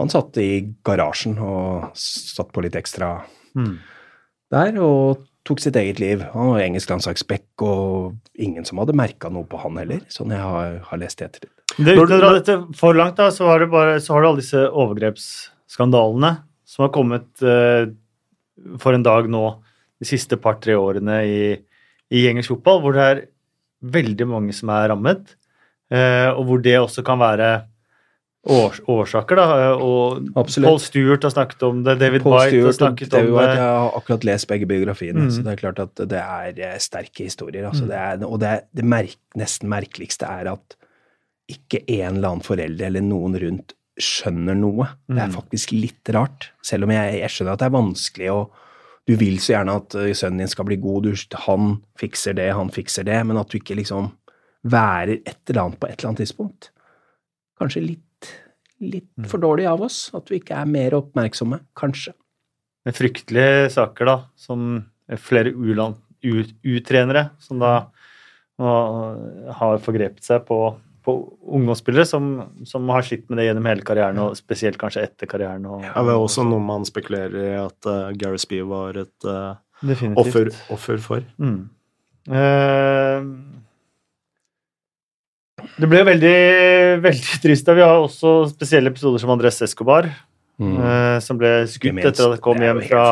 Han 0.00 0.08
satt 0.08 0.38
i 0.40 0.64
garasjen 0.86 1.34
og 1.44 1.90
satt 1.94 2.52
på 2.54 2.62
litt 2.64 2.78
ekstra 2.78 3.18
Mm. 3.50 3.78
der, 4.50 4.76
og 4.78 5.24
tok 5.44 5.60
sitt 5.60 5.76
eget 5.76 5.98
liv. 5.98 6.22
Han 6.32 6.52
var 6.52 6.62
engelsk 6.62 6.90
landslagsback, 6.92 7.62
og 7.66 8.14
ingen 8.38 8.64
som 8.64 8.78
hadde 8.78 8.94
merka 8.96 9.28
noe 9.28 9.44
på 9.44 9.58
han 9.58 9.76
heller, 9.80 10.04
sånn 10.08 10.30
jeg 10.30 10.40
har, 10.40 10.76
har 10.86 11.00
lest 11.00 11.20
i 11.20 11.26
ettertid. 11.26 11.50
Det, 11.76 11.96
uten 11.96 12.16
å 12.16 12.20
dra 12.20 12.30
dette 12.36 12.56
for 12.78 12.94
langt, 12.94 13.16
da, 13.18 13.30
så, 13.34 13.50
det 13.58 13.70
bare, 13.72 13.98
så 14.02 14.14
har 14.14 14.22
du 14.22 14.28
alle 14.30 14.42
disse 14.42 14.62
overgrepsskandalene 14.68 16.32
som 16.70 16.86
har 16.86 16.92
kommet 16.94 17.42
eh, 17.42 17.90
for 18.82 18.96
en 18.96 19.02
dag 19.06 19.28
nå 19.30 19.44
de 20.00 20.08
siste 20.08 20.36
par-tre 20.40 20.74
årene 20.80 21.18
i, 21.28 21.40
i 22.10 22.26
engelsk 22.30 22.54
fotball, 22.54 22.80
hvor 22.84 22.96
det 22.96 23.06
er 23.10 23.22
veldig 23.80 24.26
mange 24.28 24.52
som 24.56 24.68
er 24.74 24.88
rammet, 24.92 25.34
eh, 25.92 26.28
og 26.32 26.44
hvor 26.48 26.62
det 26.64 26.78
også 26.80 27.04
kan 27.06 27.20
være 27.20 27.50
års, 28.50 28.80
årsaker. 28.88 29.36
da, 29.36 29.72
og 29.76 30.30
Absolutt. 30.40 30.68
Paul 30.70 30.78
Stewart 30.80 31.22
har 31.26 31.32
snakket 31.34 31.62
om 31.68 31.82
det, 31.84 31.98
David 32.00 32.22
Paul 32.24 32.38
White 32.38 32.44
har 32.44 32.56
Stewart 32.72 32.78
snakket 32.78 33.16
om 33.18 33.26
det. 33.36 33.46
Jeg 33.50 33.60
har 33.66 33.96
akkurat 34.00 34.24
lest 34.24 34.48
begge 34.48 34.66
biografiene, 34.70 35.26
Mm. 35.26 35.30
så 35.30 35.42
det 35.44 35.52
er 35.52 35.60
klart 35.60 35.78
at 35.84 35.94
det 36.08 36.20
er 36.22 36.62
eh, 36.70 36.78
sterke 36.78 37.24
historier. 37.28 37.66
Altså. 37.68 37.84
Mm. 37.84 37.88
Det 37.88 37.98
er, 37.98 38.24
og 38.26 38.40
det, 38.40 38.54
det 38.72 38.84
merk, 38.84 39.16
nesten 39.36 39.68
merkeligste 39.68 40.24
er 40.28 40.52
at 40.54 40.76
ikke 41.50 41.82
en 41.88 42.16
eller 42.16 42.28
annen 42.30 42.46
forelder 42.46 42.86
eller 42.86 43.02
noen 43.04 43.36
rundt 43.42 43.74
skjønner 44.02 44.56
noe. 44.58 44.86
Det 45.08 45.18
er 45.18 45.28
Mm. 45.28 45.34
faktisk 45.36 45.72
litt 45.72 46.08
rart. 46.14 46.50
Selv 46.62 46.84
om 46.84 46.90
jeg, 46.90 47.20
jeg 47.20 47.30
skjønner 47.30 47.52
at 47.52 47.58
det 47.58 47.66
er 47.66 47.76
vanskelig, 47.78 48.30
og 48.32 48.50
du 49.06 49.16
vil 49.16 49.38
så 49.38 49.52
gjerne 49.56 49.76
at 49.76 49.94
eh, 49.94 50.12
sønnen 50.14 50.38
din 50.38 50.48
skal 50.48 50.64
bli 50.68 50.76
god, 50.76 51.02
du, 51.04 51.14
han 51.46 51.82
fikser 51.98 52.34
det, 52.34 52.52
han 52.54 52.70
fikser 52.70 53.04
det, 53.04 53.26
men 53.26 53.36
at 53.40 53.48
du 53.48 53.58
ikke 53.58 53.76
liksom 53.76 54.12
værer 54.64 55.22
et 55.26 55.38
eller 55.48 55.62
annet 55.62 55.80
på 55.80 55.88
et 55.88 55.98
eller 55.98 56.08
annet 56.10 56.22
tidspunkt. 56.26 56.70
Kanskje 57.60 57.82
litt, 57.86 58.30
litt 58.80 59.08
Mm. 59.18 59.26
for 59.28 59.38
dårlig 59.38 59.66
av 59.68 59.80
oss, 59.82 60.10
at 60.14 60.28
vi 60.28 60.38
ikke 60.40 60.56
er 60.56 60.66
mer 60.66 60.90
oppmerksomme. 60.90 61.60
Kanskje. 61.76 62.12
med 62.86 62.94
fryktelige 62.94 63.70
saker, 63.70 64.04
da, 64.06 64.24
som 64.36 64.86
flere 65.16 65.52
U-trenere 65.52 67.30
som 67.38 67.58
da 67.58 67.86
har 68.58 69.78
forgrepet 69.84 70.22
seg 70.24 70.46
på, 70.48 70.58
på 71.04 71.14
ungdomsspillere 71.56 72.06
som, 72.08 72.30
som 72.68 72.88
har 72.92 73.06
slitt 73.06 73.28
med 73.30 73.40
det 73.40 73.48
gjennom 73.48 73.68
hele 73.70 73.86
karrieren, 73.86 74.18
og 74.22 74.36
spesielt 74.38 74.78
kanskje 74.80 75.06
etter 75.08 75.30
karrieren. 75.30 75.64
Og, 75.66 75.82
Det 75.82 76.14
er 76.14 76.16
også 76.16 76.44
noe 76.48 76.60
man 76.64 76.84
spekulerer 76.88 77.36
i 77.40 77.54
at 77.60 77.88
uh, 77.88 78.10
Gary 78.20 78.40
Spee 78.42 78.66
var 78.68 78.98
et 79.00 79.28
uh, 79.28 79.56
offer, 80.20 80.52
offer 80.72 81.00
for. 81.04 81.24
Mm. 81.40 81.62
Uh, 82.28 83.60
det 85.80 85.88
ble 85.88 86.00
jo 86.00 86.08
veldig, 86.08 86.36
veldig 87.04 87.38
trist. 87.42 87.66
da. 87.68 87.76
Vi 87.76 87.84
har 87.84 88.00
også 88.00 88.34
spesielle 88.52 88.92
episoder 88.92 89.22
som 89.22 89.32
Andres 89.34 89.60
Escobar, 89.64 90.08
eh, 90.60 91.18
som 91.24 91.38
ble 91.40 91.52
skutt 91.70 91.94
minst. 91.96 92.08
etter 92.12 92.26
at 92.28 92.36
han 92.36 92.44
kom 92.44 92.62
hjem 92.64 92.82
fra, 92.88 93.04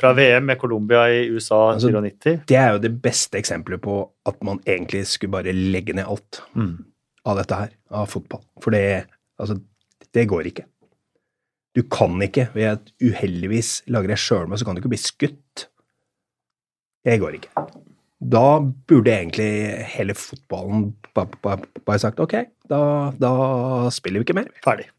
fra 0.00 0.12
VM 0.16 0.46
med 0.50 0.60
Colombia 0.60 1.06
i 1.12 1.26
USA 1.32 1.72
Altså, 1.74 1.92
94. 1.92 2.44
Det 2.48 2.56
er 2.60 2.76
jo 2.76 2.84
det 2.84 2.92
beste 3.02 3.40
eksempelet 3.40 3.82
på 3.84 4.02
at 4.28 4.40
man 4.46 4.60
egentlig 4.66 5.06
skulle 5.06 5.34
bare 5.38 5.56
legge 5.56 5.96
ned 5.96 6.08
alt 6.08 6.42
Mm. 6.54 6.84
Av 7.28 7.36
dette 7.40 7.56
her, 7.58 7.72
av 7.92 8.06
fotball. 8.10 8.42
For 8.64 8.72
det, 8.74 9.04
altså, 9.40 9.58
det 10.16 10.28
går 10.30 10.48
ikke. 10.50 10.64
Du 11.76 11.82
kan 11.86 12.16
ikke, 12.24 12.48
ved 12.56 12.66
at 12.72 12.88
uheldigvis 13.04 13.82
lager 13.92 14.10
deg 14.14 14.48
med, 14.50 14.58
så 14.58 14.66
kan 14.66 14.74
du 14.74 14.80
ikke 14.82 14.90
bli 14.94 14.98
skutt. 15.00 15.66
Det 17.06 17.18
går 17.22 17.36
ikke. 17.38 17.66
Da 18.20 18.60
burde 18.60 19.12
egentlig 19.14 19.50
hele 19.94 20.12
fotballen 20.18 20.90
ba- 21.16 21.28
ba- 21.40 21.56
bare 21.86 21.98
sagt 22.02 22.20
ok, 22.20 22.34
da, 22.68 22.80
da 23.16 23.30
spiller 23.94 24.20
vi 24.20 24.26
ikke 24.28 24.36
mer. 24.36 24.50
Ferdig. 24.64 24.90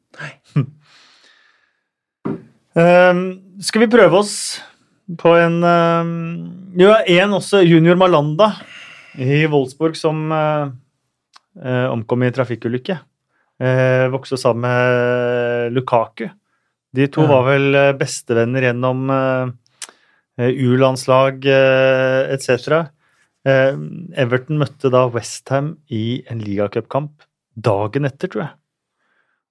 Um, 2.72 3.20
skal 3.60 3.84
vi 3.84 3.92
prøve 3.92 4.16
oss 4.22 4.34
på 5.20 5.34
en 5.36 5.58
um, 5.60 6.12
Jo, 6.80 6.94
en 7.04 7.34
også, 7.36 7.66
junior 7.68 7.98
Malanda 8.00 8.54
i 9.20 9.42
Wolfsburg, 9.52 9.98
som 10.00 10.30
eh, 10.32 10.70
omkom 11.60 12.24
i 12.24 12.32
trafikkulykke. 12.32 12.95
Uh, 13.62 14.08
vokste 14.14 14.39
sammen 14.39 14.64
med 14.64 15.74
Lukaku. 15.76 16.30
De 16.95 17.08
to 17.12 17.26
var 17.28 17.45
vel 17.47 17.76
eh, 17.76 17.93
bestevenner 17.95 18.68
gjennom 18.68 19.12
eh, 19.16 19.52
eh, 20.41 20.64
U-landslag 20.68 21.45
etc. 21.47 22.82
Eh, 23.47 23.78
Everton 24.20 24.60
møtte 24.60 24.91
da 24.91 25.06
Westham 25.12 25.76
i 25.88 26.22
en 26.32 26.41
ligacupkamp 26.43 27.24
dagen 27.56 28.08
etter, 28.10 28.32
tror 28.32 28.45
jeg. 28.45 28.54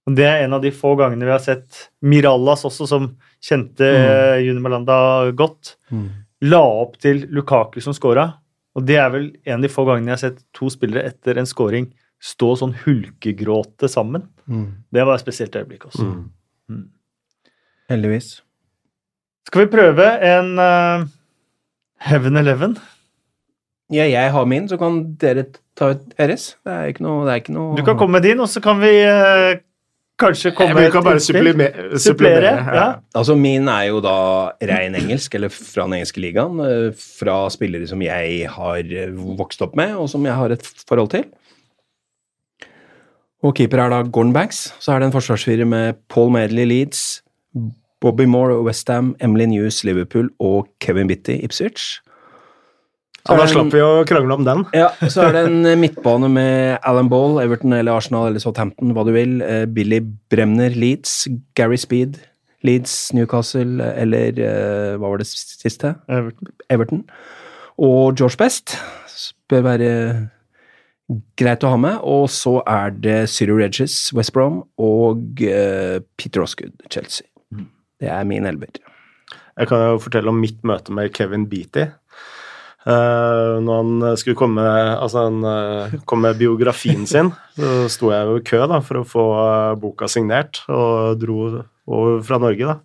Og 0.08 0.16
Det 0.16 0.26
er 0.26 0.44
en 0.44 0.56
av 0.56 0.62
de 0.64 0.72
få 0.74 0.94
gangene 0.98 1.26
vi 1.28 1.32
har 1.32 1.42
sett 1.44 1.86
Mirallas 2.04 2.64
også, 2.68 2.88
som 2.88 3.08
kjente 3.44 3.84
mm. 3.84 4.44
Juni 4.46 4.62
Malanda 4.64 4.96
godt, 5.36 5.76
la 6.40 6.60
opp 6.80 6.96
til 7.00 7.26
Lukaku 7.28 7.78
som 7.84 7.94
scora. 7.96 8.24
Og 8.78 8.86
det 8.86 9.00
er 9.02 9.08
vel 9.12 9.26
en 9.44 9.58
av 9.58 9.64
de 9.66 9.72
få 9.72 9.84
gangene 9.88 10.12
jeg 10.12 10.18
har 10.18 10.22
sett 10.28 10.44
to 10.56 10.70
spillere 10.72 11.10
etter 11.10 11.40
en 11.40 11.48
scoring 11.48 11.90
stå 12.20 12.52
sånn 12.60 12.76
hulkegråte 12.82 13.88
sammen. 13.90 14.28
Det 14.92 15.06
var 15.06 15.16
et 15.16 15.24
spesielt 15.24 15.56
øyeblikk 15.56 15.88
også. 15.88 16.06
Mm. 16.70 16.84
Heldigvis. 17.90 18.28
Skal 19.48 19.64
vi 19.64 19.72
prøve 19.72 20.06
en 20.28 20.52
uh, 20.60 21.08
Heaven 22.04 22.38
Eleven? 22.38 22.76
Ja, 23.90 24.04
jeg 24.06 24.30
har 24.30 24.46
min, 24.46 24.68
så 24.70 24.76
kan 24.78 25.00
dere 25.18 25.48
ta 25.74 25.90
ut 25.94 26.04
deres. 26.14 26.52
Det 26.62 26.76
er 26.76 26.92
ikke 26.92 27.02
noe, 27.02 27.24
det 27.26 27.32
er 27.32 27.40
ikke 27.42 27.56
noe 27.56 27.78
Du 27.78 27.82
kan 27.86 27.98
komme 27.98 28.20
med 28.20 28.28
din, 28.28 28.38
og 28.38 28.46
så 28.52 28.62
kan 28.62 28.78
vi 28.78 28.92
eh, 29.02 29.58
kanskje 30.20 30.52
komme 30.56 30.84
Vi 30.84 30.90
kan 30.94 31.04
bare 31.04 31.20
supplere. 31.24 31.68
Supplere, 32.00 32.52
ja. 32.76 32.86
Altså, 33.16 33.34
min 33.38 33.68
er 33.72 33.88
jo 33.88 34.00
da 34.04 34.14
rein 34.70 34.94
engelsk, 34.98 35.34
eller 35.38 35.52
fra 35.52 35.86
den 35.88 35.98
engelske 35.98 36.22
ligaen. 36.22 36.60
eh, 36.66 36.92
Fra 37.18 37.42
spillere 37.52 37.88
som 37.90 38.02
jeg 38.04 38.48
har 38.52 38.82
vokst 39.40 39.62
opp 39.66 39.74
med, 39.80 39.96
og 39.96 40.08
som 40.12 40.24
jeg 40.28 40.36
har 40.36 40.54
et 40.56 40.66
forhold 40.88 41.10
til. 41.16 41.24
Og 43.42 43.54
keeper 43.56 43.80
er 43.80 43.88
da 43.88 44.02
Gordon 44.04 44.34
Banks. 44.36 44.66
Så 44.80 44.92
er 44.92 45.00
det 45.00 45.06
en 45.08 45.14
forsvarsfirer 45.16 45.64
med 45.68 45.96
Paul 46.12 46.30
Medley 46.34 46.66
Leeds, 46.68 47.22
Bobby 48.00 48.26
Moore 48.28 48.60
Westham, 48.64 49.14
Emily 49.20 49.44
News 49.48 49.82
Liverpool 49.84 50.28
og 50.40 50.68
Kevin 50.80 51.08
Bitty 51.08 51.38
Ipswich. 51.44 52.00
Ja, 53.28 53.36
da 53.36 53.44
slapp 53.50 53.68
vi 53.74 53.82
å 53.84 54.02
krangle 54.08 54.36
om 54.38 54.46
den. 54.46 54.62
Ja, 54.76 54.88
så 55.12 55.26
er 55.26 55.34
det 55.36 55.42
en 55.50 55.68
eh, 55.68 55.78
midtbane 55.78 56.30
med 56.32 56.78
Alan 56.88 57.10
Ball, 57.12 57.36
Everton 57.42 57.74
eller 57.76 57.92
Arsenal 57.92 58.30
eller 58.30 58.42
Southampton, 58.42 58.94
hva 58.96 59.04
du 59.06 59.12
vil. 59.14 59.38
Eh, 59.44 59.66
Billy 59.68 60.00
Bremner, 60.32 60.72
Leeds. 60.72 61.28
Gary 61.58 61.76
Speed, 61.80 62.16
Leeds, 62.66 62.94
Newcastle 63.16 63.84
eller 63.92 64.40
eh, 64.40 64.96
hva 64.96 65.12
var 65.12 65.20
det 65.20 65.28
siste? 65.28 65.94
Everton. 66.08 66.52
Everton. 66.72 67.04
Og 67.80 68.16
George 68.16 68.40
Best 68.40 68.78
bør 69.52 69.66
være 69.68 69.90
greit 71.40 71.64
å 71.66 71.74
ha 71.74 71.80
med. 71.80 72.00
Og 72.00 72.28
så 72.32 72.58
er 72.64 72.96
det 72.96 73.18
Cyril 73.32 73.60
Regis, 73.60 73.98
West 74.16 74.32
Brom, 74.36 74.62
og 74.80 75.40
Peter 75.40 76.44
Osgood, 76.44 76.76
Chelsea. 76.92 77.26
Det 78.00 78.08
er 78.08 78.28
min 78.28 78.48
elver. 78.48 78.80
Jeg 79.60 79.68
kan 79.68 79.82
jo 79.84 80.00
fortelle 80.00 80.32
om 80.32 80.38
mitt 80.40 80.60
møte 80.64 80.92
med 80.96 81.12
Kevin 81.16 81.48
Beatty. 81.50 81.90
Uh, 82.80 83.60
når 83.60 83.82
han 83.82 84.16
skulle 84.16 84.38
komme, 84.40 84.62
altså 84.64 85.26
han, 85.26 85.42
uh, 85.44 85.96
kom 86.08 86.22
med 86.24 86.38
biografien 86.40 87.04
sin, 87.06 87.28
så 87.58 87.90
sto 87.92 88.08
jeg 88.14 88.28
jo 88.28 88.38
i 88.40 88.44
kø 88.46 88.62
da, 88.70 88.78
for 88.84 89.02
å 89.02 89.08
få 89.08 89.24
uh, 89.36 89.74
boka 89.80 90.08
signert, 90.08 90.62
og 90.72 91.20
dro 91.20 91.40
over 91.90 92.22
fra 92.24 92.40
Norge. 92.40 92.70
da. 92.70 92.78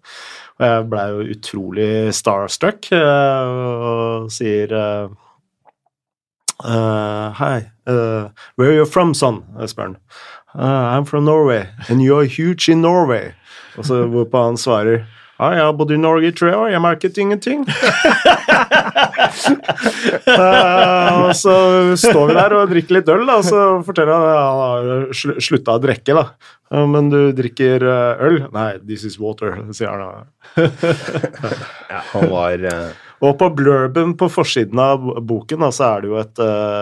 Og 0.56 0.66
jeg 0.68 0.88
blei 0.92 1.06
jo 1.12 1.24
utrolig 1.36 1.92
starstruck 2.16 2.88
og 2.96 4.30
sier 4.32 4.72
Hei, 7.36 7.58
where 7.84 8.70
are 8.70 8.78
you 8.78 8.86
from, 8.88 9.12
son? 9.14 9.44
Spør 9.68 9.90
han. 9.90 9.98
«Uh, 10.56 10.96
I'm 10.96 11.04
from 11.04 11.26
Norway, 11.26 11.68
and 11.90 12.02
you're 12.02 12.24
huge 12.24 12.70
in 12.70 12.82
Norway. 12.82 13.34
Og 13.78 13.86
så 13.86 14.06
hvorpå 14.08 14.44
han 14.46 14.58
svarer 14.58 15.04
ja, 15.36 15.48
jeg 15.52 15.64
har 15.66 15.74
bodd 15.76 15.92
i 15.92 15.98
Norge 16.00 16.28
i 16.30 16.32
tre 16.36 16.54
år, 16.56 16.70
jeg 16.72 16.80
merket 16.84 17.18
ingenting. 17.20 17.66
uh, 20.26 21.26
og 21.26 21.36
så 21.36 21.56
står 22.00 22.28
vi 22.30 22.34
der 22.38 22.54
og 22.56 22.70
drikker 22.72 22.96
litt 23.00 23.10
øl, 23.12 23.26
da, 23.28 23.36
og 23.42 23.46
så 23.48 23.60
forteller 23.86 24.14
han 24.16 24.24
at 24.30 24.38
han 24.40 24.58
har 24.62 24.82
sl 25.16 25.30
slutta 25.44 25.72
å 25.76 25.82
drikke. 25.84 26.14
da. 26.16 26.26
«Ja, 26.72 26.86
Men 26.90 27.10
du 27.12 27.20
drikker 27.38 27.84
eh, 27.86 28.22
øl? 28.26 28.38
Nei, 28.56 28.72
this 28.82 29.04
is 29.06 29.20
water, 29.22 29.52
sier 29.76 29.90
han. 29.92 30.00
da. 30.02 30.08
Ja, 31.92 32.00
han 32.14 32.26
var 32.32 32.58
eh, 32.66 32.90
Og 33.22 33.38
på 33.40 33.50
blurben 33.56 34.16
på 34.18 34.26
forsiden 34.34 34.80
av 34.82 35.00
boken 35.30 35.60
da, 35.62 35.70
så 35.76 35.84
er 35.92 35.98
det 36.02 36.08
jo 36.10 36.18
et 36.24 36.38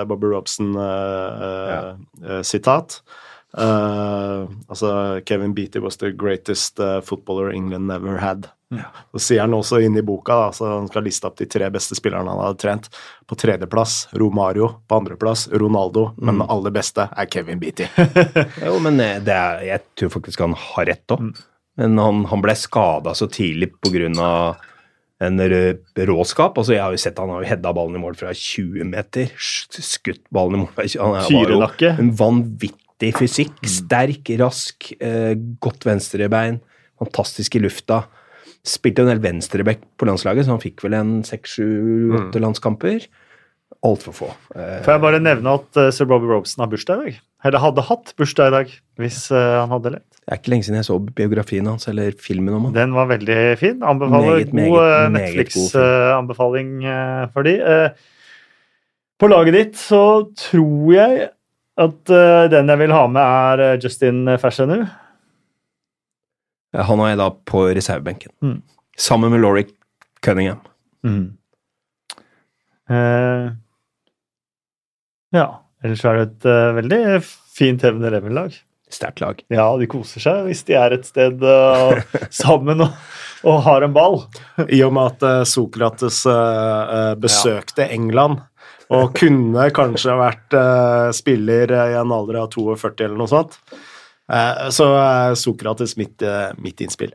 Bobby 0.10 0.28
Robson-sitat. 0.32 2.88
Altså 3.56 5.22
Kevin 5.26 5.54
Beatty 5.54 5.80
was 5.80 5.97
the 6.01 6.12
greatest 6.12 6.80
uh, 6.80 7.01
footballer 7.06 7.51
England 7.54 7.88
never 7.88 8.18
had. 8.18 8.47
Så 9.14 9.20
sier 9.22 9.43
han 9.43 9.54
også 9.54 9.78
inne 9.86 10.01
i 10.01 10.06
boka, 10.06 10.34
da, 10.34 10.45
så 10.58 10.66
han 10.72 10.88
skal 10.89 11.04
liste 11.06 11.28
opp 11.30 11.36
de 11.38 11.45
tre 11.45 11.68
beste 11.70 11.93
spillerne 11.93 12.32
han 12.34 12.39
hadde 12.41 12.58
trent. 12.64 12.88
På 13.30 13.38
tredjeplass 13.38 14.08
Romario, 14.18 14.72
på 14.89 14.97
andreplass 14.97 15.45
Ronaldo, 15.54 16.08
men 16.18 16.39
den 16.41 16.47
aller 16.49 16.74
beste 16.74 17.06
er 17.14 17.30
Kevin 17.30 17.62
Beatty. 17.62 17.86
Jo, 18.66 18.80
men 18.82 18.97
eh, 19.04 19.20
det 19.22 19.36
er, 19.38 19.62
jeg 19.70 19.86
tror 20.01 20.16
faktisk 20.18 20.41
han 20.47 20.58
har 20.58 20.89
rett 20.89 21.14
òg. 21.14 21.30
Men 21.78 21.97
han, 22.01 22.24
han 22.34 22.41
ble 22.41 22.54
skada 22.58 23.14
så 23.18 23.30
tidlig 23.34 23.72
pga. 23.82 24.10
en 25.24 25.39
råskap. 26.10 26.58
Altså, 26.58 26.74
jeg 26.74 26.82
har 26.84 26.91
jo 26.93 27.01
sett 27.01 27.18
han 27.22 27.30
har 27.34 27.41
jo 27.45 27.49
hedda 27.54 27.72
ballen 27.78 27.95
i 27.97 28.01
mål 28.01 28.18
fra 28.18 28.34
20 28.34 28.84
meter. 28.89 29.30
sk- 29.38 29.82
Skutt 29.86 30.26
ballen 30.34 30.58
i 30.58 30.64
mål 30.66 30.74
fra 30.76 30.86
20 30.89 31.01
Han 31.04 31.16
er- 31.22 31.78
jo 31.86 31.93
en 32.01 32.12
vanvittig 32.20 32.80
fysikk. 32.99 33.57
Sterk, 33.65 34.29
rask, 34.39 34.93
eh, 34.99 35.33
godt 35.59 35.85
venstrebein. 35.85 36.61
Fantastisk 36.99 37.55
i 37.55 37.59
lufta. 37.59 38.05
Spilte 38.63 39.03
en 39.03 39.07
del 39.11 39.19
venstreback 39.19 39.81
på 39.97 40.05
landslaget, 40.05 40.45
så 40.45 40.51
han 40.55 40.63
fikk 40.63 40.83
vel 40.83 40.93
en 40.93 41.23
seks, 41.23 41.57
sju, 41.57 42.13
åtte 42.15 42.39
landskamper. 42.39 43.07
Altfor 43.83 44.13
få. 44.15 44.29
Eh, 44.55 44.79
Får 44.85 44.93
jeg 44.93 45.01
bare 45.03 45.19
nevne 45.19 45.57
at 45.57 45.75
uh, 45.75 45.89
sir 45.91 46.05
Bobby 46.07 46.29
Robson 46.29 46.63
har 46.63 46.69
bursdag 46.71 47.01
i 47.01 47.03
dag? 47.03 47.21
Eller 47.43 47.59
hadde 47.59 47.83
hatt 47.83 48.13
bursdag 48.15 48.47
i 48.47 48.53
dag, 48.53 48.71
hvis 49.01 49.31
uh, 49.33 49.65
han 49.65 49.73
hadde 49.73 49.91
levd. 49.97 50.07
det 50.23 50.31
er 50.31 50.39
ikke 50.39 50.53
lenge 50.53 50.63
siden 50.63 50.79
jeg 50.79 50.87
så 50.87 50.99
biografien 51.03 51.67
hans, 51.67 51.89
eller 51.91 52.15
filmen 52.15 52.55
om 52.55 52.69
han. 52.69 52.75
Den 52.77 52.93
var 52.95 53.09
veldig 53.11 53.39
fin. 53.59 53.83
Anbefaler 53.83 54.45
Meget, 54.45 54.53
god 54.55 54.79
eh. 54.85 55.09
Netflix-anbefaling 55.17 56.69
uh, 56.87 57.27
for 57.33 57.43
de. 57.43 57.57
På 59.19 59.27
laget 59.27 59.57
ditt 59.57 59.75
så 59.79 60.03
tror 60.39 60.93
jeg 60.95 61.27
at 61.80 62.11
uh, 62.13 62.43
den 62.51 62.69
jeg 62.69 62.82
vil 62.84 62.93
ha 62.93 63.05
med, 63.09 63.21
er 63.24 63.63
eh, 63.65 63.80
Justin 63.82 64.28
Fashanu. 64.41 64.84
Han 66.74 67.01
har 67.01 67.11
jeg 67.11 67.19
da 67.21 67.30
på 67.49 67.65
reservebenken. 67.74 68.34
Mm. 68.45 68.59
Sammen 68.97 69.34
med 69.34 69.41
Laurie 69.41 69.69
Cunningham. 70.26 70.61
Eh, 72.89 73.49
ja. 75.34 75.47
Ellers 75.84 76.05
er 76.07 76.15
det 76.17 76.28
et 76.30 76.45
uh, 76.47 76.76
veldig 76.78 77.01
fint 77.57 77.82
Heaven 77.84 78.05
Eleven-lag. 78.07 78.55
Sterkt 78.93 79.19
lag. 79.19 79.41
Ja, 79.51 79.65
de 79.78 79.89
koser 79.89 80.21
seg 80.24 80.45
hvis 80.47 80.61
de 80.69 80.78
er 80.80 80.93
et 80.95 81.05
sted 81.09 81.41
uh, 81.43 81.97
sammen 82.43 82.86
og, 82.86 82.93
og 83.43 83.61
har 83.65 83.86
en 83.86 83.97
ball. 83.97 84.21
I 84.69 84.80
og 84.86 84.93
med 84.95 85.17
at 85.17 85.49
Sokrates 85.49 86.21
besøkte 87.19 87.89
England 87.91 88.45
og 88.93 89.15
kunne 89.17 89.69
kanskje 89.75 90.15
vært 90.19 90.55
eh, 90.59 91.09
spiller 91.17 91.71
eh, 91.73 91.93
i 91.93 91.97
en 91.99 92.13
alder 92.13 92.43
av 92.43 92.51
42 92.53 93.07
eller 93.07 93.17
noe 93.19 93.31
sånt, 93.31 93.57
eh, 94.31 94.67
så 94.73 94.89
er 94.99 95.37
Sokrates 95.39 95.97
mitt, 95.99 96.21
eh, 96.21 96.51
mitt 96.61 96.83
innspill. 96.85 97.13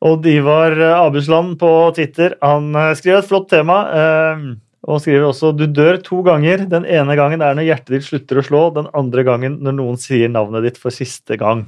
Odd 0.00 0.26
Ivar 0.26 0.74
Abusland 0.96 1.58
på 1.60 1.70
Twitter 1.94 2.34
han 2.42 2.70
eh, 2.74 2.94
skriver 2.98 3.22
et 3.22 3.30
flott 3.30 3.50
tema. 3.52 3.78
eh, 3.94 4.44
Og 4.88 5.02
skriver 5.04 5.26
også 5.28 5.50
du 5.52 5.66
dør 5.68 5.98
to 6.00 6.22
ganger. 6.24 6.62
Den 6.70 6.86
ene 6.88 7.12
gangen 7.18 7.42
er 7.44 7.52
når 7.54 7.66
hjertet 7.66 7.92
ditt 7.98 8.06
slutter 8.06 8.40
å 8.40 8.44
slå. 8.46 8.60
Den 8.72 8.86
andre 8.96 9.22
gangen 9.28 9.58
når 9.60 9.74
noen 9.76 9.98
sier 10.00 10.30
navnet 10.32 10.64
ditt 10.64 10.78
for 10.80 10.90
siste 10.94 11.36
gang. 11.36 11.66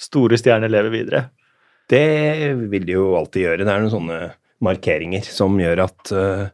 Store 0.00 0.38
stjerner 0.40 0.72
lever 0.72 0.94
videre. 0.94 1.20
Det 1.92 2.00
vil 2.72 2.86
de 2.88 2.96
jo 2.96 3.10
alltid 3.18 3.44
gjøre. 3.44 3.66
Det 3.66 3.68
er 3.74 3.84
noen 3.84 3.92
sånne 3.92 4.20
markeringer 4.64 5.28
som 5.28 5.60
gjør 5.60 5.82
at 5.84 6.14
uh, 6.16 6.46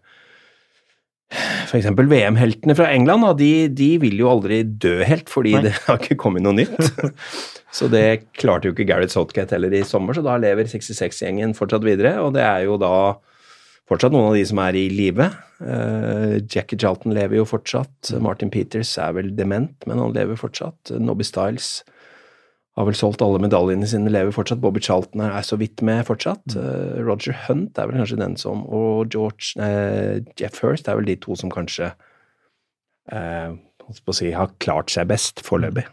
F.eks. 1.30 1.86
VM-heltene 1.94 2.74
fra 2.74 2.88
England, 2.90 3.26
de, 3.38 3.68
de 3.70 3.90
vil 4.02 4.18
jo 4.18 4.30
aldri 4.32 4.64
dø 4.64 4.98
helt, 5.06 5.30
fordi 5.30 5.54
Nei. 5.56 5.64
det 5.68 5.74
har 5.84 6.00
ikke 6.00 6.18
kommet 6.18 6.42
noe 6.42 6.56
nytt. 6.58 6.90
så 7.76 7.86
det 7.92 8.32
klarte 8.38 8.68
jo 8.68 8.74
ikke 8.74 8.88
Gareth 8.88 9.14
Southgate 9.14 9.54
heller 9.54 9.74
i 9.78 9.84
sommer, 9.86 10.16
så 10.16 10.24
da 10.26 10.34
lever 10.42 10.70
66-gjengen 10.70 11.54
fortsatt 11.58 11.86
videre. 11.86 12.16
Og 12.24 12.34
det 12.34 12.42
er 12.46 12.66
jo 12.66 12.80
da 12.82 12.94
fortsatt 13.90 14.14
noen 14.14 14.32
av 14.32 14.36
de 14.38 14.42
som 14.50 14.62
er 14.62 14.78
i 14.78 14.88
live. 14.90 15.30
Uh, 15.62 16.38
Jackie 16.50 16.78
Charlton 16.78 17.14
lever 17.14 17.38
jo 17.38 17.46
fortsatt. 17.48 18.12
Martin 18.22 18.50
Peters 18.50 18.96
er 19.02 19.14
vel 19.14 19.30
dement, 19.38 19.74
men 19.86 20.02
han 20.02 20.14
lever 20.16 20.38
fortsatt. 20.40 20.94
Nobby 20.98 21.26
Styles 21.26 21.80
har 22.80 22.88
vel 22.88 22.96
solgt 22.96 23.22
alle 23.24 23.40
medaljene 23.42 23.86
sine, 23.88 24.10
lever 24.12 24.32
fortsatt. 24.34 24.62
Bobby 24.62 24.80
Charlton 24.82 25.22
er, 25.22 25.34
er 25.36 25.44
så 25.46 25.58
vidt 25.60 25.82
med 25.86 26.02
fortsatt. 26.08 26.56
Uh, 26.56 26.98
Roger 27.04 27.36
Hunt 27.46 27.78
er 27.78 27.90
vel 27.90 28.00
kanskje 28.00 28.20
den 28.20 28.36
som 28.40 28.62
Og 28.66 29.10
George 29.12 29.52
uh, 29.60 30.20
Jeff 30.40 30.62
Hurst 30.64 30.88
er 30.88 30.96
vel 30.98 31.08
de 31.10 31.18
to 31.20 31.36
som 31.38 31.52
kanskje 31.52 31.92
uh, 33.12 33.52
på 33.90 34.12
å 34.12 34.16
si, 34.16 34.30
har 34.34 34.52
klart 34.62 34.92
seg 34.92 35.08
best 35.10 35.42
foreløpig. 35.46 35.84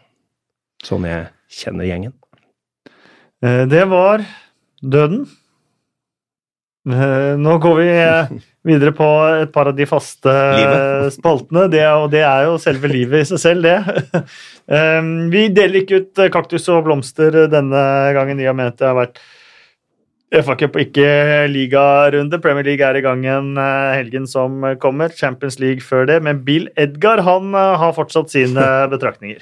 Sånn 0.85 1.07
jeg 1.07 1.29
kjenner 1.49 1.87
gjengen. 1.89 2.13
Eh, 3.41 3.65
Det 3.69 3.83
var 3.89 4.25
døden. 4.81 5.25
Eh, 6.87 7.33
Nå 7.39 7.57
går 7.63 7.75
vi 7.81 7.87
eh, 7.99 8.29
videre 8.67 8.93
på 8.95 9.07
et 9.43 9.51
par 9.51 9.67
av 9.71 9.75
de 9.75 9.85
faste 9.89 10.31
Livet. 10.31 11.13
spaltene. 11.17 11.65
Det, 11.71 11.81
og 11.91 12.09
det 12.13 12.21
er 12.23 12.45
jo 12.47 12.57
selve 12.63 12.87
livet 12.91 13.25
i 13.25 13.29
seg 13.33 13.43
selv, 13.43 13.67
det. 13.67 14.23
Eh, 14.67 15.01
Vi 15.31 15.45
deler 15.55 15.79
ikke 15.79 16.01
ut 16.01 16.19
eh, 16.19 16.27
kaktus 16.33 16.65
og 16.73 16.81
blomster 16.83 17.45
denne 17.47 17.83
gangen, 18.17 18.39
i 18.43 18.47
og 18.51 18.57
med 18.59 18.73
at 18.73 18.81
det 18.81 18.87
har 18.89 18.97
vært 18.97 19.21
FA 20.43 20.57
Cup 20.59 20.75
og 20.75 20.81
ikke 20.83 21.45
ligarunde. 21.47 22.35
Premier 22.43 22.67
League 22.67 22.83
er 22.83 22.97
i 22.99 23.03
gang 23.05 23.21
igjen 23.23 23.53
eh, 23.55 23.93
helgen 23.95 24.25
som 24.27 24.59
kommer. 24.83 25.13
Champions 25.15 25.55
League 25.63 25.79
før 25.87 26.03
det. 26.09 26.17
Men 26.25 26.41
Bill 26.43 26.67
Edgar 26.75 27.23
han 27.23 27.55
eh, 27.55 27.77
har 27.79 27.95
fortsatt 27.95 28.33
sine 28.35 28.65
betraktninger. 28.93 29.39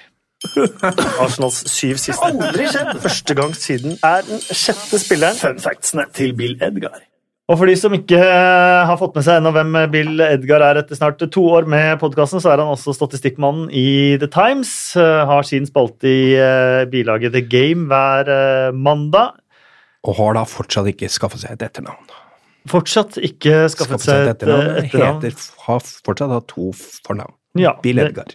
Arsenals 1.17 1.63
syv 1.73 1.97
siste. 1.97 2.21
Aldri 2.29 2.67
skjedd! 2.69 2.93
Første 3.01 3.37
gang 3.41 3.57
siden 3.57 3.97
er 4.05 4.21
den 4.29 4.45
sjette 4.45 4.99
spilleren. 5.01 5.41
Fun 5.41 5.57
factsene 5.63 6.05
til 6.13 6.35
Bill 6.37 6.53
Edgar. 6.61 7.01
Og 7.45 7.59
for 7.59 7.69
de 7.69 7.75
som 7.77 7.93
ikke 7.93 8.17
har 8.17 8.97
fått 8.97 9.13
med 9.13 9.25
seg 9.27 9.37
ennå 9.37 9.51
hvem 9.53 9.75
Bill 9.93 10.21
Edgar 10.25 10.63
er 10.65 10.79
etter 10.81 10.97
snart 10.97 11.19
to 11.29 11.43
år 11.53 11.67
med 11.69 11.99
podkasten, 12.01 12.41
så 12.41 12.49
er 12.55 12.63
han 12.63 12.71
også 12.73 12.95
statistikkmannen 12.97 13.67
i 13.69 14.15
The 14.17 14.29
Times. 14.33 14.71
eh, 14.97 15.21
Har 15.29 15.45
sin 15.45 15.67
spalte 15.69 16.09
i 16.09 16.33
eh, 16.41 16.85
bilaget 16.89 17.35
The 17.37 17.43
Game 17.45 17.85
hver 17.91 18.31
eh, 18.33 18.71
mandag. 18.73 19.37
Og 20.09 20.17
har 20.17 20.33
da 20.39 20.43
fortsatt 20.49 20.89
ikke 20.89 21.09
skaffet 21.13 21.43
seg 21.45 21.53
et 21.53 21.67
etternavn. 21.69 22.09
Fortsatt 22.69 23.19
ikke 23.21 23.67
skaffet 23.69 24.01
seg 24.01 24.23
et 24.25 24.33
etternavn. 24.39 24.81
etternavn. 24.81 25.21
Heter, 25.21 25.53
har 25.67 25.85
fortsatt 25.85 26.33
hatt 26.33 26.49
to 26.49 26.71
fornavn. 27.05 27.35
Ja, 27.61 27.75
Bill 27.85 28.01
det- 28.01 28.09
Edgar. 28.09 28.33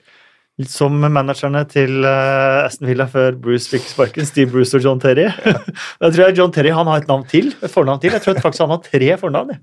Som 0.68 0.98
managerne 1.00 1.62
til 1.70 2.04
eh, 2.04 2.66
Aston 2.66 2.88
Villa 2.90 3.06
før 3.08 3.36
Bruce 3.40 3.70
fikk 3.70 3.86
sparken, 3.88 4.26
Steve 4.28 4.50
Bruce 4.52 4.76
og 4.76 4.84
John 4.84 5.00
Terry. 5.00 5.28
jeg 6.02 6.12
tror 6.12 6.24
jeg 6.26 6.36
John 6.36 6.52
Terry 6.52 6.74
han 6.74 6.90
har 6.90 7.00
et 7.00 7.08
navn 7.10 7.24
til, 7.30 7.52
et 7.60 7.72
fornavn 7.72 8.02
til. 8.02 8.12
Jeg 8.16 8.24
tror 8.24 8.40
faktisk 8.42 8.66
han 8.66 8.74
har 8.74 8.82
tre 8.84 9.10
fornavn. 9.20 9.54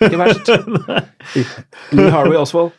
Ikke 0.00 0.20
verst. 0.20 0.50
Lee 1.96 2.12
Harvey 2.12 2.40
Oswald. 2.40 2.74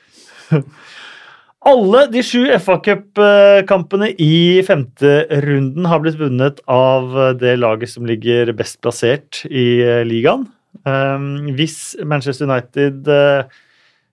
Alle 1.71 2.07
de 2.09 2.23
sju 2.25 2.47
FA 2.57 2.79
Cup-kampene 2.81 4.09
i 4.17 4.61
femterunden 4.65 5.85
har 5.85 6.01
blitt 6.01 6.17
vunnet 6.17 6.57
av 6.65 7.13
det 7.37 7.53
laget 7.61 7.93
som 7.93 8.07
ligger 8.09 8.49
best 8.57 8.79
plassert 8.81 9.43
i 9.45 9.67
eh, 9.85 10.01
ligaen. 10.07 10.47
Um, 10.87 11.51
hvis 11.53 11.93
Manchester 12.07 12.47
United 12.49 13.05
eh, 13.11 13.43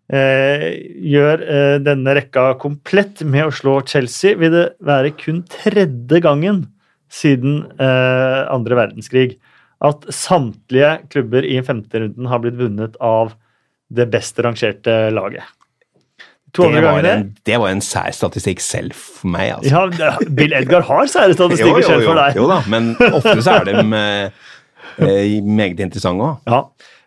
gjør 0.09 1.43
eh, 1.45 1.75
denne 1.85 2.15
rekka 2.17 2.55
komplett 2.63 3.21
med 3.29 3.49
å 3.49 3.53
slå 3.53 3.75
Chelsea, 3.89 4.39
vil 4.41 4.55
det 4.55 4.65
være 4.85 5.13
kun 5.21 5.43
tredje 5.53 6.23
gangen 6.25 6.65
siden 7.13 7.61
eh, 7.77 8.41
andre 8.49 8.79
verdenskrig 8.79 9.37
at 9.85 10.09
samtlige 10.13 10.97
klubber 11.13 11.45
i 11.47 11.61
femterunden 11.63 12.27
har 12.31 12.43
blitt 12.43 12.59
vunnet 12.59 12.97
av 13.05 13.37
det 13.95 14.09
best 14.13 14.41
rangerte 14.45 14.97
laget. 15.15 15.45
Det 16.59 16.81
var, 16.81 17.05
en, 17.05 17.27
det 17.45 17.57
var 17.61 17.71
en 17.71 17.83
sær 17.85 18.09
statistikk 18.17 18.63
selv 18.65 18.97
for 18.97 19.29
meg, 19.31 19.53
altså. 19.59 19.85
ja, 20.01 20.13
Bill 20.35 20.55
Edgar 20.57 20.87
har 20.89 21.11
sære 21.13 21.35
statistikker 21.39 21.85
selv 21.85 22.09
for 22.09 22.19
deg. 22.19 22.39
jo 22.41 22.47
da, 22.49 22.63
men 22.73 22.95
ofte 23.13 23.37
så 23.45 23.59
er 23.61 23.69
de 23.69 23.83
eh, 24.01 24.47
eh, 25.05 25.35
meget 25.45 25.83
interessante 25.85 26.25
òg. 26.25 26.49
Ja. 26.49 26.63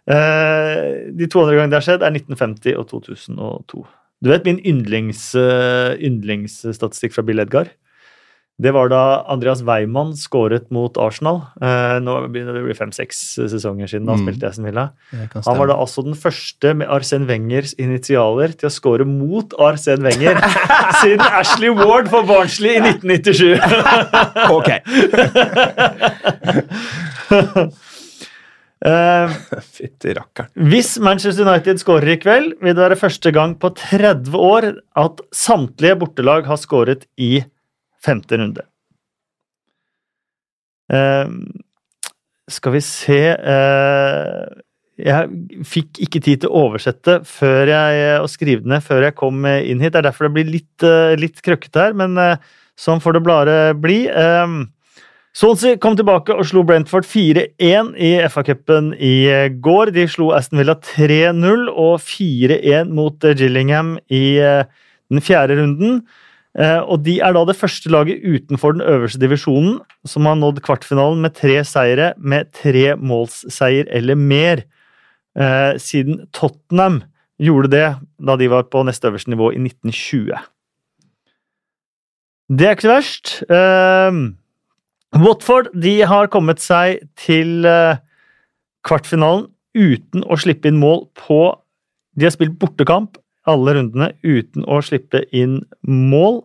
Eh, 0.09 1.11
de 1.13 1.27
to 1.29 1.39
andre 1.43 1.55
gangene 1.59 1.69
det 1.75 1.79
har 1.81 1.87
skjedd, 1.89 2.01
er 2.07 2.11
1950 2.15 2.75
og 2.79 2.87
2002. 2.89 3.85
Du 4.21 4.29
vet 4.29 4.45
min 4.45 4.59
yndlings, 4.65 5.33
eh, 5.35 5.95
yndlingsstatistikk 5.97 7.13
fra 7.13 7.23
Bill 7.25 7.39
Edgar? 7.39 7.67
Det 8.61 8.69
var 8.75 8.89
da 8.91 9.23
Andreas 9.33 9.63
Weimann 9.65 10.11
skåret 10.13 10.67
mot 10.69 10.93
Arsenal. 11.01 11.39
Eh, 11.59 11.97
nå 12.03 12.29
begynner 12.29 12.53
det 12.53 12.61
å 12.61 12.65
bli 12.67 12.75
fem-seks 12.77 13.39
sesonger 13.49 13.87
siden 13.89 14.05
han 14.07 14.19
Mm. 14.19 14.27
spilte 14.27 14.43
i 14.43 14.49
Aston 14.51 14.65
Villa. 14.65 14.91
Han 15.47 15.57
var 15.57 15.65
da 15.71 15.73
altså 15.81 16.03
den 16.03 16.13
første 16.13 16.75
med 16.77 16.87
Arsène 16.87 17.25
Wengers 17.25 17.73
initialer 17.79 18.53
til 18.55 18.69
å 18.69 18.71
skåre 18.71 19.05
mot 19.07 19.49
Arsène 19.57 20.03
Wenger 20.05 20.37
siden 21.01 21.21
Ashley 21.25 21.69
Ward 21.73 22.07
for 22.09 22.21
Barnsley 22.21 22.75
i 22.77 22.81
1997. 22.85 23.57
Ok. 24.51 24.69
Eh, 28.81 29.33
Fytti 29.75 30.15
rakkeren. 30.17 30.51
Hvis 30.71 30.95
Manchester 31.03 31.45
United 31.45 31.81
skårer 31.81 32.15
i 32.15 32.19
kveld, 32.21 32.55
vil 32.63 32.73
det 32.73 32.85
være 32.85 32.99
første 32.99 33.33
gang 33.35 33.53
på 33.61 33.73
30 33.77 34.37
år 34.37 34.71
at 34.97 35.21
samtlige 35.35 35.99
bortelag 36.01 36.49
har 36.49 36.59
skåret 36.61 37.05
i 37.21 37.43
femte 38.01 38.39
runde. 38.41 38.65
Uh, 40.91 41.29
skal 42.51 42.73
vi 42.73 42.79
se 42.83 43.19
uh, 43.31 44.57
Jeg 44.99 45.61
fikk 45.63 46.01
ikke 46.03 46.19
tid 46.19 46.41
til 46.41 46.49
å 46.51 46.65
oversette 46.65 47.21
før 47.29 47.69
jeg, 47.69 48.01
og 48.19 48.27
skrive 48.33 48.65
det 48.65 48.73
ned 48.73 48.83
før 48.83 49.05
jeg 49.07 49.15
kom 49.21 49.45
inn 49.45 49.79
hit. 49.79 49.93
Det 49.93 50.01
er 50.01 50.09
derfor 50.09 50.27
det 50.27 50.35
blir 50.35 50.51
litt, 50.57 50.87
litt 51.21 51.39
krøkkete 51.45 51.85
her, 51.85 51.95
men 52.01 52.19
sånn 52.81 53.01
får 53.01 53.17
det 53.17 53.23
bare 53.25 53.55
bli. 53.77 54.03
Eh, 54.09 54.57
Swansea 55.31 55.77
kom 55.79 55.93
tilbake 55.95 56.35
og 56.35 56.43
slo 56.43 56.59
Brentford 56.67 57.05
4-1 57.07 57.93
i 57.95 58.09
FA-cupen 58.27 58.89
i 58.99 59.13
går. 59.63 59.93
De 59.95 60.03
slo 60.11 60.33
Aston 60.35 60.59
Villa 60.59 60.75
3-0 60.75 61.69
og 61.71 62.01
4-1 62.03 62.91
mot 62.91 63.23
eh, 63.23 63.37
Gillingham 63.39 63.93
i 64.11 64.41
eh, 64.43 64.65
den 65.07 65.23
fjerde 65.23 65.55
runden. 65.61 66.01
Eh, 66.59 66.81
Og 66.83 67.05
de 67.05 67.21
er 67.23 67.31
da 67.31 67.45
det 67.47 67.55
første 67.55 67.93
laget 67.95 68.25
utenfor 68.27 68.75
den 68.75 68.83
øverste 68.83 69.21
divisjonen 69.23 69.79
som 70.03 70.27
har 70.27 70.35
nådd 70.35 70.59
kvartfinalen 70.67 71.23
med 71.23 71.37
tre 71.39 71.61
seire 71.63 72.11
med 72.19 72.51
tre 72.51 72.97
målsseier 72.99 73.87
eller 73.87 74.19
mer, 74.19 74.65
siden 75.79 76.25
Tottenham 76.35 76.97
gjorde 77.39 77.69
det 77.71 77.85
da 78.19 78.33
de 78.35 78.49
var 78.51 78.65
på 78.67 78.81
neste 78.83 79.07
øverste 79.07 79.31
nivå 79.31 79.53
i 79.55 79.61
1920. 79.63 80.35
Det 82.51 82.67
er 82.67 82.75
ikke 82.75 82.91
verst. 82.91 83.37
Watford 85.19 85.67
de 85.75 85.97
har 86.07 86.29
kommet 86.31 86.61
seg 86.63 87.01
til 87.19 87.65
eh, 87.67 87.99
kvartfinalen 88.87 89.49
uten 89.75 90.23
å 90.23 90.37
slippe 90.39 90.71
inn 90.71 90.79
mål 90.79 91.05
på 91.19 91.41
De 92.19 92.27
har 92.27 92.33
spilt 92.35 92.57
bortekamp 92.59 93.19
alle 93.47 93.75
rundene 93.75 94.11
uten 94.23 94.65
å 94.67 94.81
slippe 94.85 95.23
inn 95.31 95.61
mål. 95.87 96.41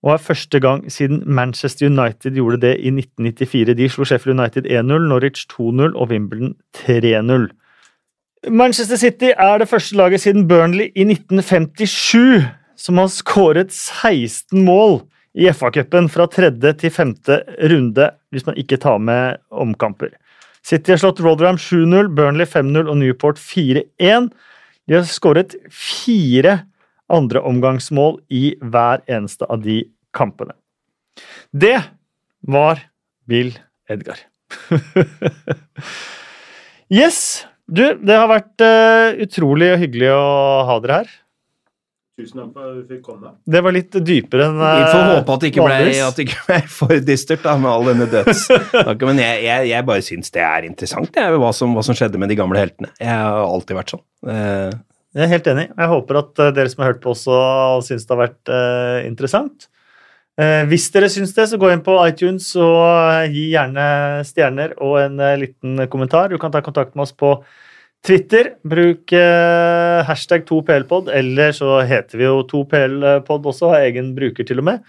Og 0.00 0.14
er 0.14 0.22
første 0.22 0.60
gang 0.62 0.84
siden 0.88 1.24
Manchester 1.26 1.90
United 1.90 2.38
gjorde 2.38 2.60
det 2.62 2.76
i 2.78 2.92
1994. 2.94 3.74
De 3.76 3.88
slo 3.90 4.06
Sheffield 4.08 4.38
United 4.38 4.68
1-0, 4.70 5.08
Norwich 5.10 5.44
2-0 5.52 5.92
og 5.92 6.08
Wimbledon 6.12 6.54
3-0. 6.78 7.50
Manchester 8.48 8.96
City 8.96 9.34
er 9.36 9.58
det 9.60 9.68
første 9.68 9.98
laget 9.98 10.22
siden 10.22 10.48
Burnley 10.48 10.88
i 10.96 11.04
1957 11.04 12.46
som 12.80 12.96
har 13.02 13.10
skåret 13.12 13.74
16 13.74 14.64
mål 14.64 15.02
i 15.38 15.46
FA-cupen 15.54 16.08
fra 16.10 16.26
tredje 16.30 16.72
til 16.80 16.92
femte 16.94 17.40
runde, 17.70 18.08
hvis 18.34 18.46
man 18.48 18.58
ikke 18.58 18.80
tar 18.82 18.98
med 19.02 19.38
omkamper. 19.50 20.12
City 20.66 20.92
har 20.92 21.00
slått 21.00 21.22
Rotherham 21.24 21.58
7-0, 21.60 22.10
Burnley 22.16 22.48
5-0 22.48 22.90
og 22.90 22.98
Newport 23.00 23.40
4-1. 23.40 24.28
De 24.88 24.98
har 24.98 25.06
skåret 25.08 25.54
fire 25.72 26.60
andreomgangsmål 27.10 28.20
i 28.30 28.54
hver 28.60 29.02
eneste 29.10 29.48
av 29.50 29.62
de 29.64 29.82
kampene. 30.16 30.54
Det 31.50 31.78
var 32.46 32.82
Bill 33.30 33.54
Edgar. 33.90 34.20
yes! 37.00 37.46
Du, 37.70 37.84
det 38.02 38.16
har 38.18 38.26
vært 38.26 38.62
uh, 38.66 39.14
utrolig 39.22 39.68
hyggelig 39.78 40.08
å 40.10 40.22
ha 40.66 40.78
dere 40.82 41.02
her. 41.02 41.10
Tusen 42.20 42.40
takk 42.42 42.50
for 42.52 42.66
at 42.68 42.76
du 42.76 42.90
fikk 42.90 43.00
komme. 43.06 43.30
Det 43.48 43.60
var 43.64 43.72
litt 43.72 43.96
dypere 44.04 44.46
enn 44.50 44.58
Vi 44.60 44.82
får 44.90 44.98
eh, 45.00 45.10
håpe 45.14 45.34
at 45.36 45.44
det 45.44 45.50
ikke 45.54 45.64
ble, 45.64 45.78
at 46.04 46.18
det 46.18 46.26
ikke 46.26 46.42
ble 46.50 46.58
for 46.74 47.00
dystert 47.06 47.46
da, 47.46 47.54
med 47.62 47.70
all 47.72 47.88
denne 47.88 48.06
dødssnakken. 48.12 49.06
Men 49.10 49.22
jeg, 49.24 49.40
jeg, 49.46 49.70
jeg 49.72 49.86
bare 49.88 50.04
syns 50.04 50.34
det 50.36 50.44
er 50.44 50.68
interessant, 50.68 51.16
jeg, 51.16 51.40
hva, 51.40 51.50
som, 51.56 51.72
hva 51.78 51.84
som 51.86 51.96
skjedde 51.96 52.20
med 52.20 52.28
de 52.32 52.36
gamle 52.38 52.60
heltene. 52.60 52.92
Jeg 53.00 53.16
har 53.16 53.40
alltid 53.46 53.78
vært 53.80 53.94
sånn. 53.96 54.04
Eh, 54.28 54.78
Jeg 55.16 55.24
er 55.26 55.32
helt 55.32 55.48
enig. 55.54 55.66
Jeg 55.72 55.90
håper 55.94 56.20
at 56.20 56.44
eh, 56.44 56.52
dere 56.60 56.70
som 56.74 56.84
har 56.84 56.92
hørt 56.92 57.02
på 57.06 57.14
også 57.16 57.38
syns 57.88 58.04
det 58.06 58.14
har 58.14 58.22
vært 58.26 58.52
eh, 58.58 58.98
interessant. 59.08 59.70
Eh, 60.40 60.62
hvis 60.70 60.86
dere 60.94 61.08
syns 61.12 61.32
det, 61.36 61.48
så 61.50 61.58
gå 61.60 61.72
inn 61.72 61.82
på 61.86 61.96
iTunes 62.04 62.52
og 62.60 63.32
gi 63.32 63.48
gjerne 63.54 63.88
stjerner 64.28 64.76
og 64.78 65.00
en 65.06 65.18
liten 65.40 65.86
kommentar. 65.90 66.28
Du 66.30 66.38
kan 66.40 66.52
ta 66.54 66.62
kontakt 66.64 66.94
med 66.94 67.08
oss 67.08 67.16
på 67.16 67.32
Twitter. 68.06 68.54
Bruk 68.64 69.12
eh, 69.12 70.00
hashtag 70.08 70.46
2plpod, 70.48 71.10
eller 71.12 71.52
så 71.56 71.80
heter 71.86 72.20
vi 72.20 72.28
jo 72.28 72.42
2plpod 72.48 73.48
også, 73.52 73.72
har 73.74 73.86
egen 73.90 74.14
bruker 74.16 74.46
til 74.48 74.62
og 74.62 74.68
med. 74.70 74.84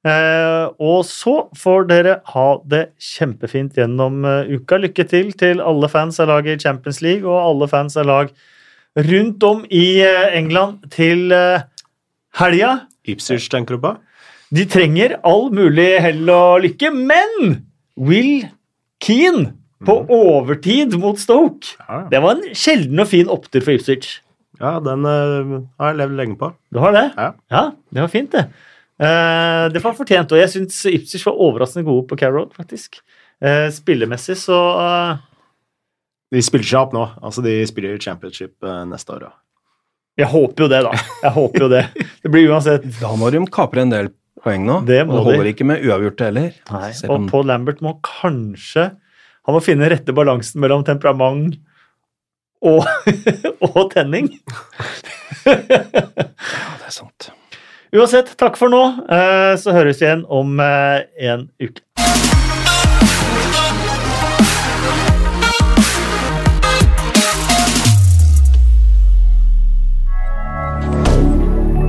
Eh, 0.00 0.66
og 0.80 1.02
så 1.04 1.34
får 1.60 1.84
dere 1.90 2.14
ha 2.32 2.46
det 2.72 2.86
kjempefint 3.04 3.76
gjennom 3.76 4.24
eh, 4.24 4.54
uka. 4.56 4.78
Lykke 4.80 5.04
til 5.04 5.34
til 5.36 5.60
alle 5.60 5.90
fans 5.92 6.20
av 6.22 6.30
laget 6.32 6.56
i 6.56 6.64
Champions 6.64 7.02
League 7.04 7.28
og 7.28 7.42
alle 7.42 7.68
fans 7.68 7.98
av 8.00 8.08
lag 8.08 8.32
rundt 8.96 9.44
om 9.44 9.66
i 9.68 10.00
eh, 10.00 10.38
England 10.38 10.88
til 10.94 11.28
eh, 11.36 11.66
helga. 12.40 12.86
Ipswich, 13.04 13.50
tenker 13.52 13.76
du 13.76 13.84
på? 13.84 13.94
De 14.50 14.64
trenger 14.66 15.18
all 15.22 15.50
mulig 15.54 15.92
hell 16.02 16.24
og 16.32 16.64
lykke, 16.64 16.90
men 16.90 17.60
Will 18.00 18.48
Keane 19.04 19.59
på 19.86 19.94
overtid 20.12 20.96
mot 21.00 21.18
Stoke. 21.20 21.74
Ja, 21.86 22.02
Det 22.10 22.20
var 22.22 22.36
en 22.36 22.54
sjelden 22.56 23.00
og 23.00 23.08
fin 23.08 23.30
opptur 23.32 23.62
for 23.64 23.72
Ipswich. 23.72 24.18
ja 24.60 24.74
den 24.84 25.06
uh, 25.08 25.54
har 25.80 25.92
jeg 25.94 26.00
levd 26.02 26.16
lenge 26.18 26.36
på. 26.40 26.50
Du 26.72 26.80
har 26.82 26.92
det? 26.92 27.06
Ja. 27.16 27.62
det 27.90 28.02
var 28.02 28.12
fint, 28.12 28.32
det. 28.34 28.44
Uh, 29.00 29.70
det 29.72 29.80
var 29.82 29.96
fortjent, 29.96 30.32
og 30.32 30.38
jeg 30.42 30.52
syns 30.52 30.82
Ipswich 30.90 31.24
var 31.26 31.40
overraskende 31.40 31.86
gode 31.88 32.06
på 32.10 32.18
Carrow, 32.20 32.50
faktisk. 32.56 33.00
Uh, 33.40 33.70
spillemessig 33.72 34.36
så 34.36 34.58
De 36.30 36.42
spiller 36.44 36.66
seg 36.68 36.82
opp 36.84 36.92
nå. 36.94 37.06
Altså, 37.24 37.42
de 37.42 37.56
spiller 37.66 37.96
championship 37.98 38.60
neste 38.86 39.16
år. 39.16 39.24
Ja. 39.30 39.32
Jeg 40.20 40.28
håper 40.28 40.66
jo 40.66 40.68
det, 40.70 40.80
da. 40.84 40.92
Jeg 41.24 41.32
håper 41.34 41.64
jo 41.64 41.68
det. 41.72 41.84
Det 42.22 42.30
blir 42.30 42.50
uansett 42.52 42.84
da 43.00 43.14
må 43.16 43.30
de 43.32 43.40
kapre 43.48 43.80
en 43.86 43.92
del 43.94 44.10
poeng 44.44 44.66
nå. 44.68 44.82
Det 44.84 45.00
må 45.08 45.14
og 45.14 45.18
det 45.18 45.24
holder 45.30 45.46
de. 45.48 45.52
ikke 45.54 45.66
med 45.68 45.84
uavgjorte 45.88 46.26
heller. 46.28 46.50
Nei, 46.70 46.90
og 47.08 47.14
om- 47.16 47.28
Paul 47.30 47.48
Lambert 47.48 47.80
må 47.84 47.94
kanskje 48.04 48.90
Han 49.50 49.56
må 49.56 49.60
finne 49.66 49.88
rette 49.90 50.14
balansen 50.14 50.60
mellom 50.62 50.84
temperament 50.86 51.56
og, 52.62 52.84
og 53.66 53.80
tenning. 53.90 54.28
Ja, 55.42 55.56
det 55.58 56.86
er 56.86 56.94
sant. 56.94 57.32
Uansett, 57.90 58.30
takk 58.38 58.54
for 58.60 58.70
nå. 58.70 58.84
Eh, 59.10 59.56
Så 59.58 59.74
høres 59.74 59.98
vi 59.98 60.06
igjen 60.06 60.22
om 60.30 60.54
eh, 60.62 61.02
en 61.32 61.48
uke. 61.58 61.82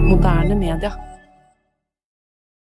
Moderne 0.09 0.55
media. 0.55 0.91